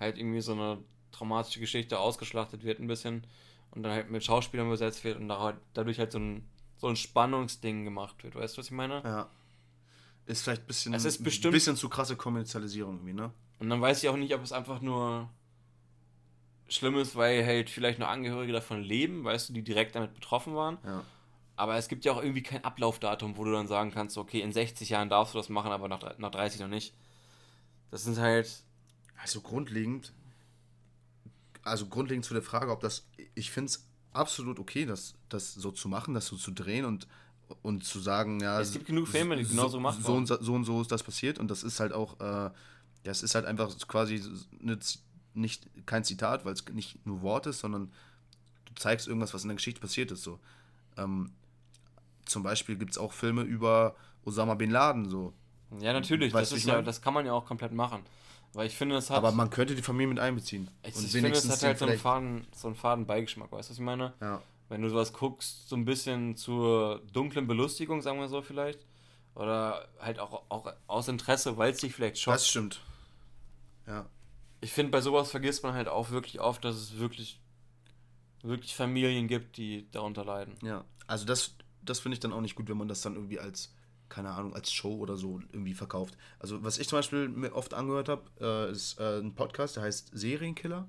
halt 0.00 0.18
irgendwie 0.18 0.40
so 0.40 0.52
eine 0.52 0.78
traumatische 1.12 1.60
Geschichte 1.60 1.98
ausgeschlachtet 1.98 2.64
wird 2.64 2.80
ein 2.80 2.86
bisschen 2.88 3.24
und 3.70 3.82
dann 3.84 3.92
halt 3.92 4.10
mit 4.10 4.24
Schauspielern 4.24 4.68
besetzt 4.68 5.04
wird 5.04 5.18
und 5.18 5.28
dadurch 5.28 5.98
halt 5.98 6.12
so 6.12 6.18
ein 6.18 6.48
so 6.78 6.86
ein 6.86 6.96
Spannungsding 6.96 7.84
gemacht 7.84 8.22
wird. 8.22 8.34
Weißt 8.34 8.56
du, 8.56 8.58
was 8.58 8.66
ich 8.66 8.72
meine? 8.72 9.02
Ja. 9.04 9.28
Ist 10.26 10.42
vielleicht 10.42 10.62
ein 10.62 10.66
bisschen, 10.66 10.94
es 10.94 11.04
ist 11.04 11.24
bestimmt, 11.24 11.52
bisschen 11.52 11.76
zu 11.76 11.88
krasse 11.88 12.16
Kommerzialisierung 12.16 12.96
irgendwie, 12.96 13.14
ne? 13.14 13.32
Und 13.58 13.70
dann 13.70 13.80
weiß 13.80 14.02
ich 14.02 14.08
auch 14.08 14.16
nicht, 14.16 14.34
ob 14.34 14.42
es 14.42 14.52
einfach 14.52 14.80
nur 14.80 15.28
schlimm 16.68 16.96
ist, 16.98 17.16
weil 17.16 17.44
halt 17.44 17.70
vielleicht 17.70 17.98
nur 17.98 18.08
Angehörige 18.08 18.52
davon 18.52 18.82
leben, 18.82 19.24
weißt 19.24 19.48
du, 19.48 19.52
die 19.52 19.62
direkt 19.62 19.94
damit 19.94 20.14
betroffen 20.14 20.54
waren. 20.54 20.78
Ja. 20.84 21.04
Aber 21.56 21.76
es 21.76 21.88
gibt 21.88 22.04
ja 22.04 22.12
auch 22.12 22.22
irgendwie 22.22 22.42
kein 22.42 22.62
Ablaufdatum, 22.62 23.36
wo 23.36 23.44
du 23.44 23.52
dann 23.52 23.66
sagen 23.66 23.90
kannst, 23.90 24.16
okay, 24.16 24.40
in 24.40 24.52
60 24.52 24.90
Jahren 24.90 25.08
darfst 25.08 25.34
du 25.34 25.38
das 25.38 25.48
machen, 25.48 25.72
aber 25.72 25.88
nach, 25.88 26.18
nach 26.18 26.30
30 26.30 26.60
noch 26.60 26.68
nicht. 26.68 26.94
Das 27.90 28.04
sind 28.04 28.18
halt. 28.18 28.62
Also 29.20 29.40
grundlegend, 29.40 30.12
also 31.64 31.86
grundlegend 31.86 32.24
zu 32.24 32.34
der 32.34 32.42
Frage, 32.42 32.70
ob 32.70 32.80
das, 32.80 33.06
ich 33.34 33.50
finde 33.50 33.70
es 33.70 33.88
absolut 34.12 34.60
okay, 34.60 34.86
das, 34.86 35.14
das 35.28 35.54
so 35.54 35.72
zu 35.72 35.88
machen, 35.88 36.14
das 36.14 36.26
so 36.26 36.36
zu 36.36 36.52
drehen 36.52 36.84
und, 36.84 37.08
und 37.62 37.84
zu 37.84 37.98
sagen, 37.98 38.40
ja. 38.40 38.60
Es 38.60 38.72
gibt 38.72 38.86
genug 38.86 39.08
Filme, 39.08 39.36
die 39.36 39.44
genau 39.44 39.68
so 39.68 39.80
machen. 39.80 40.02
So 40.02 40.14
und, 40.14 40.26
so 40.26 40.52
und 40.52 40.64
so 40.64 40.80
ist 40.80 40.92
das 40.92 41.02
passiert 41.02 41.38
und 41.38 41.50
das 41.50 41.62
ist 41.62 41.80
halt 41.80 41.92
auch, 41.92 42.20
äh, 42.20 42.50
das 43.02 43.22
ist 43.22 43.34
halt 43.34 43.46
einfach 43.46 43.76
quasi 43.88 44.22
eine, 44.62 44.78
nicht 45.38 45.68
kein 45.86 46.04
Zitat, 46.04 46.44
weil 46.44 46.52
es 46.52 46.64
nicht 46.68 47.04
nur 47.06 47.22
Wort 47.22 47.46
ist, 47.46 47.60
sondern 47.60 47.92
du 48.66 48.74
zeigst 48.74 49.06
irgendwas, 49.06 49.34
was 49.34 49.42
in 49.42 49.48
der 49.48 49.56
Geschichte 49.56 49.80
passiert 49.80 50.10
ist. 50.10 50.22
So. 50.22 50.38
Ähm, 50.96 51.32
zum 52.26 52.42
Beispiel 52.42 52.76
gibt 52.76 52.92
es 52.92 52.98
auch 52.98 53.12
Filme 53.12 53.42
über 53.42 53.96
Osama 54.24 54.54
Bin 54.54 54.70
Laden, 54.70 55.08
so. 55.08 55.32
Ja, 55.80 55.92
natürlich, 55.92 56.32
weißt 56.32 56.52
das, 56.52 56.58
ist 56.60 56.66
ja, 56.66 56.80
das 56.82 57.02
kann 57.02 57.14
man 57.14 57.26
ja 57.26 57.32
auch 57.32 57.44
komplett 57.44 57.72
machen. 57.72 58.02
Weil 58.54 58.66
ich 58.66 58.76
finde, 58.76 58.96
es 58.96 59.10
hat. 59.10 59.18
Aber 59.18 59.32
man 59.32 59.50
könnte 59.50 59.74
die 59.74 59.82
Familie 59.82 60.08
mit 60.08 60.18
einbeziehen. 60.18 60.70
Ich, 60.82 60.96
und 60.96 61.04
ich 61.04 61.12
finde, 61.12 61.30
es 61.30 61.50
hat 61.50 61.62
halt 61.62 61.78
so 61.78 61.84
einen, 61.84 61.98
faden, 61.98 62.46
so 62.54 62.68
einen 62.68 62.76
faden 62.76 63.06
Beigeschmack, 63.06 63.52
weißt 63.52 63.68
du, 63.68 63.72
was 63.72 63.78
ich 63.78 63.84
meine? 63.84 64.14
Ja. 64.20 64.40
Wenn 64.70 64.82
du 64.82 64.88
sowas 64.88 65.12
guckst, 65.12 65.68
so 65.68 65.76
ein 65.76 65.84
bisschen 65.84 66.36
zur 66.36 67.02
dunklen 67.12 67.46
Belustigung, 67.46 68.02
sagen 68.02 68.18
wir 68.20 68.28
so 68.28 68.42
vielleicht. 68.42 68.80
Oder 69.34 69.88
halt 70.00 70.18
auch, 70.18 70.42
auch 70.48 70.72
aus 70.86 71.08
Interesse, 71.08 71.56
weil 71.56 71.72
es 71.72 71.78
dich 71.78 71.94
vielleicht 71.94 72.18
schockt. 72.18 72.36
Das 72.36 72.48
stimmt. 72.48 72.80
Ja. 73.86 74.06
Ich 74.60 74.72
finde, 74.72 74.90
bei 74.90 75.00
sowas 75.00 75.30
vergisst 75.30 75.62
man 75.62 75.74
halt 75.74 75.88
auch 75.88 76.10
wirklich 76.10 76.40
oft, 76.40 76.64
dass 76.64 76.76
es 76.76 76.98
wirklich, 76.98 77.40
wirklich 78.42 78.74
Familien 78.74 79.28
gibt, 79.28 79.56
die 79.56 79.90
darunter 79.90 80.24
leiden. 80.24 80.54
Ja. 80.62 80.84
Also 81.06 81.24
das, 81.24 81.54
das 81.82 82.00
finde 82.00 82.14
ich 82.14 82.20
dann 82.20 82.32
auch 82.32 82.40
nicht 82.40 82.54
gut, 82.54 82.68
wenn 82.68 82.76
man 82.76 82.88
das 82.88 83.00
dann 83.00 83.14
irgendwie 83.14 83.38
als 83.38 83.72
keine 84.08 84.30
Ahnung, 84.30 84.54
als 84.54 84.72
Show 84.72 84.96
oder 84.96 85.16
so 85.16 85.40
irgendwie 85.52 85.74
verkauft. 85.74 86.16
Also, 86.38 86.62
was 86.62 86.78
ich 86.78 86.88
zum 86.88 86.98
Beispiel 86.98 87.28
mir 87.28 87.54
oft 87.54 87.74
angehört 87.74 88.08
habe, 88.08 88.22
äh, 88.40 88.72
ist 88.72 88.98
äh, 88.98 89.18
ein 89.18 89.34
Podcast, 89.34 89.76
der 89.76 89.82
heißt 89.82 90.10
Serienkiller. 90.12 90.88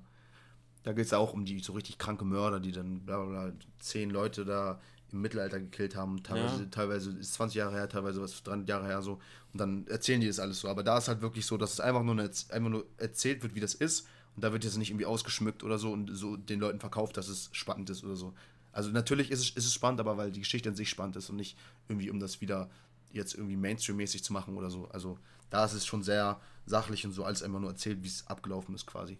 Da 0.82 0.92
geht 0.92 1.06
es 1.06 1.12
auch 1.12 1.34
um 1.34 1.44
die 1.44 1.60
so 1.60 1.74
richtig 1.74 1.98
kranke 1.98 2.24
Mörder, 2.24 2.60
die 2.60 2.72
dann 2.72 3.04
bla 3.04 3.24
bla 3.24 3.52
zehn 3.78 4.10
Leute 4.10 4.44
da 4.44 4.80
im 5.12 5.20
Mittelalter 5.20 5.60
gekillt 5.60 5.96
haben. 5.96 6.22
Teilweise, 6.22 6.62
ja. 6.62 6.68
teilweise 6.70 7.10
ist 7.10 7.34
20 7.34 7.56
Jahre 7.56 7.72
her, 7.72 7.88
teilweise 7.88 8.20
was 8.20 8.42
300 8.42 8.68
Jahre 8.68 8.86
her 8.86 9.02
so. 9.02 9.20
Und 9.52 9.60
dann 9.60 9.86
erzählen 9.86 10.20
die 10.20 10.26
das 10.26 10.38
alles 10.38 10.60
so. 10.60 10.68
Aber 10.68 10.82
da 10.82 10.98
ist 10.98 11.08
halt 11.08 11.20
wirklich 11.20 11.46
so, 11.46 11.56
dass 11.56 11.72
es 11.72 11.80
einfach 11.80 12.02
nur, 12.02 12.14
eine, 12.14 12.30
einfach 12.50 12.70
nur 12.70 12.86
erzählt 12.96 13.42
wird, 13.42 13.54
wie 13.54 13.60
das 13.60 13.74
ist. 13.74 14.06
Und 14.36 14.44
da 14.44 14.52
wird 14.52 14.64
jetzt 14.64 14.76
nicht 14.76 14.90
irgendwie 14.90 15.06
ausgeschmückt 15.06 15.64
oder 15.64 15.78
so 15.78 15.92
und 15.92 16.14
so 16.14 16.36
den 16.36 16.60
Leuten 16.60 16.80
verkauft, 16.80 17.16
dass 17.16 17.28
es 17.28 17.48
spannend 17.52 17.90
ist 17.90 18.04
oder 18.04 18.16
so. 18.16 18.32
Also 18.72 18.90
natürlich 18.90 19.30
ist 19.30 19.40
es, 19.40 19.50
ist 19.50 19.66
es 19.66 19.74
spannend, 19.74 20.00
aber 20.00 20.16
weil 20.16 20.30
die 20.30 20.40
Geschichte 20.40 20.68
an 20.68 20.76
sich 20.76 20.88
spannend 20.88 21.16
ist 21.16 21.28
und 21.30 21.36
nicht 21.36 21.56
irgendwie, 21.88 22.10
um 22.10 22.20
das 22.20 22.40
wieder 22.40 22.70
jetzt 23.12 23.34
irgendwie 23.34 23.56
Mainstream-mäßig 23.56 24.22
zu 24.22 24.32
machen 24.32 24.56
oder 24.56 24.70
so. 24.70 24.88
Also 24.92 25.18
da 25.50 25.64
ist 25.64 25.72
es 25.72 25.84
schon 25.84 26.02
sehr 26.02 26.40
sachlich 26.66 27.04
und 27.04 27.12
so, 27.12 27.24
als 27.24 27.42
einfach 27.42 27.58
nur 27.58 27.70
erzählt, 27.70 28.02
wie 28.04 28.08
es 28.08 28.26
abgelaufen 28.28 28.74
ist 28.74 28.86
quasi. 28.86 29.18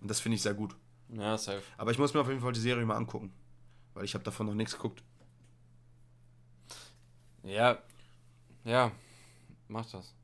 Und 0.00 0.08
das 0.08 0.20
finde 0.20 0.36
ich 0.36 0.42
sehr 0.42 0.54
gut. 0.54 0.76
Ja, 1.08 1.36
safe. 1.36 1.62
Aber 1.76 1.90
ich 1.90 1.98
muss 1.98 2.14
mir 2.14 2.20
auf 2.20 2.28
jeden 2.28 2.40
Fall 2.40 2.52
die 2.52 2.60
Serie 2.60 2.86
mal 2.86 2.96
angucken. 2.96 3.32
Weil 3.94 4.04
ich 4.04 4.14
habe 4.14 4.24
davon 4.24 4.46
noch 4.46 4.54
nichts 4.54 4.74
geguckt. 4.74 5.02
Ja, 7.44 7.78
ja, 8.64 8.92
mach 9.68 9.86
das. 9.90 10.14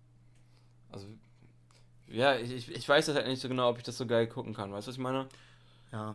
Also, 0.91 1.07
ja, 2.07 2.37
ich, 2.37 2.71
ich 2.71 2.89
weiß 2.89 3.07
das 3.07 3.17
halt 3.17 3.27
nicht 3.27 3.41
so 3.41 3.49
genau, 3.49 3.69
ob 3.69 3.79
ich 3.79 3.85
das 3.85 3.99
so 3.99 4.07
geil 4.07 4.27
gucken 4.27 4.55
kann. 4.55 4.73
Weißt 4.73 4.87
du, 4.87 4.91
was 4.91 4.97
ich 4.97 5.03
meine? 5.03 5.29
Ja. 5.93 6.15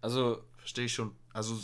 Also. 0.00 0.42
Verstehe 0.58 0.86
ich 0.86 0.92
schon. 0.92 1.14
Also, 1.32 1.58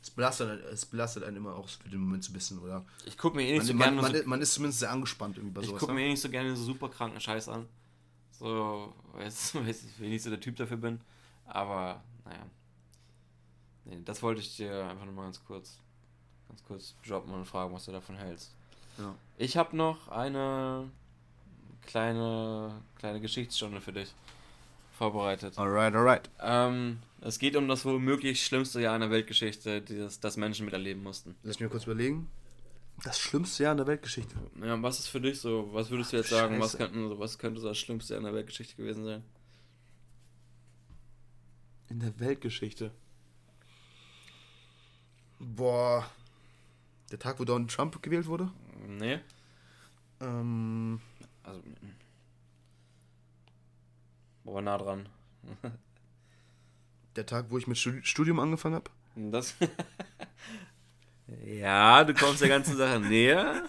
es 0.00 0.10
belastet, 0.10 0.64
es 0.64 0.86
belastet 0.86 1.24
einen 1.24 1.38
immer 1.38 1.54
auch 1.54 1.68
für 1.68 1.88
den 1.88 2.00
Moment 2.00 2.24
so 2.24 2.30
ein 2.30 2.34
bisschen, 2.34 2.58
oder? 2.58 2.84
Ich 3.04 3.18
gucke 3.18 3.36
mir 3.36 3.46
eh 3.46 3.58
nicht 3.58 3.58
man, 3.58 3.66
so 3.66 3.74
man, 3.74 3.82
gerne. 3.82 4.02
Man, 4.02 4.14
so, 4.14 4.28
man, 4.28 4.40
ist 4.42 4.54
zumindest 4.54 4.80
sehr 4.80 4.90
angespannt 4.90 5.36
irgendwie 5.36 5.54
bei 5.54 5.60
ich 5.62 5.68
sowas. 5.68 5.80
gucke 5.80 5.92
ne? 5.92 6.00
mir 6.00 6.06
eh 6.06 6.10
nicht 6.10 6.20
so 6.20 6.30
gerne 6.30 6.54
so 6.56 6.64
super 6.64 6.88
kranken 6.88 7.20
Scheiß 7.20 7.48
an. 7.48 7.66
So, 8.32 8.94
weiß, 9.14 9.54
weiß 9.66 9.84
ich, 9.84 10.00
wenn 10.00 10.12
ich 10.12 10.22
so 10.22 10.30
der 10.30 10.40
Typ 10.40 10.56
dafür 10.56 10.76
bin. 10.76 11.00
Aber, 11.46 12.02
naja. 12.24 12.46
Nee, 13.84 14.00
das 14.04 14.22
wollte 14.22 14.40
ich 14.40 14.56
dir 14.56 14.86
einfach 14.86 15.04
nur 15.04 15.14
mal 15.14 15.24
ganz 15.24 15.42
kurz, 15.44 15.78
ganz 16.48 16.64
kurz 16.64 16.94
droppen 17.06 17.32
und 17.32 17.44
fragen, 17.44 17.72
was 17.72 17.84
du 17.84 17.92
davon 17.92 18.16
hältst. 18.16 18.54
Ja. 18.98 19.14
Ich 19.36 19.56
habe 19.56 19.76
noch 19.76 20.08
eine 20.08 20.90
kleine, 21.86 22.82
kleine 22.98 23.20
Geschichtsstunde 23.20 23.80
für 23.80 23.92
dich 23.92 24.12
vorbereitet. 24.98 25.56
Alright, 25.56 25.94
alright. 25.94 26.28
Ähm, 26.40 26.98
es 27.20 27.38
geht 27.38 27.56
um 27.56 27.68
das 27.68 27.84
womöglich 27.84 28.44
schlimmste 28.44 28.80
Jahr 28.80 28.94
in 28.96 29.00
der 29.02 29.10
Weltgeschichte, 29.10 29.80
das, 29.82 30.20
das 30.20 30.36
Menschen 30.36 30.64
miterleben 30.64 31.02
mussten. 31.02 31.36
Lass 31.42 31.60
mich 31.60 31.70
kurz 31.70 31.84
überlegen. 31.84 32.28
Das 33.04 33.18
schlimmste 33.18 33.62
Jahr 33.62 33.72
in 33.72 33.78
der 33.78 33.86
Weltgeschichte. 33.86 34.34
Ja, 34.60 34.80
was 34.82 34.98
ist 34.98 35.06
für 35.06 35.20
dich 35.20 35.40
so? 35.40 35.68
Was 35.72 35.90
würdest 35.90 36.12
du 36.12 36.16
jetzt 36.16 36.30
sagen? 36.30 36.60
Was, 36.60 36.76
könnten, 36.76 37.16
was 37.18 37.38
könnte 37.38 37.60
das 37.60 37.78
schlimmste 37.78 38.14
Jahr 38.14 38.18
in 38.18 38.24
der 38.24 38.34
Weltgeschichte 38.34 38.74
gewesen 38.74 39.04
sein? 39.04 39.22
In 41.88 42.00
der 42.00 42.18
Weltgeschichte. 42.18 42.90
Boah. 45.38 46.10
Der 47.10 47.18
Tag, 47.18 47.38
wo 47.40 47.44
Donald 47.44 47.70
Trump 47.70 48.00
gewählt 48.02 48.26
wurde? 48.26 48.50
Nee? 48.86 49.20
Ähm, 50.20 51.00
Also. 51.42 51.62
Aber 54.44 54.62
nah 54.62 54.78
dran. 54.78 55.08
der 57.16 57.26
Tag, 57.26 57.46
wo 57.50 57.58
ich 57.58 57.66
mit 57.66 57.76
Studi- 57.76 58.04
Studium 58.04 58.40
angefangen 58.40 58.76
habe? 58.76 58.90
Das. 59.16 59.54
ja, 61.44 62.04
du 62.04 62.14
kommst 62.14 62.40
der 62.40 62.48
ganzen 62.48 62.76
Sache 62.76 62.98
näher. 63.00 63.64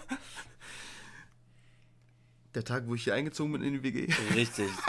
Der 2.54 2.64
Tag, 2.64 2.86
wo 2.86 2.94
ich 2.94 3.04
hier 3.04 3.14
eingezogen 3.14 3.52
bin 3.52 3.62
in 3.62 3.74
die 3.74 3.82
WG? 3.82 4.12
Richtig. 4.34 4.70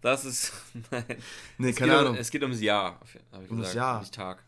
Das 0.00 0.24
ist. 0.24 0.52
Nein. 0.90 1.04
Nee, 1.58 1.70
Es 1.70 1.76
keine 1.76 1.96
Ahnung. 1.96 2.14
Um, 2.14 2.18
es 2.18 2.28
geht 2.32 2.42
ums 2.42 2.60
Jahr, 2.60 2.98
Um 3.30 3.40
das 3.40 3.48
gesagt. 3.68 3.74
Jahr. 3.76 4.00
Nicht 4.00 4.12
Tag. 4.12 4.42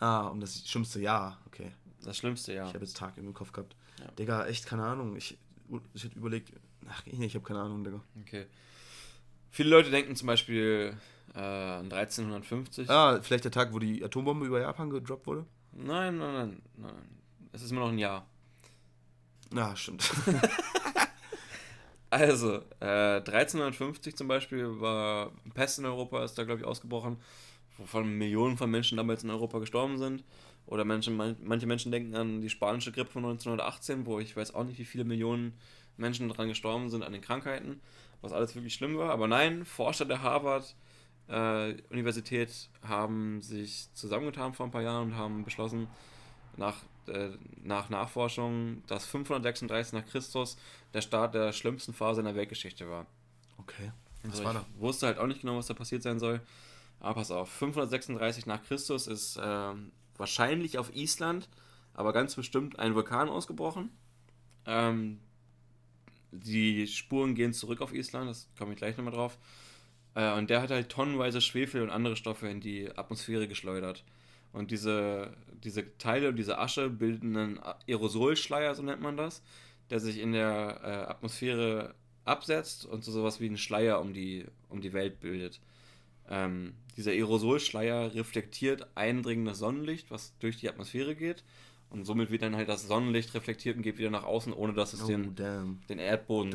ah, 0.00 0.26
um 0.26 0.38
das 0.38 0.68
schlimmste 0.68 1.00
Jahr. 1.00 1.38
Okay. 1.46 1.72
Das 2.04 2.16
schlimmste 2.16 2.54
Jahr. 2.54 2.68
Ich 2.68 2.74
habe 2.74 2.84
jetzt 2.84 2.96
Tag 2.96 3.16
im 3.16 3.34
Kopf 3.34 3.52
gehabt. 3.52 3.76
Ja. 3.98 4.10
Digga, 4.12 4.46
echt 4.46 4.66
keine 4.66 4.84
Ahnung. 4.84 5.16
Ich, 5.16 5.38
ich 5.94 6.04
hätte 6.04 6.16
überlegt. 6.16 6.52
Ach, 6.88 7.02
nee, 7.06 7.26
ich 7.26 7.34
habe 7.34 7.44
keine 7.44 7.60
Ahnung, 7.60 7.84
Digga. 7.84 8.00
Okay. 8.22 8.46
Viele 9.50 9.70
Leute 9.70 9.90
denken 9.90 10.14
zum 10.14 10.26
Beispiel 10.26 10.96
äh, 11.34 11.38
an 11.38 11.92
1350. 11.92 12.88
Ah, 12.88 13.20
vielleicht 13.22 13.44
der 13.44 13.50
Tag, 13.50 13.72
wo 13.72 13.78
die 13.78 14.04
Atombombe 14.04 14.46
über 14.46 14.60
Japan 14.60 14.90
gedroppt 14.90 15.26
wurde? 15.26 15.46
Nein, 15.72 16.18
nein, 16.18 16.32
nein, 16.32 16.62
nein. 16.76 17.20
Es 17.52 17.62
ist 17.62 17.70
immer 17.70 17.80
noch 17.80 17.88
ein 17.88 17.98
Jahr. 17.98 18.26
Ja, 19.52 19.74
stimmt. 19.74 20.10
Also, 22.10 22.62
äh, 22.80 23.16
1350 23.18 24.16
zum 24.16 24.28
Beispiel 24.28 24.80
war 24.80 25.32
Pest 25.52 25.78
in 25.78 25.84
Europa, 25.84 26.24
ist 26.24 26.38
da, 26.38 26.44
glaube 26.44 26.60
ich, 26.60 26.66
ausgebrochen, 26.66 27.18
wovon 27.76 28.08
Millionen 28.16 28.56
von 28.56 28.70
Menschen 28.70 28.96
damals 28.96 29.24
in 29.24 29.30
Europa 29.30 29.58
gestorben 29.58 29.98
sind. 29.98 30.24
Oder 30.68 30.84
Menschen, 30.84 31.16
man, 31.16 31.36
manche 31.42 31.66
Menschen 31.66 31.90
denken 31.90 32.14
an 32.14 32.40
die 32.42 32.50
spanische 32.50 32.92
Grippe 32.92 33.10
von 33.10 33.24
1918, 33.24 34.06
wo 34.06 34.20
ich 34.20 34.36
weiß 34.36 34.54
auch 34.54 34.64
nicht, 34.64 34.78
wie 34.78 34.84
viele 34.84 35.04
Millionen 35.04 35.58
Menschen 35.96 36.28
daran 36.28 36.48
gestorben 36.48 36.90
sind 36.90 37.02
an 37.02 37.12
den 37.12 37.22
Krankheiten, 37.22 37.80
was 38.20 38.32
alles 38.32 38.54
wirklich 38.54 38.74
schlimm 38.74 38.96
war. 38.98 39.10
Aber 39.10 39.26
nein, 39.28 39.64
Forscher 39.64 40.04
der 40.04 40.22
Harvard 40.22 40.76
äh, 41.28 41.74
haben 42.82 43.42
sich 43.42 43.88
zusammengetan 43.94 44.54
vor 44.54 44.66
ein 44.66 44.70
paar 44.70 44.82
Jahren 44.82 45.08
und 45.08 45.16
haben 45.16 45.44
beschlossen, 45.44 45.88
nach, 46.56 46.76
äh, 47.06 47.30
nach 47.62 47.88
Nachforschung, 47.88 48.82
dass 48.86 49.06
536 49.06 49.94
nach 49.94 50.06
Christus 50.06 50.56
der 50.92 51.00
Start 51.02 51.34
der 51.34 51.52
schlimmsten 51.52 51.94
Phase 51.94 52.20
in 52.20 52.26
der 52.26 52.34
Weltgeschichte 52.34 52.88
war. 52.90 53.06
Okay. 53.58 53.92
Was 54.28 54.40
Also 54.40 54.44
war 54.44 54.54
ich 54.54 54.54
da? 54.54 54.66
wusste 54.74 55.06
halt 55.06 55.18
auch 55.18 55.26
nicht 55.26 55.40
genau, 55.40 55.56
was 55.56 55.66
da 55.66 55.74
passiert 55.74 56.02
sein 56.02 56.18
soll. 56.18 56.40
Aber 57.00 57.14
pass 57.14 57.30
auf, 57.30 57.48
536 57.50 58.46
nach 58.46 58.62
Christus 58.64 59.06
ist 59.06 59.38
ähm, 59.42 59.92
wahrscheinlich 60.18 60.78
auf 60.78 60.94
Island, 60.94 61.48
aber 61.94 62.12
ganz 62.12 62.34
bestimmt 62.34 62.78
ein 62.78 62.94
Vulkan 62.94 63.28
ausgebrochen. 63.28 63.90
Ähm, 64.66 65.20
die 66.30 66.86
Spuren 66.86 67.34
gehen 67.34 67.52
zurück 67.52 67.80
auf 67.80 67.94
Island, 67.94 68.28
das 68.28 68.48
komme 68.58 68.72
ich 68.72 68.78
gleich 68.78 68.96
nochmal 68.96 69.14
drauf. 69.14 69.38
Äh, 70.14 70.36
und 70.36 70.50
der 70.50 70.60
hat 70.60 70.70
halt 70.70 70.90
tonnenweise 70.90 71.40
Schwefel 71.40 71.82
und 71.82 71.90
andere 71.90 72.16
Stoffe 72.16 72.48
in 72.48 72.60
die 72.60 72.90
Atmosphäre 72.96 73.48
geschleudert. 73.48 74.04
Und 74.52 74.70
diese, 74.70 75.34
diese 75.62 75.96
Teile 75.98 76.28
und 76.28 76.36
diese 76.36 76.58
Asche 76.58 76.90
bilden 76.90 77.36
einen 77.36 77.60
Aerosolschleier, 77.86 78.74
so 78.74 78.82
nennt 78.82 79.00
man 79.00 79.16
das, 79.16 79.42
der 79.90 80.00
sich 80.00 80.18
in 80.18 80.32
der 80.32 80.80
äh, 80.82 81.10
Atmosphäre 81.10 81.94
absetzt 82.24 82.84
und 82.84 83.04
so 83.04 83.12
sowas 83.12 83.40
wie 83.40 83.46
einen 83.46 83.58
Schleier 83.58 84.00
um 84.00 84.12
die, 84.12 84.46
um 84.68 84.80
die 84.80 84.92
Welt 84.92 85.20
bildet. 85.20 85.60
Ähm, 86.30 86.74
dieser 86.96 87.12
Aerosolschleier 87.12 88.14
reflektiert 88.14 88.86
eindringendes 88.94 89.58
Sonnenlicht, 89.58 90.10
was 90.10 90.36
durch 90.40 90.56
die 90.56 90.68
Atmosphäre 90.68 91.14
geht. 91.14 91.44
Und 91.90 92.04
somit 92.04 92.30
wird 92.30 92.42
dann 92.42 92.54
halt 92.56 92.68
das 92.68 92.86
Sonnenlicht 92.86 93.34
reflektiert 93.34 93.76
und 93.76 93.82
geht 93.82 93.96
wieder 93.98 94.10
nach 94.10 94.24
außen, 94.24 94.52
ohne 94.52 94.74
dass 94.74 94.92
es 94.92 95.02
Oh, 95.04 95.06
den, 95.06 95.34
den 95.88 95.98
Erdboden, 95.98 96.50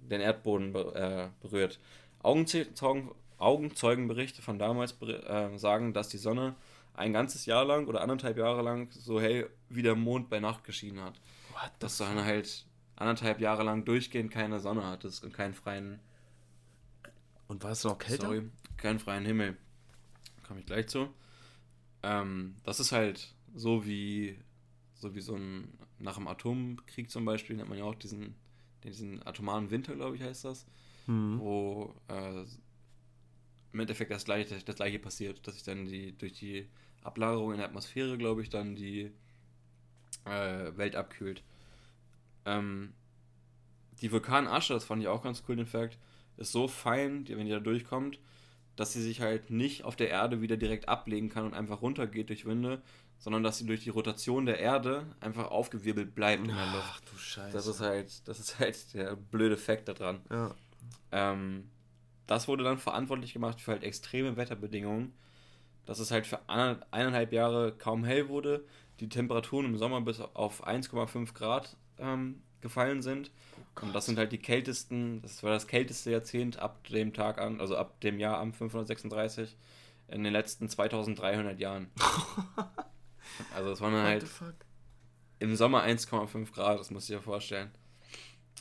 den 0.00 0.20
Erdboden 0.20 0.74
äh, 0.74 1.28
berührt. 1.40 1.78
Augenzeugen, 2.22 3.10
Augenzeugenberichte 3.38 4.42
von 4.42 4.58
damals 4.58 5.00
äh, 5.02 5.56
sagen, 5.56 5.92
dass 5.92 6.08
die 6.08 6.18
Sonne 6.18 6.56
ein 6.94 7.12
ganzes 7.12 7.46
Jahr 7.46 7.64
lang 7.64 7.86
oder 7.86 8.00
anderthalb 8.00 8.38
Jahre 8.38 8.62
lang 8.62 8.90
so 8.90 9.20
hell 9.20 9.50
wie 9.68 9.82
der 9.82 9.94
Mond 9.94 10.30
bei 10.30 10.40
Nacht 10.40 10.64
geschienen 10.64 11.00
hat. 11.04 11.20
What 11.52 11.70
Dass 11.78 11.98
du 11.98 12.04
dann 12.04 12.24
halt 12.24 12.66
anderthalb 12.96 13.40
Jahre 13.40 13.62
lang 13.62 13.84
durchgehend 13.84 14.30
keine 14.32 14.58
Sonne 14.60 14.84
hattest 14.84 15.22
und 15.24 15.32
keinen 15.32 15.54
freien, 15.54 16.00
Und 17.48 17.62
war 17.62 17.70
es 17.72 17.84
noch 17.84 17.98
kälter? 17.98 18.26
sorry, 18.26 18.50
keinen 18.76 18.98
freien 18.98 19.24
Himmel. 19.24 19.56
Komme 20.46 20.60
ich 20.60 20.66
gleich 20.66 20.88
zu. 20.88 21.08
Ähm, 22.02 22.56
das 22.64 22.80
ist 22.80 22.92
halt 22.92 23.34
so 23.54 23.86
wie, 23.86 24.38
so 24.94 25.14
wie 25.14 25.20
so 25.20 25.34
ein, 25.34 25.72
nach 25.98 26.16
dem 26.16 26.28
Atomkrieg 26.28 27.10
zum 27.10 27.24
Beispiel, 27.24 27.56
nennt 27.56 27.68
man 27.68 27.78
ja 27.78 27.84
auch 27.84 27.94
diesen, 27.94 28.34
diesen 28.84 29.26
atomaren 29.26 29.70
Winter, 29.70 29.94
glaube 29.94 30.16
ich, 30.16 30.22
heißt 30.22 30.44
das. 30.44 30.66
Mhm. 31.06 31.38
wo 31.38 31.94
äh, 32.08 32.44
im 33.72 33.80
Endeffekt 33.80 34.10
das 34.10 34.24
gleiche, 34.24 34.58
das 34.58 34.76
gleiche 34.76 34.98
passiert, 34.98 35.46
dass 35.46 35.54
sich 35.54 35.62
dann 35.62 35.86
die 35.86 36.16
durch 36.16 36.32
die 36.32 36.66
Ablagerung 37.02 37.52
in 37.52 37.58
der 37.58 37.66
Atmosphäre, 37.66 38.18
glaube 38.18 38.42
ich, 38.42 38.48
dann 38.48 38.74
die 38.74 39.12
äh, 40.24 40.76
Welt 40.76 40.96
abkühlt. 40.96 41.42
Ähm, 42.44 42.92
die 44.00 44.10
Vulkanasche, 44.10 44.74
das 44.74 44.84
fand 44.84 45.02
ich 45.02 45.08
auch 45.08 45.22
ganz 45.22 45.44
cool, 45.48 45.56
den 45.56 45.66
Fakt, 45.66 45.98
ist 46.36 46.52
so 46.52 46.68
fein, 46.68 47.24
die, 47.24 47.36
wenn 47.36 47.46
die 47.46 47.52
da 47.52 47.60
durchkommt, 47.60 48.18
dass 48.76 48.92
sie 48.92 49.02
sich 49.02 49.20
halt 49.20 49.50
nicht 49.50 49.84
auf 49.84 49.96
der 49.96 50.10
Erde 50.10 50.40
wieder 50.42 50.56
direkt 50.56 50.88
ablegen 50.88 51.28
kann 51.30 51.44
und 51.46 51.54
einfach 51.54 51.82
runtergeht 51.82 52.28
durch 52.28 52.44
Winde, 52.44 52.82
sondern 53.18 53.42
dass 53.42 53.58
sie 53.58 53.66
durch 53.66 53.82
die 53.82 53.90
Rotation 53.90 54.44
der 54.46 54.58
Erde 54.58 55.06
einfach 55.20 55.50
aufgewirbelt 55.50 56.14
bleibt 56.14 56.42
in 56.42 56.48
der 56.54 56.66
Luft. 56.66 56.84
Ach 56.90 57.00
du 57.00 57.16
Scheiße. 57.16 57.52
Das 57.52 57.66
ist 57.66 57.80
halt, 57.80 58.28
das 58.28 58.38
ist 58.38 58.58
halt 58.58 58.94
der 58.94 59.16
blöde 59.16 59.56
Fakt 59.56 59.88
daran. 59.88 60.20
ja. 60.30 60.54
Ähm, 61.12 61.70
das 62.26 62.48
wurde 62.48 62.64
dann 62.64 62.78
verantwortlich 62.78 63.32
gemacht 63.32 63.60
für 63.60 63.70
halt 63.72 63.84
extreme 63.84 64.36
Wetterbedingungen, 64.36 65.12
dass 65.84 66.00
es 66.00 66.10
halt 66.10 66.26
für 66.26 66.48
eine- 66.48 66.80
eineinhalb 66.90 67.32
Jahre 67.32 67.72
kaum 67.72 68.02
hell 68.04 68.28
wurde, 68.28 68.64
die 68.98 69.08
Temperaturen 69.08 69.66
im 69.66 69.76
Sommer 69.78 70.00
bis 70.00 70.20
auf 70.20 70.66
1,5 70.66 71.32
Grad 71.34 71.76
ähm, 71.98 72.42
gefallen 72.66 73.02
sind. 73.02 73.30
Und 73.80 73.94
das 73.94 74.06
sind 74.06 74.18
halt 74.18 74.32
die 74.32 74.38
kältesten, 74.38 75.22
das 75.22 75.42
war 75.42 75.50
das 75.50 75.66
kälteste 75.66 76.10
Jahrzehnt 76.10 76.58
ab 76.58 76.86
dem 76.88 77.12
Tag 77.12 77.38
an, 77.38 77.60
also 77.60 77.76
ab 77.76 78.00
dem 78.00 78.18
Jahr 78.18 78.38
am 78.38 78.52
536 78.52 79.56
in 80.08 80.24
den 80.24 80.32
letzten 80.32 80.68
2300 80.68 81.58
Jahren. 81.58 81.90
Also 83.54 83.72
es 83.72 83.80
waren 83.80 83.92
halt 83.92 84.24
im 85.40 85.56
Sommer 85.56 85.82
1,5 85.82 86.52
Grad, 86.52 86.78
das 86.78 86.90
muss 86.90 87.10
ich 87.10 87.16
dir 87.16 87.20
vorstellen. 87.20 87.70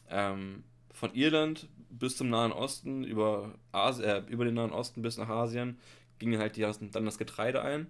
Ähm, 0.09 0.63
von 0.91 1.13
Irland 1.13 1.69
bis 1.89 2.17
zum 2.17 2.29
Nahen 2.29 2.51
Osten, 2.51 3.03
über, 3.03 3.53
Asi 3.71 4.03
äh, 4.03 4.23
über 4.27 4.43
den 4.43 4.55
Nahen 4.55 4.71
Osten 4.71 5.01
bis 5.03 5.17
nach 5.17 5.29
Asien, 5.29 5.77
ging 6.19 6.37
halt 6.39 6.57
die, 6.57 6.61
dann 6.61 7.05
das 7.05 7.19
Getreide 7.19 7.61
ein. 7.61 7.87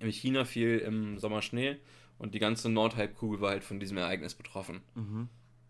In 0.00 0.10
China 0.10 0.44
fiel 0.44 0.78
im 0.78 1.18
Sommer 1.18 1.40
Schnee 1.40 1.78
und 2.20 2.34
die 2.34 2.38
ganze 2.38 2.68
Nordhalbkugel 2.68 3.40
war 3.40 3.50
halt 3.50 3.64
von 3.64 3.80
diesem 3.80 3.96
Ereignis 3.96 4.34
betroffen. 4.34 4.82
Mhm. 4.94 5.28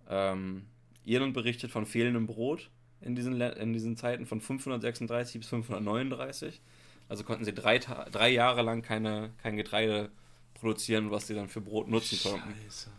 Ähm, 0.09 0.67
Irland 1.05 1.33
berichtet 1.33 1.71
von 1.71 1.87
fehlendem 1.87 2.27
Brot 2.27 2.71
in 3.01 3.15
diesen, 3.15 3.35
Le- 3.35 3.53
in 3.55 3.73
diesen 3.73 3.97
Zeiten 3.97 4.27
von 4.27 4.41
536 4.41 5.41
bis 5.41 5.49
539. 5.49 6.61
Also 7.09 7.23
konnten 7.25 7.45
sie 7.45 7.55
drei, 7.55 7.79
Ta 7.79 8.05
drei 8.11 8.31
Jahre 8.31 8.63
lang 8.63 8.83
keine, 8.83 9.31
kein 9.43 9.57
Getreide 9.57 10.11
produzieren, 10.55 11.11
was 11.13 11.29
sie 11.29 11.35
dann 11.35 11.49
für 11.49 11.61
Brot 11.61 11.89
nutzen 11.89 12.19
konnten. 12.21 12.53
Scheiße. 12.65 12.91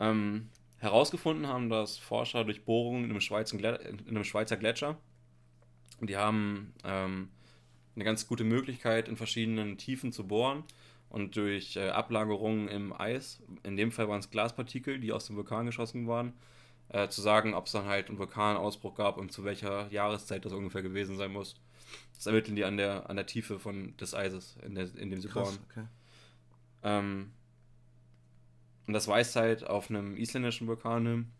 Ähm, 0.00 0.48
herausgefunden 0.78 1.46
haben 1.46 1.68
das 1.68 1.98
Forscher 1.98 2.44
durch 2.44 2.64
Bohrungen 2.64 3.04
in 3.04 3.10
einem, 3.10 3.20
Schweizer 3.20 3.58
Gletscher, 3.58 3.88
in 3.88 4.08
einem 4.08 4.24
Schweizer 4.24 4.56
Gletscher. 4.56 4.96
Und 6.00 6.08
die 6.08 6.16
haben 6.16 6.72
ähm, 6.84 7.28
eine 7.94 8.04
ganz 8.04 8.26
gute 8.26 8.44
Möglichkeit, 8.44 9.06
in 9.08 9.16
verschiedenen 9.18 9.76
Tiefen 9.76 10.12
zu 10.12 10.26
bohren 10.26 10.64
und 11.10 11.36
durch 11.36 11.76
äh, 11.76 11.88
Ablagerungen 11.88 12.68
im 12.68 12.92
Eis, 12.92 13.42
in 13.62 13.76
dem 13.76 13.92
Fall 13.92 14.08
waren 14.08 14.20
es 14.20 14.30
Glaspartikel, 14.30 15.00
die 15.00 15.12
aus 15.12 15.26
dem 15.26 15.36
Vulkan 15.36 15.66
geschossen 15.66 16.06
waren, 16.06 16.32
äh, 16.90 17.08
zu 17.08 17.20
sagen, 17.20 17.54
ob 17.54 17.66
es 17.66 17.72
dann 17.72 17.86
halt 17.86 18.08
einen 18.08 18.18
Vulkanausbruch 18.18 18.94
gab 18.94 19.16
und 19.16 19.32
zu 19.32 19.44
welcher 19.44 19.90
Jahreszeit 19.90 20.44
das 20.44 20.52
ungefähr 20.52 20.82
gewesen 20.82 21.16
sein 21.16 21.32
muss. 21.32 21.56
Das 22.14 22.26
ermitteln 22.26 22.56
die 22.56 22.64
an 22.64 22.76
der, 22.76 23.08
an 23.08 23.16
der 23.16 23.26
Tiefe 23.26 23.58
von, 23.58 23.96
des 23.96 24.14
Eises, 24.14 24.56
in, 24.64 24.74
der, 24.74 24.94
in 24.96 25.10
dem 25.10 25.20
sie 25.20 25.28
bohren. 25.28 25.46
Krass, 25.46 25.60
okay. 25.70 25.86
Ähm, 26.82 27.32
und 28.86 28.94
das 28.94 29.06
weist 29.08 29.36
halt 29.36 29.66
auf 29.66 29.90
einem 29.90 30.16
isländischen 30.16 30.66
Vulkan 30.66 31.06
hin, 31.06 31.30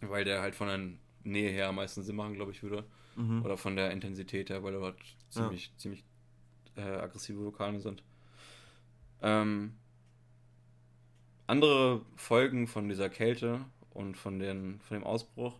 weil 0.00 0.24
der 0.24 0.40
halt 0.40 0.54
von 0.54 0.68
der 0.68 0.80
Nähe 1.24 1.50
her 1.50 1.68
am 1.68 1.76
meisten 1.76 2.02
Sinn 2.02 2.16
machen, 2.16 2.34
glaube 2.34 2.52
ich, 2.52 2.62
würde. 2.62 2.84
Mhm. 3.16 3.44
Oder 3.44 3.56
von 3.56 3.76
der 3.76 3.90
Intensität 3.90 4.50
her, 4.50 4.62
weil 4.62 4.72
dort 4.72 4.98
ziemlich, 5.30 5.72
ziemlich 5.76 6.04
äh, 6.76 6.82
aggressive 6.82 7.38
Vulkane 7.38 7.80
sind. 7.80 8.02
Ähm, 9.22 9.74
andere 11.46 12.02
Folgen 12.16 12.66
von 12.66 12.88
dieser 12.88 13.08
Kälte 13.08 13.64
und 13.90 14.16
von, 14.16 14.38
den, 14.38 14.80
von 14.80 14.96
dem 14.98 15.04
Ausbruch 15.04 15.58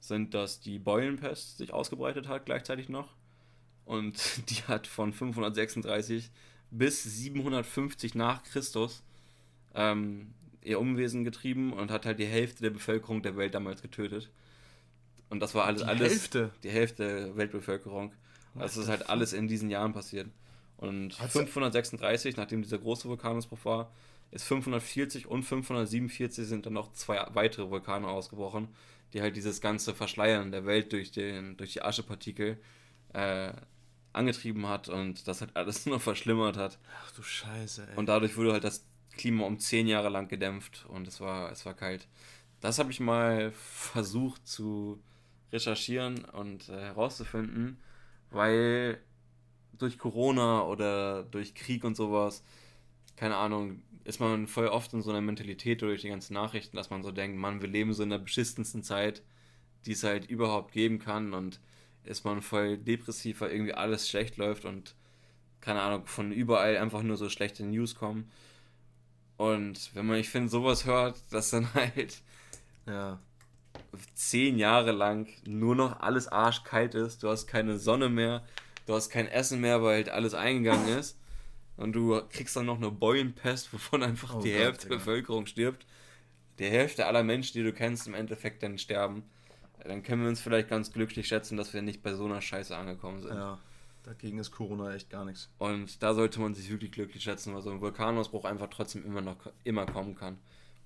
sind, 0.00 0.34
dass 0.34 0.60
die 0.60 0.78
Beulenpest 0.78 1.58
sich 1.58 1.72
ausgebreitet 1.72 2.28
hat 2.28 2.46
gleichzeitig 2.46 2.88
noch. 2.88 3.14
Und 3.84 4.16
die 4.50 4.62
hat 4.64 4.86
von 4.86 5.12
536 5.12 6.30
bis 6.70 7.02
750 7.02 8.14
nach 8.14 8.42
Christus 8.44 9.02
ähm, 9.74 10.32
ihr 10.62 10.78
Umwesen 10.78 11.24
getrieben 11.24 11.72
und 11.72 11.90
hat 11.90 12.06
halt 12.06 12.18
die 12.18 12.26
Hälfte 12.26 12.62
der 12.62 12.70
Bevölkerung 12.70 13.22
der 13.22 13.36
Welt 13.36 13.54
damals 13.54 13.82
getötet. 13.82 14.30
Und 15.30 15.40
das 15.40 15.54
war 15.54 15.64
alles, 15.64 15.82
Die 15.82 15.88
alles 15.88 16.12
Hälfte? 16.12 16.50
die 16.62 16.70
Hälfte 16.70 17.04
der 17.04 17.36
Weltbevölkerung. 17.36 18.12
Das 18.56 18.76
ist 18.76 18.88
halt 18.88 19.08
alles 19.08 19.32
in 19.32 19.46
diesen 19.48 19.70
Jahren 19.70 19.92
passiert. 19.92 20.28
Und 20.80 21.18
Hat's- 21.20 21.32
536, 21.34 22.36
nachdem 22.36 22.62
dieser 22.62 22.78
große 22.78 23.08
Vulkanausbruch 23.08 23.64
war, 23.64 23.92
ist 24.30 24.44
540 24.44 25.26
und 25.26 25.42
547 25.42 26.46
sind 26.46 26.64
dann 26.66 26.72
noch 26.72 26.92
zwei 26.92 27.26
weitere 27.34 27.68
Vulkane 27.68 28.06
ausgebrochen, 28.08 28.68
die 29.12 29.20
halt 29.20 29.36
dieses 29.36 29.60
ganze 29.60 29.94
Verschleiern 29.94 30.52
der 30.52 30.64
Welt 30.66 30.92
durch, 30.92 31.10
den, 31.10 31.56
durch 31.56 31.72
die 31.74 31.82
Aschepartikel 31.82 32.58
äh, 33.12 33.52
angetrieben 34.12 34.68
hat 34.68 34.88
und 34.88 35.26
das 35.28 35.40
halt 35.40 35.54
alles 35.56 35.84
nur 35.86 36.00
verschlimmert 36.00 36.56
hat. 36.56 36.78
Ach 37.04 37.10
du 37.12 37.22
Scheiße, 37.22 37.88
ey. 37.90 37.96
Und 37.96 38.06
dadurch 38.06 38.36
wurde 38.36 38.52
halt 38.52 38.64
das 38.64 38.86
Klima 39.16 39.44
um 39.44 39.58
zehn 39.58 39.86
Jahre 39.86 40.08
lang 40.08 40.28
gedämpft 40.28 40.86
und 40.88 41.06
es 41.08 41.20
war, 41.20 41.50
es 41.50 41.66
war 41.66 41.74
kalt. 41.74 42.06
Das 42.60 42.78
habe 42.78 42.90
ich 42.90 43.00
mal 43.00 43.50
versucht 43.52 44.46
zu 44.46 45.02
recherchieren 45.52 46.24
und 46.26 46.68
äh, 46.68 46.80
herauszufinden, 46.80 47.78
weil 48.30 49.00
durch 49.82 49.98
Corona 49.98 50.64
oder 50.64 51.24
durch 51.24 51.54
Krieg 51.54 51.84
und 51.84 51.96
sowas, 51.96 52.44
keine 53.16 53.36
Ahnung, 53.36 53.82
ist 54.04 54.20
man 54.20 54.46
voll 54.46 54.68
oft 54.68 54.92
in 54.92 55.02
so 55.02 55.10
einer 55.10 55.20
Mentalität 55.20 55.82
durch 55.82 56.02
die 56.02 56.08
ganzen 56.08 56.34
Nachrichten, 56.34 56.76
dass 56.76 56.90
man 56.90 57.02
so 57.02 57.10
denkt, 57.10 57.36
Mann, 57.38 57.60
wir 57.60 57.68
leben 57.68 57.92
so 57.92 58.02
in 58.02 58.10
der 58.10 58.18
beschissensten 58.18 58.82
Zeit, 58.82 59.22
die 59.86 59.92
es 59.92 60.04
halt 60.04 60.28
überhaupt 60.28 60.72
geben 60.72 60.98
kann 60.98 61.34
und 61.34 61.60
ist 62.04 62.24
man 62.24 62.42
voll 62.42 62.78
depressiv, 62.78 63.40
weil 63.40 63.50
irgendwie 63.50 63.74
alles 63.74 64.08
schlecht 64.08 64.36
läuft 64.36 64.64
und 64.64 64.94
keine 65.60 65.82
Ahnung, 65.82 66.06
von 66.06 66.32
überall 66.32 66.76
einfach 66.78 67.02
nur 67.02 67.16
so 67.16 67.28
schlechte 67.28 67.64
News 67.64 67.94
kommen. 67.94 68.30
Und 69.36 69.94
wenn 69.94 70.06
man, 70.06 70.18
ich 70.18 70.28
finde, 70.28 70.48
sowas 70.48 70.86
hört, 70.86 71.16
dass 71.30 71.50
dann 71.50 71.72
halt 71.74 72.22
ja. 72.86 73.20
zehn 74.14 74.58
Jahre 74.58 74.92
lang 74.92 75.28
nur 75.46 75.74
noch 75.76 76.00
alles 76.00 76.28
arschkalt 76.28 76.94
ist, 76.94 77.22
du 77.22 77.28
hast 77.28 77.46
keine 77.46 77.78
Sonne 77.78 78.08
mehr, 78.08 78.42
du 78.90 78.96
hast 78.96 79.08
kein 79.10 79.28
Essen 79.28 79.60
mehr, 79.60 79.82
weil 79.82 79.94
halt 79.96 80.08
alles 80.08 80.34
eingegangen 80.34 80.88
ist. 80.98 81.16
Und 81.76 81.92
du 81.92 82.20
kriegst 82.28 82.54
dann 82.56 82.66
noch 82.66 82.76
eine 82.76 82.90
Beulenpest, 82.90 83.72
wovon 83.72 84.02
einfach 84.02 84.34
Oh 84.34 84.40
die 84.42 84.50
Gott, 84.52 84.60
Hälfte 84.60 84.88
der. 84.88 84.96
Bevölkerung 84.96 85.46
stirbt. 85.46 85.86
Die 86.58 86.66
Hälfte 86.66 87.06
aller 87.06 87.22
Menschen, 87.22 87.54
die 87.54 87.62
du 87.62 87.72
kennst, 87.72 88.06
im 88.06 88.14
Endeffekt 88.14 88.62
dann 88.62 88.76
sterben. 88.76 89.22
Dann 89.82 90.02
können 90.02 90.22
wir 90.22 90.28
uns 90.28 90.40
vielleicht 90.42 90.68
ganz 90.68 90.92
glücklich 90.92 91.26
schätzen, 91.26 91.56
dass 91.56 91.72
wir 91.72 91.80
nicht 91.80 92.02
bei 92.02 92.12
so 92.12 92.26
einer 92.26 92.42
Scheiße 92.42 92.76
angekommen 92.76 93.22
sind. 93.22 93.34
Ja. 93.34 93.58
Dagegen 94.02 94.38
ist 94.38 94.50
Corona 94.50 94.94
echt 94.94 95.08
gar 95.08 95.24
nichts. 95.24 95.48
Und 95.58 96.02
da 96.02 96.12
sollte 96.14 96.40
man 96.40 96.54
sich 96.54 96.70
wirklich 96.70 96.92
glücklich 96.92 97.22
schätzen, 97.22 97.54
weil 97.54 97.62
so 97.62 97.70
ein 97.70 97.80
Vulkanausbruch 97.80 98.44
einfach 98.44 98.68
trotzdem 98.68 99.04
immer 99.06 99.20
noch 99.22 99.36
immer 99.64 99.86
kommen 99.86 100.14
kann. 100.16 100.36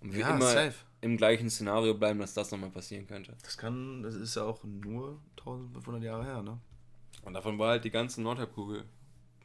Und 0.00 0.12
wir 0.12 0.20
Ja, 0.20 0.36
immer 0.36 0.50
safe. 0.50 0.74
im 1.00 1.16
gleichen 1.16 1.48
Szenario 1.50 1.94
bleiben, 1.94 2.18
dass 2.20 2.34
das 2.34 2.50
nochmal 2.52 2.70
passieren 2.70 3.06
könnte. 3.06 3.34
Das 3.42 3.56
kann, 3.56 4.02
das 4.02 4.14
ist 4.14 4.36
ja 4.36 4.42
auch 4.42 4.62
nur 4.64 5.20
1500 5.38 6.02
Jahre 6.04 6.24
her, 6.24 6.42
ne? 6.42 6.58
Und 7.24 7.34
davon 7.34 7.58
war 7.58 7.70
halt 7.70 7.84
die 7.84 7.90
ganze 7.90 8.20
Nordhalbkugel. 8.22 8.84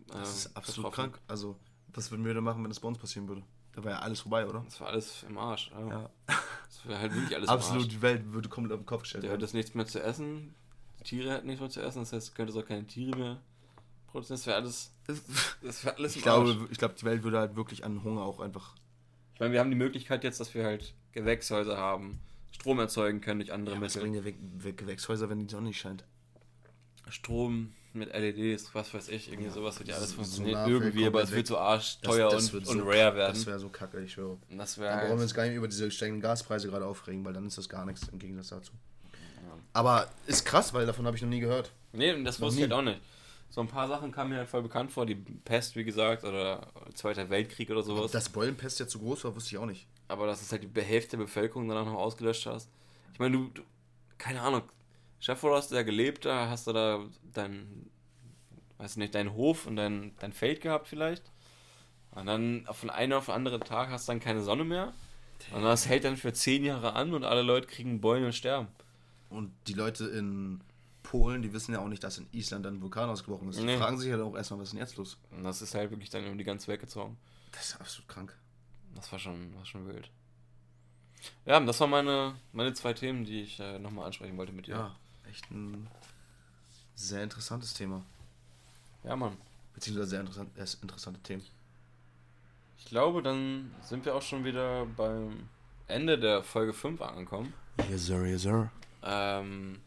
Das 0.07 0.17
äh, 0.17 0.21
ist 0.23 0.57
absolut 0.57 0.91
betroffen. 0.91 1.11
krank. 1.13 1.21
Also, 1.27 1.57
was 1.93 2.11
würden 2.11 2.25
wir 2.25 2.34
da 2.34 2.41
machen, 2.41 2.63
wenn 2.63 2.69
das 2.69 2.80
bei 2.80 2.88
uns 2.88 2.97
passieren 2.97 3.27
würde? 3.27 3.43
Da 3.73 3.84
wäre 3.84 3.95
ja 3.95 3.99
alles 4.01 4.19
vorbei, 4.21 4.45
oder? 4.47 4.61
Das 4.65 4.80
war 4.82 4.88
alles 4.88 5.23
im 5.23 5.38
Arsch. 5.38 5.71
Ja. 5.71 5.88
Ja. 5.88 6.09
Das 6.27 6.86
wäre 6.86 6.99
halt 6.99 7.13
wirklich 7.13 7.36
alles 7.36 7.49
Absolut, 7.49 7.84
im 7.86 7.89
die 7.89 8.01
Welt 8.01 8.32
würde 8.34 8.49
komplett 8.49 8.73
auf 8.73 8.80
den 8.82 8.86
Kopf 8.86 9.01
gestellt 9.03 9.23
Arsch. 9.23 9.38
Der 9.38 9.47
hätte 9.47 9.55
nichts 9.57 9.73
mehr 9.75 9.86
zu 9.86 10.01
essen. 10.01 10.55
Die 10.99 11.03
Tiere 11.03 11.32
hätten 11.34 11.47
nichts 11.47 11.61
mehr 11.61 11.69
zu 11.69 11.82
essen. 11.82 11.99
Das 11.99 12.11
heißt, 12.13 12.30
du 12.30 12.34
könntest 12.34 12.57
auch 12.57 12.65
keine 12.65 12.86
Tiere 12.88 13.17
mehr 13.17 13.41
produzieren. 14.07 14.38
Das 14.38 14.47
wäre 14.47 14.57
alles, 14.57 14.91
das 15.61 15.84
wäre 15.86 15.95
alles 15.97 16.15
Ich 16.15 16.25
im 16.25 16.32
Arsch. 16.32 16.43
glaube, 16.55 16.67
ich 16.71 16.77
glaube, 16.77 16.95
die 16.95 17.03
Welt 17.05 17.23
würde 17.23 17.39
halt 17.39 17.55
wirklich 17.55 17.86
an 17.86 18.03
Hunger 18.03 18.21
auch 18.23 18.39
einfach. 18.39 18.75
Ich 19.36 19.39
meine, 19.39 19.53
wir 19.53 19.59
haben 19.59 19.69
die 19.69 19.77
Möglichkeit 19.77 20.23
jetzt, 20.23 20.39
dass 20.39 20.53
wir 20.53 20.65
halt 20.65 20.93
Gewächshäuser 21.13 21.77
haben, 21.77 22.19
Strom 22.51 22.80
erzeugen 22.80 23.21
können 23.21 23.39
durch 23.39 23.53
andere 23.53 23.75
Ja, 23.75 23.82
was 23.82 23.95
Mittel. 23.95 24.09
bringen 24.09 24.25
Weg- 24.25 24.38
Weg- 24.63 24.77
Gewächshäuser, 24.77 25.30
wenn 25.30 25.39
die 25.39 25.49
Sonne 25.49 25.67
nicht 25.67 25.80
scheint? 25.80 26.03
Strom 27.12 27.73
mit 27.94 28.14
LEDs, 28.14 28.73
was 28.76 28.94
weiß 28.94 29.10
ich, 29.10 29.31
irgendwie 29.31 29.49
sowas 29.49 29.80
wird 29.80 29.90
ja 29.90 29.95
alles 29.95 30.14
fällt 30.14 30.27
irgendwie, 30.68 31.06
aber 31.07 31.23
es 31.23 31.31
wird 31.31 31.48
so 31.48 31.57
arschteuer 31.57 32.30
Das- 32.30 32.34
das 32.36 32.45
und, 32.48 32.53
wird 32.53 32.68
und 32.68 32.80
so- 32.80 32.84
rare 32.86 33.15
werden. 33.15 33.34
Das 33.34 33.45
wäre 33.48 33.60
so 33.60 33.69
kacke, 33.69 33.99
ich 34.02 34.14
schwöre. 34.14 34.38
Das 34.52 34.76
Da 34.76 34.81
wäre 34.81 34.91
brauchen 34.91 35.03
wir 35.06 35.10
halt, 35.11 35.22
uns 35.23 35.34
gar 35.34 35.45
nicht 35.45 35.56
über 35.56 35.68
diese 35.68 35.90
steigenden 35.90 36.22
Gaspreise 36.22 36.68
gerade 36.68 36.86
aufregen, 36.86 37.26
weil 37.26 37.34
dann 37.34 37.48
ist 37.48 37.57
das 37.57 37.68
gar 37.68 37.86
nichts 37.86 38.07
im 38.10 38.19
Gegensatz 38.19 38.49
dazu. 38.49 38.73
Aber 39.73 40.07
ist 40.27 40.45
krass, 40.45 40.73
weil 40.73 40.86
davon 40.86 41.06
habe 41.06 41.15
ich 41.18 41.23
noch 41.23 41.30
nie 41.30 41.40
gehört. 41.40 41.72
Nee, 41.94 42.22
das 42.23 42.40
Noch 42.40 42.48
wusste 42.48 42.61
ich 42.61 42.68
nie. 42.68 42.73
halt 42.73 42.88
auch 42.88 42.90
nicht. 42.91 43.02
So 43.49 43.61
ein 43.61 43.68
paar 43.68 43.88
Sachen 43.88 44.11
kamen 44.11 44.30
mir 44.31 44.38
halt 44.38 44.49
voll 44.49 44.61
bekannt 44.61 44.91
vor, 44.91 45.06
die 45.07 45.15
Pest, 45.15 45.76
wie 45.76 45.84
gesagt, 45.84 46.23
oder 46.23 46.68
Zweiter 46.94 47.30
Weltkrieg 47.31 47.69
oder 47.72 47.81
sowas. 47.81 48.11
Dass 48.11 48.30
Beulenpest 48.30 48.80
jetzt 48.80 48.91
so 48.91 48.99
groß 48.99 49.23
war, 49.23 49.36
wusste 49.36 49.56
ich 49.56 49.57
auch 49.57 49.65
nicht. 49.65 49.88
aber 50.07 50.26
dass 50.27 50.41
es 50.41 50.52
halt 50.52 50.64
die 50.76 50.81
Hälfte 50.81 51.18
der 51.18 51.23
Bevölkerung 51.26 51.68
danach 51.68 51.86
noch 51.86 51.94
ausgelöscht 51.95 52.45
hast. 52.48 52.69
Ich 53.14 53.19
meine, 53.19 53.38
du, 53.38 53.48
du 53.53 53.61
keine 54.18 54.41
Ahnung, 54.41 54.64
Chef, 55.20 55.41
du 55.41 55.54
hast 55.54 55.72
da 55.72 55.84
gelebt, 55.84 56.26
da 56.26 56.50
hast 56.50 56.68
du 56.68 56.74
da 56.74 57.06
dein, 57.34 57.90
weiß 58.78 58.98
nicht, 58.98 59.16
deinen 59.16 59.34
Hof 59.34 59.68
und 59.68 59.76
dein, 59.76 60.16
dein 60.20 60.32
Feld 60.34 60.62
gehabt 60.62 60.88
vielleicht. 60.88 61.24
Und 62.12 62.26
dann 62.26 62.66
von 62.72 62.90
einem 62.90 63.14
auf 63.14 63.26
den 63.26 63.36
anderen 63.36 63.62
Tag 63.62 63.90
hast 63.90 64.08
du 64.08 64.12
dann 64.14 64.20
keine 64.20 64.41
Sonne 64.41 64.64
mehr. 64.64 64.94
Und 65.54 65.62
das 65.64 65.88
hält 65.88 66.04
dann 66.04 66.18
für 66.18 66.34
zehn 66.34 66.64
Jahre 66.66 66.94
an 66.94 67.14
und 67.14 67.24
alle 67.24 67.41
Leute 67.41 67.68
kriegen 67.68 68.02
Beulen 68.02 68.26
und 68.26 68.34
sterben. 68.34 68.68
Und 69.30 69.54
die 69.68 69.74
Leute 69.74 70.06
in 70.08 70.62
Polen, 71.04 71.41
die 71.41 71.54
wissen 71.54 71.74
ja 71.74 71.80
auch 71.80 71.88
nicht, 71.88 72.04
dass 72.04 72.18
in 72.18 72.28
Island 72.32 72.66
ein 72.66 72.82
Vulkan 72.82 73.10
ausgebrochen 73.10 73.50
ist. 73.50 73.60
Die 73.60 73.64
Nee. 73.64 73.78
fragen 73.78 73.98
sich 73.98 74.12
halt 74.12 74.22
auch 74.22 74.36
erstmal, 74.36 74.60
was 74.60 74.70
ist 74.70 74.74
denn 74.74 74.80
jetzt 74.80 74.98
los? 74.98 75.18
Und 75.32 75.44
das 75.44 75.62
ist 75.62 75.74
halt 75.76 75.91
wirklich 75.91 76.10
dann 76.10 76.26
um 76.28 76.38
die 76.38 76.44
ganze 76.44 76.68
Welt 76.68 76.82
gezogen. 76.82 77.18
Das 77.52 77.70
ist 77.70 77.82
absolut 77.82 78.08
krank. 78.10 78.38
Das 78.96 79.12
war 79.12 79.20
schon, 79.20 79.54
war 79.56 79.66
schon 79.66 79.88
wild. 79.88 80.10
Ja, 81.46 81.60
das 81.60 81.80
waren 81.80 81.90
meine, 81.90 82.36
meine 82.54 82.74
zwei 82.74 82.94
Themen, 82.94 83.24
die 83.26 83.41
ich 83.41 83.60
äh, 83.60 83.80
nochmal 83.80 84.06
ansprechen 84.08 84.38
wollte 84.38 84.52
mit 84.52 84.68
dir. 84.68 84.76
Ja, 84.76 84.96
echt 85.30 85.49
ein 85.51 85.88
sehr 86.95 87.23
interessantes 87.23 87.73
Thema. 87.73 88.03
ja 89.03 89.15
Mann. 89.15 89.38
Beziehungsweise 89.73 90.10
sehr 90.10 90.19
interessant, 90.22 90.49
interessante 90.81 91.19
Themen. 91.22 91.45
Ich 92.77 92.85
glaube, 92.85 93.22
dann 93.22 93.72
sind 93.84 94.06
wir 94.06 94.15
auch 94.15 94.22
schon 94.22 94.43
wieder 94.43 94.85
beim 94.85 95.47
Ende 95.88 96.18
der 96.18 96.43
Folge 96.43 96.73
5 96.73 97.01
angekommen. 97.01 97.53
Yes, 97.89 98.06
sir, 98.06 98.26
yes, 98.26 98.41
sir. 98.41 98.72
Ähm, 99.03 99.80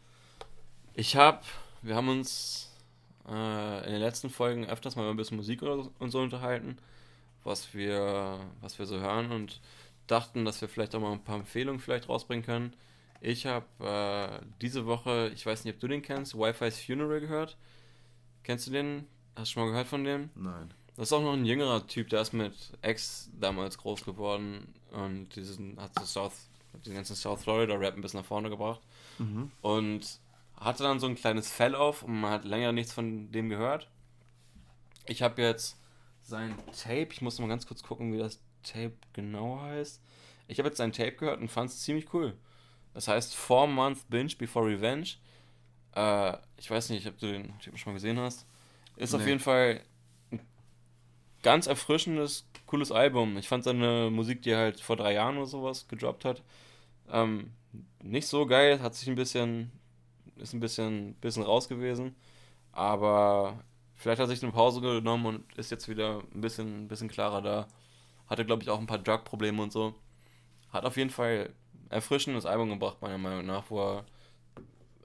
ich 0.93 1.15
habe, 1.15 1.41
wir 1.81 1.95
haben 1.95 2.09
uns 2.09 2.71
äh, 3.27 3.85
in 3.85 3.93
den 3.93 4.01
letzten 4.01 4.29
Folgen 4.29 4.65
öfters 4.65 4.95
mal 4.95 5.09
ein 5.09 5.15
bisschen 5.15 5.37
Musik 5.37 5.61
oder 5.61 5.89
und 5.99 6.11
so 6.11 6.19
unterhalten, 6.19 6.77
was 7.43 7.73
wir, 7.73 8.39
was 8.61 8.79
wir 8.79 8.85
so 8.85 8.99
hören 8.99 9.31
und 9.31 9.59
dachten, 10.07 10.45
dass 10.45 10.61
wir 10.61 10.67
vielleicht 10.67 10.95
auch 10.95 10.99
mal 10.99 11.11
ein 11.11 11.23
paar 11.23 11.37
Empfehlungen 11.37 11.79
vielleicht 11.79 12.09
rausbringen 12.09 12.45
können. 12.45 12.73
Ich 13.25 13.45
habe 13.45 13.65
äh, 13.79 14.45
diese 14.59 14.85
Woche, 14.85 15.31
ich 15.33 15.45
weiß 15.45 15.63
nicht, 15.63 15.75
ob 15.75 15.79
du 15.79 15.87
den 15.87 16.01
kennst, 16.01 16.37
Wi-Fi's 16.37 16.81
Funeral 16.81 17.21
gehört. 17.21 17.55
Kennst 18.43 18.67
du 18.67 18.71
den? 18.71 19.07
Hast 19.37 19.51
du 19.51 19.53
schon 19.53 19.63
mal 19.63 19.69
gehört 19.69 19.87
von 19.87 20.03
dem? 20.03 20.29
Nein. 20.35 20.73
Das 20.97 21.07
ist 21.07 21.13
auch 21.13 21.21
noch 21.21 21.31
ein 21.31 21.45
jüngerer 21.45 21.87
Typ, 21.87 22.09
der 22.09 22.19
ist 22.19 22.33
mit 22.33 22.53
X 22.81 23.31
damals 23.39 23.77
groß 23.77 24.03
geworden 24.03 24.73
und 24.91 25.33
diesen 25.37 25.79
hat 25.79 25.97
so 25.97 26.05
South, 26.05 26.49
den 26.85 26.95
ganzen 26.95 27.15
South 27.15 27.43
Florida 27.43 27.75
Rap 27.75 27.95
ein 27.95 28.01
bisschen 28.01 28.19
nach 28.19 28.27
vorne 28.27 28.49
gebracht. 28.49 28.81
Mhm. 29.19 29.51
Und 29.61 30.19
hatte 30.57 30.83
dann 30.83 30.99
so 30.99 31.07
ein 31.07 31.15
kleines 31.15 31.49
Fell 31.49 31.75
auf 31.75 32.03
und 32.03 32.19
man 32.19 32.31
hat 32.31 32.43
länger 32.43 32.73
nichts 32.73 32.91
von 32.91 33.31
dem 33.31 33.47
gehört. 33.47 33.89
Ich 35.07 35.21
habe 35.21 35.41
jetzt 35.41 35.77
sein 36.23 36.57
Tape, 36.77 37.07
ich 37.13 37.21
muss 37.21 37.39
mal 37.39 37.47
ganz 37.47 37.65
kurz 37.65 37.83
gucken, 37.83 38.11
wie 38.11 38.17
das 38.17 38.41
Tape 38.63 38.95
genau 39.13 39.61
heißt. 39.61 40.01
Ich 40.49 40.59
habe 40.59 40.67
jetzt 40.67 40.77
sein 40.77 40.91
Tape 40.91 41.13
gehört 41.13 41.39
und 41.39 41.49
fand 41.49 41.69
es 41.69 41.79
ziemlich 41.79 42.13
cool. 42.13 42.35
Das 42.93 43.07
heißt 43.07 43.35
Four 43.35 43.67
Month 43.67 44.09
Binge 44.09 44.33
Before 44.37 44.67
Revenge. 44.67 45.09
Äh, 45.95 46.37
ich 46.57 46.69
weiß 46.69 46.89
nicht, 46.89 47.07
ob 47.07 47.17
du 47.19 47.31
den 47.31 47.57
Typen 47.59 47.77
schon 47.77 47.93
mal 47.93 47.95
gesehen 47.95 48.19
hast. 48.19 48.45
Ist 48.97 49.13
auf 49.15 49.21
Nee. 49.21 49.29
jeden 49.29 49.39
Fall 49.39 49.81
ein 50.31 50.39
ganz 51.41 51.67
erfrischendes, 51.67 52.45
cooles 52.65 52.91
Album. 52.91 53.37
Ich 53.37 53.47
fand 53.47 53.63
seine 53.63 54.09
Musik, 54.11 54.41
die 54.43 54.51
er 54.51 54.59
halt 54.59 54.79
vor 54.79 54.95
drei 54.95 55.13
Jahren 55.13 55.37
oder 55.37 55.45
sowas 55.47 55.87
gedroppt 55.87 56.25
hat, 56.25 56.43
ähm, 57.11 57.51
nicht 58.01 58.27
so 58.27 58.45
geil. 58.45 58.81
Hat 58.81 58.95
sich 58.95 59.07
ein 59.09 59.15
bisschen, 59.15 59.71
ist 60.37 60.53
ein 60.53 60.59
bisschen, 60.59 61.15
bisschen 61.15 61.43
raus 61.43 61.67
gewesen. 61.69 62.15
Aber 62.71 63.63
vielleicht 63.95 64.19
hat 64.19 64.27
er 64.27 64.35
sich 64.35 64.43
eine 64.43 64.51
Pause 64.51 64.81
genommen 64.81 65.25
und 65.25 65.57
ist 65.57 65.71
jetzt 65.71 65.87
wieder 65.87 66.21
ein 66.33 66.41
bisschen, 66.41 66.85
ein 66.85 66.87
bisschen 66.87 67.09
klarer 67.09 67.41
da. 67.41 67.67
Hatte, 68.27 68.45
glaube 68.45 68.63
ich, 68.63 68.69
auch 68.69 68.79
ein 68.79 68.87
paar 68.87 68.99
Drug-Probleme 68.99 69.61
und 69.61 69.71
so. 69.71 69.95
Hat 70.71 70.85
auf 70.85 70.97
jeden 70.97 71.09
Fall 71.11 71.53
erfrischendes 71.93 72.45
Album 72.45 72.69
gebracht, 72.69 73.01
meiner 73.01 73.17
Meinung 73.17 73.45
nach, 73.45 73.65
wo 73.69 73.79
er 73.81 74.05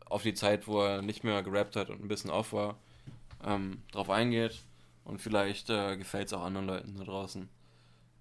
auf 0.07 0.23
die 0.23 0.35
Zeit, 0.35 0.67
wo 0.67 0.83
er 0.83 1.03
nicht 1.03 1.23
mehr 1.25 1.43
gerappt 1.43 1.77
hat 1.77 1.91
und 1.91 2.03
ein 2.03 2.09
bisschen 2.09 2.31
off 2.31 2.53
war, 2.53 2.77
ähm, 3.45 3.83
drauf 3.93 4.11
eingeht. 4.11 4.63
Und 5.05 5.21
vielleicht 5.21 5.71
äh, 5.71 5.97
gefällt 5.97 6.27
es 6.29 6.33
auch 6.35 6.43
anderen 6.43 6.67
Leuten 6.67 6.97
da 6.99 7.05
draußen. 7.05 7.49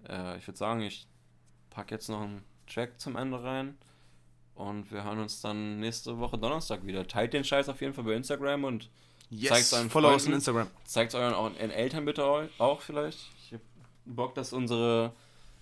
Äh, 0.08 0.38
ich 0.38 0.46
würde 0.46 0.58
sagen, 0.58 0.80
ich 0.82 1.06
packe 1.70 1.94
jetzt 1.94 2.08
noch 2.08 2.20
einen 2.22 2.44
Track 2.66 2.98
zum 3.00 3.16
Ende 3.16 3.42
rein. 3.42 3.76
Und 4.54 4.90
wir 4.90 5.04
hören 5.04 5.20
uns 5.20 5.40
dann 5.40 5.80
nächste 5.80 6.18
Woche 6.18 6.36
Donnerstag 6.38 6.84
wieder. 6.84 7.06
Teilt 7.06 7.32
den 7.32 7.44
Scheiß 7.44 7.68
auf 7.68 7.80
jeden 7.80 7.94
Fall 7.94 8.04
bei 8.04 8.14
Instagram 8.14 8.64
und 8.64 8.90
Yes, 9.30 9.50
Zeig's 9.50 9.70
deinen 9.70 9.90
follow 9.90 10.08
uns 10.12 10.22
Freunden. 10.22 10.36
Instagram. 10.38 10.68
zeigt 10.84 11.14
euren 11.14 11.34
euren 11.34 11.54
Eltern 11.70 12.06
bitte 12.06 12.24
au- 12.24 12.48
auch 12.56 12.80
vielleicht. 12.80 13.18
Ich 13.44 13.52
hab 13.52 13.60
Bock, 14.06 14.34
dass 14.34 14.54
unsere 14.54 15.12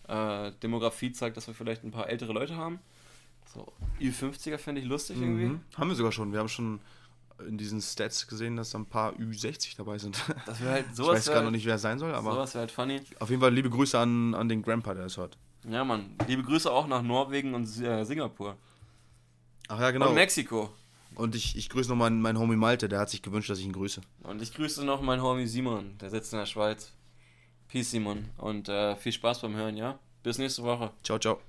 äh, 0.06 0.52
Demografie 0.62 1.10
zeigt, 1.10 1.36
dass 1.36 1.48
wir 1.48 1.54
vielleicht 1.54 1.82
ein 1.82 1.90
paar 1.90 2.08
ältere 2.08 2.32
Leute 2.32 2.54
haben. 2.56 2.78
So, 3.56 3.72
Ü50er 4.00 4.58
finde 4.58 4.82
ich 4.82 4.86
lustig 4.86 5.18
irgendwie. 5.18 5.46
Mhm. 5.46 5.60
Haben 5.76 5.88
wir 5.88 5.94
sogar 5.94 6.12
schon. 6.12 6.32
Wir 6.32 6.40
haben 6.40 6.48
schon 6.48 6.80
in 7.48 7.56
diesen 7.58 7.80
Stats 7.80 8.26
gesehen, 8.26 8.56
dass 8.56 8.70
da 8.70 8.78
ein 8.78 8.86
paar 8.86 9.12
Ü60 9.14 9.76
dabei 9.76 9.98
sind. 9.98 10.22
Das 10.46 10.60
wäre 10.60 10.72
halt 10.72 10.86
ich 10.90 10.96
sowas. 10.96 11.16
weiß 11.16 11.26
wär 11.28 11.34
gar 11.34 11.42
noch 11.42 11.50
nicht, 11.50 11.66
wer 11.66 11.78
sein 11.78 11.98
soll, 11.98 12.14
aber 12.14 12.32
Sowas 12.32 12.54
wäre 12.54 12.60
halt 12.60 12.70
funny. 12.70 13.00
auf 13.18 13.30
jeden 13.30 13.40
Fall 13.40 13.52
liebe 13.52 13.70
Grüße 13.70 13.98
an, 13.98 14.34
an 14.34 14.48
den 14.48 14.62
Grandpa, 14.62 14.94
der 14.94 15.06
es 15.06 15.16
hört. 15.16 15.36
Ja, 15.68 15.84
Mann. 15.84 16.14
Liebe 16.28 16.42
Grüße 16.42 16.70
auch 16.70 16.86
nach 16.86 17.02
Norwegen 17.02 17.54
und 17.54 17.64
äh, 17.80 18.04
Singapur. 18.04 18.56
Ach 19.68 19.80
ja, 19.80 19.90
genau. 19.90 20.08
Und 20.08 20.14
Mexiko. 20.14 20.70
Und 21.14 21.34
ich, 21.34 21.56
ich 21.56 21.68
grüße 21.70 21.88
noch 21.88 21.96
meinen, 21.96 22.20
meinen 22.20 22.38
Homie 22.38 22.56
Malte, 22.56 22.88
der 22.88 23.00
hat 23.00 23.10
sich 23.10 23.22
gewünscht, 23.22 23.48
dass 23.50 23.58
ich 23.58 23.64
ihn 23.64 23.72
grüße. 23.72 24.00
Und 24.22 24.42
ich 24.42 24.54
grüße 24.54 24.84
noch 24.84 25.00
meinen 25.00 25.22
Homie 25.22 25.46
Simon, 25.46 25.96
der 25.98 26.10
sitzt 26.10 26.32
in 26.32 26.38
der 26.38 26.46
Schweiz. 26.46 26.92
Peace, 27.68 27.90
Simon. 27.90 28.26
Und 28.36 28.68
äh, 28.68 28.96
viel 28.96 29.12
Spaß 29.12 29.40
beim 29.40 29.54
Hören, 29.56 29.76
ja? 29.76 29.98
Bis 30.22 30.38
nächste 30.38 30.62
Woche. 30.62 30.92
Ciao, 31.02 31.18
ciao. 31.18 31.40